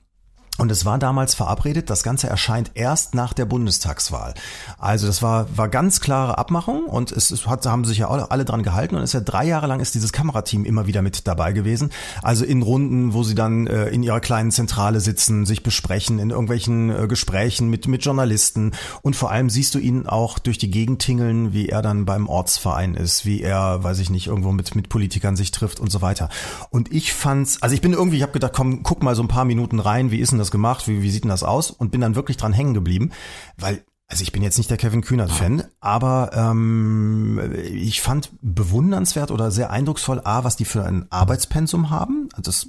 und 0.62 0.70
es 0.70 0.85
war 0.85 0.96
damals 0.96 1.35
verabredet, 1.35 1.90
das 1.90 2.05
Ganze 2.05 2.29
erscheint 2.29 2.70
erst 2.75 3.16
nach 3.16 3.33
der 3.33 3.46
Bundestagswahl. 3.46 4.33
Also 4.79 5.09
das 5.09 5.20
war, 5.20 5.48
war 5.59 5.68
ganz 5.68 6.01
klare 6.01 6.38
Abmachung 6.38 6.85
und 6.85 7.11
es, 7.11 7.33
es 7.33 7.48
hat, 7.48 7.66
haben 7.66 7.85
sich 7.85 7.98
ja 7.98 8.09
alle, 8.09 8.31
alle 8.31 8.44
dran 8.44 8.62
gehalten 8.62 8.94
und 8.94 9.03
es 9.03 9.11
ist 9.11 9.14
ja 9.14 9.20
drei 9.22 9.44
Jahre 9.44 9.66
lang 9.66 9.81
ist 9.81 9.96
dieses 9.96 10.12
Kamerateam 10.12 10.64
immer 10.64 10.87
wieder 10.87 11.03
mit 11.03 11.27
dabei 11.27 11.51
gewesen. 11.51 11.90
Also 12.22 12.44
in 12.44 12.62
Runden, 12.62 13.12
wo 13.12 13.25
sie 13.25 13.35
dann 13.35 13.66
äh, 13.66 13.88
in 13.88 14.05
ihrer 14.05 14.20
kleinen 14.20 14.53
Zentrale 14.53 15.01
sitzen, 15.01 15.46
sich 15.46 15.64
besprechen, 15.64 16.20
in 16.20 16.31
irgendwelchen 16.31 16.90
äh, 16.90 17.09
Gesprächen 17.09 17.68
mit, 17.68 17.88
mit 17.88 18.05
Journalisten 18.05 18.70
und 19.03 19.16
vor 19.16 19.33
allem 19.33 19.51
siehst 19.51 19.75
du 19.75 19.81
ihn 19.81 20.07
auch 20.07 20.38
durch 20.38 20.59
die 20.59 20.70
Gegend 20.70 21.03
tingeln, 21.03 21.53
wie 21.53 21.70
er 21.70 21.83
dann 21.83 22.05
beim 22.05 22.29
Ortsverein 22.29 22.94
ist, 22.94 23.27
wie 23.27 23.42
er, 23.42 23.83
weiß 23.83 23.98
ich 23.98 24.11
nicht, 24.11 24.29
irgendwo 24.29 24.53
mit, 24.53 24.77
mit 24.77 24.88
Politikern 24.88 25.35
sich 25.35 25.51
trifft 25.51 25.81
und 25.81 25.90
so 25.90 26.03
weiter. 26.03 26.29
Und 26.70 26.92
ich 26.92 27.12
fand's, 27.12 27.61
also 27.62 27.75
ich 27.75 27.81
bin 27.81 27.94
irgendwie, 27.94 28.18
ich 28.18 28.22
habe 28.22 28.31
gedacht, 28.31 28.53
komm, 28.55 28.85
guck 28.85 29.03
mal 29.03 29.16
so 29.16 29.25
ein 29.25 29.29
paar 29.29 29.44
Minuten 29.44 29.81
rein, 29.81 30.12
wie 30.12 30.20
ist 30.20 30.31
denn 30.31 30.38
das 30.38 30.52
gemacht, 30.53 30.87
wie, 30.87 31.03
wie 31.03 31.11
sieht 31.11 31.25
denn 31.25 31.31
das 31.31 31.43
aus? 31.43 31.73
Und 31.73 31.91
bin 31.91 32.01
dann 32.01 32.15
wirklich 32.15 32.37
dran 32.37 32.53
hängen 32.53 32.75
geblieben, 32.75 33.11
weil 33.57 33.85
Also 34.12 34.25
ich 34.25 34.33
bin 34.33 34.42
jetzt 34.42 34.59
nicht 34.59 34.68
der 34.68 34.77
Kevin 34.77 35.01
Kühnert-Fan, 35.01 35.64
aber 35.81 36.33
ähm, 36.35 37.40
ich 37.64 38.03
fand 38.03 38.29
bewundernswert 38.42 39.31
oder 39.31 39.51
sehr 39.51 39.70
eindrucksvoll, 39.70 40.20
A, 40.22 40.44
was 40.44 40.55
die 40.55 40.66
für 40.66 40.85
ein 40.85 41.07
Arbeitspensum 41.09 41.88
haben. 41.88 42.29
Also 42.33 42.42
das 42.42 42.66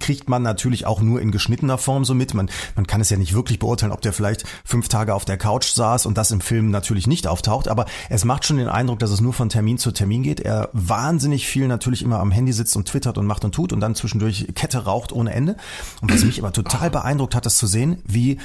kriegt 0.00 0.28
man 0.28 0.42
natürlich 0.42 0.84
auch 0.84 1.00
nur 1.00 1.22
in 1.22 1.32
geschnittener 1.32 1.78
Form 1.78 2.04
so 2.04 2.12
mit. 2.12 2.34
Man, 2.34 2.50
man 2.74 2.86
kann 2.86 3.00
es 3.00 3.08
ja 3.08 3.16
nicht 3.16 3.32
wirklich 3.32 3.58
beurteilen, 3.58 3.90
ob 3.90 4.02
der 4.02 4.12
vielleicht 4.12 4.44
fünf 4.66 4.88
Tage 4.88 5.14
auf 5.14 5.24
der 5.24 5.38
Couch 5.38 5.72
saß 5.72 6.04
und 6.04 6.18
das 6.18 6.30
im 6.30 6.42
Film 6.42 6.70
natürlich 6.70 7.06
nicht 7.06 7.26
auftaucht. 7.26 7.68
Aber 7.68 7.86
es 8.10 8.26
macht 8.26 8.44
schon 8.44 8.58
den 8.58 8.68
Eindruck, 8.68 8.98
dass 8.98 9.10
es 9.10 9.22
nur 9.22 9.32
von 9.32 9.48
Termin 9.48 9.78
zu 9.78 9.92
Termin 9.92 10.24
geht. 10.24 10.40
Er 10.40 10.68
wahnsinnig 10.74 11.46
viel 11.46 11.68
natürlich 11.68 12.02
immer 12.02 12.20
am 12.20 12.30
Handy 12.30 12.52
sitzt 12.52 12.76
und 12.76 12.86
twittert 12.86 13.16
und 13.16 13.24
macht 13.24 13.46
und 13.46 13.54
tut 13.54 13.72
und 13.72 13.80
dann 13.80 13.94
zwischendurch 13.94 14.48
Kette 14.54 14.84
raucht 14.84 15.10
ohne 15.10 15.32
Ende. 15.32 15.56
Und 16.02 16.12
was 16.12 16.22
mich 16.22 16.38
aber 16.38 16.52
total 16.52 16.90
beeindruckt 16.90 17.34
hat, 17.34 17.46
das 17.46 17.56
zu 17.56 17.66
sehen, 17.66 18.02
wie 18.04 18.36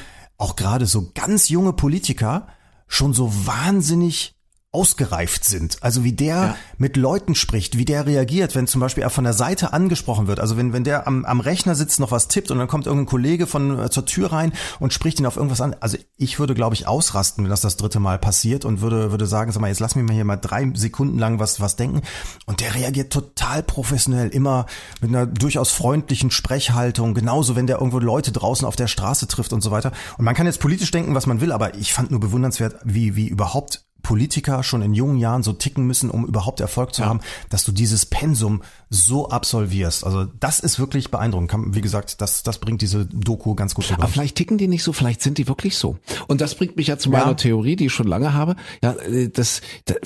auch 0.41 0.55
gerade 0.55 0.85
so 0.85 1.11
ganz 1.13 1.49
junge 1.49 1.73
Politiker 1.73 2.47
schon 2.87 3.13
so 3.13 3.31
wahnsinnig 3.45 4.35
ausgereift 4.73 5.43
sind. 5.43 5.77
Also 5.81 6.05
wie 6.05 6.13
der 6.13 6.35
ja. 6.35 6.55
mit 6.77 6.95
Leuten 6.95 7.35
spricht, 7.35 7.77
wie 7.77 7.83
der 7.83 8.05
reagiert, 8.05 8.55
wenn 8.55 8.67
zum 8.67 8.79
Beispiel 8.79 9.03
er 9.03 9.09
von 9.09 9.25
der 9.25 9.33
Seite 9.33 9.73
angesprochen 9.73 10.27
wird. 10.27 10.39
Also 10.39 10.55
wenn, 10.55 10.71
wenn 10.71 10.85
der 10.85 11.07
am, 11.07 11.25
am 11.25 11.41
Rechner 11.41 11.75
sitzt, 11.75 11.99
noch 11.99 12.11
was 12.11 12.29
tippt 12.29 12.51
und 12.51 12.57
dann 12.57 12.69
kommt 12.69 12.85
irgendein 12.85 13.07
Kollege 13.07 13.47
von 13.47 13.77
äh, 13.77 13.89
zur 13.89 14.05
Tür 14.05 14.31
rein 14.31 14.53
und 14.79 14.93
spricht 14.93 15.19
ihn 15.19 15.25
auf 15.25 15.35
irgendwas 15.35 15.59
an. 15.59 15.75
Also 15.81 15.97
ich 16.15 16.39
würde, 16.39 16.53
glaube 16.53 16.73
ich, 16.75 16.87
ausrasten, 16.87 17.43
wenn 17.43 17.51
das 17.51 17.59
das 17.59 17.75
dritte 17.75 17.99
Mal 17.99 18.17
passiert 18.17 18.63
und 18.63 18.79
würde, 18.79 19.11
würde 19.11 19.25
sagen, 19.25 19.51
sag 19.51 19.59
mal, 19.59 19.67
jetzt 19.67 19.81
lass 19.81 19.95
mich 19.95 20.05
mal 20.05 20.13
hier 20.13 20.23
mal 20.23 20.37
drei 20.37 20.71
Sekunden 20.73 21.19
lang 21.19 21.37
was, 21.39 21.59
was 21.59 21.75
denken. 21.75 22.01
Und 22.45 22.61
der 22.61 22.73
reagiert 22.73 23.11
total 23.11 23.63
professionell, 23.63 24.29
immer 24.29 24.67
mit 25.01 25.09
einer 25.09 25.25
durchaus 25.25 25.71
freundlichen 25.71 26.31
Sprechhaltung. 26.31 27.13
Genauso, 27.13 27.57
wenn 27.57 27.67
der 27.67 27.79
irgendwo 27.79 27.99
Leute 27.99 28.31
draußen 28.31 28.65
auf 28.65 28.77
der 28.77 28.87
Straße 28.87 29.27
trifft 29.27 29.51
und 29.51 29.59
so 29.59 29.71
weiter. 29.71 29.91
Und 30.17 30.23
man 30.23 30.33
kann 30.33 30.45
jetzt 30.45 30.61
politisch 30.61 30.91
denken, 30.91 31.13
was 31.13 31.27
man 31.27 31.41
will, 31.41 31.51
aber 31.51 31.75
ich 31.75 31.91
fand 31.91 32.11
nur 32.11 32.21
bewundernswert, 32.21 32.77
wie, 32.85 33.17
wie 33.17 33.27
überhaupt 33.27 33.83
Politiker 34.01 34.63
schon 34.63 34.81
in 34.81 34.93
jungen 34.93 35.17
Jahren 35.17 35.43
so 35.43 35.53
ticken 35.53 35.85
müssen, 35.85 36.09
um 36.09 36.25
überhaupt 36.25 36.59
Erfolg 36.59 36.93
zu 36.93 37.03
ja. 37.03 37.09
haben, 37.09 37.21
dass 37.49 37.63
du 37.63 37.71
dieses 37.71 38.05
Pensum 38.05 38.61
so 38.89 39.29
absolvierst. 39.29 40.05
Also 40.05 40.25
das 40.39 40.59
ist 40.59 40.79
wirklich 40.79 41.11
beeindruckend. 41.11 41.75
Wie 41.75 41.81
gesagt, 41.81 42.21
das, 42.21 42.43
das 42.43 42.59
bringt 42.59 42.81
diese 42.81 43.05
Doku 43.05 43.55
ganz 43.55 43.73
gut 43.73 43.89
rüber. 43.89 44.03
Aber 44.03 44.11
vielleicht 44.11 44.35
ticken 44.35 44.57
die 44.57 44.67
nicht 44.67 44.83
so, 44.83 44.93
vielleicht 44.93 45.21
sind 45.21 45.37
die 45.37 45.47
wirklich 45.47 45.77
so. 45.77 45.97
Und 46.27 46.41
das 46.41 46.55
bringt 46.55 46.75
mich 46.75 46.87
ja 46.87 46.97
zu 46.97 47.09
meiner 47.09 47.27
ja. 47.27 47.33
Theorie, 47.33 47.75
die 47.75 47.85
ich 47.85 47.93
schon 47.93 48.07
lange 48.07 48.33
habe. 48.33 48.55
Ja, 48.83 48.93
äh, 48.93 49.29
das, 49.29 49.61
das, 49.85 49.97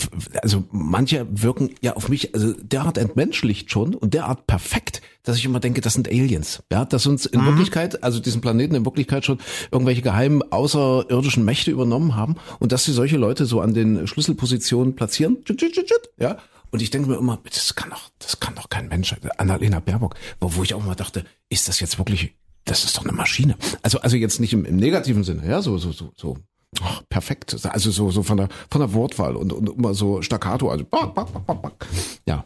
also 0.42 0.64
manche 0.72 1.26
wirken 1.30 1.72
ja 1.82 1.96
auf 1.96 2.10
mich 2.10 2.36
also 2.36 2.54
derart 2.54 2.98
entmenschlicht 2.98 3.72
schon 3.72 3.96
und 3.96 4.14
derart 4.14 4.48
perfekt, 4.48 5.02
dass 5.26 5.38
ich 5.38 5.46
immer 5.46 5.60
denke, 5.60 5.82
das 5.82 5.94
sind 5.94 6.08
Aliens. 6.08 6.64
Ja, 6.72 6.86
dass 6.86 7.06
uns 7.06 7.26
in 7.26 7.42
mhm. 7.42 7.48
Wirklichkeit, 7.48 8.04
also 8.04 8.20
diesen 8.20 8.42
Planeten 8.42 8.76
in 8.76 8.86
Wirklichkeit 8.86 9.26
schon 9.26 9.40
irgendwelche 9.72 10.02
geheimen 10.02 10.42
außerirdischen 10.52 11.44
Mächte 11.44 11.72
übernommen 11.72 12.16
haben 12.16 12.36
und 12.60 12.72
dass 12.72 12.86
sie 12.86 12.94
solche 12.94 13.18
Leute 13.18 13.46
so 13.46 13.60
an 13.62 13.74
den 13.74 14.08
Schlüsselpositionen 14.08 14.96
platzieren. 14.96 15.38
Ja. 16.18 16.38
Und 16.72 16.82
ich 16.82 16.90
denke 16.90 17.10
mir 17.10 17.18
immer, 17.18 17.40
das 17.44 17.76
kann 17.76 17.90
doch, 17.90 18.10
das 18.20 18.40
kann 18.40 18.56
doch 18.56 18.70
kein 18.70 18.88
Mensch. 18.88 19.16
Annalena 19.38 19.80
Baerbock, 19.80 20.16
wo 20.40 20.64
ich 20.64 20.74
auch 20.74 20.84
mal 20.84 20.96
dachte, 20.96 21.26
ist 21.50 21.68
das 21.68 21.80
jetzt 21.80 21.98
wirklich, 21.98 22.36
das 22.66 22.84
ist 22.84 22.98
doch 22.98 23.04
eine 23.04 23.14
Maschine. 23.14 23.56
Also, 23.82 24.00
also 24.00 24.18
jetzt 24.18 24.40
nicht 24.40 24.54
im, 24.54 24.66
im 24.66 24.76
negativen 24.76 25.24
Sinne, 25.24 25.48
ja, 25.48 25.62
so, 25.62 25.78
so, 25.78 25.92
so, 25.92 26.12
so 26.16 26.38
Ach, 26.82 27.02
perfekt. 27.10 27.56
Also 27.66 27.92
so, 27.92 28.12
so 28.12 28.24
von 28.24 28.38
der, 28.38 28.50
von 28.70 28.82
der 28.82 28.94
Wortwahl 28.94 29.36
und, 29.36 29.54
und 29.54 29.70
immer 29.70 29.94
so 29.94 30.22
staccato, 30.22 30.70
also, 30.70 30.86
ja. 32.28 32.46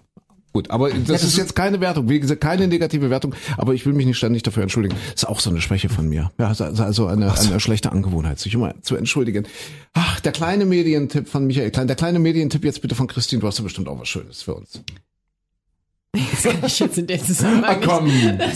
Gut, 0.51 0.71
aber 0.71 0.89
das 0.89 1.23
ist 1.23 1.37
jetzt 1.37 1.55
keine 1.55 1.79
Wertung, 1.79 2.09
wie 2.09 2.19
gesagt, 2.19 2.41
keine 2.41 2.67
negative 2.67 3.09
Wertung, 3.11 3.35
aber 3.57 3.75
ich 3.75 3.85
will 3.85 3.93
mich 3.93 4.07
nicht 4.07 4.17
ständig 4.17 4.41
dafür 4.41 4.63
entschuldigen. 4.63 4.95
Das 5.11 5.23
ist 5.23 5.29
auch 5.29 5.39
so 5.39 5.51
eine 5.51 5.61
Schwäche 5.61 5.89
von 5.89 6.09
mir. 6.09 6.31
Ja, 6.39 6.47
also, 6.47 6.63
also 6.63 7.05
eine, 7.05 7.31
eine 7.37 7.59
schlechte 7.59 7.91
Angewohnheit, 7.91 8.39
sich 8.39 8.53
immer 8.55 8.73
zu 8.81 8.95
entschuldigen. 8.95 9.45
Ach, 9.93 10.19
der 10.19 10.31
kleine 10.31 10.65
Medientipp 10.65 11.27
von 11.29 11.45
Michael 11.45 11.69
Klein, 11.69 11.87
der 11.87 11.95
kleine 11.95 12.17
Medientipp 12.17 12.65
jetzt 12.65 12.81
bitte 12.81 12.95
von 12.95 13.07
Christine, 13.07 13.41
du 13.41 13.47
hast 13.47 13.59
ja 13.59 13.63
bestimmt 13.63 13.87
auch 13.87 13.99
was 13.99 14.07
Schönes 14.07 14.41
für 14.41 14.55
uns. 14.55 14.81
Das 16.11 16.43
kann 16.43 16.65
ich 16.65 16.79
jetzt 16.79 16.97
in 16.97 17.05
der 17.05 17.23
Zusammenhang 17.23 17.83
ah, 17.83 17.85
komm, 17.85 18.11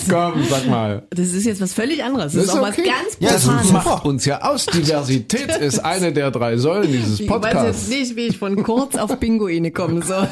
komm, 0.09 0.43
sag 0.49 0.65
mal. 0.67 1.05
Das 1.11 1.27
ist 1.27 1.45
jetzt 1.45 1.61
was 1.61 1.73
völlig 1.73 2.03
anderes. 2.03 2.33
Das, 2.33 2.47
das 2.47 2.55
ist, 2.55 2.59
auch 2.59 2.67
okay. 2.67 2.83
was 3.19 3.19
ganz 3.19 3.43
Profanes. 3.43 3.45
Ja, 3.45 3.73
das 3.73 3.85
macht 3.85 4.05
uns 4.05 4.25
ja 4.25 4.41
aus. 4.41 4.65
Diversität 4.65 5.55
ist 5.61 5.79
eine 5.79 6.11
der 6.13 6.31
drei 6.31 6.57
Säulen 6.57 6.91
dieses 6.91 7.23
Podcasts. 7.25 7.53
Ich 7.53 7.55
weiß 7.55 7.65
jetzt 7.65 7.89
nicht, 7.89 8.15
wie 8.15 8.27
ich 8.27 8.37
von 8.39 8.63
kurz 8.63 8.95
auf 8.95 9.19
Pinguine 9.19 9.69
kommen 9.69 10.01
soll. 10.01 10.27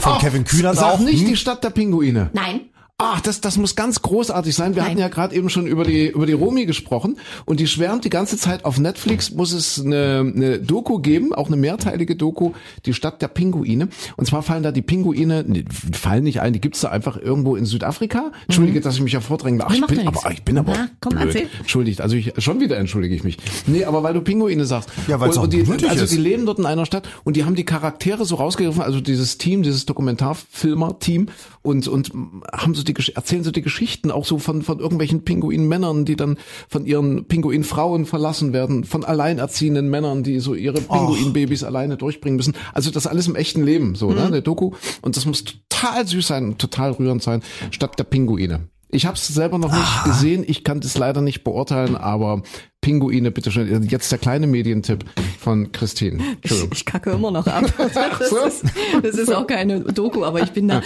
Von 0.00 0.18
Kevin 0.18 0.44
Kühner 0.44 0.70
auch. 0.70 0.98
nicht 1.00 1.20
hm? 1.20 1.28
die 1.28 1.36
Stadt 1.36 1.62
der 1.62 1.70
Pinguine. 1.70 2.30
Nein. 2.32 2.60
Ach, 3.00 3.20
das, 3.20 3.40
das 3.40 3.56
muss 3.56 3.76
ganz 3.76 4.02
großartig 4.02 4.56
sein. 4.56 4.74
Wir 4.74 4.82
Nein. 4.82 4.90
hatten 4.90 5.00
ja 5.00 5.06
gerade 5.06 5.32
eben 5.32 5.50
schon 5.50 5.68
über 5.68 5.84
die, 5.84 6.08
über 6.08 6.26
die 6.26 6.32
Romi 6.32 6.66
gesprochen 6.66 7.16
und 7.44 7.60
die 7.60 7.68
schwärmt 7.68 8.04
die 8.04 8.10
ganze 8.10 8.36
Zeit 8.36 8.64
auf 8.64 8.80
Netflix, 8.80 9.30
muss 9.30 9.52
es 9.52 9.80
eine, 9.80 10.32
eine 10.34 10.58
Doku 10.58 10.98
geben, 10.98 11.32
auch 11.32 11.46
eine 11.46 11.54
mehrteilige 11.54 12.16
Doku, 12.16 12.54
die 12.86 12.94
Stadt 12.94 13.22
der 13.22 13.28
Pinguine. 13.28 13.86
Und 14.16 14.26
zwar 14.26 14.42
fallen 14.42 14.64
da 14.64 14.72
die 14.72 14.82
Pinguine, 14.82 15.44
nee, 15.46 15.64
fallen 15.92 16.24
nicht 16.24 16.40
ein, 16.40 16.52
die 16.52 16.60
gibt's 16.60 16.80
da 16.80 16.88
einfach 16.88 17.16
irgendwo 17.16 17.54
in 17.54 17.66
Südafrika. 17.66 18.32
Entschuldige, 18.48 18.80
mhm. 18.80 18.82
dass 18.82 18.96
ich 18.96 19.00
mich 19.00 19.12
ja 19.12 19.20
vordränge. 19.20 19.64
Ach, 19.64 19.72
ich 19.72 19.86
bin, 19.86 20.08
aber, 20.08 20.32
ich 20.32 20.42
bin 20.42 20.58
aber 20.58 20.72
Na, 20.74 20.88
komm, 20.98 21.12
blöd. 21.12 21.26
Erzähl. 21.26 21.48
Entschuldigt, 21.60 22.00
also 22.00 22.16
ich, 22.16 22.32
schon 22.38 22.58
wieder 22.58 22.78
entschuldige 22.78 23.14
ich 23.14 23.22
mich. 23.22 23.36
Nee, 23.68 23.84
aber 23.84 24.02
weil 24.02 24.14
du 24.14 24.22
Pinguine 24.22 24.64
sagst. 24.64 24.90
Ja, 25.06 25.20
weil 25.20 25.30
es 25.30 25.40
die, 25.50 25.88
Also 25.88 26.02
ist. 26.02 26.12
die 26.12 26.16
leben 26.16 26.46
dort 26.46 26.58
in 26.58 26.66
einer 26.66 26.84
Stadt 26.84 27.08
und 27.22 27.36
die 27.36 27.44
haben 27.44 27.54
die 27.54 27.64
Charaktere 27.64 28.24
so 28.24 28.34
rausgegriffen, 28.34 28.82
also 28.82 29.00
dieses 29.00 29.38
Team, 29.38 29.62
dieses 29.62 29.86
Dokumentarfilmer-Team 29.86 31.28
und, 31.62 31.86
und 31.86 32.10
haben 32.52 32.74
so 32.74 32.87
die, 32.88 32.94
erzählen 33.14 33.44
so 33.44 33.50
die 33.50 33.62
Geschichten 33.62 34.10
auch 34.10 34.24
so 34.24 34.38
von, 34.38 34.62
von 34.62 34.80
irgendwelchen 34.80 35.24
Pinguinmännern, 35.24 36.04
die 36.04 36.16
dann 36.16 36.38
von 36.68 36.86
ihren 36.86 37.26
Pinguinfrauen 37.26 38.06
verlassen 38.06 38.52
werden, 38.52 38.84
von 38.84 39.04
alleinerziehenden 39.04 39.88
Männern, 39.88 40.22
die 40.22 40.40
so 40.40 40.54
ihre 40.54 40.80
Pinguinbabys 40.80 41.64
alleine 41.64 41.96
durchbringen 41.96 42.36
müssen. 42.36 42.54
Also 42.72 42.90
das 42.90 43.06
alles 43.06 43.28
im 43.28 43.36
echten 43.36 43.62
Leben, 43.62 43.94
so, 43.94 44.08
ne, 44.08 44.14
mhm. 44.14 44.20
ne, 44.20 44.30
der 44.32 44.40
Doku. 44.42 44.72
Und 45.02 45.16
das 45.16 45.26
muss 45.26 45.44
total 45.44 46.06
süß 46.06 46.26
sein, 46.26 46.58
total 46.58 46.92
rührend 46.92 47.22
sein, 47.22 47.42
statt 47.70 47.98
der 47.98 48.04
Pinguine. 48.04 48.68
Ich 48.90 49.04
habe 49.04 49.16
es 49.16 49.26
selber 49.28 49.58
noch 49.58 49.70
nicht 49.70 49.80
Aha. 49.80 50.08
gesehen. 50.08 50.44
Ich 50.46 50.64
kann 50.64 50.80
das 50.80 50.96
leider 50.96 51.20
nicht 51.20 51.44
beurteilen, 51.44 51.94
aber 51.94 52.42
Pinguine, 52.80 53.30
bitte 53.30 53.50
schön. 53.50 53.82
Jetzt 53.82 54.10
der 54.10 54.18
kleine 54.18 54.46
Medientipp 54.46 55.04
von 55.38 55.72
Christine. 55.72 56.22
Ich, 56.42 56.72
ich 56.72 56.84
kacke 56.84 57.10
immer 57.10 57.30
noch 57.30 57.46
ab. 57.46 57.64
Das, 58.18 58.30
so? 58.30 58.38
ist, 58.38 58.64
das 59.02 59.16
ist 59.16 59.34
auch 59.34 59.46
keine 59.46 59.80
Doku, 59.80 60.24
aber 60.24 60.42
ich 60.42 60.50
bin 60.52 60.68
da. 60.68 60.82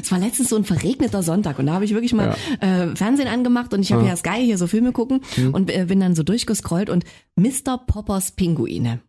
Es 0.00 0.10
war 0.10 0.18
letztens 0.18 0.48
so 0.50 0.56
ein 0.56 0.64
verregneter 0.64 1.22
Sonntag 1.22 1.58
und 1.58 1.66
da 1.66 1.72
habe 1.72 1.84
ich 1.84 1.94
wirklich 1.94 2.12
mal 2.12 2.36
ja. 2.60 2.84
äh, 2.84 2.96
Fernsehen 2.96 3.28
angemacht 3.28 3.72
und 3.72 3.80
ich 3.80 3.92
habe 3.92 4.02
ja. 4.02 4.10
ja 4.10 4.16
Sky 4.16 4.44
hier 4.44 4.58
so 4.58 4.66
Filme 4.66 4.92
gucken 4.92 5.20
mhm. 5.36 5.54
und 5.54 5.70
äh, 5.70 5.86
bin 5.86 6.00
dann 6.00 6.14
so 6.14 6.22
durchgescrollt 6.22 6.90
und 6.90 7.04
Mr. 7.36 7.78
Poppers 7.86 8.32
Pinguine. 8.32 9.00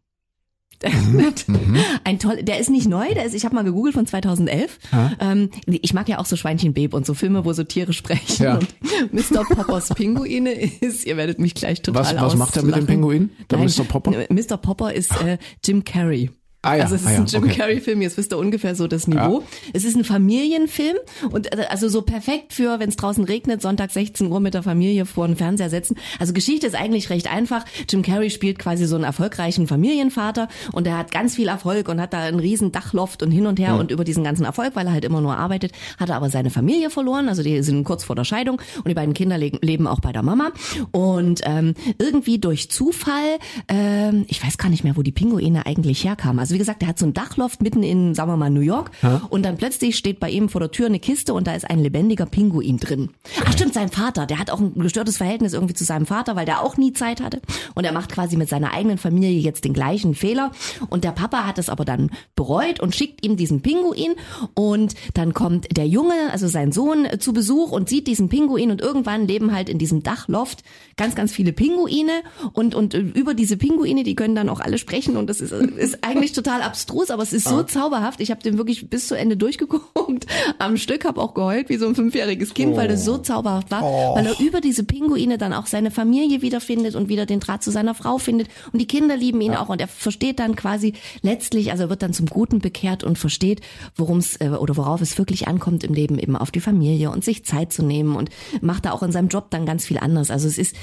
Mhm. 1.09 1.33
mhm. 1.47 1.77
Ein 2.03 2.19
toll, 2.19 2.43
der 2.43 2.59
ist 2.59 2.69
nicht 2.69 2.87
neu, 2.87 3.13
der 3.13 3.25
ist, 3.25 3.33
ich 3.33 3.45
habe 3.45 3.55
mal 3.55 3.63
gegoogelt 3.63 3.95
von 3.95 4.05
2011. 4.05 4.79
Ähm, 5.19 5.49
ich 5.65 5.93
mag 5.93 6.07
ja 6.07 6.19
auch 6.19 6.25
so 6.25 6.35
Schweinchen 6.35 6.73
Babe 6.73 6.95
und 6.95 7.05
so 7.05 7.13
Filme, 7.13 7.45
wo 7.45 7.53
so 7.53 7.63
Tiere 7.63 7.93
sprechen. 7.93 8.43
Ja. 8.43 8.55
Und 8.57 8.73
Mr. 9.13 9.43
Poppers 9.43 9.89
Pinguine 9.89 10.51
ist, 10.51 11.05
ihr 11.05 11.17
werdet 11.17 11.39
mich 11.39 11.53
gleich 11.53 11.81
total 11.81 12.03
Was, 12.03 12.15
was 12.15 12.35
macht 12.35 12.57
er 12.57 12.63
mit 12.63 12.75
dem 12.75 12.85
Pinguin? 12.85 13.31
Der 13.49 13.59
Nein, 13.59 13.69
Mr. 13.75 13.83
Popper? 13.83 14.11
Mr. 14.29 14.57
Popper 14.57 14.93
ist 14.93 15.11
äh, 15.21 15.37
Jim 15.63 15.83
Carrey. 15.83 16.29
Ah, 16.61 16.75
ja, 16.75 16.83
also 16.83 16.95
es 16.95 17.01
ist 17.03 17.07
ah, 17.07 17.11
ja, 17.11 17.19
ein 17.19 17.25
Jim 17.25 17.43
okay. 17.43 17.55
Carrey-Film, 17.55 18.01
jetzt 18.01 18.17
wisst 18.17 18.33
ihr 18.33 18.37
ungefähr 18.37 18.75
so 18.75 18.87
das 18.87 19.07
Niveau. 19.07 19.39
Ja. 19.39 19.45
Es 19.71 19.85
ist 19.85 19.95
ein 19.95 20.03
Familienfilm 20.03 20.97
und 21.31 21.53
äh, 21.53 21.67
also 21.69 21.87
so 21.87 22.01
perfekt 22.01 22.51
für, 22.51 22.81
wenn 22.81 22.89
es 22.89 22.97
draußen 22.97 23.23
regnet, 23.23 23.61
Sonntag 23.61 23.91
16 23.91 24.29
Uhr 24.29 24.41
mit 24.41 24.55
der 24.55 24.63
Familie 24.63 25.05
vor 25.05 25.25
den 25.25 25.37
Fernseher 25.37 25.69
setzen. 25.69 25.95
Also 26.19 26.33
Geschichte 26.33 26.67
ist 26.67 26.75
eigentlich 26.75 27.09
recht 27.09 27.31
einfach. 27.31 27.63
Jim 27.87 28.01
Carrey 28.01 28.29
spielt 28.29 28.59
quasi 28.59 28.87
so 28.87 28.95
einen 28.95 29.05
erfolgreichen 29.05 29.67
Familienvater 29.67 30.49
und 30.73 30.85
er 30.85 30.97
hat 30.97 31.11
ganz 31.11 31.35
viel 31.35 31.47
Erfolg 31.47 31.87
und 31.87 32.01
hat 32.01 32.11
da 32.11 32.23
einen 32.23 32.41
riesen 32.41 32.73
Dachloft 32.73 33.23
und 33.23 33.31
hin 33.31 33.47
und 33.47 33.57
her 33.57 33.75
mhm. 33.75 33.79
und 33.79 33.91
über 33.91 34.03
diesen 34.03 34.25
ganzen 34.25 34.43
Erfolg, 34.43 34.75
weil 34.75 34.85
er 34.85 34.91
halt 34.91 35.05
immer 35.05 35.21
nur 35.21 35.37
arbeitet, 35.37 35.71
hat 35.97 36.09
er 36.09 36.17
aber 36.17 36.29
seine 36.29 36.49
Familie 36.49 36.89
verloren. 36.89 37.29
Also 37.29 37.41
die 37.41 37.63
sind 37.63 37.85
kurz 37.85 38.03
vor 38.03 38.17
der 38.17 38.25
Scheidung 38.25 38.61
und 38.75 38.89
die 38.89 38.95
beiden 38.95 39.13
Kinder 39.13 39.37
le 39.37 39.51
leben 39.61 39.87
auch 39.87 40.01
bei 40.01 40.11
der 40.11 40.23
Mama. 40.23 40.51
Und 40.91 41.39
ähm, 41.45 41.73
irgendwie 41.99 42.37
durch 42.37 42.69
Zufall, 42.69 43.37
ähm, 43.69 44.25
ich 44.27 44.45
weiß 44.45 44.57
gar 44.57 44.67
nicht 44.67 44.83
mehr, 44.83 44.97
wo 44.97 45.03
die 45.03 45.13
Pinguine 45.13 45.65
eigentlich 45.65 46.03
herkamen. 46.03 46.39
Also 46.39 46.48
wie 46.53 46.57
gesagt, 46.57 46.81
der 46.81 46.89
hat 46.89 46.99
so 46.99 47.05
ein 47.05 47.13
Dachloft 47.13 47.61
mitten 47.61 47.83
in, 47.83 48.15
sagen 48.15 48.31
wir 48.31 48.37
mal, 48.37 48.49
New 48.49 48.61
York. 48.61 48.91
Ja. 49.01 49.21
Und 49.29 49.43
dann 49.43 49.57
plötzlich 49.57 49.95
steht 49.95 50.19
bei 50.19 50.29
ihm 50.29 50.49
vor 50.49 50.61
der 50.61 50.71
Tür 50.71 50.87
eine 50.87 50.99
Kiste 50.99 51.33
und 51.33 51.47
da 51.47 51.53
ist 51.53 51.69
ein 51.69 51.79
lebendiger 51.79 52.25
Pinguin 52.25 52.77
drin. 52.77 53.09
Ach 53.45 53.53
stimmt, 53.53 53.73
sein 53.73 53.89
Vater, 53.89 54.25
der 54.25 54.39
hat 54.39 54.49
auch 54.49 54.59
ein 54.59 54.73
gestörtes 54.75 55.17
Verhältnis 55.17 55.53
irgendwie 55.53 55.73
zu 55.73 55.83
seinem 55.83 56.05
Vater, 56.05 56.35
weil 56.35 56.45
der 56.45 56.61
auch 56.61 56.77
nie 56.77 56.93
Zeit 56.93 57.21
hatte. 57.21 57.41
Und 57.75 57.85
er 57.85 57.91
macht 57.91 58.11
quasi 58.11 58.37
mit 58.37 58.49
seiner 58.49 58.73
eigenen 58.73 58.97
Familie 58.97 59.39
jetzt 59.39 59.65
den 59.65 59.73
gleichen 59.73 60.15
Fehler. 60.15 60.51
Und 60.89 61.03
der 61.03 61.11
Papa 61.11 61.45
hat 61.45 61.57
es 61.57 61.69
aber 61.69 61.85
dann 61.85 62.11
bereut 62.35 62.79
und 62.79 62.95
schickt 62.95 63.25
ihm 63.25 63.37
diesen 63.37 63.61
Pinguin. 63.61 64.15
Und 64.53 64.95
dann 65.13 65.33
kommt 65.33 65.75
der 65.75 65.87
Junge, 65.87 66.13
also 66.31 66.47
sein 66.47 66.71
Sohn, 66.71 67.07
zu 67.19 67.33
Besuch 67.33 67.71
und 67.71 67.89
sieht 67.89 68.07
diesen 68.07 68.29
Pinguin 68.29 68.71
und 68.71 68.81
irgendwann 68.81 69.27
leben 69.27 69.53
halt 69.53 69.69
in 69.69 69.77
diesem 69.77 70.03
Dachloft 70.03 70.63
ganz, 70.97 71.15
ganz 71.15 71.31
viele 71.31 71.53
Pinguine 71.53 72.21
und, 72.53 72.75
und 72.75 72.93
über 72.93 73.33
diese 73.33 73.57
Pinguine, 73.57 74.03
die 74.03 74.15
können 74.15 74.35
dann 74.35 74.49
auch 74.49 74.59
alle 74.59 74.77
sprechen 74.77 75.17
und 75.17 75.29
das 75.29 75.41
ist, 75.41 75.51
ist 75.51 76.03
eigentlich 76.03 76.33
total 76.41 76.61
abstrus, 76.61 77.11
aber 77.11 77.23
es 77.23 77.33
ist 77.33 77.47
so 77.47 77.63
zauberhaft. 77.63 78.21
Ich 78.21 78.31
habe 78.31 78.41
den 78.41 78.57
wirklich 78.57 78.89
bis 78.89 79.07
zu 79.07 79.15
Ende 79.15 79.35
durchgeguckt 79.35 80.25
am 80.59 80.77
Stück, 80.77 81.05
habe 81.05 81.21
auch 81.21 81.33
geheult 81.33 81.69
wie 81.69 81.77
so 81.77 81.87
ein 81.87 81.95
fünfjähriges 81.95 82.53
Kind, 82.53 82.77
weil 82.77 82.87
das 82.87 83.03
so 83.03 83.17
zauberhaft 83.17 83.71
war, 83.71 83.81
weil 83.81 84.25
er 84.25 84.39
über 84.39 84.61
diese 84.61 84.83
Pinguine 84.83 85.37
dann 85.37 85.53
auch 85.53 85.65
seine 85.65 85.91
Familie 85.91 86.41
wiederfindet 86.41 86.95
und 86.95 87.09
wieder 87.09 87.25
den 87.25 87.39
Draht 87.39 87.63
zu 87.63 87.71
seiner 87.71 87.93
Frau 87.93 88.17
findet. 88.17 88.47
Und 88.71 88.79
die 88.79 88.87
Kinder 88.87 89.17
lieben 89.17 89.41
ihn 89.41 89.55
auch 89.55 89.69
und 89.69 89.81
er 89.81 89.87
versteht 89.87 90.39
dann 90.39 90.55
quasi 90.55 90.93
letztlich, 91.21 91.71
also 91.71 91.83
er 91.83 91.89
wird 91.89 92.01
dann 92.01 92.13
zum 92.13 92.27
Guten 92.27 92.59
bekehrt 92.59 93.03
und 93.03 93.17
versteht, 93.17 93.61
worum 93.95 94.19
es 94.19 94.37
äh, 94.37 94.49
oder 94.49 94.77
worauf 94.77 95.01
es 95.01 95.17
wirklich 95.17 95.47
ankommt 95.47 95.83
im 95.83 95.93
Leben, 95.93 96.19
eben 96.19 96.35
auf 96.35 96.51
die 96.51 96.61
Familie 96.61 97.11
und 97.11 97.23
sich 97.23 97.45
Zeit 97.45 97.73
zu 97.73 97.83
nehmen 97.83 98.15
und 98.15 98.29
macht 98.61 98.85
da 98.85 98.91
auch 98.91 99.03
in 99.03 99.11
seinem 99.11 99.27
Job 99.27 99.49
dann 99.49 99.65
ganz 99.65 99.85
viel 99.85 99.97
anders. 99.97 100.31
Also 100.31 100.47
es 100.47 100.57
ist 100.57 100.75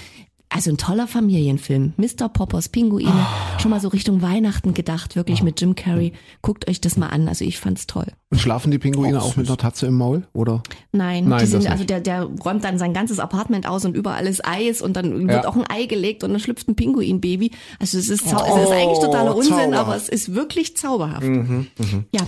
also 0.49 0.71
ein 0.71 0.77
toller 0.79 1.07
Familienfilm. 1.09 1.93
Mr. 1.97 2.29
Poppers 2.29 2.69
Pinguine. 2.69 3.11
Ah. 3.11 3.59
Schon 3.59 3.71
mal 3.73 3.81
so 3.81 3.89
Richtung 3.89 4.23
Weihnachten 4.23 4.75
gedacht, 4.75 5.17
wirklich 5.17 5.43
mit 5.43 5.61
Jim 5.61 5.75
Carrey. 5.75 6.13
Guckt 6.41 6.69
euch 6.69 6.81
das 6.81 6.97
mal 6.97 7.09
an. 7.09 7.29
Also 7.29 7.45
ich 7.45 7.59
fand's 7.59 7.87
toll. 7.87 8.07
Und 8.31 8.39
schlafen 8.41 8.71
die 8.71 8.79
Pinguine 8.79 9.21
auch 9.23 9.37
mit 9.37 9.49
einer 9.49 9.57
Tatze 9.57 9.87
im 9.87 9.95
Maul, 9.95 10.27
oder? 10.33 10.63
Nein, 10.93 11.29
Nein, 11.29 11.47
sind, 11.47 11.69
also 11.71 11.85
der, 11.85 12.01
der 12.01 12.23
räumt 12.25 12.65
dann 12.65 12.79
sein 12.79 12.93
ganzes 12.95 13.19
Apartment 13.19 13.69
aus 13.69 13.85
und 13.85 13.97
überall 13.97 14.27
ist 14.27 14.47
Eis 14.47 14.83
und 14.83 14.95
dann 14.97 15.23
Ja. 15.29 15.35
wird 15.35 15.47
auch 15.47 15.57
ein 15.57 15.65
Ei 15.69 15.87
gelegt 15.87 16.23
und 16.25 16.31
dann 16.31 16.41
schlüpft 16.41 16.69
ein 16.69 16.77
Pinguinbaby. 16.77 17.51
Also 17.79 17.99
es 17.99 18.09
ist, 18.09 18.25
es 18.27 18.33
ist 18.33 18.35
eigentlich 18.35 18.99
totaler 19.01 19.35
Unsinn, 19.37 19.53
zauberhaft. 19.55 19.75
aber 19.87 19.97
es 19.97 20.09
ist 20.09 20.35
wirklich 20.35 20.77
zauberhaft. 20.77 21.27
Ja, 22.13 22.23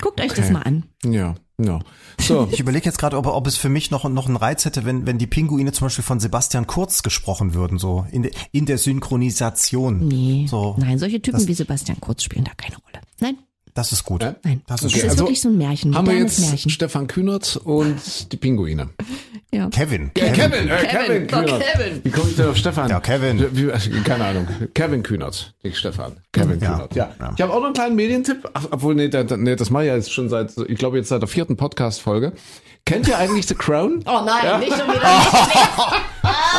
guckt 0.00 0.20
euch 0.20 0.32
das 0.32 0.50
mal 0.50 0.62
an. 0.62 0.84
Ja, 1.04 1.34
ja. 1.58 1.80
So. 2.20 2.48
Ich 2.52 2.60
überlege 2.60 2.84
jetzt 2.86 2.98
gerade, 2.98 3.16
ob, 3.16 3.26
ob 3.26 3.46
es 3.46 3.56
für 3.56 3.68
mich 3.68 3.90
noch, 3.90 4.08
noch 4.08 4.26
einen 4.26 4.36
Reiz 4.36 4.64
hätte, 4.64 4.84
wenn, 4.84 5.06
wenn 5.06 5.18
die 5.18 5.26
Pinguine 5.26 5.72
zum 5.72 5.86
Beispiel 5.86 6.04
von 6.04 6.20
Sebastian 6.20 6.66
Kurz 6.66 7.02
gesprochen 7.02 7.54
würden, 7.54 7.78
so 7.78 8.06
in, 8.10 8.22
de, 8.22 8.32
in 8.52 8.66
der 8.66 8.78
Synchronisation. 8.78 10.06
Nee, 10.08 10.46
So, 10.48 10.74
nein, 10.78 10.98
solche 10.98 11.20
Typen 11.20 11.38
das- 11.40 11.48
wie 11.48 11.54
Sebastian 11.54 12.00
Kurz 12.00 12.22
spielen 12.22 12.44
da 12.44 12.52
keine 12.56 12.76
Rolle. 12.76 13.00
Nein, 13.20 13.38
das 13.74 13.92
ist 13.92 14.04
gut. 14.04 14.22
Ja? 14.22 14.36
nein. 14.44 14.62
Das 14.66 14.80
Das 14.80 14.90
ist 14.90 14.96
ist 14.96 15.00
schön. 15.00 15.10
also 15.10 15.22
wirklich 15.24 15.40
so 15.40 15.48
ein 15.48 15.58
Märchen, 15.58 15.94
Haben 15.94 16.06
wir 16.06 16.18
jetzt 16.18 16.40
Märchen. 16.40 16.70
Stefan 16.70 17.06
Kühnert 17.06 17.56
und 17.56 18.32
die 18.32 18.36
Pinguine. 18.36 18.90
Ja. 19.54 19.68
Kevin. 19.68 20.10
Ja, 20.16 20.30
Kevin, 20.30 20.68
äh, 20.68 20.76
Kevin, 20.86 21.26
Kevin 21.26 21.26
Kühnert. 21.26 21.62
Kevin. 21.62 22.00
Wie 22.04 22.10
komme 22.10 22.30
ich 22.30 22.36
denn 22.36 22.48
auf 22.48 22.56
Stefan? 22.56 22.88
Ja, 22.88 23.00
Kevin. 23.00 23.48
Wie, 23.54 24.00
keine 24.02 24.24
Ahnung. 24.24 24.48
Kevin 24.72 25.02
Kühnert, 25.02 25.52
nicht 25.62 25.76
Stefan. 25.76 26.16
Kevin 26.32 26.58
Ja, 26.58 26.72
Kühnert, 26.72 26.94
ja. 26.94 27.10
ja. 27.20 27.32
Ich 27.36 27.42
habe 27.42 27.52
auch 27.52 27.58
noch 27.58 27.66
einen 27.66 27.74
kleinen 27.74 27.96
Medientipp. 27.96 28.48
Ach, 28.54 28.64
obwohl, 28.70 28.94
nee, 28.94 29.08
da, 29.08 29.24
nee, 29.36 29.54
das 29.54 29.68
mache 29.68 29.82
ich 29.84 29.88
ja 29.88 29.96
jetzt 29.96 30.10
schon 30.10 30.30
seit, 30.30 30.52
ich 30.68 30.78
glaube 30.78 30.96
jetzt 30.96 31.10
seit 31.10 31.20
der 31.20 31.28
vierten 31.28 31.56
Podcast-Folge. 31.58 32.32
Kennt 32.86 33.06
ihr 33.08 33.18
eigentlich 33.18 33.46
The 33.46 33.54
Crown? 33.54 34.02
Oh 34.06 34.22
nein, 34.24 34.60
nicht 34.60 34.72
schon 34.76 34.88
wieder. 34.88 35.02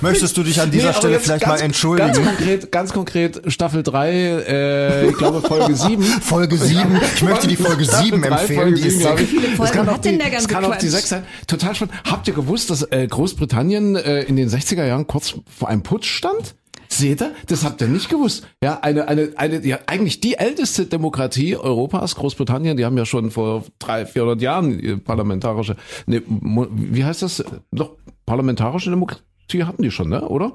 Möchtest 0.00 0.36
du 0.36 0.42
dich 0.42 0.60
an 0.60 0.70
dieser 0.70 0.88
Nee, 0.88 0.94
Stelle 0.94 1.20
vielleicht 1.20 1.44
ganz, 1.44 1.60
mal 1.60 1.64
entschuldigen? 1.64 2.12
Ganz 2.12 2.26
konkret, 2.26 2.72
ganz 2.72 2.92
konkret, 2.92 3.42
Staffel 3.52 3.82
3, 3.82 4.12
äh, 4.12 5.08
ich 5.08 5.16
glaube 5.16 5.40
Folge 5.46 5.74
7. 5.76 6.02
Folge 6.02 6.56
7. 6.56 7.00
Ich 7.16 7.22
möchte 7.22 7.46
die 7.46 7.56
Folge 7.56 7.84
Staffel 7.84 8.04
7 8.06 8.22
drei, 8.22 8.28
empfehlen. 8.40 8.60
Folge 8.60 8.74
Die 8.80 8.86
ist 8.88 8.98
sieben, 8.98 9.02
sehr 9.02 9.14
glaub 9.14 9.20
ich. 9.20 9.32
Wie 9.32 9.36
viele 9.36 9.48
Das 9.48 9.56
Folgen 9.56 9.72
kann 9.72 9.86
hat 9.86 9.94
auch 9.94 9.98
die, 9.98 10.08
denn 10.10 10.18
der 10.18 10.30
ganze 10.30 10.46
Das 10.48 10.54
kann 10.54 10.64
auch 10.64 10.76
die 10.76 10.86
Quatsch? 10.86 10.92
6 10.96 11.08
sein. 11.08 11.24
Total 11.46 11.74
spannend. 11.74 11.94
Habt 12.10 12.28
ihr 12.28 12.34
gewusst, 12.34 12.70
dass 12.70 12.82
äh, 12.90 13.06
Großbritannien 13.08 13.96
äh, 13.96 14.22
in 14.22 14.36
den 14.36 14.48
60er 14.48 14.84
Jahren 14.84 15.06
kurz 15.06 15.34
vor 15.58 15.68
einem 15.68 15.82
Putsch 15.82 16.08
stand? 16.08 16.54
Seht 16.88 17.22
ihr? 17.22 17.32
Das 17.48 17.64
habt 17.64 17.80
ihr 17.80 17.88
nicht 17.88 18.08
gewusst. 18.08 18.46
Ja, 18.62 18.78
eine, 18.80 19.08
eine, 19.08 19.30
eine, 19.36 19.66
ja, 19.66 19.78
eigentlich 19.86 20.20
die 20.20 20.34
älteste 20.34 20.86
Demokratie 20.86 21.56
Europas, 21.56 22.14
Großbritannien, 22.14 22.76
die 22.76 22.84
haben 22.84 22.96
ja 22.96 23.04
schon 23.06 23.30
vor 23.32 23.64
drei, 23.80 24.06
400 24.06 24.40
Jahren 24.40 24.78
äh, 24.78 24.96
parlamentarische, 24.98 25.76
ne, 26.06 26.22
wie 26.26 27.04
heißt 27.04 27.22
das? 27.22 27.42
Doch, 27.72 27.96
parlamentarische 28.26 28.90
Demokratie 28.90 29.22
hatten 29.52 29.82
die 29.82 29.90
schon, 29.90 30.08
ne, 30.08 30.28
oder? 30.28 30.52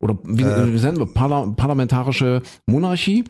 Oder 0.00 0.18
wie, 0.24 0.42
Äh. 0.42 0.74
wie 0.74 0.80
nennen 0.80 0.98
wir? 0.98 1.06
Parla 1.06 1.46
parlamentarische 1.56 2.42
Monarchie? 2.66 3.24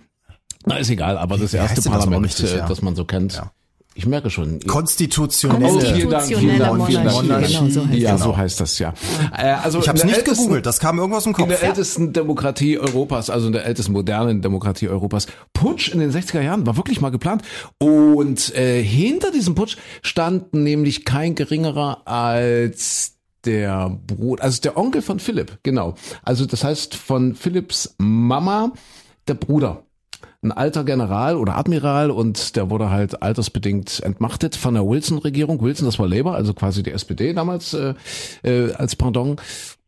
Na, 0.64 0.76
ist 0.76 0.90
egal, 0.90 1.18
aber 1.18 1.36
das 1.38 1.52
erste 1.54 1.82
denn 1.82 1.92
das 1.92 2.04
Parlament, 2.04 2.24
richtig, 2.26 2.54
äh, 2.54 2.58
ja? 2.58 2.66
das 2.68 2.82
man 2.82 2.94
so 2.96 3.04
kennt. 3.04 3.34
Ja. 3.34 3.50
Ich 3.94 4.06
merke 4.06 4.30
schon. 4.30 4.58
Konstitutionelle. 4.60 5.66
Oh, 5.70 5.78
vielen 5.80 6.08
Dank, 6.08 6.24
vielen 6.24 6.58
Dank, 6.58 6.86
vielen 6.86 7.04
Dank. 7.04 7.22
Monarchie. 7.22 7.52
Genau, 7.52 7.68
so 7.68 7.84
heißt 7.88 7.98
ja, 7.98 8.12
Genau. 8.14 8.24
so 8.24 8.36
heißt 8.38 8.60
das 8.60 8.78
ja. 8.78 8.94
Äh, 9.36 9.42
also 9.62 9.80
Ich 9.80 9.88
habe 9.88 9.98
es 9.98 10.04
in 10.04 10.10
nicht 10.10 10.24
gegoogelt, 10.24 10.64
das 10.64 10.78
kam 10.80 10.98
irgendwas 10.98 11.26
im 11.26 11.30
In 11.32 11.36
Kopf. 11.36 11.48
der 11.48 11.62
ältesten 11.62 12.12
Demokratie 12.14 12.78
Europas, 12.78 13.28
also 13.28 13.48
in 13.48 13.52
der 13.52 13.66
ältesten 13.66 13.92
modernen 13.92 14.40
Demokratie 14.40 14.88
Europas. 14.88 15.26
Putsch 15.52 15.88
in 15.92 16.00
den 16.00 16.10
60er 16.10 16.40
Jahren 16.40 16.64
war 16.66 16.78
wirklich 16.78 17.02
mal 17.02 17.10
geplant. 17.10 17.42
Und 17.78 18.54
äh, 18.56 18.82
hinter 18.82 19.30
diesem 19.30 19.54
Putsch 19.54 19.76
stand 20.00 20.54
nämlich 20.54 21.04
kein 21.04 21.34
geringerer 21.34 22.06
als 22.06 23.16
der 23.44 23.98
Bruder, 24.06 24.44
also 24.44 24.60
der 24.60 24.76
Onkel 24.76 25.02
von 25.02 25.18
Philipp, 25.18 25.58
genau. 25.62 25.94
Also 26.22 26.46
das 26.46 26.64
heißt 26.64 26.94
von 26.94 27.34
Philipps 27.34 27.94
Mama 27.98 28.72
der 29.28 29.34
Bruder 29.34 29.84
ein 30.42 30.52
alter 30.52 30.84
General 30.84 31.36
oder 31.36 31.56
Admiral 31.56 32.10
und 32.10 32.56
der 32.56 32.68
wurde 32.68 32.90
halt 32.90 33.22
altersbedingt 33.22 34.00
entmachtet 34.00 34.56
von 34.56 34.74
der 34.74 34.86
Wilson-Regierung. 34.86 35.62
Wilson, 35.62 35.86
das 35.86 35.98
war 35.98 36.08
Labour, 36.08 36.34
also 36.34 36.52
quasi 36.52 36.82
die 36.82 36.90
SPD 36.90 37.32
damals 37.32 37.74
äh, 37.74 37.94
äh, 38.42 38.72
als 38.72 38.96
Pendant. 38.96 39.40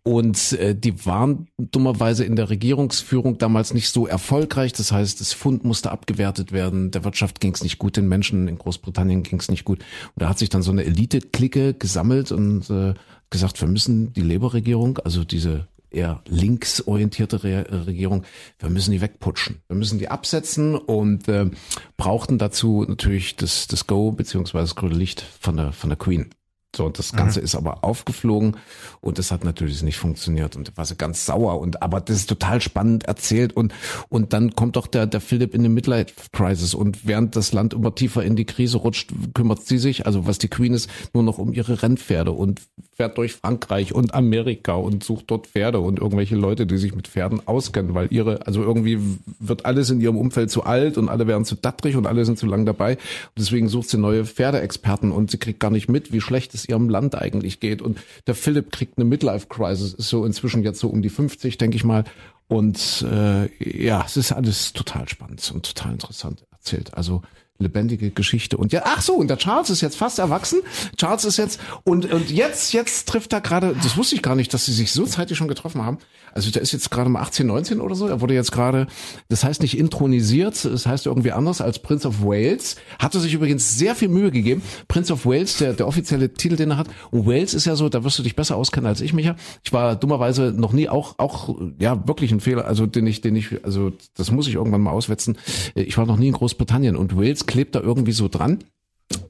Und 0.06 0.52
äh, 0.52 0.76
die 0.76 1.06
waren 1.06 1.48
dummerweise 1.56 2.24
in 2.24 2.36
der 2.36 2.50
Regierungsführung 2.50 3.38
damals 3.38 3.72
nicht 3.72 3.88
so 3.88 4.06
erfolgreich. 4.06 4.74
Das 4.74 4.92
heißt, 4.92 5.18
das 5.18 5.32
Fund 5.32 5.64
musste 5.64 5.90
abgewertet 5.90 6.52
werden. 6.52 6.90
Der 6.90 7.04
Wirtschaft 7.04 7.40
ging 7.40 7.54
es 7.54 7.62
nicht 7.62 7.78
gut, 7.78 7.96
den 7.96 8.06
Menschen 8.06 8.46
in 8.46 8.58
Großbritannien 8.58 9.22
ging 9.22 9.40
es 9.40 9.48
nicht 9.48 9.64
gut. 9.64 9.78
Und 9.78 10.22
da 10.22 10.28
hat 10.28 10.38
sich 10.38 10.50
dann 10.50 10.62
so 10.62 10.70
eine 10.70 10.84
Elite-Clique 10.84 11.72
gesammelt 11.72 12.32
und 12.32 12.68
äh, 12.68 12.92
gesagt, 13.30 13.60
wir 13.60 13.68
müssen 13.68 14.12
die 14.12 14.22
Labour-Regierung, 14.22 14.98
also 14.98 15.24
diese 15.24 15.68
eher 15.90 16.22
linksorientierte 16.26 17.44
Re 17.44 17.86
Regierung, 17.86 18.24
wir 18.58 18.70
müssen 18.70 18.90
die 18.90 19.00
wegputschen. 19.00 19.62
Wir 19.68 19.76
müssen 19.76 19.98
die 19.98 20.08
absetzen 20.08 20.74
und 20.74 21.28
äh, 21.28 21.50
brauchten 21.96 22.38
dazu 22.38 22.84
natürlich 22.86 23.36
das, 23.36 23.66
das 23.66 23.86
Go 23.86 24.12
beziehungsweise 24.12 24.64
das 24.64 24.74
grüne 24.74 24.94
Licht 24.94 25.24
von 25.40 25.56
der, 25.56 25.72
von 25.72 25.90
der 25.90 25.96
Queen. 25.96 26.30
So, 26.74 26.86
und 26.86 26.98
das 26.98 27.12
Ganze 27.12 27.40
ist 27.40 27.54
aber 27.54 27.84
aufgeflogen 27.84 28.56
und 29.00 29.18
das 29.18 29.30
hat 29.30 29.44
natürlich 29.44 29.82
nicht 29.82 29.96
funktioniert 29.96 30.56
und 30.56 30.68
da 30.68 30.72
war 30.76 30.84
sie 30.84 30.96
ganz 30.96 31.26
sauer 31.26 31.60
und 31.60 31.82
aber 31.82 32.00
das 32.00 32.16
ist 32.16 32.28
total 32.28 32.60
spannend 32.60 33.04
erzählt 33.04 33.56
und 33.56 33.72
und 34.08 34.32
dann 34.32 34.54
kommt 34.54 34.76
doch 34.76 34.86
der 34.86 35.06
der 35.06 35.20
Philipp 35.20 35.54
in 35.54 35.62
den 35.62 35.74
Midlife 35.74 36.12
Crisis 36.32 36.74
und 36.74 37.06
während 37.06 37.36
das 37.36 37.52
Land 37.52 37.74
immer 37.74 37.94
tiefer 37.94 38.22
in 38.22 38.36
die 38.36 38.44
Krise 38.44 38.78
rutscht, 38.78 39.12
kümmert 39.34 39.64
sie 39.64 39.78
sich, 39.78 40.06
also 40.06 40.26
was 40.26 40.38
die 40.38 40.48
Queen 40.48 40.74
ist, 40.74 40.88
nur 41.12 41.22
noch 41.22 41.38
um 41.38 41.52
ihre 41.52 41.82
Rennpferde 41.82 42.32
und 42.32 42.60
fährt 42.96 43.18
durch 43.18 43.34
Frankreich 43.34 43.94
und 43.94 44.14
Amerika 44.14 44.74
und 44.74 45.02
sucht 45.02 45.24
dort 45.28 45.48
Pferde 45.48 45.80
und 45.80 45.98
irgendwelche 45.98 46.36
Leute, 46.36 46.66
die 46.66 46.78
sich 46.78 46.94
mit 46.94 47.08
Pferden 47.08 47.46
auskennen, 47.46 47.94
weil 47.94 48.08
ihre, 48.10 48.46
also 48.46 48.62
irgendwie 48.62 48.98
wird 49.40 49.66
alles 49.66 49.90
in 49.90 50.00
ihrem 50.00 50.16
Umfeld 50.16 50.50
zu 50.50 50.64
alt 50.64 50.96
und 50.96 51.08
alle 51.08 51.26
werden 51.26 51.44
zu 51.44 51.56
dattrig 51.56 51.96
und 51.96 52.06
alle 52.06 52.24
sind 52.24 52.38
zu 52.38 52.46
lang 52.46 52.64
dabei. 52.66 52.92
Und 52.92 53.38
deswegen 53.38 53.68
sucht 53.68 53.88
sie 53.88 53.98
neue 53.98 54.24
Pferdeexperten 54.24 55.10
und 55.10 55.30
sie 55.30 55.38
kriegt 55.38 55.60
gar 55.60 55.70
nicht 55.70 55.88
mit, 55.88 56.12
wie 56.12 56.20
schlecht 56.20 56.54
es 56.54 56.63
ihrem 56.68 56.88
Land 56.88 57.14
eigentlich 57.14 57.60
geht. 57.60 57.82
Und 57.82 57.98
der 58.26 58.34
Philipp 58.34 58.72
kriegt 58.72 58.98
eine 58.98 59.04
Midlife-Crisis, 59.04 59.94
ist 59.94 60.08
so 60.08 60.24
inzwischen 60.24 60.62
jetzt 60.62 60.80
so 60.80 60.88
um 60.88 61.02
die 61.02 61.08
50, 61.08 61.58
denke 61.58 61.76
ich 61.76 61.84
mal. 61.84 62.04
Und 62.48 63.04
äh, 63.10 63.48
ja, 63.58 64.02
es 64.04 64.16
ist 64.16 64.32
alles 64.32 64.72
total 64.72 65.08
spannend 65.08 65.50
und 65.54 65.64
total 65.64 65.92
interessant 65.92 66.44
erzählt. 66.52 66.94
Also 66.94 67.22
lebendige 67.64 68.10
Geschichte. 68.10 68.56
Und 68.56 68.72
ja, 68.72 68.82
ach 68.84 69.02
so, 69.02 69.14
und 69.14 69.28
der 69.28 69.38
Charles 69.38 69.70
ist 69.70 69.80
jetzt 69.80 69.96
fast 69.96 70.18
erwachsen. 70.18 70.60
Charles 70.96 71.24
ist 71.24 71.36
jetzt, 71.36 71.60
und, 71.82 72.12
und 72.12 72.30
jetzt, 72.30 72.72
jetzt 72.72 73.08
trifft 73.08 73.32
er 73.32 73.40
gerade, 73.40 73.74
das 73.82 73.96
wusste 73.96 74.14
ich 74.14 74.22
gar 74.22 74.36
nicht, 74.36 74.54
dass 74.54 74.66
sie 74.66 74.72
sich 74.72 74.92
so 74.92 75.04
zeitig 75.06 75.36
schon 75.36 75.48
getroffen 75.48 75.84
haben. 75.84 75.98
Also 76.34 76.50
der 76.50 76.62
ist 76.62 76.72
jetzt 76.72 76.90
gerade 76.90 77.08
mal 77.08 77.20
18, 77.20 77.46
19 77.46 77.80
oder 77.80 77.94
so. 77.94 78.08
Er 78.08 78.20
wurde 78.20 78.34
jetzt 78.34 78.50
gerade, 78.50 78.88
das 79.28 79.44
heißt 79.44 79.62
nicht 79.62 79.78
intronisiert, 79.78 80.64
das 80.64 80.84
heißt 80.84 81.06
irgendwie 81.06 81.30
anders 81.30 81.60
als 81.60 81.78
Prince 81.78 82.08
of 82.08 82.22
Wales. 82.22 82.74
Hatte 82.98 83.20
sich 83.20 83.34
übrigens 83.34 83.78
sehr 83.78 83.94
viel 83.94 84.08
Mühe 84.08 84.32
gegeben. 84.32 84.60
Prince 84.88 85.12
of 85.12 85.26
Wales, 85.26 85.58
der, 85.58 85.74
der 85.74 85.86
offizielle 85.86 86.32
Titel, 86.32 86.56
den 86.56 86.72
er 86.72 86.76
hat. 86.76 86.88
Und 87.12 87.26
Wales 87.26 87.54
ist 87.54 87.66
ja 87.66 87.76
so, 87.76 87.88
da 87.88 88.02
wirst 88.02 88.18
du 88.18 88.24
dich 88.24 88.34
besser 88.34 88.56
auskennen 88.56 88.88
als 88.88 89.00
ich, 89.00 89.12
Micha. 89.12 89.36
Ich 89.62 89.72
war 89.72 89.94
dummerweise 89.94 90.52
noch 90.52 90.72
nie 90.72 90.88
auch, 90.88 91.18
auch, 91.18 91.56
ja, 91.78 92.06
wirklich 92.06 92.32
ein 92.32 92.40
Fehler, 92.40 92.64
also 92.66 92.86
den 92.86 93.06
ich, 93.06 93.20
den 93.20 93.36
ich, 93.36 93.64
also 93.64 93.92
das 94.16 94.32
muss 94.32 94.48
ich 94.48 94.54
irgendwann 94.54 94.80
mal 94.80 94.90
auswetzen. 94.90 95.38
Ich 95.76 95.96
war 95.96 96.06
noch 96.06 96.16
nie 96.16 96.28
in 96.28 96.34
Großbritannien 96.34 96.96
und 96.96 97.16
Wales 97.16 97.46
klebt 97.54 97.76
da 97.76 97.80
irgendwie 97.80 98.10
so 98.10 98.26
dran 98.26 98.64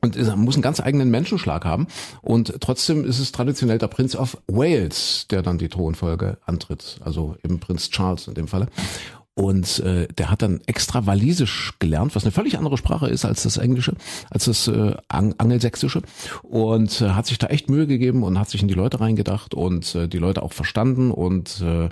und 0.01 0.17
muss 0.37 0.55
einen 0.55 0.63
ganz 0.63 0.81
eigenen 0.81 1.11
Menschenschlag 1.11 1.67
haben. 1.67 1.89
Und 2.23 2.55
trotzdem 2.61 3.05
ist 3.05 3.19
es 3.19 3.33
traditionell 3.33 3.77
der 3.77 3.89
Prinz 3.89 4.17
of 4.17 4.39
Wales, 4.47 5.27
der 5.29 5.43
dann 5.43 5.59
die 5.59 5.69
Thronfolge 5.69 6.39
antritt. 6.47 7.01
Also 7.05 7.37
eben 7.45 7.61
Prinz 7.61 7.91
Charles 7.91 8.27
in 8.27 8.33
dem 8.33 8.49
Falle. 8.49 8.69
Und 9.35 9.81
äh, 9.81 10.09
der 10.09 10.31
hat 10.31 10.41
dann 10.41 10.63
extra 10.65 11.05
Walisisch 11.05 11.75
gelernt, 11.81 12.17
was 12.17 12.25
eine 12.25 12.33
völlig 12.33 12.57
andere 12.57 12.79
Sprache 12.79 13.09
ist 13.09 13.27
als 13.27 13.43
das 13.43 13.59
Englische, 13.59 13.95
als 14.31 14.47
das 14.47 14.69
äh, 14.69 14.95
Ang 15.09 15.35
Angelsächsische. 15.37 16.01
Und 16.45 17.03
äh, 17.03 17.11
hat 17.11 17.27
sich 17.27 17.37
da 17.37 17.49
echt 17.49 17.69
Mühe 17.69 17.87
gegeben 17.87 18.23
und 18.23 18.39
hat 18.39 18.49
sich 18.49 18.63
in 18.63 18.69
die 18.69 18.75
Leute 18.75 19.01
reingedacht 19.01 19.53
und 19.53 19.95
äh, 19.97 20.09
die 20.09 20.19
Leute 20.19 20.43
auch 20.43 20.55
verstanden 20.55 21.11
und 21.11 21.61
äh, 21.61 21.91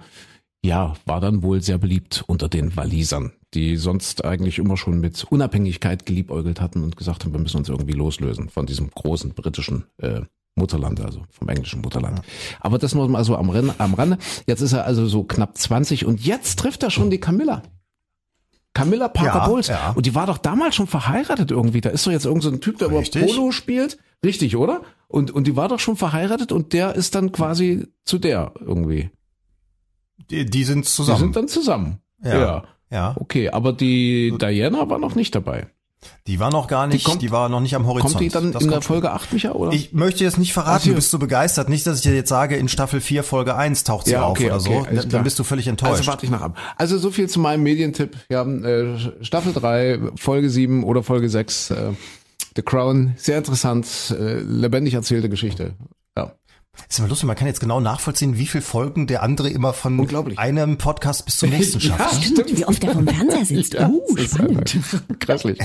ja, 0.64 0.94
war 1.04 1.20
dann 1.20 1.42
wohl 1.42 1.60
sehr 1.60 1.78
beliebt 1.78 2.24
unter 2.26 2.48
den 2.48 2.74
Walisern, 2.74 3.32
die 3.54 3.76
sonst 3.76 4.24
eigentlich 4.24 4.58
immer 4.58 4.76
schon 4.76 5.00
mit 5.00 5.24
Unabhängigkeit 5.24 6.06
geliebäugelt 6.06 6.60
hatten 6.60 6.82
und 6.82 6.96
gesagt 6.96 7.24
haben, 7.24 7.32
wir 7.32 7.40
müssen 7.40 7.58
uns 7.58 7.68
irgendwie 7.68 7.92
loslösen 7.92 8.48
von 8.48 8.66
diesem 8.66 8.90
großen 8.90 9.34
britischen 9.34 9.84
äh, 9.98 10.22
Mutterland, 10.54 11.00
also 11.00 11.22
vom 11.30 11.48
englischen 11.48 11.80
Mutterland. 11.80 12.22
Aber 12.60 12.78
das 12.78 12.94
nur 12.94 13.08
mal 13.08 13.24
so 13.24 13.36
am, 13.36 13.50
Renn, 13.50 13.72
am 13.78 13.94
Rande. 13.94 14.18
Jetzt 14.46 14.60
ist 14.60 14.72
er 14.72 14.84
also 14.84 15.06
so 15.06 15.24
knapp 15.24 15.56
20 15.56 16.04
und 16.06 16.24
jetzt 16.24 16.58
trifft 16.58 16.82
er 16.82 16.90
schon 16.90 17.10
die 17.10 17.20
Camilla. 17.20 17.62
Camilla 18.74 19.08
Parker 19.08 19.38
Ja, 19.40 19.46
Bowles. 19.48 19.68
ja. 19.68 19.90
Und 19.92 20.06
die 20.06 20.14
war 20.14 20.26
doch 20.26 20.38
damals 20.38 20.74
schon 20.74 20.86
verheiratet 20.86 21.50
irgendwie. 21.50 21.82
Da 21.82 21.90
ist 21.90 22.06
doch 22.06 22.10
jetzt 22.10 22.24
irgendein 22.24 22.50
so 22.50 22.56
ein 22.56 22.60
Typ, 22.62 22.78
der 22.78 22.90
Richtig. 22.90 23.22
über 23.22 23.32
Polo 23.34 23.50
spielt. 23.52 23.98
Richtig, 24.24 24.56
oder? 24.56 24.82
Und, 25.08 25.30
und 25.30 25.46
die 25.46 25.56
war 25.56 25.68
doch 25.68 25.78
schon 25.80 25.96
verheiratet 25.96 26.52
und 26.52 26.72
der 26.72 26.94
ist 26.94 27.14
dann 27.14 27.32
quasi 27.32 27.86
zu 28.04 28.18
der 28.18 28.52
irgendwie. 28.60 29.10
Die, 30.30 30.46
die 30.46 30.64
sind 30.64 30.86
Die 30.86 30.88
zusammen. 30.90 31.18
sind 31.18 31.36
dann 31.36 31.48
zusammen. 31.48 31.98
Ja. 32.24 32.38
ja. 32.40 32.64
Ja, 32.92 33.14
Okay, 33.18 33.48
aber 33.50 33.72
die 33.72 34.32
Diana 34.38 34.88
war 34.88 34.98
noch 34.98 35.14
nicht 35.14 35.34
dabei. 35.34 35.66
die 36.26 36.38
war 36.40 36.50
noch 36.50 36.66
gar 36.66 36.86
nicht, 36.88 37.06
die, 37.06 37.10
kommt- 37.10 37.30
war 37.30 37.48
noch 37.48 37.60
nicht 37.60 37.74
am 37.76 37.86
Horizont. 37.86 38.12
Kommt 38.14 38.24
die 38.24 38.28
dann 38.28 38.52
Das 38.52 38.62
in 38.64 38.70
der 38.70 38.80
Folge 38.82 39.12
8, 39.12 39.32
Micha, 39.32 39.52
oder? 39.52 39.72
Ich 39.72 39.92
möchte 39.92 40.24
jetzt 40.24 40.36
nicht 40.38 40.52
verraten, 40.52 40.76
Ach, 40.80 40.82
hier. 40.82 40.92
du 40.92 40.96
bist 40.96 41.10
so 41.10 41.18
begeistert. 41.18 41.68
Nicht, 41.68 41.86
dass 41.86 41.98
ich 41.98 42.02
dir 42.02 42.14
jetzt 42.14 42.28
sage, 42.28 42.56
in 42.56 42.68
Staffel 42.68 43.00
4, 43.00 43.22
Folge 43.22 43.54
1 43.56 43.84
taucht 43.84 44.06
sie 44.06 44.12
Ja, 44.12 44.22
auf 44.24 44.32
okay, 44.32 44.46
oder 44.46 44.56
okay, 44.56 44.84
so. 45.00 45.08
Dann 45.08 45.22
bist 45.24 45.38
du 45.38 45.44
völlig 45.44 45.68
enttäuscht. 45.68 45.92
Also 45.98 46.06
warte 46.08 46.26
ich 46.26 46.32
nach 46.32 46.42
ab. 46.42 46.56
Also 46.76 46.98
so 46.98 47.10
viel 47.10 47.28
zu 47.28 47.38
meinem 47.40 47.62
Medientipp. 47.62 48.16
Ja, 48.30 48.42
äh, 48.44 48.98
Staffel 49.22 49.52
3, 49.52 50.00
Folge 50.16 50.50
7 50.50 50.82
oder 50.84 51.02
Folge 51.02 51.28
6. 51.28 51.70
Äh, 51.70 51.90
The 52.56 52.62
Crown, 52.62 53.14
sehr 53.16 53.38
interessant, 53.38 54.14
äh, 54.18 54.40
lebendig 54.40 54.92
erzählte 54.92 55.30
Geschichte. 55.30 55.72
Ja. 56.78 56.84
ist 56.88 56.98
immer 56.98 57.08
lustig, 57.08 57.26
man 57.26 57.36
kann 57.36 57.46
jetzt 57.46 57.60
genau 57.60 57.80
nachvollziehen, 57.80 58.38
wie 58.38 58.46
viele 58.46 58.62
Folgen 58.62 59.06
der 59.06 59.22
andere 59.22 59.50
immer 59.50 59.72
von 59.74 60.08
einem 60.36 60.78
Podcast 60.78 61.24
bis 61.26 61.36
zum 61.36 61.50
nächsten 61.56 61.80
schafft. 61.80 62.20
ne? 62.20 62.26
Stimmt, 62.26 62.58
wie 62.58 62.64
oft 62.64 62.82
er 62.84 62.92
vom 62.94 63.06
Fernseher 63.06 63.44
sitzt. 63.44 63.74
Ja, 63.82 63.88
uh, 63.88 64.00
das 64.14 64.24
ist 64.26 64.34
spannend. 64.34 64.74
einfach 64.74 65.02
Grässlich. 65.18 65.58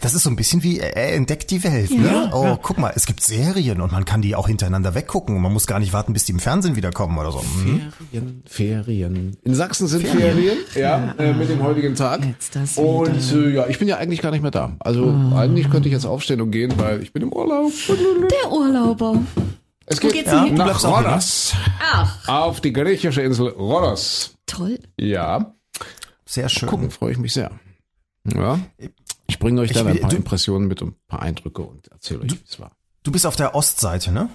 Das 0.00 0.14
ist 0.14 0.22
so 0.22 0.30
ein 0.30 0.36
bisschen 0.36 0.62
wie, 0.62 0.78
er 0.78 1.14
entdeckt 1.14 1.50
die 1.50 1.62
Welt. 1.64 1.90
Ne? 1.90 2.30
Oh, 2.32 2.56
guck 2.60 2.78
mal, 2.78 2.92
es 2.94 3.06
gibt 3.06 3.22
Serien 3.22 3.80
und 3.80 3.92
man 3.92 4.04
kann 4.04 4.22
die 4.22 4.34
auch 4.34 4.46
hintereinander 4.48 4.94
weggucken 4.94 5.36
und 5.36 5.42
man 5.42 5.52
muss 5.52 5.66
gar 5.66 5.78
nicht 5.78 5.92
warten, 5.92 6.12
bis 6.12 6.24
die 6.24 6.32
im 6.32 6.38
Fernsehen 6.38 6.76
wiederkommen 6.76 7.16
oder 7.18 7.32
so. 7.32 7.42
Mhm. 7.42 7.82
Ferien, 8.10 8.42
Ferien. 8.46 9.36
In 9.44 9.54
Sachsen 9.54 9.86
sind 9.86 10.06
Ferien, 10.06 10.58
ja, 10.74 11.14
äh, 11.18 11.32
mit 11.32 11.48
dem 11.50 11.62
heutigen 11.62 11.94
Tag. 11.94 12.24
Jetzt 12.24 12.56
das 12.56 12.76
und 12.78 13.32
äh, 13.32 13.50
ja, 13.54 13.66
ich 13.68 13.78
bin 13.78 13.88
ja 13.88 13.96
eigentlich 13.96 14.22
gar 14.22 14.30
nicht 14.30 14.42
mehr 14.42 14.50
da. 14.50 14.74
Also 14.80 15.14
eigentlich 15.34 15.70
könnte 15.70 15.88
ich 15.88 15.92
jetzt 15.94 16.06
aufstehen 16.06 16.40
und 16.40 16.50
gehen, 16.50 16.72
weil 16.78 17.02
ich 17.02 17.12
bin 17.12 17.22
im 17.22 17.32
Urlaub. 17.32 17.70
Der 17.88 18.52
Urlauber. 18.52 19.20
Es 19.86 20.00
geht 20.00 20.12
geht's 20.12 20.30
denn 20.30 20.44
hin? 20.46 20.54
nach 20.54 20.80
hier, 20.80 20.88
ne? 20.90 20.96
Rhodos. 20.96 21.54
Ach, 21.80 22.28
Auf 22.28 22.60
die 22.60 22.72
griechische 22.72 23.22
Insel 23.22 23.48
Rhodos. 23.48 24.34
toll. 24.46 24.78
Ja. 24.98 25.54
Sehr 26.24 26.48
schön. 26.48 26.68
gucken, 26.68 26.90
freue 26.90 27.12
ich 27.12 27.18
mich 27.18 27.32
sehr. 27.32 27.50
Ja. 28.34 28.58
Ich 29.28 29.38
bringe 29.38 29.60
euch 29.60 29.70
Ich 29.70 29.76
dann 29.76 29.86
ein 29.86 30.00
paar 30.00 30.10
du- 30.10 30.16
Impressionen 30.16 30.66
mit 30.66 30.82
und 30.82 30.88
ein 30.90 30.96
paar 31.06 31.22
Eindrücke 31.22 31.62
und 31.62 31.86
erzähle 31.88 32.20
euch, 32.20 32.32
wie 32.32 32.40
es 32.48 32.58
war. 32.58 32.72
Du 33.04 33.12
bist 33.12 33.26
auf 33.26 33.36
der 33.36 33.54
Ostseite, 33.54 34.10
ne? 34.10 34.28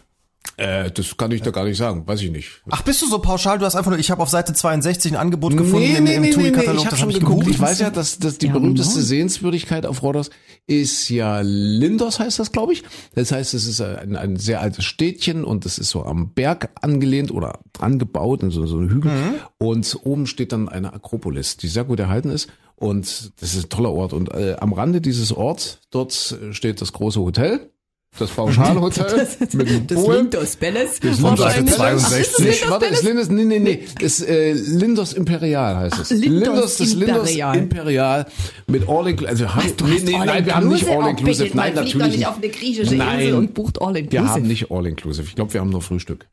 Äh, 0.57 0.91
das 0.91 1.17
kann 1.17 1.31
ich 1.31 1.41
da 1.41 1.51
gar 1.51 1.65
nicht 1.65 1.77
sagen, 1.77 2.05
weiß 2.05 2.21
ich 2.21 2.31
nicht. 2.31 2.61
Ach, 2.69 2.81
bist 2.81 3.01
du 3.01 3.07
so 3.07 3.19
pauschal? 3.19 3.57
Du 3.57 3.65
hast 3.65 3.75
einfach 3.75 3.91
nur, 3.91 3.99
ich 3.99 4.11
habe 4.11 4.21
auf 4.21 4.29
Seite 4.29 4.53
62 4.53 5.13
ein 5.13 5.15
Angebot 5.17 5.55
gefunden 5.55 5.95
im, 5.95 6.05
im 6.07 6.23
ich 6.23 6.35
TUI-Katalog. 6.35 6.79
habe 6.85 6.89
das 6.89 6.99
schon 6.99 7.09
hab 7.09 7.15
ich 7.15 7.19
geguckt. 7.19 7.47
Ich 7.47 7.59
weiß 7.59 7.79
ja, 7.79 7.89
dass, 7.89 8.19
dass 8.19 8.37
die 8.37 8.47
Ja, 8.47 8.53
berühmteste 8.53 8.95
genau. 8.95 9.05
Sehenswürdigkeit 9.05 9.85
auf 9.85 10.03
Rhodos 10.03 10.29
ist 10.67 11.09
ja 11.09 11.41
Lindos, 11.41 12.19
heißt 12.19 12.39
das, 12.39 12.51
glaube 12.51 12.73
ich. 12.73 12.83
Das 13.15 13.31
heißt, 13.31 13.53
es 13.53 13.65
ist 13.65 13.81
ein, 13.81 14.15
ein 14.15 14.35
sehr 14.35 14.61
altes 14.61 14.83
Städtchen 14.85 15.43
und 15.43 15.65
es 15.65 15.77
ist 15.77 15.89
so 15.89 16.03
am 16.03 16.33
Berg 16.33 16.69
angelehnt 16.81 17.31
oder 17.31 17.59
dran 17.73 17.97
gebaut, 17.97 18.43
in 18.43 18.51
so, 18.51 18.65
so 18.65 18.77
einem 18.77 18.89
Hügel. 18.89 19.11
Mhm. 19.11 19.35
Und 19.57 19.97
oben 20.03 20.27
steht 20.27 20.51
dann 20.51 20.69
eine 20.69 20.93
Akropolis, 20.93 21.57
die 21.57 21.67
sehr 21.67 21.85
gut 21.85 21.99
erhalten 21.99 22.29
ist. 22.29 22.49
Und 22.75 23.31
das 23.39 23.53
ist 23.53 23.65
ein 23.65 23.69
toller 23.69 23.91
Ort. 23.91 24.11
Und 24.11 24.33
äh, 24.33 24.55
am 24.59 24.73
Rande 24.73 25.01
dieses 25.01 25.31
Orts, 25.31 25.79
dort 25.91 26.13
steht 26.51 26.81
das 26.81 26.93
große 26.93 27.19
Hotel. 27.19 27.71
Das 28.19 28.29
Pauschalhotel 28.29 29.25
mit 29.53 29.69
dem 29.69 29.87
Das 29.87 29.97
Pool. 30.03 30.15
Lindos 30.17 30.55
Palace. 30.57 30.99
Das 30.99 31.17
Seite 31.17 31.39
Wahrscheinlich. 31.39 31.75
62. 31.75 32.11
Ach, 32.11 32.19
ist 32.19 32.39
Nicht, 32.39 32.63
das 32.63 32.69
warte, 32.69 32.85
Lindos 32.85 32.99
ist 32.99 33.05
Lindos, 33.05 33.29
nee, 33.29 33.45
nee, 33.45 33.59
nee, 33.59 34.05
ist 34.05 34.27
äh, 34.27 34.51
Lindos 34.51 35.13
Imperial 35.13 35.77
heißt 35.77 35.99
es. 36.01 36.09
Lindos 36.09 36.77
das 36.77 36.93
Lindos 36.93 37.29
Imperial. 37.29 37.57
Imperial 37.57 38.25
mit 38.67 38.87
All 38.89 39.07
Inclusive. 39.07 39.29
Also 39.29 39.55
haben, 39.55 39.77
Du 39.77 39.85
nee, 39.85 39.95
hast 39.95 40.03
nee, 40.05 40.15
All 40.15 40.25
nein, 40.25 40.45
wir 40.45 40.55
haben 40.55 40.67
nicht? 40.67 40.87
All 40.89 41.09
Inclusive. 41.09 41.43
bitte, 41.45 41.57
nein, 41.57 41.73
natürlich 41.73 41.97
doch 41.97 42.07
nicht 42.07 42.27
auf 42.27 42.37
eine 42.37 42.49
griechische 42.49 42.95
Nein. 42.95 43.19
Insel 43.21 43.33
und 43.35 43.53
bucht 43.53 43.81
All 43.81 43.93
Wir 43.93 44.01
Inclusive. 44.01 44.29
haben 44.29 44.41
nicht 44.43 44.71
All 44.71 44.85
Inclusive. 44.87 45.27
Ich 45.29 45.35
glaube, 45.35 45.53
wir 45.53 45.61
haben 45.61 45.69
nur 45.69 45.81
Frühstück. 45.81 46.27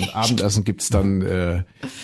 Und 0.00 0.08
Abendessen 0.14 0.64
gibt's 0.64 0.90
dann 0.90 1.22
äh, 1.22 1.62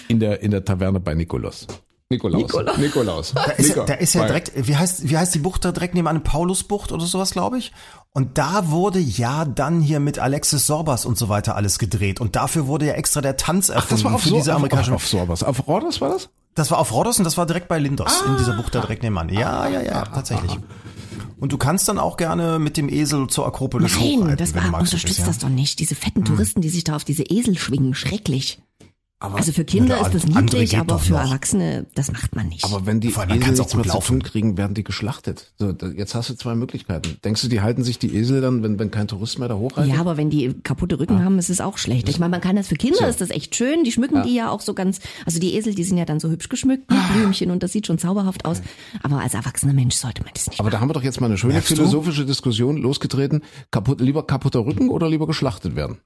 in 0.09 0.21
der 0.21 0.41
in 0.43 0.51
der 0.53 0.65
Taverne 0.65 1.01
bei 1.01 1.13
Nikolaus. 1.15 1.67
Nikolaus. 2.11 2.41
Nikolaus. 2.45 2.79
Nikolaus. 2.79 3.33
Da 3.35 3.43
ist, 3.53 3.69
ja, 3.69 3.75
Nico. 3.75 3.87
da 3.87 3.93
ist 3.93 4.15
ja 4.15 4.25
direkt, 4.25 4.53
wie 4.67 4.75
heißt, 4.75 5.11
wie 5.11 5.19
heißt 5.19 5.35
die 5.35 5.41
Bucht 5.41 5.67
da 5.67 5.73
direkt 5.73 5.95
nebenan? 5.95 6.23
Paulusbucht 6.25 6.91
oder 6.91 7.05
sowas, 7.05 7.33
glaube 7.33 7.59
ich. 7.59 7.71
Und 8.13 8.39
da 8.39 8.71
wurde 8.71 8.99
ja 8.99 9.45
dann 9.45 9.81
hier 9.81 10.01
mit 10.01 10.19
Alexis 10.19 10.67
Sorbas 10.67 11.05
und 11.07 11.17
so 11.19 11.29
weiter 11.29 11.55
alles 11.55 11.79
gedreht. 11.79 12.21
Und 12.21 12.37
dafür 12.37 12.67
wurde 12.67 12.87
ja 12.87 12.95
extra 12.95 13.21
der 13.21 13.37
Tanz 13.37 13.69
erfunden 13.69 13.95
Das 13.95 14.05
war 14.05 14.15
auf 14.15 14.23
für 14.23 14.29
so, 14.31 14.37
diese 14.37 14.55
amerikanische. 14.55 14.91
auf, 14.93 15.03
auf 15.03 15.07
sowas. 15.09 15.43
Auf 15.45 15.69
Rhodos 15.69 16.01
war 16.01 16.09
das? 16.11 16.31
Das 16.55 16.71
war 16.71 16.79
auf 16.79 16.93
Rhodos 16.93 17.19
und 17.19 17.25
das 17.25 17.37
war 17.37 17.47
direkt 17.47 17.69
bei 17.69 17.79
Lindos 17.79 18.23
in 18.27 18.37
dieser 18.37 18.55
Bucht 18.55 18.75
da 18.75 18.81
direkt 18.81 19.03
nebenan. 19.05 19.29
Ja, 19.29 19.69
ja, 19.69 19.81
ja, 19.83 20.05
tatsächlich. 20.05 20.59
Und 21.39 21.53
du 21.53 21.59
kannst 21.59 21.89
dann 21.89 22.01
auch 22.01 22.17
gerne 22.17 22.59
mit 22.59 22.77
dem 22.77 22.89
Esel 22.89 23.29
zur 23.29 23.47
Akropolis 23.47 23.97
hochreiten, 23.97 24.27
Nein, 24.27 24.37
das 24.37 24.55
wenn 24.55 24.63
du 24.63 24.73
war, 24.73 24.81
magst, 24.81 24.93
unterstützt 24.93 25.27
das 25.27 25.39
doch 25.39 25.49
nicht. 25.49 25.79
Diese 25.79 25.95
fetten 25.95 26.25
Touristen, 26.25 26.61
die 26.61 26.69
sich 26.69 26.83
da 26.83 26.97
auf 26.97 27.05
diese 27.05 27.23
Esel 27.23 27.57
schwingen, 27.57 27.95
schrecklich. 27.95 28.61
Aber, 29.21 29.37
Also 29.39 29.51
für 29.51 29.65
Kinder 29.65 29.97
Ja, 29.97 30.07
ist 30.07 30.15
das 30.15 30.27
niedlich, 30.27 30.71
geht 30.71 30.79
aber 30.79 31.01
für 31.01 31.15
noch. 31.15 31.21
Erwachsene, 31.21 31.87
das 31.97 32.13
macht 32.13 32.37
man 32.37 32.47
nicht. 32.49 32.65
aber 32.65 32.87
wenn 32.87 33.01
die 33.01 33.09
Vor 33.11 33.23
allem, 33.23 33.31
man 33.31 33.39
Esel 33.41 33.51
nichts 33.57 33.75
mehr 33.75 33.83
gut 33.83 33.91
zu 33.91 33.97
laufen. 33.97 34.21
tun 34.21 34.23
kriegen, 34.23 34.57
werden 34.57 34.75
die 34.75 34.85
geschlachtet. 34.85 35.53
So, 35.59 35.73
da- 35.73 35.89
jetzt 35.89 36.15
hast 36.15 36.31
du 36.31 36.35
zwei 36.35 36.55
Möglichkeiten. 36.55 37.17
Denkst 37.25 37.43
du, 37.43 37.49
die 37.49 37.61
halten 37.61 37.83
sich 37.83 37.99
die 37.99 38.15
Esel 38.15 38.41
dann, 38.41 38.63
wenn, 38.63 38.79
wenn 38.79 38.93
kein 38.93 39.09
Tourist 39.09 39.41
mehr 39.41 39.49
da 39.49 39.57
hochreitet? 39.57 39.93
ja, 39.93 39.99
aber 40.01 40.17
wenn 40.17 40.31
die 40.31 40.55
kaputte 40.63 41.01
Rücken 41.01 41.25
haben, 41.25 41.37
ist 41.41 41.51
es 41.51 41.61
auch 41.61 41.79
schlecht. 41.79 42.09
Ich 42.09 42.21
meine, 42.21 42.31
man 42.31 42.41
kann 42.41 42.55
das 42.55 42.69
für 42.69 42.77
Kinder, 42.77 43.09
ist 43.09 43.21
das 43.21 43.31
echt 43.31 43.57
schön. 43.57 43.83
Die 43.83 43.91
schmücken 43.91 44.23
die 44.23 44.35
ja 44.37 44.51
auch 44.51 44.61
so 44.61 44.73
ganz, 44.73 45.01
also 45.27 45.41
die 45.41 45.55
Esel, 45.57 45.75
die 45.75 45.83
sind 45.85 45.99
ja 45.99 46.05
dann 46.05 46.21
so 46.21 46.31
hübsch 46.31 46.49
geschmückt 46.49 46.89
mit 46.89 47.01
Blümchen 47.15 47.51
und 47.51 47.65
das 47.65 47.73
sieht 47.73 47.89
schon 47.89 47.99
zauberhaft 47.99 48.45
aus. 48.45 48.63
Aber 49.03 49.21
als 49.21 49.35
erwachsener 49.35 49.73
Mensch 49.73 49.97
sollte 49.97 50.23
man 50.23 50.31
das 50.33 50.47
nicht 50.49 50.61
Aber 50.61 50.71
da 50.71 50.79
haben 50.79 50.89
wir 50.91 50.95
doch 50.95 51.03
jetzt 51.03 51.21
mal 51.21 51.27
eine 51.27 51.39
schöne 51.39 51.55
Merkst 51.55 51.73
du? 51.73 51.75
philosophische 51.75 52.25
Diskussion 52.25 52.77
losgetreten. 52.77 53.43
Kaputt, 53.73 54.01
lieber 54.01 54.25
kaputter 54.25 54.61
Rücken 54.65 54.91
oder 54.91 55.09
lieber 55.09 55.27
geschlachtet 55.27 55.75
werden? 55.75 55.99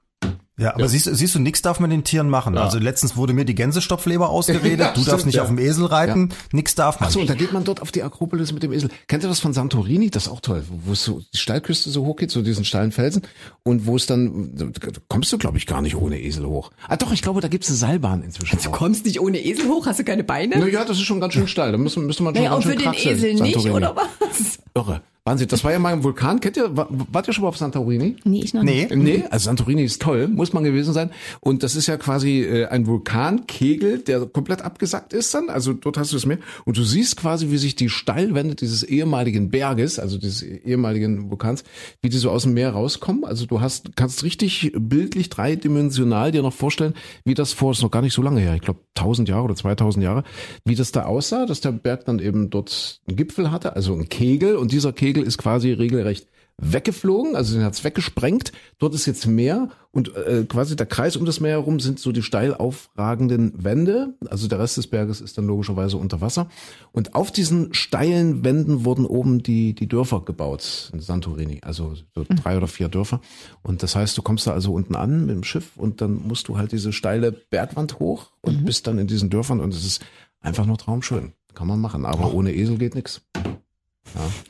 Ja, 0.62 0.74
aber 0.74 0.88
siehst, 0.88 1.08
siehst 1.12 1.34
du, 1.34 1.38
nix 1.40 1.60
darf 1.60 1.80
man 1.80 1.90
den 1.90 2.04
Tieren 2.04 2.30
machen. 2.30 2.56
Also 2.56 2.78
letztens 2.78 3.16
wurde 3.16 3.32
mir 3.32 3.44
die 3.44 3.54
Gänsestopfleber 3.54 4.28
ausgeredet, 4.30 4.78
Ja, 4.80 4.92
du 4.92 5.00
darfst 5.00 5.08
stimmt, 5.08 5.26
nicht 5.26 5.34
ja. 5.36 5.42
auf 5.42 5.48
dem 5.48 5.58
Esel 5.58 5.86
reiten, 5.86 6.28
nix 6.52 6.74
darf 6.74 7.00
man. 7.00 7.08
Achso, 7.08 7.20
und 7.20 7.28
da 7.28 7.34
geht 7.34 7.52
man 7.52 7.64
dort 7.64 7.82
auf 7.82 7.90
die 7.90 8.02
Akropolis 8.02 8.52
mit 8.52 8.62
dem 8.62 8.72
Esel. 8.72 8.90
Kennt 9.08 9.24
ihr 9.24 9.28
das 9.28 9.40
von 9.40 9.52
Santorini? 9.52 10.10
Das 10.10 10.26
ist 10.26 10.32
auch 10.32 10.40
toll, 10.40 10.64
wo 10.68 10.92
es 10.92 11.02
so 11.04 11.20
die 11.34 11.38
Steilküste 11.38 11.90
so 11.90 12.04
hoch 12.04 12.16
geht, 12.16 12.30
so 12.30 12.42
diesen 12.42 12.64
steilen 12.64 12.92
Felsen 12.92 13.22
und 13.64 13.86
wo 13.86 13.96
es 13.96 14.06
dann, 14.06 14.52
da 14.54 14.66
kommst 15.08 15.32
du 15.32 15.38
glaube 15.38 15.58
ich 15.58 15.66
gar 15.66 15.82
nicht 15.82 15.96
ohne 15.96 16.20
Esel 16.20 16.46
hoch. 16.46 16.70
Ah 16.88 16.96
doch, 16.96 17.12
ich 17.12 17.22
glaube, 17.22 17.40
da 17.40 17.48
gibt's 17.48 17.68
eine 17.68 17.76
Seilbahn 17.76 18.22
inzwischen. 18.22 18.58
Du 18.62 18.68
auch. 18.68 18.72
kommst 18.72 19.04
nicht 19.04 19.20
ohne 19.20 19.38
Esel 19.44 19.68
hoch, 19.68 19.86
hast 19.86 19.98
du 19.98 20.04
keine 20.04 20.24
Beine? 20.24 20.58
Naja, 20.58 20.84
das 20.84 20.98
ist 20.98 21.04
schon 21.04 21.20
ganz 21.20 21.34
schön 21.34 21.48
steil. 21.48 21.72
Da 21.72 21.78
müssen, 21.78 22.06
müsste 22.06 22.22
man 22.22 22.34
schon 22.34 22.44
naja, 22.44 22.54
ganz 22.54 22.64
schön 22.64 22.72
für 22.72 22.78
den 22.78 22.84
kraxeln, 22.84 23.16
Esel 23.16 23.34
nicht, 23.34 23.54
Santorini. 23.54 23.76
oder 23.76 23.96
was? 23.96 24.58
Irre. 24.74 25.02
Wahnsinn. 25.24 25.46
Das 25.48 25.62
war 25.62 25.70
ja 25.70 25.78
mal 25.78 25.92
ein 25.92 26.02
Vulkan. 26.02 26.40
Kennt 26.40 26.56
ihr, 26.56 26.76
wa- 26.76 26.88
wart 26.90 27.28
ihr 27.28 27.32
schon 27.32 27.42
mal 27.42 27.48
auf 27.48 27.56
Santorini? 27.56 28.16
Nee, 28.24 28.40
ich 28.42 28.54
noch 28.54 28.64
Nee. 28.64 28.86
nicht. 28.90 28.96
Nee, 28.96 29.24
also 29.30 29.44
Santorini 29.44 29.84
ist 29.84 30.02
toll, 30.02 30.26
muss 30.26 30.52
man 30.52 30.64
gewesen 30.64 30.92
sein. 30.92 31.10
Und 31.40 31.62
das 31.62 31.76
ist 31.76 31.86
ja 31.86 31.96
quasi 31.96 32.40
äh, 32.40 32.66
ein 32.66 32.86
Vulkankegel, 32.88 33.98
der 34.00 34.26
komplett 34.26 34.62
abgesackt 34.62 35.12
ist 35.12 35.32
dann. 35.34 35.48
Also 35.48 35.74
dort 35.74 35.96
hast 35.96 36.10
du 36.12 36.16
das 36.16 36.26
Meer. 36.26 36.38
Und 36.64 36.76
du 36.76 36.82
siehst 36.82 37.16
quasi, 37.16 37.50
wie 37.50 37.58
sich 37.58 37.76
die 37.76 37.88
Steilwände 37.88 38.56
dieses 38.56 38.82
ehemaligen 38.82 39.50
Berges, 39.50 39.98
also 40.00 40.18
dieses 40.18 40.42
ehemaligen 40.42 41.30
Vulkans, 41.30 41.62
wie 42.00 42.08
die 42.08 42.18
so 42.18 42.30
aus 42.30 42.42
dem 42.42 42.54
Meer 42.54 42.70
rauskommen. 42.70 43.24
Also 43.24 43.46
du 43.46 43.60
hast, 43.60 43.94
kannst 43.96 44.24
richtig 44.24 44.72
bildlich 44.76 45.30
dreidimensional 45.30 46.32
dir 46.32 46.42
noch 46.42 46.52
vorstellen, 46.52 46.94
wie 47.24 47.34
das 47.34 47.52
vor, 47.52 47.70
ist 47.72 47.82
noch 47.82 47.90
gar 47.92 48.02
nicht 48.02 48.14
so 48.14 48.22
lange 48.22 48.40
her, 48.40 48.54
ich 48.56 48.62
glaube 48.62 48.80
1000 48.96 49.28
Jahre 49.28 49.44
oder 49.44 49.54
2000 49.54 50.04
Jahre, 50.04 50.24
wie 50.64 50.74
das 50.74 50.90
da 50.92 51.04
aussah, 51.04 51.46
dass 51.46 51.60
der 51.60 51.72
Berg 51.72 52.04
dann 52.06 52.18
eben 52.18 52.50
dort 52.50 53.00
einen 53.06 53.16
Gipfel 53.16 53.50
hatte, 53.52 53.76
also 53.76 53.92
einen 53.94 54.08
Kegel. 54.08 54.56
Und 54.56 54.72
dieser 54.72 54.92
Kegel 54.92 55.11
ist 55.20 55.36
quasi 55.36 55.72
regelrecht 55.72 56.28
weggeflogen, 56.58 57.34
also 57.34 57.54
den 57.54 57.64
hat's 57.64 57.82
weggesprengt. 57.82 58.52
Dort 58.78 58.94
ist 58.94 59.06
jetzt 59.06 59.26
Meer 59.26 59.70
und 59.90 60.14
äh, 60.16 60.44
quasi 60.44 60.76
der 60.76 60.86
Kreis 60.86 61.16
um 61.16 61.24
das 61.24 61.40
Meer 61.40 61.52
herum 61.52 61.80
sind 61.80 61.98
so 61.98 62.12
die 62.12 62.22
steil 62.22 62.54
aufragenden 62.54 63.52
Wände. 63.64 64.14
Also 64.28 64.48
der 64.48 64.58
Rest 64.58 64.76
des 64.76 64.86
Berges 64.86 65.20
ist 65.20 65.36
dann 65.36 65.46
logischerweise 65.46 65.96
unter 65.96 66.20
Wasser. 66.20 66.48
Und 66.92 67.14
auf 67.14 67.32
diesen 67.32 67.74
steilen 67.74 68.44
Wänden 68.44 68.84
wurden 68.84 69.06
oben 69.06 69.42
die, 69.42 69.74
die 69.74 69.88
Dörfer 69.88 70.20
gebaut 70.20 70.90
in 70.92 71.00
Santorini. 71.00 71.60
Also 71.62 71.94
so 72.14 72.24
drei 72.28 72.56
oder 72.56 72.68
vier 72.68 72.88
Dörfer. 72.88 73.20
Und 73.62 73.82
das 73.82 73.96
heißt, 73.96 74.16
du 74.16 74.22
kommst 74.22 74.46
da 74.46 74.52
also 74.52 74.72
unten 74.72 74.94
an 74.94 75.26
mit 75.26 75.34
dem 75.34 75.44
Schiff 75.44 75.76
und 75.76 76.00
dann 76.00 76.26
musst 76.26 76.48
du 76.48 76.58
halt 76.58 76.72
diese 76.72 76.92
steile 76.92 77.32
Bergwand 77.32 77.98
hoch 77.98 78.30
und 78.40 78.64
bist 78.64 78.86
dann 78.86 78.98
in 78.98 79.06
diesen 79.06 79.30
Dörfern 79.30 79.60
und 79.60 79.74
es 79.74 79.84
ist 79.84 80.04
einfach 80.40 80.66
nur 80.66 80.78
traumschön. 80.78 81.32
Kann 81.54 81.66
man 81.66 81.80
machen, 81.80 82.06
aber 82.06 82.32
ohne 82.32 82.54
Esel 82.54 82.78
geht 82.78 82.94
nix. 82.94 83.20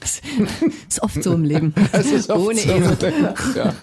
Das 0.00 0.20
ist 0.88 1.03
oft 1.03 1.22
so 1.22 1.34
im 1.34 1.44
Leben. 1.44 1.74
Es 1.92 2.11
ist 2.11 2.30
oft 2.30 2.40
Ohne 2.46 2.59
so. 2.59 2.70
Esel. 2.70 3.12
Ja. 3.55 3.74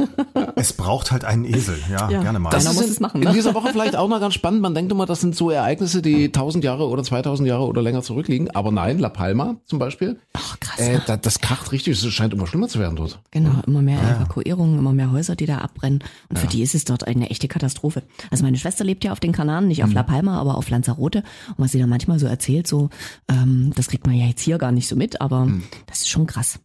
Es 0.55 0.73
braucht 0.73 1.11
halt 1.11 1.23
einen 1.23 1.45
Esel. 1.45 1.77
Ja, 1.89 2.09
Ja. 2.09 2.21
gerne 2.21 2.39
mal. 2.39 2.49
Das 2.49 2.65
muss 2.65 2.81
in, 2.81 2.91
es 2.91 2.99
machen, 2.99 3.21
in 3.21 3.27
ne? 3.29 3.33
dieser 3.33 3.53
Woche 3.53 3.69
vielleicht 3.71 3.95
auch 3.95 4.09
noch 4.09 4.19
ganz 4.19 4.33
spannend. 4.33 4.61
Man 4.61 4.73
denkt 4.73 4.91
immer, 4.91 5.05
das 5.05 5.21
sind 5.21 5.35
so 5.35 5.49
Ereignisse, 5.51 6.01
die 6.01 6.25
1000 6.25 6.63
Jahre 6.63 6.87
oder 6.87 7.03
2000 7.03 7.47
Jahre 7.47 7.65
oder 7.65 7.81
länger 7.81 8.01
zurückliegen. 8.01 8.49
Aber 8.51 8.71
nein, 8.71 8.99
La 8.99 9.09
Palma 9.09 9.55
zum 9.65 9.79
Beispiel. 9.79 10.19
Ach, 10.33 10.59
krass. 10.59 10.79
Äh, 10.79 10.99
da, 11.05 11.17
das 11.17 11.39
kracht 11.39 11.71
richtig. 11.71 12.03
Es 12.03 12.13
scheint 12.13 12.33
immer 12.33 12.47
schlimmer 12.47 12.67
zu 12.67 12.79
werden 12.79 12.95
dort. 12.95 13.19
Genau, 13.31 13.61
immer 13.65 13.81
mehr 13.81 13.99
Evakuierungen, 14.01 14.79
immer 14.79 14.91
mehr 14.93 15.11
Häuser, 15.11 15.35
die 15.35 15.45
da 15.45 15.59
abbrennen. 15.59 16.03
Und 16.29 16.39
für 16.39 16.47
die 16.47 16.61
ist 16.61 16.75
es 16.75 16.83
dort 16.83 17.07
eine 17.07 17.29
echte 17.29 17.47
Katastrophe. 17.47 18.03
Also 18.31 18.43
meine 18.43 18.57
Schwester 18.57 18.83
lebt 18.83 19.03
ja 19.03 19.11
auf 19.11 19.19
den 19.19 19.31
Kanaren, 19.31 19.67
nicht 19.67 19.83
auf 19.83 19.93
La 19.93 20.03
Palma, 20.03 20.39
aber 20.39 20.57
auf 20.57 20.69
Lanzarote. 20.69 21.19
Und 21.49 21.55
was 21.59 21.71
sie 21.71 21.79
da 21.79 21.87
manchmal 21.87 22.19
so 22.19 22.25
erzählt, 22.27 22.67
so, 22.67 22.89
ähm, 23.29 23.71
das 23.75 23.87
kriegt 23.87 24.05
man 24.07 24.15
ja 24.15 24.25
jetzt 24.25 24.41
hier 24.41 24.57
gar 24.57 24.71
nicht 24.71 24.87
so 24.87 24.95
mit, 24.95 25.21
aber 25.21 25.47
das 25.87 25.99
ist 25.99 26.09
schon 26.09 26.27
krass. 26.27 26.59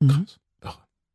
Mhm. 0.00 0.26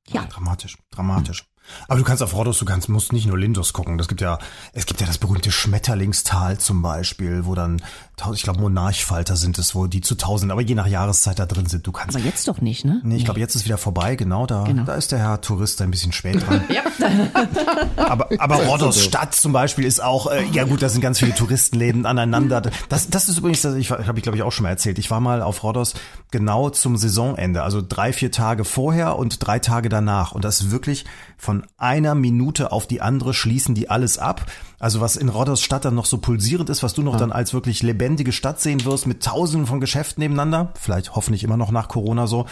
Ja. 0.07 0.25
Dramatisch, 0.25 0.77
dramatisch. 0.91 1.49
Aber 1.87 1.97
du 1.99 2.05
kannst 2.05 2.21
auf 2.23 2.33
Rhodos, 2.35 2.59
du 2.59 2.65
kannst, 2.65 2.89
musst 2.89 3.13
nicht 3.13 3.25
nur 3.27 3.37
Lindos 3.37 3.73
gucken. 3.73 3.97
Das 3.97 4.07
gibt 4.07 4.21
ja, 4.21 4.39
es 4.73 4.85
gibt 4.85 5.01
ja 5.01 5.07
das 5.07 5.17
berühmte 5.17 5.51
Schmetterlingstal 5.51 6.57
zum 6.57 6.81
Beispiel, 6.81 7.45
wo 7.45 7.55
dann, 7.55 7.81
tausend- 8.17 8.37
ich 8.37 8.43
glaube, 8.43 8.59
Monarchfalter 8.61 9.35
sind 9.35 9.57
es, 9.59 9.75
wo 9.75 9.87
die 9.87 10.01
zu 10.01 10.15
tausend, 10.15 10.51
aber 10.51 10.61
je 10.61 10.75
nach 10.75 10.87
Jahreszeit 10.87 11.39
da 11.39 11.45
drin 11.45 11.65
sind. 11.67 11.85
Du 11.85 11.91
kannst. 11.91 12.15
Aber 12.15 12.25
jetzt 12.25 12.47
doch 12.47 12.61
nicht, 12.61 12.85
ne? 12.85 13.01
Nee, 13.03 13.17
ich 13.17 13.25
glaube, 13.25 13.39
jetzt 13.39 13.55
ist 13.55 13.65
wieder 13.65 13.77
vorbei, 13.77 14.15
genau, 14.15 14.45
da, 14.45 14.63
Genau. 14.63 14.83
da 14.83 14.95
ist 14.95 15.11
der 15.11 15.19
Herr 15.19 15.41
Tourist 15.41 15.81
ein 15.81 15.91
bisschen 15.91 16.11
spät 16.11 16.45
dran. 16.47 16.63
Ja. 16.69 16.81
Aber, 17.97 18.29
aber 18.37 18.55
Rhodos 18.55 19.03
Stadt 19.03 19.35
zum 19.35 19.51
Beispiel 19.53 19.85
ist 19.85 20.01
auch, 20.03 20.27
äh, 20.27 20.43
ja 20.51 20.63
gut, 20.63 20.81
da 20.81 20.89
sind 20.89 21.01
ganz 21.01 21.19
viele 21.19 21.33
Touristenläden 21.33 22.05
aneinander. 22.05 22.61
Das, 22.89 23.09
das 23.09 23.29
ist 23.29 23.37
übrigens, 23.37 23.61
das 23.61 23.75
ich 23.75 23.89
habe 23.91 24.17
ich 24.17 24.23
glaube 24.23 24.37
ich 24.37 24.43
auch 24.43 24.51
schon 24.51 24.63
mal 24.63 24.69
erzählt. 24.69 24.99
Ich 24.99 25.11
war 25.11 25.19
mal 25.19 25.41
auf 25.41 25.63
Rhodos 25.63 25.93
genau 26.31 26.69
zum 26.69 26.97
Saisonende, 26.97 27.63
also 27.63 27.81
drei, 27.87 28.13
vier 28.13 28.31
Tage 28.31 28.63
vorher 28.65 29.17
und 29.17 29.45
drei 29.45 29.59
Tage 29.59 29.89
danach. 29.89 30.31
Und 30.33 30.43
das 30.45 30.59
ist 30.61 30.71
wirklich 30.71 31.05
von 31.37 31.65
einer 31.77 32.15
Minute 32.15 32.71
auf 32.71 32.87
die 32.87 33.01
andere 33.01 33.33
schließen 33.33 33.75
die 33.75 33.89
alles 33.89 34.17
ab. 34.17 34.45
Also 34.79 35.01
was 35.01 35.15
in 35.15 35.29
Rhodos 35.29 35.61
Stadt 35.61 35.85
dann 35.85 35.95
noch 35.95 36.05
so 36.05 36.17
pulsierend 36.17 36.69
ist, 36.69 36.83
was 36.83 36.93
du 36.93 37.01
noch 37.01 37.17
dann 37.17 37.31
als 37.31 37.53
wirklich 37.53 37.83
lebendige 37.83 38.31
Stadt 38.31 38.59
sehen 38.61 38.85
wirst 38.85 39.07
mit 39.07 39.23
tausenden 39.23 39.67
von 39.67 39.79
Geschäften 39.79 40.21
nebeneinander, 40.21 40.73
vielleicht 40.79 41.15
hoffentlich 41.15 41.43
immer 41.43 41.57
noch 41.57 41.71
nach 41.71 41.87
Corona 41.87 42.27
so. 42.27 42.45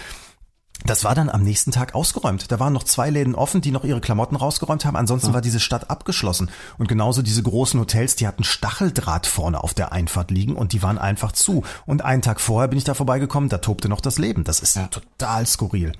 Das 0.85 1.05
war 1.05 1.15
dann 1.15 1.29
am 1.29 1.43
nächsten 1.43 1.71
Tag 1.71 1.95
ausgeräumt. 1.95 2.51
Da 2.51 2.59
waren 2.59 2.73
noch 2.73 2.83
zwei 2.83 3.09
Läden 3.09 3.35
offen, 3.35 3.61
die 3.61 3.71
noch 3.71 3.85
ihre 3.85 4.01
Klamotten 4.01 4.35
rausgeräumt 4.35 4.83
haben. 4.83 4.97
Ansonsten 4.97 5.33
war 5.33 5.39
diese 5.39 5.61
Stadt 5.61 5.89
abgeschlossen. 5.89 6.49
Und 6.77 6.89
genauso 6.89 7.21
diese 7.21 7.41
großen 7.41 7.79
Hotels, 7.79 8.17
die 8.17 8.27
hatten 8.27 8.43
Stacheldraht 8.43 9.25
vorne 9.25 9.63
auf 9.63 9.73
der 9.73 9.93
Einfahrt 9.93 10.29
liegen 10.29 10.55
und 10.55 10.73
die 10.73 10.83
waren 10.83 10.97
einfach 10.97 11.31
zu. 11.31 11.63
Und 11.85 12.03
einen 12.03 12.21
Tag 12.21 12.41
vorher 12.41 12.67
bin 12.67 12.77
ich 12.77 12.83
da 12.83 12.95
vorbeigekommen, 12.95 13.49
da 13.49 13.59
tobte 13.59 13.87
noch 13.87 14.01
das 14.01 14.17
Leben. 14.17 14.43
Das 14.43 14.59
ist 14.59 14.77
total 14.91 15.45
skurril. 15.45 15.93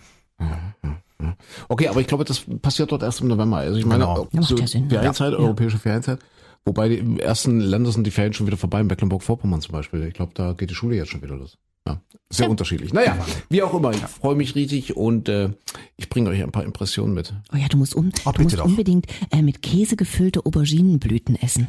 Okay, 1.70 1.88
aber 1.88 2.02
ich 2.02 2.08
glaube, 2.08 2.24
das 2.26 2.44
passiert 2.62 2.92
dort 2.92 3.04
erst 3.04 3.22
im 3.22 3.28
November. 3.28 3.58
Also 3.58 3.78
ich 3.78 3.86
meine, 3.86 4.04
Genau. 4.06 4.28
Ja, 4.32 4.42
so 4.42 4.58
ja. 4.58 4.66
Ferienzeit, 4.68 5.34
europäische 5.34 5.78
Ferienzeit. 5.78 6.20
Wobei 6.66 6.88
die 6.90 6.98
im 6.98 7.20
ersten 7.20 7.60
Länder 7.60 7.92
sind 7.92 8.08
die 8.08 8.12
Ferien 8.12 8.34
schon 8.34 8.48
wieder 8.48 8.56
vorbei, 8.58 8.80
in 8.80 8.88
Mecklenburg-Vorpommern 8.88 9.62
zum 9.62 9.74
Beispiel. 9.74 10.04
Ich 10.08 10.14
glaube, 10.14 10.32
da 10.34 10.54
geht 10.54 10.70
die 10.70 10.76
Schule 10.76 10.96
jetzt 10.96 11.10
schon 11.10 11.22
wieder 11.22 11.36
los. 11.36 11.58
Ja, 11.86 12.00
sehr 12.30 12.50
unterschiedlich. 12.50 12.94
Naja, 12.94 13.18
wie 13.50 13.62
auch 13.62 13.74
immer, 13.74 13.92
ich 13.92 13.98
freue 13.98 14.36
mich 14.36 14.56
riesig 14.56 14.96
und 14.96 15.28
äh, 15.28 15.50
ich 15.98 16.08
bringe 16.08 16.30
euch 16.30 16.42
ein 16.42 16.54
paar 16.54 16.64
Impressionen 16.64 17.14
mit. 17.14 17.34
Oh 17.54 17.58
ja, 17.58 17.68
du 17.68 17.76
musst, 17.76 17.94
um, 17.94 18.10
Oh, 18.24 18.32
du 18.32 18.42
musst 18.44 18.58
doch. 18.58 18.64
unbedingt 18.64 19.08
äh, 19.32 19.42
mit 19.42 19.62
Käse 19.62 19.98
gefüllte 19.98 20.46
Auberginenblüten 20.46 21.36
essen. 21.36 21.68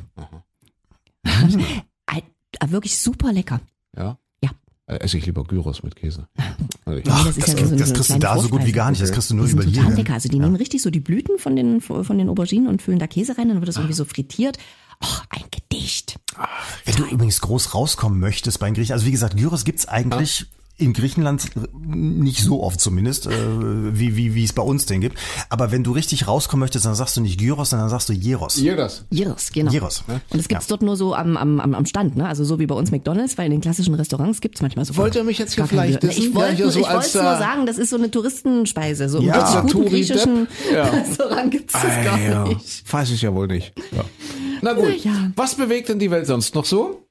Äh, 2.61 2.71
wirklich 2.71 2.97
super 2.99 3.33
lecker. 3.33 3.61
Ja? 3.97 4.17
Ja. 4.89 4.95
Äh, 4.95 5.01
esse 5.01 5.19
ich 5.19 5.27
lieber 5.27 5.45
Gyros 5.45 5.83
mit 5.83 5.97
Käse. 5.97 6.29
Also 6.87 7.01
Ach, 7.09 7.25
das 7.25 7.39
ist 7.39 7.49
das, 7.49 7.61
ja 7.61 7.67
so 7.67 7.77
das 7.77 7.89
so 7.89 7.95
kriegst 7.95 8.11
du 8.11 8.19
da 8.19 8.35
so 8.35 8.43
gut 8.43 8.51
wie 8.51 8.51
Vorspeise. 8.51 8.73
gar 8.75 8.91
nicht. 8.91 9.01
Das 9.01 9.11
kriegst 9.11 9.31
du 9.31 9.35
nur 9.35 9.47
über 9.47 9.65
hier. 9.65 9.89
lecker. 9.89 10.13
Also 10.13 10.29
die 10.29 10.39
nehmen 10.39 10.55
richtig 10.55 10.83
so 10.83 10.91
die 10.91 11.01
Blüten 11.01 11.39
von 11.39 11.57
den, 11.57 11.81
von 11.81 12.19
den 12.19 12.29
Auberginen 12.29 12.69
und 12.69 12.83
füllen 12.83 12.99
da 12.99 13.07
Käse 13.07 13.39
rein, 13.39 13.49
dann 13.49 13.61
wird 13.63 13.69
das 13.69 13.77
irgendwie 13.77 13.95
so 13.95 14.05
frittiert. 14.05 14.59
Och, 15.03 15.25
ein 15.31 15.45
Gedicht. 15.51 16.21
Wenn 16.85 16.97
du 16.97 17.05
übrigens 17.07 17.41
groß 17.41 17.75
rauskommen 17.75 18.21
möchtest 18.21 18.59
bei 18.59 18.67
den 18.67 18.75
Griechen, 18.75 18.93
also 18.93 19.07
wie 19.07 19.13
gesagt, 19.13 19.39
Gyros 19.39 19.65
gibt's 19.65 19.89
eigentlich 19.89 20.47
in 20.77 20.93
Griechenland 20.93 21.51
nicht 21.87 22.43
so 22.43 22.63
oft 22.63 22.81
zumindest, 22.81 23.27
äh, 23.27 23.31
wie, 23.33 24.17
wie, 24.17 24.35
wie 24.35 24.43
es 24.45 24.53
bei 24.53 24.63
uns 24.63 24.87
den 24.87 25.01
gibt. 25.01 25.19
Aber 25.49 25.71
wenn 25.71 25.85
du 25.85 25.93
richtig 25.93 26.27
rauskommen 26.27 26.61
möchtest, 26.63 26.85
dann 26.85 26.97
sagst 26.97 27.17
du 27.17 27.21
nicht 27.21 27.39
Gyros, 27.39 27.71
sondern 27.71 27.85
dann 27.89 27.91
sagst 27.91 28.09
du 28.09 28.13
Jeros. 28.13 28.61
Das? 28.77 29.05
Gyros, 29.11 29.53
genau. 29.53 29.71
Gyros. 29.71 30.03
Und 30.09 30.21
das 30.33 30.49
gibt's 30.49 30.67
dort 30.67 30.83
nur 30.83 30.97
so 30.97 31.15
am, 31.15 31.37
am, 31.37 31.61
am 31.61 31.87
Stand, 31.87 32.17
ne? 32.17 32.27
Also 32.27 32.45
so 32.45 32.59
wie 32.59 32.67
bei 32.67 32.75
uns 32.75 32.91
McDonalds, 32.91 33.39
weil 33.39 33.47
in 33.47 33.53
den 33.53 33.61
klassischen 33.61 33.95
Restaurants 33.95 34.41
gibt's 34.41 34.63
manchmal 34.63 34.85
so. 34.85 34.97
Wollt 34.97 35.15
ihr 35.15 35.23
mich 35.23 35.39
jetzt 35.39 35.55
hier 35.55 35.63
gar 35.63 35.69
vielleicht 35.69 36.03
dissen? 36.03 36.23
Ich 36.23 36.35
wollte 36.35 36.63
Ja, 36.63 36.71
so 36.71 36.81
ich 36.81 36.89
als, 36.89 37.15
nur 37.15 37.23
äh, 37.23 37.39
sagen, 37.39 37.67
das 37.67 37.79
ist 37.79 37.91
so 37.91 37.97
eine 37.97 38.11
Touristenspeise. 38.11 39.09
So 39.09 39.19
im 39.19 39.27
Ja. 39.27 39.39
richtig 39.39 39.57
Als 39.63 39.73
guten 39.73 39.89
griechischen 39.89 40.49
Ja. 40.73 40.85
Restaurant 40.91 41.51
gibt's 41.53 41.73
das 41.73 41.83
gar 42.05 42.19
ja. 42.21 42.45
nicht. 42.49 42.93
Weiß 42.93 43.11
ich 43.11 43.23
ja 43.23 43.33
wohl 43.33 43.47
nicht. 43.47 43.73
Ja. 43.93 44.05
Na 44.61 44.73
gut, 44.73 44.87
Na 45.05 45.11
ja. 45.11 45.31
was 45.37 45.55
bewegt 45.55 45.89
denn 45.89 45.99
die 46.01 46.11
Welt 46.11 46.27
sonst 46.27 46.55
noch 46.55 46.65
so? 46.65 47.07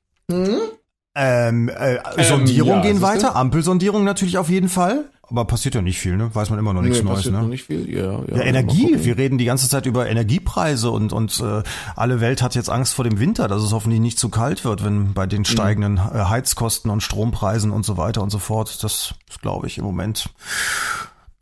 Ähm, 1.16 1.70
äh, 1.70 2.24
Sondierung 2.24 2.78
ja, 2.78 2.82
gehen 2.82 3.02
weiter, 3.02 3.36
Ampelsondierung 3.36 4.04
natürlich 4.04 4.38
auf 4.38 4.50
jeden 4.50 4.70
Fall. 4.70 5.06
Aber 5.30 5.46
passiert 5.46 5.74
ja 5.74 5.82
nicht 5.82 6.00
viel, 6.00 6.18
ne? 6.18 6.34
Weiß 6.34 6.50
man 6.50 6.60
immer 6.60 6.74
noch 6.74 6.82
nichts 6.82 7.00
Nee, 7.00 7.06
Neues, 7.06 7.20
passiert 7.20 7.36
ne? 7.36 7.42
noch 7.42 7.48
nicht 7.48 7.64
viel. 7.64 7.90
Ja, 7.90 8.20
ja, 8.28 8.36
Ja, 8.36 8.44
Energie. 8.44 8.98
Wir 8.98 9.18
reden 9.18 9.38
die 9.38 9.46
ganze 9.46 9.70
Zeit 9.70 9.86
über 9.86 10.08
Energiepreise 10.08 10.92
und, 10.92 11.14
und 11.14 11.40
äh, 11.40 11.64
alle 11.96 12.20
Welt 12.20 12.42
hat 12.42 12.56
jetzt 12.56 12.70
Angst 12.70 12.94
vor 12.94 13.06
dem 13.06 13.20
Winter, 13.20 13.48
dass 13.48 13.64
es 13.64 13.72
hoffentlich 13.72 14.02
nicht 14.02 14.20
zu 14.20 14.30
kalt 14.30 14.66
wird, 14.66 14.84
wenn 14.84 15.14
bei 15.14 15.26
den 15.26 15.46
steigenden 15.46 15.98
äh, 15.98 16.26
Heizkosten 16.26 16.92
und 16.92 17.02
Strompreisen 17.02 17.72
und 17.72 17.86
so 17.86 17.96
weiter 17.98 18.22
und 18.22 18.32
so 18.32 18.40
fort. 18.40 18.84
Das 18.84 19.14
ist, 19.30 19.42
glaube 19.42 19.68
ich, 19.68 19.78
im 19.78 19.86
Moment 19.86 20.30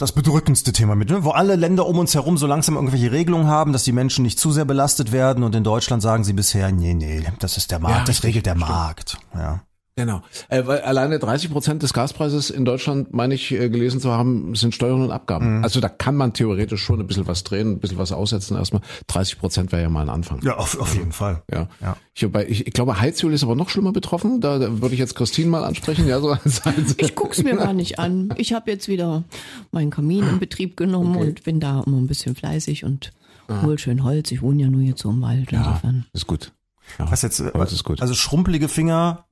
das 0.02 0.12
bedrückendste 0.12 0.72
Thema 0.74 0.95
mit, 0.95 1.10
ne? 1.10 1.24
wo 1.24 1.32
alle 1.32 1.56
Länder 1.56 1.86
um 1.86 1.99
uns 1.99 2.14
herum 2.16 2.38
so 2.38 2.47
langsam 2.47 2.76
irgendwelche 2.76 3.12
Regelungen 3.12 3.47
haben, 3.47 3.72
dass 3.74 3.84
die 3.84 3.91
Menschen 3.91 4.24
nicht 4.24 4.39
zu 4.39 4.52
sehr 4.52 4.66
belastet 4.66 5.12
werden 5.12 5.43
und 5.43 5.56
in 5.56 5.64
Deutschland 5.64 6.02
sagen 6.02 6.24
sie 6.24 6.34
bisher, 6.34 6.72
nee, 6.72 6.93
nee, 6.93 7.24
das 7.39 7.58
ist 7.58 7.72
der 7.72 7.80
Markt, 7.80 7.97
Ja, 7.99 8.04
das 8.06 8.24
regelt 8.24 8.45
der 8.45 8.56
stimmt. 8.56 8.70
Markt. 8.70 9.18
Ja. 9.36 9.62
Genau. 9.98 10.22
Äh, 10.48 10.66
weil 10.66 10.80
alleine 10.82 11.20
30 11.20 11.52
Prozent 11.52 11.84
des 11.84 11.92
Gaspreises 11.94 12.50
in 12.50 12.64
Deutschland, 12.66 13.14
meine 13.14 13.34
ich, 13.36 13.52
äh, 13.52 13.70
gelesen 13.70 14.00
zu 14.00 14.12
haben, 14.12 14.56
sind 14.56 14.74
Steuern 14.74 15.02
und 15.02 15.12
Abgaben. 15.12 15.64
Also 15.64 15.82
da 15.82 15.89
kann 15.89 16.16
man 16.16 16.34
theoretisch 16.34 16.82
schon 16.82 17.00
ein 17.00 17.08
bisschen 17.08 17.28
was 17.28 17.44
drehen, 17.44 17.74
ein 17.74 17.80
bisschen 17.80 17.98
was 17.98 18.12
aussetzen 18.14 18.56
erstmal. 18.56 18.82
30 19.08 19.38
Prozent 19.39 19.72
wäre 19.74 19.82
ja 19.82 19.89
mal 19.89 20.02
ein 20.02 20.10
Anfang. 20.10 20.39
Ja, 20.44 20.56
auf, 20.56 20.80
auf 20.80 20.96
jeden 20.96 21.12
Fall. 21.12 21.44
Ja. 21.52 21.68
Ja. 21.82 21.98
Ich, 22.14 22.24
wobei, 22.24 22.48
ich, 22.48 22.66
ich 22.68 22.74
glaube, 22.74 23.00
Heizöl 23.02 23.34
ist 23.34 23.44
aber 23.44 23.56
noch 23.56 23.70
schlimmer 23.70 23.92
betroffen. 23.92 24.39
Da, 24.39 24.60
da 24.60 24.82
würde 24.82 24.94
ich 24.94 25.00
jetzt 25.00 25.16
Christine 25.16 25.50
mal 25.50 25.64
ansprechen. 25.66 26.08
Ja, 26.08 26.20
so 26.22 26.30
als, 26.32 26.66
als 26.66 26.96
Ich 26.98 27.14
guck's 27.16 27.44
mir 27.44 27.58
gar 27.58 27.74
nicht 27.74 28.00
an. 28.00 28.34
Ich 28.38 28.54
habe 28.54 28.72
jetzt 28.72 28.88
wieder 28.88 29.24
meinen 29.72 29.89
Kamin 29.92 30.26
in 30.28 30.39
Betrieb 30.39 30.78
genommen 30.78 31.16
und 31.18 31.44
bin 31.44 31.60
da 31.60 31.84
immer 31.86 31.98
ein 31.98 32.08
bisschen 32.08 32.36
fleißig 32.36 32.86
und 32.86 33.12
hol 33.62 33.78
schön 33.78 34.04
Holz. 34.06 34.32
Ich 34.32 34.42
wohne 34.42 34.64
ja 34.64 34.70
nur 34.70 34.82
jetzt 34.82 35.02
so 35.02 35.10
im 35.10 35.22
Wald. 35.22 35.52
Insofern. 35.52 36.06
ist 36.14 36.28
gut. 36.28 36.54
Ja, 36.98 37.12
Was 37.12 37.22
jetzt, 37.22 37.42
Holz 37.54 37.72
ist 37.74 37.84
gut. 37.84 38.02
also 38.02 38.14
schrumpelige 38.14 38.68
Finger, 38.70 39.26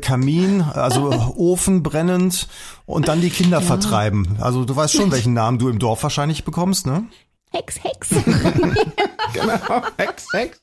Kamin, 0.00 0.62
also 0.62 1.10
Ofen 1.36 1.82
brennend 1.82 2.48
und 2.86 3.08
dann 3.08 3.20
die 3.20 3.30
Kinder 3.30 3.60
vertreiben. 3.60 4.36
Also 4.40 4.64
du 4.64 4.74
weißt 4.76 4.94
schon, 4.94 5.10
welchen 5.12 5.32
Namen 5.32 5.58
du 5.58 5.68
im 5.68 5.78
Dorf 5.78 6.02
wahrscheinlich 6.02 6.44
bekommst, 6.44 6.86
ne? 6.86 7.04
Hex, 7.52 7.76
Hex. 7.84 8.08
genau. 9.32 9.82
Hex, 9.96 10.26
Hex. 10.32 10.58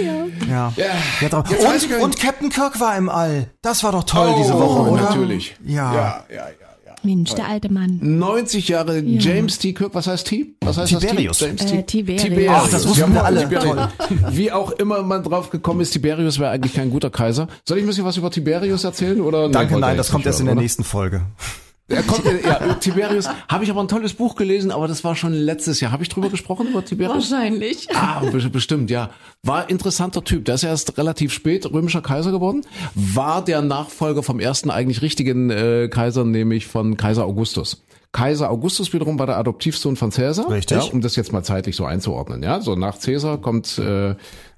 Ja. 0.00 0.28
Ja. 0.48 0.72
Ja, 1.20 1.28
gar 1.28 1.44
Und, 1.44 2.00
und 2.00 2.20
Captain 2.20 2.50
Kirk 2.50 2.78
war 2.78 2.96
im 2.96 3.08
All. 3.08 3.50
Das 3.60 3.82
war 3.82 3.90
doch 3.90 4.04
toll 4.04 4.34
diese 4.38 4.54
Oh, 4.54 4.60
Woche, 4.60 4.90
oder? 4.90 5.02
Natürlich. 5.02 5.56
Ja. 5.64 5.92
Ja, 5.92 6.24
ja, 6.28 6.36
ja. 6.36 6.46
ja. 6.48 6.63
Mensch, 7.04 7.34
der 7.34 7.48
alte 7.48 7.70
Mann. 7.72 7.98
90 8.00 8.68
Jahre 8.68 9.00
James 9.00 9.58
T. 9.58 9.72
Kirk, 9.72 9.94
was 9.94 10.06
heißt 10.06 10.26
T? 10.26 10.54
Was 10.62 10.76
heißt 10.78 10.98
Tiberius. 10.98 11.38
das 11.38 11.48
T? 11.48 11.54
James 11.56 11.72
Äh, 11.72 11.82
T. 11.82 12.02
Tiberius. 12.02 12.50
Ach, 12.54 12.68
das 12.68 12.88
wussten 12.88 13.12
wir 13.14 13.24
alle. 13.24 13.40
Tiberius. 13.48 13.88
Wie 14.30 14.50
auch 14.52 14.70
immer 14.72 15.02
man 15.02 15.22
drauf 15.22 15.50
gekommen 15.50 15.80
ist, 15.80 15.90
Tiberius 15.90 16.38
wäre 16.38 16.50
eigentlich 16.50 16.74
kein 16.74 16.90
guter 16.90 17.10
Kaiser. 17.10 17.48
Soll 17.64 17.78
ich 17.78 17.84
ein 17.84 17.86
bisschen 17.86 18.04
was 18.04 18.16
über 18.16 18.30
Tiberius 18.30 18.84
erzählen? 18.84 19.20
Oder 19.20 19.48
Danke, 19.48 19.78
nein, 19.78 19.96
jetzt 19.96 20.06
das 20.06 20.10
kommt 20.12 20.26
erst 20.26 20.40
in 20.40 20.46
der 20.46 20.54
oder? 20.54 20.62
nächsten 20.62 20.84
Folge. 20.84 21.22
Er 21.86 22.02
kommt, 22.02 22.24
ja, 22.44 22.74
Tiberius, 22.74 23.28
habe 23.46 23.64
ich 23.64 23.70
aber 23.70 23.82
ein 23.82 23.88
tolles 23.88 24.14
Buch 24.14 24.36
gelesen, 24.36 24.70
aber 24.70 24.88
das 24.88 25.04
war 25.04 25.14
schon 25.16 25.34
letztes 25.34 25.80
Jahr. 25.80 25.92
Habe 25.92 26.02
ich 26.02 26.08
drüber 26.08 26.30
gesprochen 26.30 26.68
über 26.68 26.82
Tiberius? 26.82 27.30
Wahrscheinlich. 27.30 27.88
Ah, 27.94 28.20
be- 28.20 28.48
bestimmt, 28.48 28.90
ja. 28.90 29.10
War 29.42 29.68
interessanter 29.68 30.24
Typ. 30.24 30.46
Der 30.46 30.54
ist 30.54 30.62
erst 30.62 30.96
relativ 30.96 31.30
spät 31.32 31.70
römischer 31.70 32.00
Kaiser 32.00 32.30
geworden. 32.30 32.62
War 32.94 33.44
der 33.44 33.60
Nachfolger 33.60 34.22
vom 34.22 34.40
ersten 34.40 34.70
eigentlich 34.70 35.02
richtigen 35.02 35.50
äh, 35.50 35.88
Kaiser, 35.90 36.24
nämlich 36.24 36.66
von 36.66 36.96
Kaiser 36.96 37.26
Augustus. 37.26 37.82
Kaiser 38.12 38.48
Augustus 38.48 38.92
wiederum 38.92 39.18
war 39.18 39.26
der 39.26 39.36
Adoptivsohn 39.36 39.96
von 39.96 40.12
Cäsar. 40.12 40.48
Richtig. 40.48 40.76
Ja, 40.78 40.84
um 40.84 41.00
das 41.00 41.16
jetzt 41.16 41.32
mal 41.32 41.42
zeitlich 41.42 41.74
so 41.76 41.84
einzuordnen. 41.84 42.42
Ja, 42.44 42.60
so 42.60 42.76
nach 42.76 42.96
Cäsar 42.96 43.38
kommt 43.38 43.76
äh, 43.78 44.14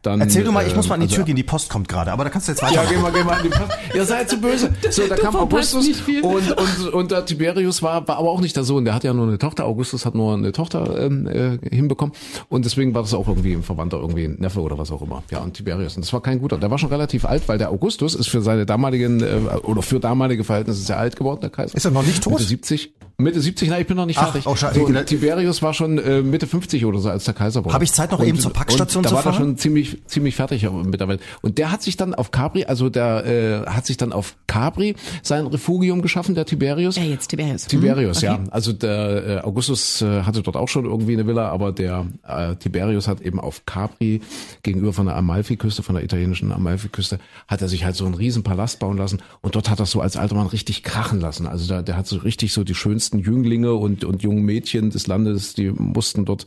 dann. 0.07 0.21
Erzähl 0.21 0.45
du 0.45 0.53
mal, 0.53 0.67
ich 0.67 0.75
muss 0.75 0.89
mal 0.89 0.95
an 0.95 1.01
die 1.01 1.07
also- 1.07 1.17
Tür 1.17 1.25
gehen, 1.25 1.37
die 1.37 1.43
Post 1.43 1.69
kommt 1.69 1.89
gerade, 1.89 2.13
aber 2.13 2.25
da 2.25 2.31
kannst 2.31 2.49
du 2.49 2.53
jetzt 2.53 2.63
weiter. 2.63 2.75
Ja, 2.75 2.85
geh 2.89 2.97
mal, 2.97 3.13
geh 3.13 3.25
mal 3.25 3.39
an 3.39 3.43
die 3.43 3.49
Post. 3.49 3.73
Ihr 3.95 4.05
seid 4.05 4.31
zu 4.31 4.39
böse. 4.41 4.71
So, 4.91 5.07
da 5.09 5.17
kam 5.17 5.37
Augustus 5.37 5.87
nicht 5.87 6.01
viel. 6.01 6.23
und, 6.23 6.53
und, 6.53 6.89
und 6.95 7.11
der 7.11 7.27
Tiberius 7.27 7.83
war, 7.83 8.07
war 8.09 8.17
aber 8.19 8.31
auch 8.31 8.41
nicht 8.41 8.57
der 8.57 8.65
Sohn. 8.65 8.85
Der 8.85 8.95
hat 8.95 9.05
ja 9.05 9.13
nur 9.13 9.27
eine 9.27 9.39
Tochter. 9.39 9.65
Augustus 9.67 10.07
hat 10.07 10.15
nur 10.15 10.33
eine 10.35 10.53
Tochter 10.53 10.99
ähm, 11.05 11.27
äh, 11.27 11.59
hinbekommen. 11.75 12.15
Und 12.49 12.65
deswegen 12.65 12.95
war 12.95 13.03
das 13.03 13.13
auch 13.15 13.27
irgendwie 13.29 13.53
ein 13.53 13.63
Verwandter, 13.63 13.99
irgendwie 13.99 14.25
ein 14.25 14.37
Neffe 14.39 14.61
oder 14.61 14.79
was 14.79 14.91
auch 14.93 15.03
immer. 15.03 15.23
Ja, 15.31 15.41
und 15.41 15.55
Tiberius. 15.55 15.97
Und 15.97 16.05
das 16.05 16.13
war 16.13 16.23
kein 16.23 16.41
guter. 16.41 16.57
Der 16.59 16.71
war 16.71 16.79
schon 16.79 16.89
relativ 16.91 17.25
alt, 17.25 17.49
weil 17.49 17.59
der 17.59 17.71
Augustus 17.71 18.15
ist 18.15 18.29
für 18.29 18.41
seine 18.43 18.65
damaligen, 18.65 19.21
äh, 19.23 19.57
oder 19.65 19.83
für 19.83 20.01
damalige 20.01 20.45
Verhältnisse 20.45 20.81
sehr 20.83 20.99
alt 20.99 21.17
geworden, 21.17 21.41
der 21.41 21.51
Kaiser. 21.51 21.75
Ist 21.77 21.85
er 21.85 21.91
noch 21.91 22.05
nicht 22.07 22.23
tot? 22.23 22.35
Mitte 22.35 22.45
70. 22.45 22.93
Mitte 23.19 23.41
70, 23.41 23.71
nein, 23.71 23.81
ich 23.81 23.87
bin 23.87 23.97
noch 23.97 24.05
nicht 24.05 24.19
Ach, 24.19 24.33
fertig. 24.33 24.47
oh, 24.47 24.55
so, 24.55 24.67
und 24.85 24.93
der 24.93 25.07
Tiberius 25.07 25.63
war 25.63 25.73
schon 25.73 25.97
äh, 25.99 26.21
Mitte 26.21 26.47
50 26.47 26.85
oder 26.85 26.99
so, 26.99 27.09
als 27.09 27.25
der 27.25 27.33
Kaiser 27.33 27.65
wurde. 27.65 27.73
Habe 27.73 27.85
ich 27.85 27.93
Zeit, 27.93 28.13
noch 28.13 28.23
eben 28.23 28.39
zur 28.39 28.53
Packstation 28.53 29.01
und 29.01 29.07
da 29.07 29.09
zu 29.09 29.15
war 29.15 29.21
er 29.21 29.33
fahren? 29.33 29.35
schon 29.43 29.57
ziemlich, 29.57 29.96
ziemlich 30.07 30.37
fertig 30.37 30.69
mit 30.71 31.01
der 31.01 31.09
Welt. 31.09 31.21
Und 31.43 31.59
der 31.59 31.71
hat 31.71 31.83
sich 31.83 31.97
dann 31.97 32.15
auf 32.15 32.31
Capri, 32.31 32.65
also 32.65 32.89
der 32.91 33.25
äh, 33.27 33.67
hat 33.71 33.87
sich 33.87 33.97
dann 33.97 34.13
auf 34.13 34.37
Capri 34.47 34.95
sein 35.23 35.47
Refugium 35.47 36.03
geschaffen, 36.03 36.35
der 36.35 36.45
Tiberius. 36.45 36.97
Ja, 36.97 37.03
jetzt 37.05 37.29
Tiberius. 37.29 37.67
Tiberius, 37.67 38.23
Mhm, 38.23 38.29
okay. 38.29 38.41
ja. 38.45 38.51
Also 38.51 38.73
der 38.73 39.27
äh, 39.27 39.39
Augustus 39.41 40.03
äh, 40.03 40.23
hatte 40.23 40.43
dort 40.43 40.57
auch 40.57 40.69
schon 40.69 40.85
irgendwie 40.85 41.13
eine 41.15 41.27
Villa, 41.27 41.49
aber 41.49 41.73
der 41.73 42.07
äh, 42.27 42.55
Tiberius 42.57 43.09
hat 43.09 43.21
eben 43.21 43.41
auf 43.41 43.65
Capri 43.67 44.21
gegenüber 44.63 44.93
von 44.93 45.07
der 45.07 45.17
Amalfiküste, 45.17 45.83
von 45.83 45.95
der 45.95 46.05
italienischen 46.05 46.53
Amalfiküste, 46.53 47.19
hat 47.49 47.63
er 47.63 47.69
sich 47.69 47.85
halt 47.85 47.97
so 47.97 48.05
einen 48.05 48.15
riesen 48.15 48.43
Palast 48.43 48.79
bauen 48.79 48.97
lassen 48.97 49.23
und 49.41 49.55
dort 49.55 49.71
hat 49.71 49.81
er 49.81 49.87
so 49.87 50.01
als 50.01 50.17
alter 50.17 50.35
Mann 50.35 50.47
richtig 50.47 50.83
krachen 50.83 51.21
lassen. 51.21 51.47
Also 51.47 51.67
da, 51.69 51.83
der 51.83 51.97
hat 51.97 52.07
so 52.07 52.17
richtig 52.19 52.53
so 52.53 52.65
die 52.65 52.75
schönsten 52.75 53.19
Jünglinge 53.19 53.75
und, 53.75 54.05
und 54.05 54.23
jungen 54.23 54.45
Mädchen 54.45 54.91
des 54.91 55.07
Landes, 55.07 55.55
die 55.55 55.71
mussten 55.71 56.25
dort 56.25 56.47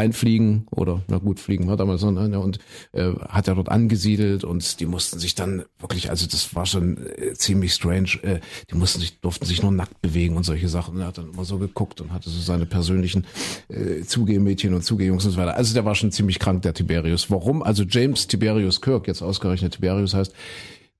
einfliegen 0.00 0.66
oder 0.70 1.02
na 1.08 1.18
gut, 1.18 1.40
fliegen 1.40 1.68
war 1.68 1.76
damals 1.76 2.02
noch, 2.02 2.12
ne, 2.12 2.40
und 2.40 2.58
äh, 2.92 3.12
hat 3.28 3.48
er 3.48 3.54
dort 3.54 3.68
angesiedelt 3.68 4.44
und 4.44 4.80
die 4.80 4.86
mussten 4.86 5.18
sich 5.18 5.34
dann 5.34 5.64
wirklich, 5.78 6.10
also 6.10 6.26
das 6.26 6.54
war 6.54 6.66
schon 6.66 6.96
äh, 7.06 7.34
ziemlich 7.34 7.74
strange, 7.74 8.18
äh, 8.22 8.40
die 8.70 8.74
mussten 8.74 9.00
sich, 9.00 9.20
durften 9.20 9.44
sich 9.44 9.62
nur 9.62 9.72
nackt 9.72 10.00
bewegen 10.00 10.36
und 10.36 10.44
solche 10.44 10.68
Sachen. 10.68 10.94
Und 10.94 11.02
er 11.02 11.08
hat 11.08 11.18
dann 11.18 11.30
immer 11.32 11.44
so 11.44 11.58
geguckt 11.58 12.00
und 12.00 12.12
hatte 12.12 12.30
so 12.30 12.40
seine 12.40 12.66
persönlichen 12.66 13.26
äh, 13.68 14.02
Zugehmädchen 14.02 14.74
und 14.74 14.82
Zugehjungs 14.82 15.24
und 15.26 15.32
so 15.32 15.36
weiter. 15.36 15.56
Also 15.56 15.74
der 15.74 15.84
war 15.84 15.94
schon 15.94 16.12
ziemlich 16.12 16.38
krank, 16.38 16.62
der 16.62 16.74
Tiberius. 16.74 17.30
Warum? 17.30 17.62
Also 17.62 17.84
James 17.84 18.26
Tiberius 18.26 18.80
Kirk, 18.80 19.06
jetzt 19.06 19.22
ausgerechnet 19.22 19.74
Tiberius 19.74 20.14
heißt, 20.14 20.34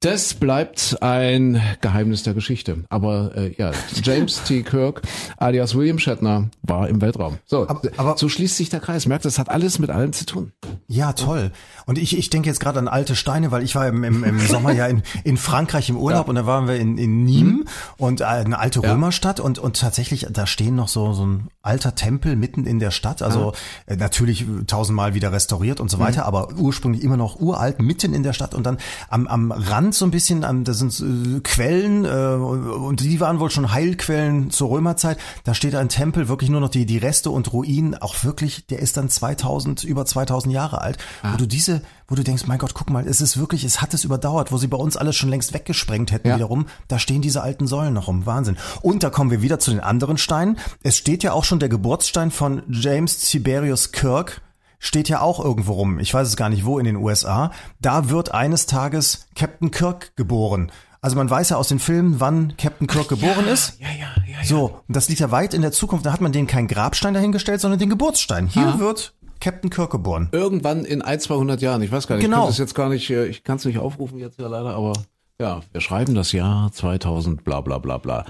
das 0.03 0.33
bleibt 0.33 0.97
ein 1.03 1.61
Geheimnis 1.83 2.23
der 2.23 2.33
Geschichte. 2.33 2.85
Aber 2.89 3.33
äh, 3.37 3.55
ja, 3.59 3.73
James 4.03 4.43
T. 4.45 4.63
Kirk 4.63 5.03
alias 5.37 5.75
William 5.75 5.99
Shatner 5.99 6.49
war 6.63 6.89
im 6.89 7.03
Weltraum. 7.03 7.37
So, 7.45 7.69
Aber- 7.69 7.83
aber- 7.99 8.17
so 8.17 8.31
schließt 8.31 8.57
sich 8.57 8.71
der 8.71 8.81
Kreis. 8.81 9.05
Merkt, 9.05 9.27
das 9.27 9.39
hat 9.39 9.51
alles 9.51 9.79
mit 9.79 9.91
allem 9.91 10.15
zu 10.15 10.25
tun. 10.25 10.53
Ja, 10.89 11.13
toll. 11.13 11.51
Und 11.85 11.99
ich, 11.99 12.17
ich 12.17 12.31
denke 12.31 12.49
jetzt 12.49 12.61
gerade 12.61 12.79
an 12.79 12.89
alte 12.89 13.15
Steine, 13.15 13.51
weil 13.51 13.63
ich 13.63 13.75
war 13.75 13.87
im, 13.89 14.03
im, 14.03 14.25
im 14.25 14.41
Sommer 14.41 14.73
ja 14.73 14.87
in, 14.87 15.03
in 15.25 15.37
Frankreich 15.37 15.91
im 15.91 15.99
Urlaub 15.99 16.29
und 16.29 16.35
da 16.37 16.47
waren 16.47 16.67
wir 16.67 16.77
in, 16.77 16.97
in 16.97 17.27
Nîmes 17.27 17.67
und 17.99 18.23
äh, 18.23 18.25
eine 18.25 18.59
alte 18.59 18.81
Ja. 18.83 18.93
Römerstadt 18.93 19.39
und, 19.39 19.59
und 19.59 19.79
tatsächlich, 19.79 20.27
da 20.31 20.47
stehen 20.47 20.77
noch 20.77 20.89
so, 20.89 21.13
so 21.13 21.27
ein 21.27 21.49
alter 21.61 21.95
Tempel 21.95 22.37
mitten 22.37 22.65
in 22.65 22.79
der 22.79 22.91
Stadt. 22.91 23.21
Also 23.21 23.53
äh, 23.87 23.97
natürlich 23.97 24.47
tausendmal 24.67 25.13
wieder 25.13 25.31
restauriert 25.31 25.79
und 25.79 25.91
so 25.91 25.99
weiter, 25.99 26.25
aber 26.25 26.55
ursprünglich 26.57 27.03
immer 27.05 27.19
noch 27.19 27.39
uralt, 27.39 27.83
mitten 27.83 28.15
in 28.15 28.23
der 28.23 28.33
Stadt 28.33 28.55
und 28.55 28.65
dann 28.65 28.79
am, 29.11 29.27
am 29.27 29.53
Rand 29.53 29.90
so 29.99 30.05
ein 30.05 30.11
bisschen, 30.11 30.45
am, 30.45 30.65
da 30.65 30.73
sind 30.73 30.99
äh, 31.01 31.41
Quellen 31.41 32.05
äh, 32.05 32.09
und 32.09 33.01
die 33.01 33.21
waren 33.21 33.41
wohl 33.41 33.51
schon 33.51 33.73
Heilquellen 33.73 34.51
zur 34.51 34.71
Römerzeit. 34.71 35.19
Da 35.45 35.55
steht 35.55 35.75
ein 35.75 35.89
Tempel, 35.89 36.29
wirklich 36.29 36.51
nur 36.51 36.61
noch 36.61 36.69
die, 36.69 36.87
die 36.87 36.99
Reste 36.99 37.31
und 37.31 37.53
Ruinen, 37.53 37.95
auch 37.95 38.25
wirklich, 38.25 38.67
der 38.67 38.81
ist 38.81 38.97
dann 38.97 39.09
2000, 39.09 39.85
über 39.85 40.07
2000 40.07 40.53
Jahre 40.55 40.81
alt, 40.81 40.99
wo 41.23 41.37
du 41.37 41.47
diese, 41.47 41.83
wo 42.09 42.15
du 42.15 42.23
denkst, 42.25 42.47
mein 42.47 42.59
Gott, 42.59 42.75
guck 42.75 42.91
mal, 42.91 43.07
es 43.07 43.21
ist 43.21 43.39
wirklich, 43.39 43.65
es 43.65 43.81
hat 43.83 43.95
es 43.95 44.05
überdauert, 44.05 44.53
wo 44.53 44.57
sie 44.59 44.67
bei 44.69 44.77
uns 44.79 44.97
alles 44.97 45.17
schon 45.17 45.29
längst 45.31 45.53
weggesprengt 45.55 46.13
hätten 46.13 46.29
Ja. 46.29 46.37
wiederum, 46.37 46.67
da 46.89 46.99
stehen 46.99 47.23
diese 47.23 47.43
alten 47.43 47.67
Säulen 47.67 47.95
noch 47.95 48.09
rum, 48.09 48.27
Wahnsinn. 48.27 48.57
Und 48.83 49.03
da 49.03 49.11
kommen 49.11 49.31
wir 49.31 49.43
wieder 49.43 49.59
zu 49.59 49.71
den 49.71 49.81
anderen 49.81 50.19
Steinen. 50.19 50.59
Es 50.83 50.97
steht 50.97 51.23
ja 51.23 51.33
auch 51.33 51.45
schon 51.45 51.59
der 51.61 51.69
Geburtsstein 51.69 52.31
von 52.31 52.63
James 52.69 53.19
Tiberius 53.19 53.93
Kirk, 53.93 54.41
steht 54.81 55.09
ja 55.09 55.21
auch 55.21 55.45
irgendwo 55.45 55.75
rum. 55.75 56.01
Ich 56.01 56.13
weiß 56.13 56.27
es 56.27 56.37
gar 56.37 56.49
nicht 56.49 56.65
wo 56.65 56.81
in 56.81 56.87
den 56.87 56.97
USA. 56.97 57.53
Da 57.81 58.11
wird 58.11 58.35
eines 58.35 58.67
Tages 58.67 59.29
Captain 59.37 59.71
Kirk 59.71 60.17
geboren. 60.17 60.73
Also 61.03 61.17
man 61.17 61.31
weiß 61.31 61.51
ja 61.51 61.57
aus 61.57 61.69
den 61.69 61.79
Filmen, 61.79 62.19
wann 62.19 62.57
Captain 62.57 62.87
Kirk 62.87 63.09
geboren 63.09 63.47
ist. 63.47 63.79
Ja, 63.79 63.87
ja, 63.89 64.09
ja. 64.27 64.45
So, 64.45 64.81
und 64.89 64.97
das 64.97 65.09
liegt 65.09 65.21
ja 65.21 65.31
weit 65.31 65.55
in 65.55 65.63
der 65.63 65.73
Zukunft. 65.73 66.05
Da 66.05 66.13
hat 66.13 66.21
man 66.21 66.33
denen 66.33 66.47
keinen 66.47 66.67
Grabstein 66.67 67.15
dahingestellt, 67.15 67.61
sondern 67.61 67.79
den 67.79 67.89
Geburtsstein. 67.89 68.49
Hier 68.49 68.79
wird 68.79 69.15
Captain 69.41 69.71
Kirk 69.71 69.91
geboren. 69.91 70.29
Irgendwann 70.33 70.85
in 70.85 71.01
ein, 71.01 71.21
200 71.21 71.63
Jahren. 71.63 71.81
Ich 71.83 71.93
weiß 71.93 72.07
gar 72.07 72.17
nicht. 72.17 72.25
Genau. 72.25 72.49
Ich 72.49 72.57
kann 72.57 72.65
jetzt 72.65 72.75
gar 72.75 72.89
nicht, 72.89 73.09
äh, 73.11 73.27
ich 73.27 73.45
kann 73.45 73.57
es 73.57 73.65
nicht 73.65 73.79
aufrufen 73.79 74.19
jetzt 74.19 74.39
ja 74.39 74.49
leider, 74.49 74.75
aber 74.75 74.93
ja, 75.41 75.61
wir 75.73 75.81
schreiben 75.81 76.15
das 76.15 76.33
Jahr 76.33 76.71
2000, 76.71 77.45
bla, 77.45 77.63
bla, 77.63 77.79
bla, 77.79 77.97
bla. 77.97 78.27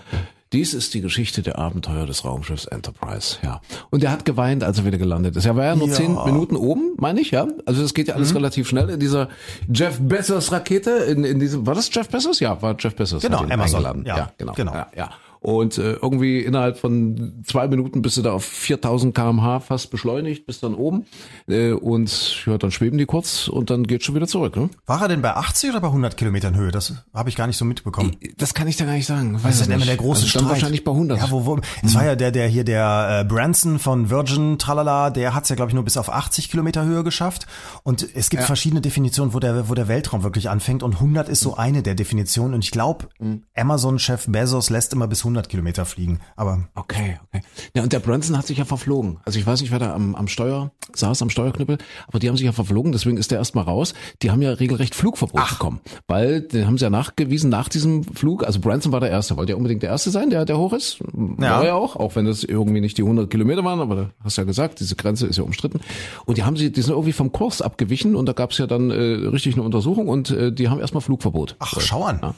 Dies 0.52 0.74
ist 0.74 0.94
die 0.94 1.00
Geschichte 1.00 1.42
der 1.42 1.58
Abenteuer 1.60 2.06
des 2.06 2.24
Raumschiffs 2.24 2.64
Enterprise, 2.64 3.36
ja. 3.44 3.60
Und 3.90 4.02
er 4.02 4.10
hat 4.10 4.24
geweint, 4.24 4.64
als 4.64 4.78
er 4.78 4.84
wieder 4.84 4.98
gelandet 4.98 5.36
ist. 5.36 5.44
Er 5.46 5.54
war 5.54 5.64
ja 5.64 5.76
nur 5.76 5.86
Ja. 5.86 5.94
zehn 5.94 6.16
Minuten 6.24 6.56
oben, 6.56 6.94
meine 6.96 7.20
ich, 7.20 7.30
ja. 7.30 7.46
Also 7.66 7.82
das 7.82 7.94
geht 7.94 8.08
ja 8.08 8.14
alles 8.16 8.34
relativ 8.34 8.68
schnell 8.68 8.90
in 8.90 8.98
dieser 8.98 9.28
Jeff 9.72 9.98
Bezos 10.00 10.50
Rakete, 10.50 10.90
in, 10.90 11.22
in 11.24 11.38
diesem, 11.38 11.66
war 11.66 11.74
das 11.76 11.88
Jeff 11.94 12.08
Bezos? 12.08 12.40
Ja, 12.40 12.60
war 12.62 12.74
Jeff 12.76 12.96
Bezos. 12.96 13.22
Genau, 13.22 13.44
Amazon. 13.48 14.04
Ja, 14.04 14.16
Ja, 14.16 14.32
genau. 14.38 14.52
genau. 14.54 14.72
Ja, 14.74 14.88
ja. 14.96 15.10
Und 15.40 15.78
äh, 15.78 15.94
irgendwie 15.94 16.40
innerhalb 16.40 16.76
von 16.76 17.42
zwei 17.46 17.66
Minuten 17.66 18.02
bist 18.02 18.18
du 18.18 18.22
da 18.22 18.32
auf 18.32 18.44
4000 18.44 19.14
kmh 19.14 19.60
fast 19.60 19.90
beschleunigt, 19.90 20.44
bist 20.44 20.62
dann 20.62 20.74
oben 20.74 21.06
äh, 21.48 21.72
und 21.72 22.44
ja, 22.44 22.58
dann 22.58 22.70
schweben 22.70 22.98
die 22.98 23.06
kurz 23.06 23.48
und 23.48 23.70
dann 23.70 23.84
geht 23.84 24.04
schon 24.04 24.14
wieder 24.14 24.26
zurück. 24.26 24.54
Ne? 24.56 24.68
War 24.84 25.00
er 25.00 25.08
denn 25.08 25.22
bei 25.22 25.34
80 25.34 25.70
oder 25.70 25.80
bei 25.80 25.86
100 25.86 26.18
Kilometern 26.18 26.56
Höhe? 26.56 26.70
Das 26.70 26.92
habe 27.14 27.30
ich 27.30 27.36
gar 27.36 27.46
nicht 27.46 27.56
so 27.56 27.64
mitbekommen. 27.64 28.16
Das 28.36 28.52
kann 28.52 28.68
ich 28.68 28.76
da 28.76 28.84
gar 28.84 28.92
nicht 28.92 29.06
sagen. 29.06 29.32
Weiß 29.34 29.42
Das 29.42 29.54
es 29.54 29.60
ist 29.62 29.68
ja 29.68 29.76
immer 29.76 29.86
der 29.86 29.96
große 29.96 30.24
also 30.24 30.28
Streit. 30.28 30.48
wahrscheinlich 30.50 30.84
bei 30.84 30.92
100. 30.92 31.18
Ja, 31.18 31.30
wo, 31.30 31.46
wo, 31.46 31.58
es 31.82 31.94
war 31.94 32.04
ja 32.04 32.16
der, 32.16 32.32
der 32.32 32.46
hier, 32.46 32.64
der 32.64 33.22
äh, 33.22 33.24
Branson 33.24 33.78
von 33.78 34.10
Virgin, 34.10 34.58
tralala, 34.58 35.08
der 35.08 35.34
hat 35.34 35.44
es 35.44 35.48
ja, 35.48 35.56
glaube 35.56 35.70
ich, 35.70 35.74
nur 35.74 35.84
bis 35.84 35.96
auf 35.96 36.12
80 36.12 36.50
Kilometer 36.50 36.84
Höhe 36.84 37.02
geschafft. 37.02 37.46
Und 37.82 38.06
es 38.14 38.28
gibt 38.28 38.42
verschiedene 38.42 38.82
Definitionen, 38.82 39.32
wo 39.32 39.40
der, 39.40 39.70
wo 39.70 39.74
der 39.74 39.88
Weltraum 39.88 40.22
wirklich 40.22 40.50
anfängt. 40.50 40.82
Und 40.82 40.96
100 40.96 41.30
ist 41.30 41.40
so 41.40 41.56
eine 41.56 41.82
der 41.82 41.94
Definitionen. 41.94 42.52
Und 42.52 42.62
ich 42.62 42.72
glaube, 42.72 43.08
Amazon-Chef 43.56 44.26
Bezos 44.26 44.68
lässt 44.68 44.92
immer 44.92 45.08
bis 45.08 45.20
100 45.20 45.29
Kilometer 45.48 45.84
fliegen. 45.84 46.20
Aber 46.36 46.68
Okay, 46.74 47.18
okay. 47.28 47.42
Ja, 47.74 47.82
und 47.82 47.92
der 47.92 48.00
Branson 48.00 48.36
hat 48.36 48.46
sich 48.46 48.58
ja 48.58 48.64
verflogen. 48.64 49.18
Also 49.24 49.38
ich 49.38 49.46
weiß 49.46 49.60
nicht, 49.60 49.70
wer 49.70 49.78
da 49.78 49.94
am, 49.94 50.14
am 50.14 50.28
Steuer 50.28 50.72
saß, 50.94 51.22
am 51.22 51.30
Steuerknüppel, 51.30 51.78
aber 52.06 52.18
die 52.18 52.28
haben 52.28 52.36
sich 52.36 52.46
ja 52.46 52.52
verflogen, 52.52 52.92
deswegen 52.92 53.16
ist 53.16 53.30
der 53.30 53.38
erstmal 53.38 53.64
raus. 53.64 53.94
Die 54.22 54.30
haben 54.30 54.42
ja 54.42 54.50
regelrecht 54.50 54.94
Flugverbot 54.94 55.48
bekommen. 55.48 55.80
Weil, 56.06 56.40
den 56.40 56.66
haben 56.66 56.78
sie 56.78 56.84
ja 56.84 56.90
nachgewiesen 56.90 57.50
nach 57.50 57.68
diesem 57.68 58.04
Flug, 58.04 58.44
also 58.44 58.60
Branson 58.60 58.92
war 58.92 59.00
der 59.00 59.10
Erste, 59.10 59.36
wollte 59.36 59.52
ja 59.52 59.56
unbedingt 59.56 59.82
der 59.82 59.90
Erste 59.90 60.10
sein, 60.10 60.30
der, 60.30 60.44
der 60.44 60.58
hoch 60.58 60.72
ist. 60.72 61.00
Ja. 61.38 61.58
War 61.58 61.64
ja 61.64 61.74
auch, 61.74 61.96
auch 61.96 62.16
wenn 62.16 62.24
das 62.24 62.44
irgendwie 62.44 62.80
nicht 62.80 62.98
die 62.98 63.02
100 63.02 63.30
Kilometer 63.30 63.64
waren, 63.64 63.80
aber 63.80 63.94
da 63.96 64.10
hast 64.24 64.36
du 64.36 64.42
ja 64.42 64.46
gesagt, 64.46 64.80
diese 64.80 64.96
Grenze 64.96 65.26
ist 65.26 65.36
ja 65.36 65.44
umstritten. 65.44 65.80
Und 66.26 66.38
die 66.38 66.44
haben 66.44 66.56
sie, 66.56 66.72
die 66.72 66.82
sind 66.82 66.92
irgendwie 66.92 67.12
vom 67.12 67.32
Kurs 67.32 67.62
abgewichen 67.62 68.16
und 68.16 68.26
da 68.26 68.32
gab 68.32 68.50
es 68.50 68.58
ja 68.58 68.66
dann 68.66 68.90
äh, 68.90 68.94
richtig 68.94 69.54
eine 69.54 69.62
Untersuchung 69.62 70.08
und 70.08 70.30
äh, 70.30 70.52
die 70.52 70.68
haben 70.68 70.80
erstmal 70.80 71.00
Flugverbot. 71.00 71.56
ach, 71.58 71.80
schau 71.80 72.04
an. 72.04 72.20
Ja. 72.22 72.34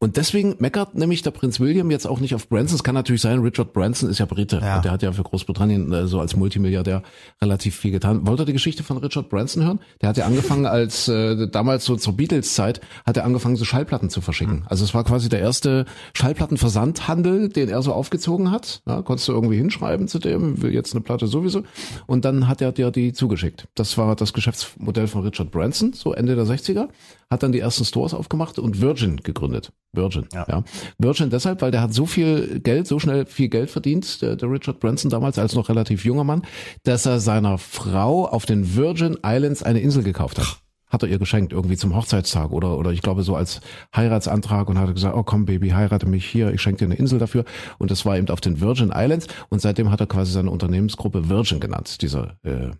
Und 0.00 0.16
deswegen 0.16 0.54
meckert 0.60 0.94
nämlich 0.94 1.22
der 1.22 1.32
Prinz 1.32 1.58
William 1.58 1.90
jetzt 1.90 2.06
auch 2.06 2.20
nicht 2.20 2.32
auf 2.32 2.48
Branson. 2.48 2.76
Es 2.76 2.84
kann 2.84 2.94
natürlich 2.94 3.20
sein, 3.20 3.40
Richard 3.40 3.72
Branson 3.72 4.08
ist 4.08 4.18
ja 4.18 4.26
Brite. 4.26 4.60
Ja. 4.62 4.76
Und 4.76 4.84
der 4.84 4.92
hat 4.92 5.02
ja 5.02 5.10
für 5.10 5.24
Großbritannien 5.24 5.92
äh, 5.92 6.06
so 6.06 6.20
als 6.20 6.36
Multimilliardär 6.36 7.02
relativ 7.42 7.74
viel 7.74 7.90
getan. 7.90 8.24
Wollt 8.24 8.38
ihr 8.38 8.46
die 8.46 8.52
Geschichte 8.52 8.84
von 8.84 8.98
Richard 8.98 9.28
Branson 9.28 9.64
hören? 9.64 9.80
Der 10.00 10.10
hat 10.10 10.16
ja 10.16 10.26
angefangen 10.26 10.66
als, 10.66 11.08
äh, 11.08 11.48
damals 11.48 11.84
so 11.84 11.96
zur 11.96 12.16
Beatles-Zeit, 12.16 12.80
hat 13.04 13.16
er 13.16 13.24
angefangen, 13.24 13.56
so 13.56 13.64
Schallplatten 13.64 14.08
zu 14.08 14.20
verschicken. 14.20 14.64
Also 14.66 14.84
es 14.84 14.94
war 14.94 15.02
quasi 15.02 15.28
der 15.28 15.40
erste 15.40 15.84
Schallplattenversandhandel, 16.14 17.48
den 17.48 17.68
er 17.68 17.82
so 17.82 17.92
aufgezogen 17.92 18.52
hat. 18.52 18.82
Ja, 18.86 19.02
konntest 19.02 19.26
du 19.26 19.32
irgendwie 19.32 19.56
hinschreiben 19.56 20.06
zu 20.06 20.20
dem, 20.20 20.62
will 20.62 20.72
jetzt 20.72 20.94
eine 20.94 21.00
Platte 21.00 21.26
sowieso. 21.26 21.64
Und 22.06 22.24
dann 22.24 22.46
hat 22.46 22.60
er 22.60 22.70
dir 22.70 22.92
die 22.92 23.12
zugeschickt. 23.12 23.66
Das 23.74 23.98
war 23.98 24.14
das 24.14 24.32
Geschäftsmodell 24.32 25.08
von 25.08 25.22
Richard 25.22 25.50
Branson, 25.50 25.92
so 25.92 26.12
Ende 26.12 26.36
der 26.36 26.44
60er. 26.44 26.88
Hat 27.30 27.42
dann 27.42 27.52
die 27.52 27.58
ersten 27.58 27.84
Stores 27.84 28.14
aufgemacht 28.14 28.58
und 28.58 28.80
Virgin 28.80 29.18
gegründet. 29.18 29.72
Virgin, 29.92 30.26
Ja. 30.32 30.44
ja. 30.48 30.64
Virgin 30.98 31.30
deshalb, 31.30 31.62
weil 31.62 31.70
der 31.70 31.80
hat 31.80 31.94
so 31.94 32.06
viel 32.06 32.60
Geld, 32.60 32.86
so 32.86 32.98
schnell 32.98 33.26
viel 33.26 33.48
Geld 33.48 33.70
verdient, 33.70 34.20
der, 34.22 34.36
der 34.36 34.50
Richard 34.50 34.80
Branson 34.80 35.10
damals 35.10 35.38
als 35.38 35.54
noch 35.54 35.68
relativ 35.68 36.04
junger 36.04 36.24
Mann, 36.24 36.42
dass 36.84 37.06
er 37.06 37.20
seiner 37.20 37.58
Frau 37.58 38.26
auf 38.26 38.46
den 38.46 38.76
Virgin 38.76 39.16
Islands 39.24 39.62
eine 39.62 39.80
Insel 39.80 40.02
gekauft 40.02 40.38
hat. 40.38 40.60
Hat 40.90 41.02
er 41.02 41.08
ihr 41.10 41.18
geschenkt, 41.18 41.52
irgendwie 41.52 41.76
zum 41.76 41.94
Hochzeitstag 41.94 42.50
oder, 42.50 42.78
oder 42.78 42.92
ich 42.92 43.02
glaube 43.02 43.22
so 43.22 43.36
als 43.36 43.60
Heiratsantrag 43.94 44.68
und 44.70 44.78
hat 44.78 44.94
gesagt, 44.94 45.14
oh 45.14 45.22
komm 45.22 45.44
Baby, 45.44 45.70
heirate 45.70 46.06
mich 46.06 46.24
hier, 46.24 46.52
ich 46.52 46.62
schenke 46.62 46.78
dir 46.78 46.84
eine 46.86 46.94
Insel 46.94 47.18
dafür. 47.18 47.44
Und 47.78 47.90
das 47.90 48.06
war 48.06 48.16
eben 48.16 48.28
auf 48.30 48.40
den 48.40 48.60
Virgin 48.60 48.90
Islands 48.94 49.26
und 49.50 49.60
seitdem 49.60 49.90
hat 49.90 50.00
er 50.00 50.06
quasi 50.06 50.32
seine 50.32 50.50
Unternehmensgruppe 50.50 51.28
Virgin 51.28 51.60
genannt, 51.60 52.00
dieser 52.00 52.36
äh, 52.42 52.70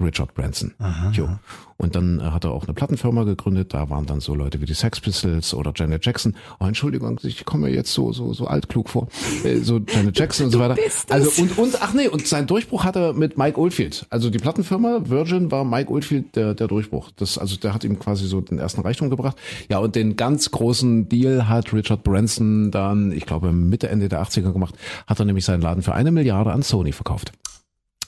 Richard 0.00 0.34
Branson. 0.34 0.74
Jo. 1.12 1.28
Und 1.76 1.96
dann 1.96 2.20
äh, 2.20 2.22
hat 2.24 2.44
er 2.44 2.52
auch 2.52 2.64
eine 2.64 2.74
Plattenfirma 2.74 3.24
gegründet. 3.24 3.74
Da 3.74 3.90
waren 3.90 4.06
dann 4.06 4.20
so 4.20 4.34
Leute 4.34 4.60
wie 4.60 4.64
die 4.64 4.74
Sex 4.74 5.00
Pistols 5.00 5.54
oder 5.54 5.72
Janet 5.74 6.04
Jackson. 6.04 6.34
Oh, 6.60 6.66
Entschuldigung, 6.66 7.18
ich 7.22 7.44
komme 7.44 7.66
mir 7.66 7.74
jetzt 7.74 7.92
so 7.92 8.12
so 8.12 8.32
so 8.32 8.46
altklug 8.46 8.88
vor. 8.88 9.08
Äh, 9.44 9.58
so 9.58 9.78
Janet 9.78 10.18
Jackson 10.18 10.46
und 10.46 10.52
so 10.52 10.58
weiter. 10.58 10.76
Also 11.10 11.42
und 11.42 11.58
und 11.58 11.82
ach 11.82 11.94
nee, 11.94 12.08
und 12.08 12.26
sein 12.26 12.46
Durchbruch 12.46 12.84
hat 12.84 12.96
er 12.96 13.12
mit 13.12 13.38
Mike 13.38 13.58
Oldfield. 13.58 14.06
Also 14.10 14.30
die 14.30 14.38
Plattenfirma 14.38 15.08
Virgin 15.08 15.50
war 15.50 15.64
Mike 15.64 15.90
Oldfield 15.90 16.36
der 16.36 16.54
der 16.54 16.68
Durchbruch. 16.68 17.10
Das 17.16 17.38
also 17.38 17.56
der 17.56 17.74
hat 17.74 17.84
ihm 17.84 17.98
quasi 17.98 18.26
so 18.26 18.40
den 18.40 18.58
ersten 18.58 18.80
Reichtum 18.80 19.10
gebracht. 19.10 19.36
Ja, 19.68 19.78
und 19.78 19.94
den 19.94 20.16
ganz 20.16 20.50
großen 20.50 21.08
Deal 21.08 21.48
hat 21.48 21.72
Richard 21.72 22.04
Branson 22.04 22.70
dann, 22.70 23.12
ich 23.12 23.26
glaube 23.26 23.52
Mitte 23.52 23.88
Ende 23.88 24.08
der 24.08 24.22
80er 24.22 24.52
gemacht, 24.52 24.74
hat 25.06 25.18
er 25.18 25.24
nämlich 25.24 25.44
seinen 25.44 25.60
Laden 25.60 25.82
für 25.82 25.94
eine 25.94 26.12
Milliarde 26.12 26.52
an 26.52 26.62
Sony 26.62 26.92
verkauft. 26.92 27.32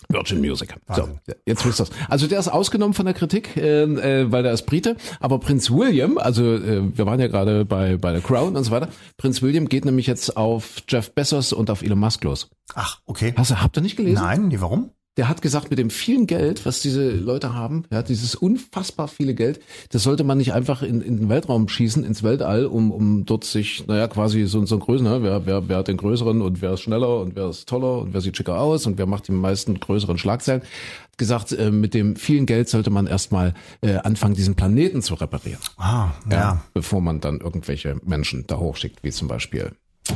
Virgin 0.09 0.41
Music. 0.41 0.75
So, 0.95 1.09
jetzt 1.45 1.65
wisst 1.67 1.81
ihr 1.81 1.87
Also 2.09 2.27
der 2.27 2.39
ist 2.39 2.49
ausgenommen 2.49 2.95
von 2.95 3.07
der 3.07 3.15
Kritik, 3.15 3.57
äh, 3.57 3.83
äh, 3.83 4.33
weil 4.33 4.43
der 4.43 4.53
ist 4.53 4.67
Brite. 4.67 4.97
Aber 5.21 5.39
Prinz 5.39 5.71
William, 5.71 6.19
also 6.19 6.55
äh, 6.55 6.97
wir 6.97 7.07
waren 7.07 7.21
ja 7.21 7.29
gerade 7.29 7.65
bei 7.65 7.97
bei 7.97 8.13
der 8.13 8.21
Crown 8.21 8.57
und 8.57 8.65
so 8.65 8.71
weiter. 8.71 8.89
Prinz 9.17 9.43
William 9.43 9.69
geht 9.69 9.85
nämlich 9.85 10.07
jetzt 10.07 10.37
auf 10.37 10.83
Jeff 10.89 11.13
Bezos 11.13 11.53
und 11.53 11.71
auf 11.71 11.83
Elon 11.83 11.99
Musk 11.99 12.25
los. 12.25 12.51
Ach, 12.75 13.01
okay. 13.07 13.33
Hast 13.37 13.51
du, 13.51 13.63
habt 13.63 13.77
ihr 13.77 13.83
nicht 13.83 13.97
gelesen? 13.97 14.23
Nein, 14.23 14.49
nee, 14.49 14.61
warum? 14.61 14.91
Der 15.17 15.29
hat 15.29 15.41
gesagt, 15.41 15.71
mit 15.71 15.79
dem 15.79 15.89
vielen 15.89 16.27
Geld, 16.27 16.67
was 16.67 16.81
diese 16.81 17.11
Leute 17.11 17.55
haben, 17.55 17.85
ja, 17.91 18.03
dieses 18.03 18.35
unfassbar 18.35 19.09
viele 19.09 19.35
Geld, 19.35 19.61
das 19.91 20.03
sollte 20.03 20.25
man 20.25 20.37
nicht 20.37 20.53
einfach 20.53 20.83
in, 20.83 21.01
in 21.01 21.17
den 21.17 21.29
Weltraum 21.31 21.69
schießen, 21.69 22.05
ins 22.05 22.23
Weltall, 22.23 22.67
um, 22.67 22.91
um 22.91 23.25
dort 23.25 23.45
sich, 23.45 23.87
naja, 23.87 24.09
quasi 24.09 24.45
so, 24.47 24.65
so 24.67 24.77
ein 24.77 24.81
Größen, 24.81 25.07
ne? 25.07 25.23
wer, 25.23 25.47
wer, 25.47 25.69
wer 25.69 25.79
hat 25.79 25.89
den 25.89 25.97
größeren 25.97 26.43
und 26.43 26.61
wer 26.61 26.75
ist 26.75 26.81
schneller 26.81 27.21
und 27.21 27.35
wer 27.35 27.49
ist 27.49 27.67
toller 27.67 28.01
und 28.03 28.13
wer 28.13 28.21
sieht 28.21 28.37
schicker 28.37 28.61
aus 28.61 28.87
und 28.87 28.99
wer 28.99 29.07
macht 29.07 29.29
die 29.29 29.33
meisten 29.33 29.81
größeren 29.81 30.19
Schlagzeilen. 30.19 30.61
Hat 30.61 31.19
gesagt, 31.19 31.53
äh, 31.53 31.71
mit 31.71 31.95
dem 31.95 32.17
vielen 32.17 32.45
Geld 32.45 32.69
sollte 32.69 32.91
man 32.91 33.07
erstmal 33.07 33.55
äh, 33.81 33.97
anfangen, 33.97 34.35
diesen 34.35 34.55
Planeten 34.55 35.01
zu 35.01 35.15
reparieren. 35.15 35.61
Ah, 35.79 36.11
ja. 36.31 36.63
Bevor 36.75 37.01
man 37.01 37.21
dann 37.21 37.41
irgendwelche 37.41 37.97
Menschen 38.05 38.47
da 38.47 38.59
hochschickt, 38.59 39.03
wie 39.03 39.11
zum 39.11 39.29
Beispiel 39.29 39.73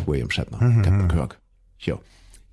William 0.06 0.30
Shatner, 0.30 0.58
Captain 0.58 1.08
Kirk. 1.08 1.38
Hier. 1.78 1.98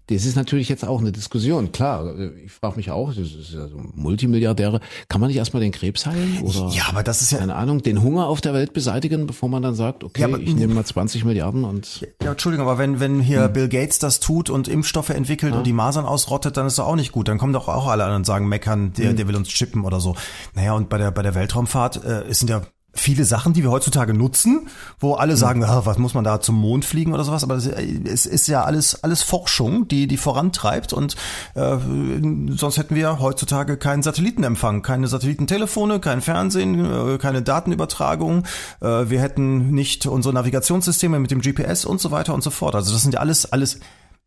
Das 0.08 0.26
ist 0.26 0.36
natürlich 0.36 0.70
jetzt 0.70 0.86
auch 0.86 1.00
eine 1.02 1.12
Diskussion. 1.12 1.72
Klar, 1.72 2.18
ich 2.44 2.52
frage 2.52 2.78
mich 2.78 2.92
auch, 2.92 3.10
das 3.10 3.28
ist 3.34 3.54
ja 3.54 3.68
so 3.68 3.78
Multimilliardäre, 3.94 4.80
kann 5.10 5.20
man 5.22 5.28
nicht 5.28 5.38
erstmal 5.38 5.62
den 5.62 5.72
Krebs 5.72 6.06
heilen? 6.06 6.40
Oder, 6.44 6.70
Ja, 6.74 6.84
aber 6.90 7.04
das 7.04 7.22
ist 7.22 7.32
ja, 7.32 7.40
keine 7.40 7.56
Ahnung, 7.56 7.84
den 7.84 8.02
Hunger 8.02 8.28
auf 8.28 8.40
der 8.42 8.54
Welt 8.54 8.74
beseitigen, 8.74 9.28
bevor 9.28 9.50
man 9.50 9.62
dann 9.62 9.76
sagt, 9.76 10.04
okay, 10.04 10.22
Ja, 10.22 10.28
aber- 10.28 10.40
ich 10.40 10.56
nehme 10.56 10.74
mal 10.74 10.86
20 10.86 11.26
Milliarden 11.26 11.64
und 11.66 12.08
Ja, 12.24 12.32
Entschuldigung, 12.32 12.68
aber 12.68 12.78
wenn, 12.78 13.00
wenn 13.00 13.20
hier 13.20 13.48
Bill 13.50 13.68
Gates 13.68 14.00
das 14.00 14.20
tut 14.20 14.50
und 14.50 14.68
Impfstoffe 14.68 15.10
entwickelt 15.10 15.54
und 15.54 15.66
die 15.66 15.74
Masern 15.74 16.06
ausrottet, 16.06 16.58
dann 16.58 16.68
ist 16.68 16.80
doch 16.80 16.88
auch 16.88 16.96
nicht 16.96 17.12
gut. 17.12 17.28
Dann 17.28 17.38
kommen 17.38 17.54
doch 17.54 17.68
auch 17.68 17.88
alle 17.88 18.04
anderen 18.04 18.22
und 18.22 18.26
sagen, 18.26 18.48
meckern, 18.48 18.94
der, 18.94 19.14
der 19.14 19.28
will 19.28 19.36
uns 19.36 19.50
chippen 19.50 19.84
oder 19.84 20.00
so. 20.00 20.16
Naja, 20.56 20.74
und 20.74 20.90
bei 20.90 20.98
der, 20.98 21.12
bei 21.12 21.22
der 21.22 21.36
Weltraumfahrt, 21.36 22.04
äh, 22.06 22.34
sind 22.34 22.50
ja 22.50 22.62
viele 23.00 23.26
Sachen, 23.26 23.54
die 23.54 23.64
wir 23.64 23.72
heutzutage 23.72 24.14
nutzen, 24.14 24.68
wo 25.00 25.14
alle 25.14 25.38
sagen, 25.38 25.64
ah, 25.64 25.82
was 25.86 25.98
muss 25.98 26.14
man 26.14 26.24
da 26.24 26.40
zum 26.42 26.56
Mond 26.56 26.86
fliegen 26.86 27.14
oder 27.14 27.24
sowas, 27.24 27.44
aber 27.44 27.56
es, 27.56 27.68
es 27.68 28.26
ist 28.26 28.48
ja 28.48 28.64
alles, 28.64 29.04
alles 29.04 29.24
Forschung, 29.24 29.88
die, 29.88 30.08
die 30.08 30.18
vorantreibt 30.18 30.94
und 30.94 31.16
äh, 31.56 31.78
sonst 32.50 32.78
hätten 32.78 32.96
wir 32.96 33.20
heutzutage 33.20 33.78
keinen 33.78 34.04
Satellitenempfang, 34.04 34.82
keine 34.82 35.08
Satellitentelefone, 35.08 36.00
kein 36.00 36.22
Fernsehen, 36.22 36.86
äh, 36.86 37.18
keine 37.18 37.42
Datenübertragung, 37.42 38.44
äh, 38.82 39.10
wir 39.10 39.22
hätten 39.22 39.72
nicht 39.72 40.06
unsere 40.06 40.34
Navigationssysteme 40.34 41.20
mit 41.20 41.32
dem 41.32 41.42
GPS 41.42 41.86
und 41.86 42.02
so 42.02 42.12
weiter 42.12 42.34
und 42.34 42.44
so 42.44 42.50
fort. 42.50 42.76
Also 42.76 42.94
das 42.94 43.02
sind 43.02 43.14
ja 43.14 43.20
alles, 43.20 43.52
alles 43.52 43.80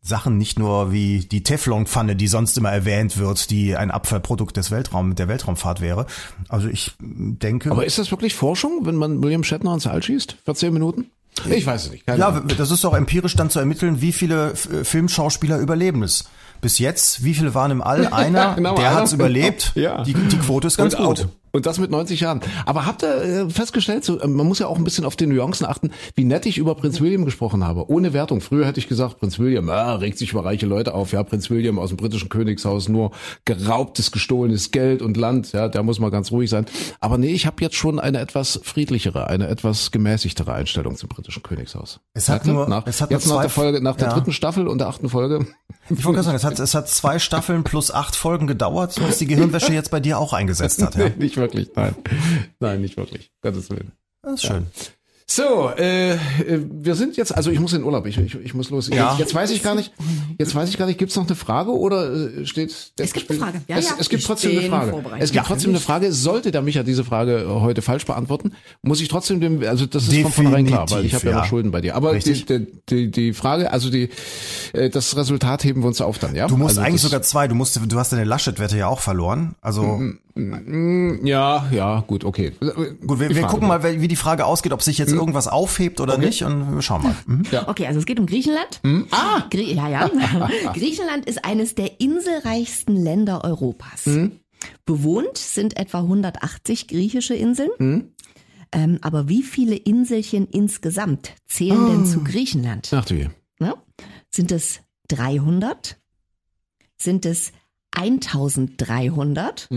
Sachen, 0.02 0.38
nicht 0.38 0.58
nur 0.58 0.92
wie 0.92 1.20
die 1.20 1.42
Teflonpfanne, 1.42 2.16
die 2.16 2.26
sonst 2.26 2.56
immer 2.56 2.70
erwähnt 2.70 3.18
wird, 3.18 3.50
die 3.50 3.76
ein 3.76 3.90
Abfallprodukt 3.90 4.56
des 4.56 4.70
Weltraum, 4.70 5.14
der 5.14 5.28
Weltraumfahrt 5.28 5.80
wäre. 5.80 6.06
Also 6.48 6.68
ich 6.68 6.92
denke. 6.98 7.70
Aber 7.70 7.84
ist 7.84 7.98
das 7.98 8.10
wirklich 8.10 8.34
Forschung, 8.34 8.86
wenn 8.86 8.96
man 8.96 9.22
William 9.22 9.44
Shatner 9.44 9.74
ins 9.74 9.86
All 9.86 10.02
schießt? 10.02 10.36
Für 10.44 10.54
10 10.54 10.72
Minuten? 10.72 11.10
Ich 11.48 11.66
weiß 11.66 11.86
es 11.86 11.90
nicht. 11.90 12.06
Keine 12.06 12.18
ja, 12.18 12.28
Ahnung. 12.28 12.48
das 12.56 12.70
ist 12.70 12.82
doch 12.82 12.94
empirisch 12.94 13.36
dann 13.36 13.50
zu 13.50 13.60
ermitteln, 13.60 14.00
wie 14.00 14.12
viele 14.12 14.54
Filmschauspieler 14.56 15.58
überleben 15.58 16.02
es. 16.02 16.24
Bis 16.60 16.78
jetzt, 16.78 17.24
wie 17.24 17.34
viele 17.34 17.54
waren 17.54 17.70
im 17.70 17.82
All? 17.82 18.06
Einer, 18.12 18.54
genau, 18.54 18.74
der 18.74 18.90
einer. 18.90 19.00
hat's 19.00 19.12
überlebt. 19.12 19.72
Ja. 19.74 20.02
Die, 20.02 20.12
die 20.12 20.38
Quote 20.38 20.66
ist 20.66 20.76
ganz 20.76 20.94
und, 20.94 21.04
gut. 21.04 21.20
Auch, 21.20 21.39
und 21.52 21.66
das 21.66 21.78
mit 21.78 21.90
90 21.90 22.20
Jahren. 22.20 22.40
Aber 22.66 22.86
habt 22.86 23.02
ihr 23.02 23.22
äh, 23.22 23.50
festgestellt, 23.50 24.04
so, 24.04 24.18
äh, 24.20 24.26
man 24.26 24.46
muss 24.46 24.58
ja 24.58 24.66
auch 24.66 24.76
ein 24.78 24.84
bisschen 24.84 25.04
auf 25.04 25.16
die 25.16 25.26
Nuancen 25.26 25.66
achten, 25.66 25.90
wie 26.14 26.24
nett 26.24 26.46
ich 26.46 26.58
über 26.58 26.74
Prinz 26.74 27.00
William 27.00 27.24
gesprochen 27.24 27.64
habe. 27.64 27.90
Ohne 27.90 28.12
Wertung. 28.12 28.40
Früher 28.40 28.66
hätte 28.66 28.78
ich 28.80 28.88
gesagt, 28.88 29.18
Prinz 29.18 29.38
William, 29.38 29.68
ah, 29.68 29.94
regt 29.94 30.18
sich 30.18 30.32
über 30.32 30.44
reiche 30.44 30.66
Leute 30.66 30.94
auf. 30.94 31.12
Ja, 31.12 31.22
Prinz 31.22 31.50
William 31.50 31.78
aus 31.78 31.88
dem 31.90 31.96
britischen 31.96 32.28
Königshaus, 32.28 32.88
nur 32.88 33.10
geraubtes, 33.44 34.12
gestohlenes 34.12 34.70
Geld 34.70 35.02
und 35.02 35.16
Land. 35.16 35.52
Ja, 35.52 35.68
der 35.68 35.82
muss 35.82 35.98
mal 35.98 36.10
ganz 36.10 36.30
ruhig 36.30 36.50
sein. 36.50 36.66
Aber 37.00 37.18
nee, 37.18 37.32
ich 37.32 37.46
habe 37.46 37.56
jetzt 37.60 37.76
schon 37.76 37.98
eine 37.98 38.18
etwas 38.20 38.60
friedlichere, 38.62 39.26
eine 39.28 39.48
etwas 39.48 39.90
gemäßigtere 39.90 40.52
Einstellung 40.52 40.96
zum 40.96 41.08
britischen 41.08 41.42
Königshaus. 41.42 42.00
Es 42.14 42.28
hat 42.28 42.44
Merkt 42.46 42.46
nur- 42.58 42.68
nach, 42.68 42.86
es 42.86 43.00
hat 43.00 43.10
jetzt 43.10 43.26
nur 43.26 43.34
nach 43.36 43.40
zwei- 43.40 43.42
der 43.42 43.50
Folge, 43.50 43.82
nach 43.82 43.96
der 43.96 44.08
ja. 44.08 44.14
dritten 44.14 44.32
Staffel 44.32 44.68
und 44.68 44.78
der 44.78 44.88
achten 44.88 45.08
Folge. 45.08 45.46
Ich 45.88 46.04
wollte 46.04 46.20
gerade 46.22 46.24
sagen, 46.24 46.36
es 46.36 46.44
hat, 46.44 46.58
es 46.58 46.74
hat 46.74 46.88
zwei 46.88 47.18
Staffeln 47.18 47.64
plus 47.64 47.90
acht 47.90 48.14
Folgen 48.14 48.46
gedauert, 48.46 48.94
bis 49.06 49.18
die 49.18 49.26
Gehirnwäsche 49.26 49.72
jetzt 49.72 49.90
bei 49.90 49.98
dir 50.00 50.18
auch 50.18 50.32
eingesetzt 50.32 50.82
hat. 50.82 50.94
Ja. 51.00 51.06
Nee, 51.18 51.28
wirklich, 51.40 51.70
nein. 51.74 51.94
Nein, 52.60 52.80
nicht 52.80 52.96
wirklich. 52.96 53.30
Gottes 53.42 53.70
Willen. 53.70 53.92
Das 54.22 54.34
ist 54.34 54.46
schön. 54.46 54.66
So, 55.32 55.70
äh, 55.78 56.14
äh, 56.14 56.18
wir 56.68 56.96
sind 56.96 57.16
jetzt, 57.16 57.32
also 57.32 57.52
ich 57.52 57.60
muss 57.60 57.72
in 57.72 57.84
Urlaub, 57.84 58.04
ich, 58.04 58.18
ich, 58.18 58.34
ich 58.34 58.52
muss 58.52 58.68
los. 58.70 58.88
Ja. 58.88 59.10
Jetzt, 59.10 59.20
jetzt 59.20 59.34
weiß 59.36 59.52
ich 59.52 59.62
gar 59.62 59.76
nicht, 59.76 59.92
jetzt 60.40 60.56
weiß 60.56 60.68
ich 60.68 60.76
gar 60.76 60.86
nicht, 60.86 60.98
gibt's 60.98 61.14
noch 61.14 61.24
eine 61.24 61.36
Frage 61.36 61.70
oder 61.70 62.12
äh, 62.12 62.46
steht? 62.46 62.74
Es 62.98 63.12
gibt 63.12 63.30
eine 63.30 63.38
Frage. 63.38 63.60
Ja, 63.68 63.76
es, 63.76 63.90
ja. 63.90 63.94
es 64.00 64.08
gibt 64.08 64.24
trotzdem 64.24 64.58
eine 64.58 64.68
Frage. 64.68 64.92
Es 65.20 65.30
gibt 65.30 65.36
Ja. 65.36 65.42
trotzdem 65.44 65.70
eine 65.70 65.78
Frage. 65.78 66.12
Sollte 66.12 66.50
der 66.50 66.62
Micha 66.62 66.82
diese 66.82 67.04
Frage 67.04 67.42
äh, 67.42 67.46
heute 67.46 67.80
falsch 67.80 68.06
beantworten, 68.06 68.54
muss 68.82 69.00
ich 69.00 69.06
trotzdem 69.06 69.40
dem, 69.40 69.62
also 69.62 69.86
das 69.86 70.08
ist 70.08 70.20
von 70.20 70.32
vornherein 70.32 70.66
klar, 70.66 70.90
weil 70.90 71.04
ich 71.04 71.14
habe 71.14 71.26
ja, 71.26 71.30
Definitiv, 71.30 71.32
noch 71.32 71.42
ja. 71.44 71.48
Schulden 71.48 71.70
bei 71.70 71.80
dir. 71.80 71.94
Aber 71.94 72.18
die, 72.18 72.44
die, 72.44 72.66
die, 72.88 73.10
die 73.12 73.32
Frage, 73.32 73.70
also 73.70 73.88
die, 73.88 74.08
das 74.72 75.16
Resultat 75.16 75.62
heben 75.62 75.82
wir 75.82 75.86
uns 75.86 76.00
auf 76.00 76.18
dann, 76.18 76.34
ja? 76.34 76.48
Du 76.48 76.56
musst 76.56 76.70
also 76.70 76.80
eigentlich 76.80 77.02
sogar 77.02 77.22
zwei, 77.22 77.46
du 77.46 77.54
musst, 77.54 77.78
du 77.80 77.98
hast 78.00 78.12
deine 78.12 78.24
Laschet-Wette 78.24 78.76
ja 78.76 78.88
auch 78.88 78.98
verloren. 78.98 79.54
Also 79.60 80.00
Ja, 81.24 81.68
ja, 81.70 82.00
gut, 82.06 82.24
okay. 82.24 82.52
gut, 83.06 83.20
wir, 83.20 83.34
wir 83.34 83.42
gucken 83.42 83.68
mal, 83.68 83.82
wie 84.00 84.08
die 84.08 84.16
Frage 84.16 84.44
ausgeht, 84.46 84.72
ob 84.72 84.82
sich 84.82 84.98
Hm? 84.98 85.04
jetzt 85.06 85.14
irgendwas 85.14 85.46
aufhebt 85.48 86.00
oder 86.00 86.18
nicht 86.18 86.42
und 86.44 86.74
wir 86.74 86.82
schauen 86.82 87.02
mal. 87.02 87.14
Mhm. 87.26 87.42
Okay, 87.66 87.86
also 87.86 87.98
es 88.00 88.06
geht 88.06 88.18
um 88.20 88.26
Griechenland. 88.26 88.80
Ah! 89.10 89.46
Grie 89.50 89.74
ja, 89.74 89.88
ja. 89.88 90.10
Griechenland 90.74 91.26
ist 91.26 91.44
eines 91.44 91.74
der 91.74 92.00
inselreichsten 92.00 92.96
Länder 92.96 93.44
Europas. 93.44 94.08
Bewohnt 94.84 95.38
sind 95.38 95.76
etwa 95.78 95.98
180 96.00 96.86
griechische 96.88 97.34
Inseln. 97.34 98.12
Ähm, 98.72 98.98
aber 99.02 99.28
wie 99.28 99.42
viele 99.42 99.74
Inselchen 99.74 100.46
insgesamt 100.46 101.32
zählen 101.48 101.86
denn 101.86 102.06
zu 102.06 102.22
Griechenland? 102.22 102.88
Ach 102.92 103.04
du 103.04 103.14
je. 103.14 103.28
Ne? 103.58 103.74
Sind 104.30 104.52
es 104.52 104.80
300? 105.08 105.98
Sind 106.96 107.26
es 107.26 107.52
1300? 107.92 109.68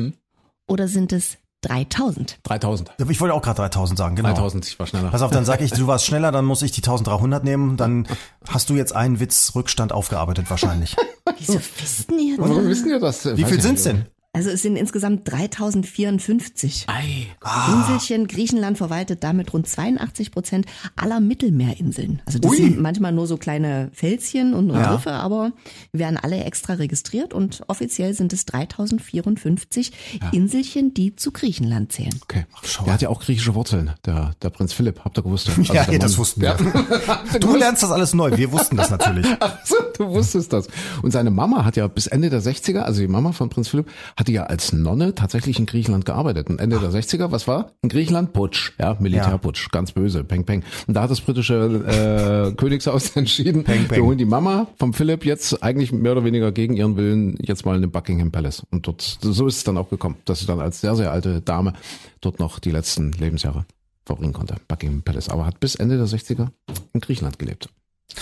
Oder 0.68 0.88
sind 0.88 1.14
es 1.14 1.38
3000? 1.61 2.39
3000. 2.43 2.91
Ich 3.09 3.22
wollte 3.22 3.34
auch 3.34 3.41
gerade 3.41 3.57
3000 3.57 3.97
sagen, 3.97 4.16
genau. 4.16 4.30
3000, 4.30 4.68
ich 4.68 4.80
war 4.80 4.88
schneller. 4.88 5.09
Pass 5.09 5.22
auf, 5.22 5.32
dann 5.32 5.45
sag 5.45 5.61
ich, 5.61 5.72
du 5.72 5.88
warst 5.88 6.05
schneller, 6.05 6.32
dann 6.32 6.45
muss 6.45 6.61
ich 6.61 6.72
die 6.72 6.82
1300 6.82 7.43
nehmen, 7.43 7.78
dann 7.78 8.07
hast 8.47 8.70
du 8.70 8.76
jetzt 8.76 8.95
einen 8.95 9.20
Witz 9.20 9.53
Rückstand 9.55 9.91
aufgearbeitet 9.91 10.49
wahrscheinlich. 10.49 10.95
Wieso 11.38 11.55
wissen 11.55 12.20
ihr 12.20 12.38
das? 12.38 12.49
Warum 12.49 12.68
wissen 12.68 12.89
wir 12.89 12.99
das? 12.99 13.26
Wie 13.38 13.45
viel 13.45 13.61
sind's 13.61 13.84
denn? 13.84 14.05
Also 14.36 14.49
es 14.49 14.63
sind 14.63 14.75
insgesamt 14.77 15.31
3054. 15.31 16.86
Ei. 16.88 17.27
Inselchen. 17.71 18.25
Griechenland 18.27 18.79
verwaltet 18.79 19.23
damit 19.23 19.53
rund 19.53 19.67
82 19.67 20.31
Prozent 20.31 20.65
aller 20.95 21.19
Mittelmeerinseln. 21.19 22.21
Also 22.25 22.39
das 22.39 22.49
Ui. 22.51 22.57
sind 22.57 22.79
manchmal 22.81 23.11
nur 23.11 23.27
so 23.27 23.38
kleine 23.38 23.91
Fältchen 23.93 24.55
und 24.55 24.71
Ja. 24.71 24.95
Riffe, 24.95 25.11
aber 25.11 25.51
werden 25.91 26.17
alle 26.17 26.43
extra 26.43 26.73
registriert 26.73 27.31
und 27.34 27.61
offiziell 27.67 28.15
sind 28.15 28.34
es 28.34 28.45
3054 28.45 29.91
Inselchen, 30.31 30.95
die 30.95 31.15
zu 31.15 31.31
Griechenland 31.31 31.91
zählen. 31.91 32.19
Okay. 32.23 32.45
schau 32.63 32.86
Der 32.86 32.93
hat 32.95 33.01
ja 33.03 33.09
auch 33.09 33.21
griechische 33.21 33.53
Wurzeln, 33.53 33.91
der, 34.03 34.34
der 34.41 34.49
Prinz 34.49 34.73
Philipp, 34.73 35.01
habt 35.05 35.17
ihr 35.17 35.21
gewusst? 35.23 35.49
Also 35.49 35.61
Ja, 35.73 35.89
ja, 35.91 35.99
das 35.99 36.17
wussten 36.17 36.41
wir. 36.41 36.57
Du 37.39 37.55
lernst 37.55 37.84
das 37.84 37.91
alles 37.91 38.13
neu, 38.13 38.36
wir 38.36 38.51
wussten 38.51 38.77
das 38.77 38.89
natürlich. 38.89 39.27
Ach 39.39 39.57
so, 39.63 39.75
du 39.97 40.07
wusstest 40.09 40.53
das. 40.53 40.67
Und 41.03 41.11
seine 41.11 41.29
Mama 41.29 41.65
hat 41.65 41.75
ja 41.75 41.88
bis 41.88 42.07
Ende 42.07 42.29
der 42.29 42.41
60er, 42.41 42.79
also 42.79 43.01
die 43.01 43.07
Mama 43.07 43.31
von 43.31 43.49
Prinz 43.49 43.67
Philipp, 43.67 43.89
hatte 44.24 44.32
ja 44.32 44.43
als 44.43 44.71
Nonne 44.71 45.15
tatsächlich 45.15 45.59
in 45.59 45.65
Griechenland 45.65 46.05
gearbeitet. 46.05 46.49
Und 46.49 46.61
Ende 46.61 46.80
der 46.80 46.91
60er, 46.91 47.32
was 47.32 47.45
war? 47.45 47.74
In 47.82 47.89
Griechenland 47.89 48.32
Putsch, 48.32 48.71
ja, 48.80 48.95
Militärputsch, 48.97 49.69
ganz 49.69 49.91
böse, 49.91 50.24
peng 50.24 50.45
peng. 50.45 50.63
Und 50.88 50.93
da 50.93 51.01
hat 51.01 51.11
das 51.11 51.19
britische 51.19 51.55
äh, 51.86 52.53
Königshaus 52.55 53.17
entschieden, 53.17 53.65
Peng, 53.65 53.86
peng. 53.89 53.97
wir 53.97 54.05
holen 54.05 54.17
die 54.17 54.24
Mama 54.24 54.67
vom 54.80 54.93
Philipp 54.93 55.26
jetzt 55.26 55.61
eigentlich 55.61 55.91
mehr 55.91 56.13
oder 56.13 56.24
weniger 56.24 56.53
gegen 56.53 56.78
ihren 56.78 56.95
Willen 56.95 57.36
jetzt 57.41 57.65
mal 57.65 57.76
in 57.76 57.82
den 57.82 57.91
Buckingham 57.91 58.32
Palace. 58.32 58.63
Und 58.71 58.88
dort, 58.88 59.01
so 59.01 59.45
ist 59.45 59.57
es 59.57 59.63
dann 59.65 59.78
auch 59.78 59.89
gekommen, 59.89 60.15
dass 60.24 60.39
sie 60.39 60.45
dann 60.45 60.61
als 60.61 60.80
sehr, 60.80 60.95
sehr 60.95 61.11
alte 61.11 61.41
Dame 61.41 61.74
dort 62.21 62.39
noch 62.39 62.59
die 62.59 62.71
letzten 62.71 63.11
Lebensjahre 63.11 63.65
verbringen 64.05 64.32
konnte. 64.32 64.55
Buckingham 64.69 65.01
Palace. 65.01 65.28
Aber 65.28 65.45
hat 65.45 65.59
bis 65.59 65.76
Ende 65.76 65.97
der 65.97 66.07
60er 66.07 66.47
in 66.93 67.01
Griechenland 67.01 67.39
gelebt. 67.39 67.67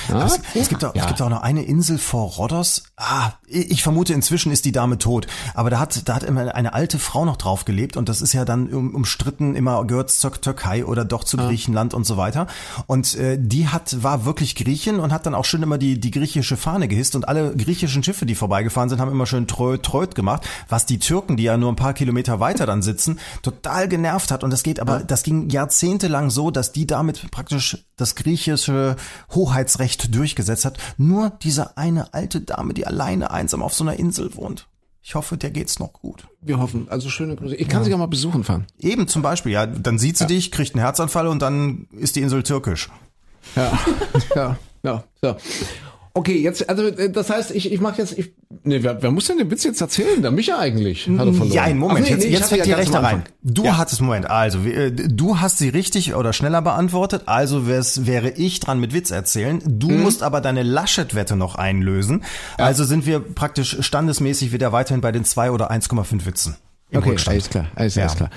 Ja? 0.10 0.26
Es, 0.26 0.40
es, 0.56 0.70
gibt 0.70 0.84
auch, 0.84 0.94
es 0.96 1.06
gibt 1.08 1.22
auch 1.22 1.30
noch 1.30 1.42
eine 1.42 1.64
Insel 1.64 1.98
vor 1.98 2.30
Rhodos. 2.30 2.84
Ah, 2.98 3.32
ich 3.48 3.84
vermute, 3.84 4.14
inzwischen 4.14 4.52
ist 4.52 4.66
die 4.66 4.72
Dame 4.72 4.98
tot. 4.98 5.28
Aber 5.54 5.70
da 5.70 5.80
hat, 5.80 6.08
da 6.08 6.16
hat 6.16 6.24
immer 6.24 6.54
eine 6.56 6.74
alte 6.74 7.00
Frau 7.00 7.26
noch 7.26 7.38
drauf 7.38 7.66
gelebt 7.66 7.98
und 7.98 8.10
das 8.10 8.22
ist 8.22 8.34
ja 8.34 8.46
dann 8.46 8.72
um, 8.74 8.96
umstritten, 8.96 9.56
immer 9.56 9.84
gehört 9.86 10.12
zur 10.12 10.34
Türkei 10.40 10.86
oder 10.86 11.06
doch 11.06 11.24
zu 11.24 11.38
Griechenland 11.38 11.94
und 11.94 12.06
so 12.06 12.18
weiter. 12.18 12.48
Und 12.88 13.16
äh, 13.16 13.38
die 13.40 13.68
hat, 13.68 14.04
war 14.04 14.26
wirklich 14.26 14.56
Griechin 14.56 15.00
und 15.00 15.12
hat 15.12 15.26
dann 15.26 15.36
auch 15.36 15.46
schön 15.46 15.64
immer 15.64 15.78
die, 15.78 16.00
die 16.00 16.12
griechische 16.12 16.58
Fahne 16.58 16.88
gehisst 16.88 17.16
und 17.16 17.28
alle 17.28 17.56
griechischen 17.56 18.04
Schiffe, 18.04 18.26
die 18.26 18.36
vorbeigefahren 18.36 18.90
sind, 18.90 19.00
haben 19.00 19.12
immer 19.12 19.26
schön 19.26 19.48
tröd, 19.48 19.84
tröd 19.84 20.16
gemacht, 20.16 20.48
was 20.70 20.86
die 20.86 21.00
Türken, 21.00 21.38
die 21.38 21.44
ja 21.44 21.58
nur 21.58 21.72
ein 21.72 21.76
paar 21.76 21.94
Kilometer 21.94 22.40
weiter 22.40 22.66
dann 22.66 22.82
sitzen, 22.82 23.20
total 23.42 23.88
genervt 23.88 24.32
hat. 24.32 24.44
Und 24.44 24.52
das 24.52 24.64
geht 24.64 24.80
aber, 24.80 25.00
das 25.00 25.24
ging 25.24 25.50
jahrzehntelang 25.50 26.30
so, 26.30 26.52
dass 26.52 26.72
die 26.72 26.88
damit 26.88 27.30
praktisch 27.32 27.78
das 27.98 28.16
griechische 28.16 28.96
Hoheitsrecht 29.34 29.81
durchgesetzt 29.88 30.66
hat. 30.66 30.78
Nur 30.98 31.32
diese 31.42 31.78
eine 31.78 32.14
alte 32.14 32.42
Dame, 32.42 32.74
die 32.74 32.86
alleine 32.86 33.32
einsam 33.32 33.62
auf 33.62 33.74
so 33.74 33.84
einer 33.84 33.98
Insel 33.98 34.36
wohnt. 34.36 34.68
Ich 35.04 35.16
hoffe, 35.16 35.36
der 35.36 35.50
geht's 35.50 35.80
noch 35.80 35.94
gut. 35.94 36.28
Wir 36.42 36.60
hoffen. 36.60 36.88
Also 36.90 37.10
schöne 37.10 37.36
Grüße. 37.36 37.56
Ich 37.56 37.68
kann 37.68 37.84
sie 37.84 37.90
ja 37.90 37.98
mal 37.98 38.08
besuchen 38.08 38.44
fahren. 38.44 38.68
Eben 38.80 39.08
zum 39.08 39.24
Beispiel, 39.24 39.52
ja, 39.52 39.66
dann 39.66 39.98
sieht 39.98 40.18
sie 40.18 40.28
dich, 40.28 40.52
kriegt 40.52 40.76
einen 40.76 40.84
Herzanfall 40.84 41.28
und 41.28 41.42
dann 41.42 41.88
ist 41.92 42.16
die 42.16 42.22
Insel 42.22 42.44
türkisch. 42.44 42.90
Ja, 43.56 43.80
ja, 44.36 44.58
ja. 44.84 45.04
So. 45.22 45.36
Okay, 46.14 46.42
jetzt, 46.42 46.70
also 46.70 46.88
äh, 46.88 47.10
das 47.10 47.30
heißt, 47.30 47.52
ich, 47.52 47.72
ich 47.72 47.80
mache 47.80 48.00
jetzt, 48.02 48.18
ich, 48.18 48.34
nee, 48.64 48.80
wer, 48.84 49.02
wer 49.02 49.12
muss 49.12 49.28
denn 49.28 49.38
den 49.38 49.50
Witz 49.50 49.64
jetzt 49.64 49.80
erzählen? 49.80 50.22
Der 50.22 50.32
Micha 50.32 50.58
eigentlich. 50.60 51.08
Hat 51.08 51.26
er 51.26 51.34
verloren. 51.34 51.52
Ja, 51.52 51.64
einen 51.64 51.80
Moment, 51.80 52.00
Ach, 52.02 52.10
nee, 52.10 52.16
jetzt, 52.16 52.24
nee, 52.26 52.32
jetzt 52.32 52.52
ja 52.52 52.64
die 52.64 52.72
Rechte 52.74 53.02
rein. 53.02 53.24
Du 53.44 53.64
Ja. 53.64 53.78
hattest, 53.78 54.02
Moment, 54.02 54.30
also, 54.30 54.60
äh, 54.60 54.92
du 54.92 55.40
hast 55.40 55.58
sie 55.60 55.70
richtig 55.70 56.14
oder 56.14 56.34
schneller 56.34 56.62
beantwortet, 56.62 57.24
also 57.28 57.66
wäre 57.68 58.30
ich 58.32 58.60
dran 58.60 58.80
mit 58.82 58.94
Witz 58.94 59.10
erzählen. 59.12 59.62
Du 59.66 59.90
Mhm. 59.90 60.02
musst 60.02 60.22
aber 60.22 60.42
deine 60.42 60.64
Laschet-Wette 60.64 61.38
noch 61.38 61.56
einlösen. 61.56 62.24
Also 62.58 62.84
sind 62.84 63.06
wir 63.06 63.20
praktisch 63.22 63.78
standesmäßig 63.80 64.52
wieder 64.52 64.74
weiterhin 64.74 65.00
bei 65.02 65.14
den 65.14 65.24
zwei 65.24 65.50
oder 65.52 65.72
1,5 65.72 66.26
Witzen. 66.26 66.58
Okay, 66.94 67.12
Rückstand. 67.12 67.36
alles 67.36 67.50
klar, 67.50 67.68
alles, 67.76 67.96
Ja. 67.96 68.02
alles 68.04 68.16
klar. 68.18 68.30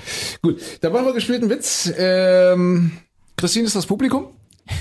Gut, 0.42 0.60
dann 0.80 0.92
machen 0.92 1.06
wir 1.06 1.12
gespielten 1.12 1.50
Witz. 1.50 1.92
Ähm, 1.98 2.92
Christine 3.36 3.64
ist 3.66 3.74
das 3.74 3.86
Publikum. 3.86 4.26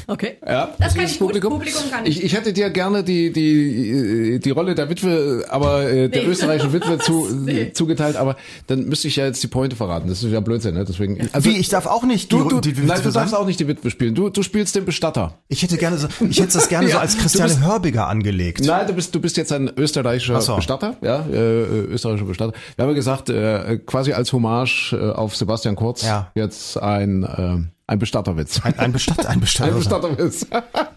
Okay. 0.07 0.37
Ja, 0.45 0.69
Das 0.79 0.93
kann 0.95 1.05
ist 1.05 1.13
ich 1.13 1.19
gut. 1.19 1.33
Publikum 1.33 1.61
kann 1.91 2.05
ich. 2.05 2.17
ich. 2.19 2.23
Ich 2.25 2.33
hätte 2.33 2.53
dir 2.53 2.69
gerne 2.69 3.03
die 3.03 3.31
die 3.33 4.39
die 4.39 4.49
Rolle 4.51 4.75
der 4.75 4.89
Witwe, 4.89 5.45
aber 5.49 5.83
äh, 5.89 6.09
der 6.09 6.23
Nee. 6.23 6.29
österreichischen 6.29 6.71
Witwe 6.73 6.97
zu, 6.99 7.27
Nee. 7.45 7.71
zugeteilt, 7.73 8.15
aber 8.15 8.35
dann 8.67 8.85
müsste 8.85 9.07
ich 9.07 9.15
ja 9.17 9.25
jetzt 9.25 9.41
die 9.43 9.47
Pointe 9.47 9.75
verraten. 9.75 10.07
Das 10.07 10.23
ist 10.23 10.31
ja 10.31 10.39
Blödsinn, 10.39 10.75
ne? 10.75 10.85
Deswegen. 10.85 11.17
Also, 11.33 11.49
Wie, 11.49 11.57
ich 11.57 11.69
darf 11.69 11.85
auch 11.85 12.03
nicht 12.03 12.31
die, 12.31 12.37
du, 12.37 12.47
du, 12.47 12.59
die, 12.61 12.73
die 12.73 12.81
nein, 12.81 12.97
du 13.03 13.11
sein? 13.11 13.21
darfst 13.23 13.35
auch 13.35 13.45
nicht 13.45 13.59
die 13.59 13.67
Witwe 13.67 13.89
spielen. 13.89 14.15
Du, 14.15 14.29
du 14.29 14.41
spielst 14.43 14.75
den 14.75 14.85
Bestatter. 14.85 15.39
Ich 15.47 15.61
hätte 15.63 15.77
gerne 15.77 15.97
so, 15.97 16.07
ich 16.29 16.39
hätte 16.39 16.53
das 16.53 16.69
gerne 16.69 16.87
so 16.87 16.93
Ja, 16.93 16.99
als 17.01 17.15
du 17.15 17.21
Christiane 17.21 17.49
bist- 17.53 17.61
Hörbiger 17.65 18.07
angelegt. 18.07 18.61
Nein, 18.63 18.87
du 18.87 18.93
bist 18.93 19.13
du 19.13 19.19
bist 19.19 19.35
jetzt 19.37 19.51
ein 19.51 19.69
österreichischer 19.75 20.39
so. 20.41 20.55
Bestatter, 20.55 20.95
ja, 21.01 21.25
äh, 21.31 21.35
äh, 21.63 21.65
österreichischer 21.91 22.25
Bestatter. 22.27 22.53
Wir 22.75 22.83
haben 22.83 22.89
ja 22.91 22.95
gesagt, 22.95 23.29
äh, 23.29 23.79
quasi 23.85 24.13
als 24.13 24.31
Hommage 24.33 24.93
äh, 24.93 25.11
auf 25.11 25.35
Sebastian 25.35 25.75
Kurz 25.75 26.03
Ja. 26.03 26.31
jetzt 26.35 26.77
ein 26.77 27.23
äh, 27.23 27.72
ein 27.85 27.99
Bestatterwitz. 27.99 28.61
Ein, 28.63 28.79
ein 28.79 28.91
Bestatter, 28.93 29.29
ein 29.29 29.41
Bestatter. 29.41 29.69
Ein 29.71 29.77
Bestatterwitz. 29.77 30.47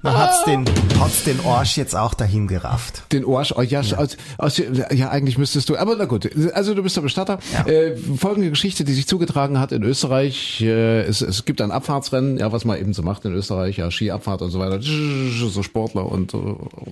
Man 0.02 0.16
hat's 0.16 0.44
den, 0.44 0.64
hat's 1.00 1.24
den 1.24 1.40
Arsch 1.44 1.76
jetzt 1.76 1.96
auch 1.96 2.14
dahin 2.14 2.46
gerafft. 2.46 3.12
Den 3.12 3.24
Arsch, 3.26 3.52
oh, 3.56 3.62
ja, 3.62 3.80
Aus, 3.80 4.16
aus, 4.38 4.58
ja, 4.58 5.10
eigentlich 5.10 5.36
müsstest 5.36 5.68
du, 5.68 5.76
aber 5.76 5.96
na 5.96 6.04
gut, 6.04 6.30
also 6.54 6.74
du 6.74 6.82
bist 6.84 6.96
der 6.96 7.02
Bestatter. 7.02 7.38
Äh, 7.66 7.96
folgende 7.96 8.50
Geschichte, 8.50 8.84
die 8.84 8.92
sich 8.92 9.08
zugetragen 9.08 9.58
hat 9.58 9.72
in 9.72 9.82
Österreich, 9.82 10.60
äh, 10.62 11.00
es, 11.00 11.22
es 11.22 11.44
gibt 11.44 11.60
ein 11.60 11.72
Abfahrtsrennen, 11.72 12.38
ja, 12.38 12.52
was 12.52 12.64
man 12.64 12.78
eben 12.78 12.92
so 12.92 13.02
macht 13.02 13.24
in 13.24 13.32
Österreich, 13.32 13.78
ja, 13.78 13.90
Skiabfahrt 13.90 14.42
und 14.42 14.50
so 14.50 14.60
weiter, 14.60 14.80
so 14.80 15.62
Sportler 15.64 16.06
und 16.06 16.34
äh, 16.34 16.38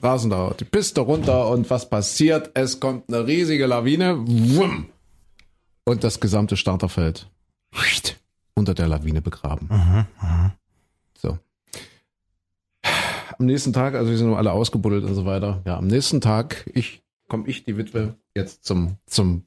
rasen 0.02 0.30
da 0.30 0.54
die 0.58 0.64
Piste 0.64 1.02
runter 1.02 1.48
und 1.48 1.70
was 1.70 1.88
passiert? 1.88 2.50
Es 2.54 2.80
kommt 2.80 3.04
eine 3.08 3.26
riesige 3.26 3.66
Lawine, 3.66 4.16
wumm, 4.26 4.86
und 5.84 6.02
das 6.02 6.18
gesamte 6.18 6.56
Starterfeld 6.56 7.28
unter 8.54 8.74
der 8.74 8.88
Lawine 8.88 9.20
begraben. 9.20 9.68
So. 11.16 11.38
Am 13.38 13.46
nächsten 13.46 13.72
Tag, 13.72 13.94
also 13.94 14.10
wir 14.10 14.18
sind 14.18 14.32
alle 14.34 14.52
ausgebuddelt 14.52 15.04
und 15.04 15.14
so 15.14 15.24
weiter. 15.24 15.62
Ja, 15.66 15.76
am 15.78 15.86
nächsten 15.86 16.20
Tag, 16.20 16.70
ich, 16.72 17.02
komme 17.28 17.48
ich, 17.48 17.64
die 17.64 17.76
Witwe, 17.76 18.16
jetzt 18.34 18.64
zum, 18.64 18.96
zum 19.06 19.44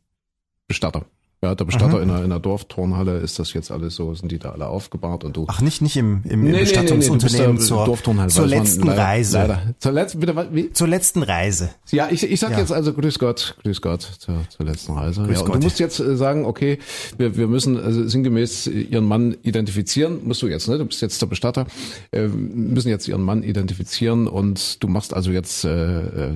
Bestatter. 0.68 1.06
Ja, 1.44 1.54
der 1.54 1.66
Bestatter 1.66 2.02
in, 2.02 2.08
der, 2.08 2.24
in 2.24 2.32
der 2.32 2.40
Dorfturnhalle 2.40 3.20
ist 3.20 3.38
das 3.38 3.54
jetzt 3.54 3.70
alles 3.70 3.96
so, 3.96 4.12
sind 4.16 4.32
die 4.32 4.40
da 4.40 4.54
alle 4.54 4.66
aufgebahrt 4.68 5.24
und 5.24 5.38
du. 5.38 5.46
Ach, 5.48 5.62
nicht, 5.62 5.84
nicht 5.84 5.96
im, 5.96 6.24
im, 6.24 6.24
Nee, 6.24 6.34
im 6.34 6.42
nee, 6.42 6.52
nee, 6.52 6.60
Bestattungsunternehmen 6.62 7.58
bist 7.58 7.70
der 7.70 7.78
zur, 7.78 7.86
Dorfturnhalle, 7.86 8.32
zur 8.32 8.48
letzten 8.48 8.88
leider, 8.88 9.02
Reise. 9.04 9.38
Leider. 9.38 9.62
Zur 9.78 9.92
letzten, 9.92 10.20
bitte, 10.20 10.36
was, 10.36 10.48
wie? 10.52 10.74
Zur 10.74 10.88
letzten 10.88 11.22
Reise. 11.22 11.70
Ja, 11.92 12.08
ich, 12.10 12.24
ich 12.24 12.40
sag 12.40 12.52
Ja. 12.54 12.60
jetzt 12.60 12.72
also 12.72 12.92
grüß 12.92 13.20
Gott, 13.20 13.56
grüß 13.62 13.84
Gott 13.84 14.02
zur, 14.02 14.46
zur 14.50 14.66
letzten 14.66 14.94
Reise. 14.94 15.22
Grüß 15.26 15.36
ja, 15.36 15.40
und 15.42 15.46
Gott. 15.46 15.56
du 15.58 15.64
musst 15.66 15.80
jetzt 15.80 16.00
äh, 16.00 16.16
sagen, 16.18 16.44
okay, 16.46 16.80
wir, 17.20 17.38
wir 17.38 17.46
müssen 17.48 17.78
also 17.78 18.08
sinngemäß 18.08 18.66
äh, 18.66 18.72
ihren 18.72 19.06
Mann 19.06 19.38
identifizieren, 19.44 20.22
musst 20.24 20.42
du 20.42 20.48
jetzt, 20.48 20.68
ne? 20.68 20.80
Du 20.80 20.86
bist 20.86 21.04
jetzt 21.04 21.22
der 21.22 21.28
Bestatter, 21.28 21.68
äh, 22.14 22.28
müssen 22.28 22.90
jetzt 22.90 23.08
ihren 23.08 23.22
Mann 23.22 23.44
identifizieren 23.44 24.28
und 24.28 24.82
du 24.82 24.88
machst 24.88 25.14
also 25.14 25.30
jetzt 25.30 25.66
äh, 25.66 26.30
äh, 26.30 26.34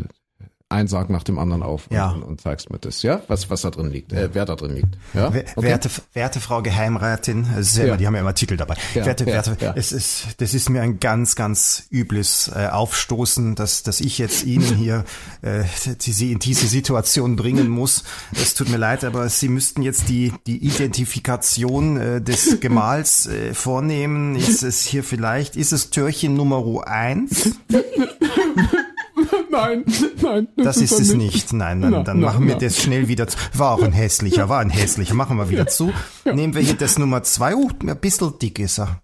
ein 0.71 0.87
Sarg 0.87 1.09
nach 1.09 1.23
dem 1.23 1.37
anderen 1.39 1.63
auf 1.63 1.87
Ja. 1.91 2.11
und, 2.11 2.23
und 2.23 2.41
zeigst 2.41 2.69
mir 2.69 2.79
das, 2.79 3.01
ja, 3.03 3.21
was 3.27 3.49
was 3.49 3.61
da 3.61 3.69
drin 3.69 3.91
liegt, 3.91 4.13
äh, 4.13 4.29
wer 4.33 4.45
da 4.45 4.55
drin 4.55 4.75
liegt. 4.75 4.97
Ja? 5.13 5.27
Okay. 5.27 5.45
Werte, 5.55 5.89
werte 6.13 6.39
Frau 6.39 6.61
Geheimrätin, 6.61 7.45
es 7.57 7.73
ist 7.73 7.77
ja 7.77 7.97
die 7.97 8.07
haben 8.07 8.15
ja 8.15 8.21
immer 8.21 8.33
Titel 8.33 8.57
dabei. 8.57 8.75
Ja, 8.95 9.05
werte, 9.05 9.25
ja, 9.25 9.33
werte, 9.33 9.57
ja. 9.59 9.73
es 9.75 9.91
ist, 9.91 10.27
das 10.37 10.53
ist 10.53 10.69
mir 10.69 10.81
ein 10.81 10.99
ganz, 10.99 11.35
ganz 11.35 11.83
übles 11.91 12.51
äh, 12.55 12.67
Aufstoßen, 12.67 13.55
dass, 13.55 13.83
dass 13.83 14.01
ich 14.01 14.17
jetzt 14.17 14.43
Ihnen 14.43 14.75
hier 14.75 15.03
äh, 15.41 15.63
die, 16.01 16.11
Sie 16.11 16.31
in 16.31 16.39
diese 16.39 16.67
Situation 16.67 17.35
bringen 17.35 17.69
muss. 17.69 18.03
Es 18.33 18.53
tut 18.53 18.69
mir 18.69 18.77
leid, 18.77 19.03
aber 19.03 19.27
Sie 19.29 19.49
müssten 19.49 19.81
jetzt 19.81 20.09
die, 20.09 20.33
die 20.47 20.65
Identifikation 20.65 21.97
äh, 21.97 22.21
des 22.21 22.59
Gemahls 22.59 23.27
äh, 23.27 23.53
vornehmen. 23.53 24.35
Ist 24.35 24.63
es 24.63 24.81
hier 24.81 25.03
vielleicht, 25.03 25.55
ist 25.55 25.71
es 25.71 25.89
Türchen 25.89 26.35
Nummer 26.35 26.61
eins? 26.87 27.51
Nein, 29.51 29.83
nein, 30.21 30.47
Das 30.57 30.77
ist 30.77 30.91
er 30.93 30.99
es 30.99 31.13
nicht. 31.13 31.53
Nein, 31.53 31.81
dann, 31.81 31.91
Na, 31.91 32.03
dann 32.03 32.19
na, 32.19 32.27
machen 32.27 32.47
wir 32.47 32.55
na. 32.55 32.59
das 32.61 32.77
schnell 32.81 33.07
wieder 33.07 33.27
zu. 33.27 33.37
War 33.53 33.71
auch 33.71 33.83
ein 33.83 33.91
hässlicher, 33.91 34.47
war 34.49 34.59
ein 34.59 34.69
hässlicher. 34.69 35.13
Machen 35.13 35.37
wir 35.37 35.49
wieder 35.49 35.67
zu. 35.67 35.91
Nehmen 36.25 36.53
wir 36.55 36.61
hier 36.61 36.75
das 36.75 36.97
Nummer 36.97 37.23
zwei. 37.23 37.55
Uh, 37.55 37.69
ein 37.85 37.97
bisschen 37.99 38.37
dick 38.39 38.59
ist 38.59 38.79
er. 38.79 39.01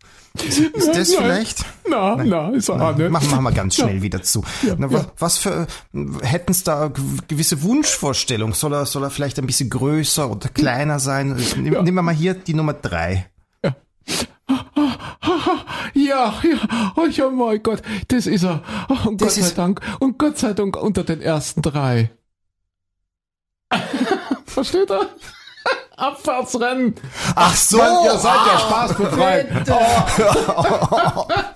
Ist, 0.47 0.59
ist 0.59 0.87
das 0.89 1.09
Nein. 1.09 1.17
vielleicht? 1.19 1.65
Na, 1.89 2.15
na, 2.23 2.49
ist 2.49 2.69
er, 2.69 2.93
ne? 2.93 3.09
Machen, 3.09 3.29
machen 3.31 3.43
wir 3.43 3.51
ganz 3.51 3.75
schnell 3.75 4.01
wieder 4.03 4.21
zu. 4.21 4.43
Na, 4.77 4.91
wa- 4.91 5.07
Was 5.17 5.37
für, 5.39 5.65
hätten 6.21 6.51
es 6.51 6.63
da 6.63 6.91
gewisse 7.27 7.63
Wunschvorstellungen? 7.63 8.53
Soll 8.53 8.73
er, 8.73 8.85
soll 8.85 9.03
er 9.03 9.09
vielleicht 9.09 9.39
ein 9.39 9.47
bisschen 9.47 9.69
größer 9.71 10.29
oder 10.29 10.49
kleiner 10.49 10.99
sein? 10.99 11.35
Nehmen, 11.55 11.83
nehmen 11.83 11.95
wir 11.95 12.01
mal 12.03 12.13
hier 12.13 12.35
die 12.35 12.53
Nummer 12.53 12.73
drei. 12.73 13.25
Ja, 13.63 13.75
ja, 15.93 16.33
oh 16.95 17.05
ja, 17.05 17.29
mein 17.29 17.61
Gott, 17.63 17.81
das 18.07 18.27
ist 18.27 18.43
er. 18.43 18.61
Oh, 18.89 19.07
und 19.09 19.21
Das 19.21 19.29
Gott 19.35 19.43
sei 19.43 19.47
ist- 19.49 19.57
Dank, 19.57 19.81
und 19.99 20.17
Gott 20.19 20.37
sei 20.37 20.53
Dank 20.53 20.75
unter 20.77 21.03
den 21.03 21.21
ersten 21.21 21.61
drei. 21.61 22.11
Versteht 24.45 24.89
er? 24.89 25.07
Abfahrtsrennen. 25.97 26.93
Ach 27.35 27.55
so! 27.55 27.77
Mann, 27.77 28.05
ihr 28.05 28.17
seid 28.19 28.35
ja 28.45 28.59
spaßbefreit. 28.59 29.67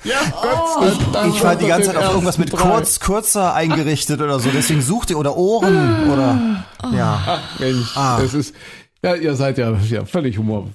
ja, 0.03 0.19
Gott 0.41 0.83
sei 0.83 1.05
Dank. 1.13 1.35
Ich 1.35 1.43
war 1.43 1.55
die 1.55 1.67
ganze 1.67 1.87
Zeit 1.93 1.97
auf 1.97 2.09
irgendwas 2.13 2.37
mit 2.39 2.51
drei. 2.51 2.57
kurz, 2.69 2.99
kürzer 2.99 3.53
eingerichtet 3.53 4.19
oder 4.19 4.39
so. 4.39 4.49
Deswegen 4.49 4.81
sucht 4.81 5.11
ihr 5.11 5.19
oder 5.19 5.37
Ohren 5.37 6.09
oder, 6.11 6.63
ja. 6.91 7.39
Mensch, 7.59 7.93
das 7.93 8.33
ist, 8.33 8.55
ja, 9.03 9.15
ihr 9.15 9.35
seid 9.35 9.57
ja, 9.57 9.71
ja 9.89 10.05
völlig 10.05 10.37
humorfrei. 10.37 10.71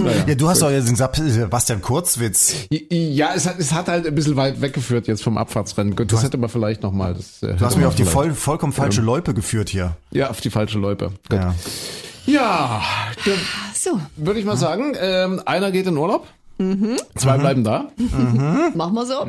Naja. 0.00 0.24
Ja, 0.26 0.34
du 0.34 0.48
hast 0.48 0.62
doch 0.62 0.70
jetzt 0.70 0.88
gesagt, 0.88 1.16
Sebastian 1.16 1.82
Kurzwitz. 1.82 2.54
Ja, 2.70 3.32
es 3.34 3.46
hat, 3.46 3.58
es 3.58 3.72
hat 3.72 3.88
halt 3.88 4.06
ein 4.06 4.14
bisschen 4.14 4.36
weit 4.36 4.60
weggeführt 4.60 5.06
jetzt 5.06 5.22
vom 5.22 5.38
Abfahrtsrennen. 5.38 5.96
Gut, 5.96 6.12
das 6.12 6.22
hätte 6.22 6.38
man 6.38 6.48
vielleicht 6.48 6.82
nochmal. 6.82 7.16
Du 7.40 7.60
hast 7.60 7.76
mich 7.76 7.86
auf 7.86 7.94
die 7.94 8.04
voll, 8.04 8.32
vollkommen 8.34 8.72
falsche 8.72 9.00
Loipe 9.00 9.34
geführt 9.34 9.68
hier. 9.68 9.96
Ja, 10.10 10.30
auf 10.30 10.40
die 10.40 10.50
falsche 10.50 10.78
Loipe. 10.78 11.12
Gut. 11.28 11.38
Ja. 11.38 11.54
Ja, 12.26 12.82
dann 13.24 13.34
So, 13.74 13.98
würde 14.16 14.38
ich 14.38 14.44
mal 14.44 14.58
sagen, 14.58 14.92
ähm, 15.00 15.40
einer 15.46 15.70
geht 15.70 15.86
in 15.86 15.96
Urlaub, 15.96 16.26
zwei 17.14 17.38
bleiben 17.38 17.64
da. 17.64 17.88
machen 18.74 18.94
wir 18.94 19.06
so. 19.06 19.24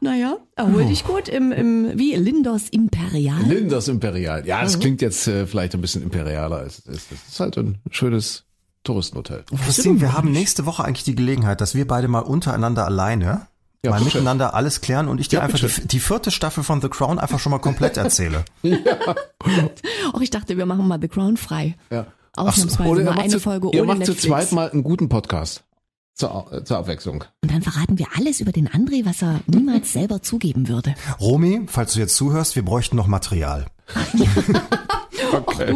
Naja, 0.00 0.36
erhol 0.56 0.84
dich 0.84 1.04
gut 1.04 1.28
im, 1.28 1.52
im 1.52 1.98
wie 1.98 2.14
Lindos 2.14 2.68
Imperial. 2.68 3.42
Linders 3.46 3.88
Imperial. 3.88 4.46
Ja, 4.46 4.62
das 4.62 4.78
klingt 4.78 5.00
jetzt 5.02 5.26
äh, 5.28 5.46
vielleicht 5.46 5.74
ein 5.74 5.80
bisschen 5.80 6.02
imperialer 6.02 6.58
als 6.58 6.80
es 6.80 6.86
ist. 6.86 7.12
Es 7.12 7.32
ist 7.32 7.40
halt 7.40 7.56
ein 7.58 7.78
schönes 7.90 8.44
Touristenhotel. 8.84 9.44
Christine, 9.64 10.00
wir 10.00 10.12
haben 10.12 10.30
nächste 10.32 10.66
Woche 10.66 10.84
eigentlich 10.84 11.04
die 11.04 11.14
Gelegenheit, 11.14 11.60
dass 11.60 11.74
wir 11.74 11.86
beide 11.86 12.08
mal 12.08 12.20
untereinander 12.20 12.84
alleine 12.86 13.46
Ja, 13.84 13.90
mal 13.92 14.00
miteinander 14.02 14.54
alles 14.54 14.80
klären 14.80 15.08
und 15.08 15.20
ich 15.20 15.28
dir 15.28 15.36
Ja, 15.38 15.42
einfach 15.42 15.58
die, 15.58 15.86
die 15.86 16.00
vierte 16.00 16.30
Staffel 16.30 16.62
von 16.64 16.80
The 16.82 16.88
Crown 16.88 17.18
einfach 17.18 17.38
schon 17.38 17.50
mal 17.50 17.58
komplett 17.58 17.96
erzähle. 17.96 18.44
Auch 20.12 20.20
ich 20.20 20.30
dachte, 20.30 20.56
wir 20.56 20.66
machen 20.66 20.86
mal 20.88 20.98
The 21.00 21.08
Crown 21.08 21.36
frei. 21.36 21.76
Ja. 21.90 22.06
Ausnahmsweise 22.36 22.88
Oder 22.90 23.00
ihr 23.00 23.04
mal 23.06 23.10
macht 23.12 23.24
eine 23.24 23.32
zu, 23.32 23.40
Folge 23.40 23.68
ihr 23.72 23.82
ohne 23.82 23.86
macht 23.88 24.04
zu 24.06 24.12
Netflix. 24.12 24.22
zweit 24.22 24.52
mal 24.52 24.70
einen 24.70 24.82
guten 24.84 25.08
Podcast. 25.08 25.64
Zur, 26.14 26.52
äh, 26.52 26.64
zur 26.64 26.78
Abwechslung. 26.78 27.24
Und 27.42 27.52
dann 27.52 27.62
verraten 27.62 27.98
wir 27.98 28.06
alles 28.16 28.40
über 28.40 28.52
den 28.52 28.68
André, 28.68 29.04
was 29.06 29.22
er 29.22 29.40
niemals 29.46 29.92
selber 29.92 30.22
zugeben 30.22 30.68
würde. 30.68 30.94
Romy, 31.20 31.62
falls 31.66 31.94
du 31.94 32.00
jetzt 32.00 32.16
zuhörst, 32.16 32.56
wir 32.56 32.64
bräuchten 32.64 32.96
noch 32.96 33.06
Material. 33.06 33.66
Okay. 35.32 35.74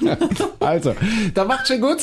Also, 0.60 0.94
dann 1.34 1.48
macht 1.48 1.66
schon 1.66 1.80
gut. 1.80 1.98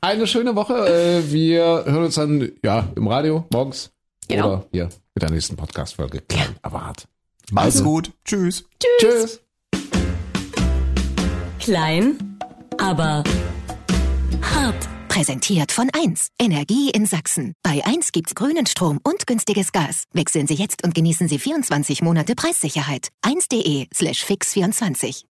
Eine 0.00 0.26
schöne 0.26 0.54
Woche. 0.56 0.74
Äh, 0.88 1.30
Wir 1.30 1.62
hören 1.84 2.04
uns 2.04 2.14
dann 2.14 2.50
ja 2.64 2.88
im 2.96 3.06
Radio 3.06 3.44
morgens 3.52 3.90
Genau. 4.28 4.46
oder 4.48 4.64
hier 4.72 4.84
mit 5.14 5.22
der 5.22 5.30
nächsten 5.30 5.56
Podcast-Folge. 5.56 6.22
Klein, 6.22 6.56
aber 6.62 6.86
hart. 6.86 7.06
Mach's 7.50 7.66
Also. 7.76 7.84
gut. 7.84 8.12
Tschüss. 8.24 8.64
Tschüss. 9.00 9.40
Klein, 11.58 12.38
aber 12.78 13.24
hart. 14.42 14.88
Präsentiert 15.18 15.72
von 15.72 15.90
1. 15.92 16.28
Energie 16.40 16.90
in 16.90 17.04
Sachsen. 17.04 17.52
Bei 17.64 17.84
1 17.84 18.12
gibt's 18.12 18.36
grünen 18.36 18.66
Strom 18.66 19.00
und 19.02 19.26
günstiges 19.26 19.72
Gas. 19.72 20.04
Wechseln 20.12 20.46
Sie 20.46 20.54
jetzt 20.54 20.84
und 20.84 20.94
genießen 20.94 21.26
Sie 21.26 21.40
24 21.40 22.02
Monate 22.02 22.36
Preissicherheit. 22.36 23.08
1.de 23.24 23.88
slash 23.92 24.22
fix24. 24.22 25.24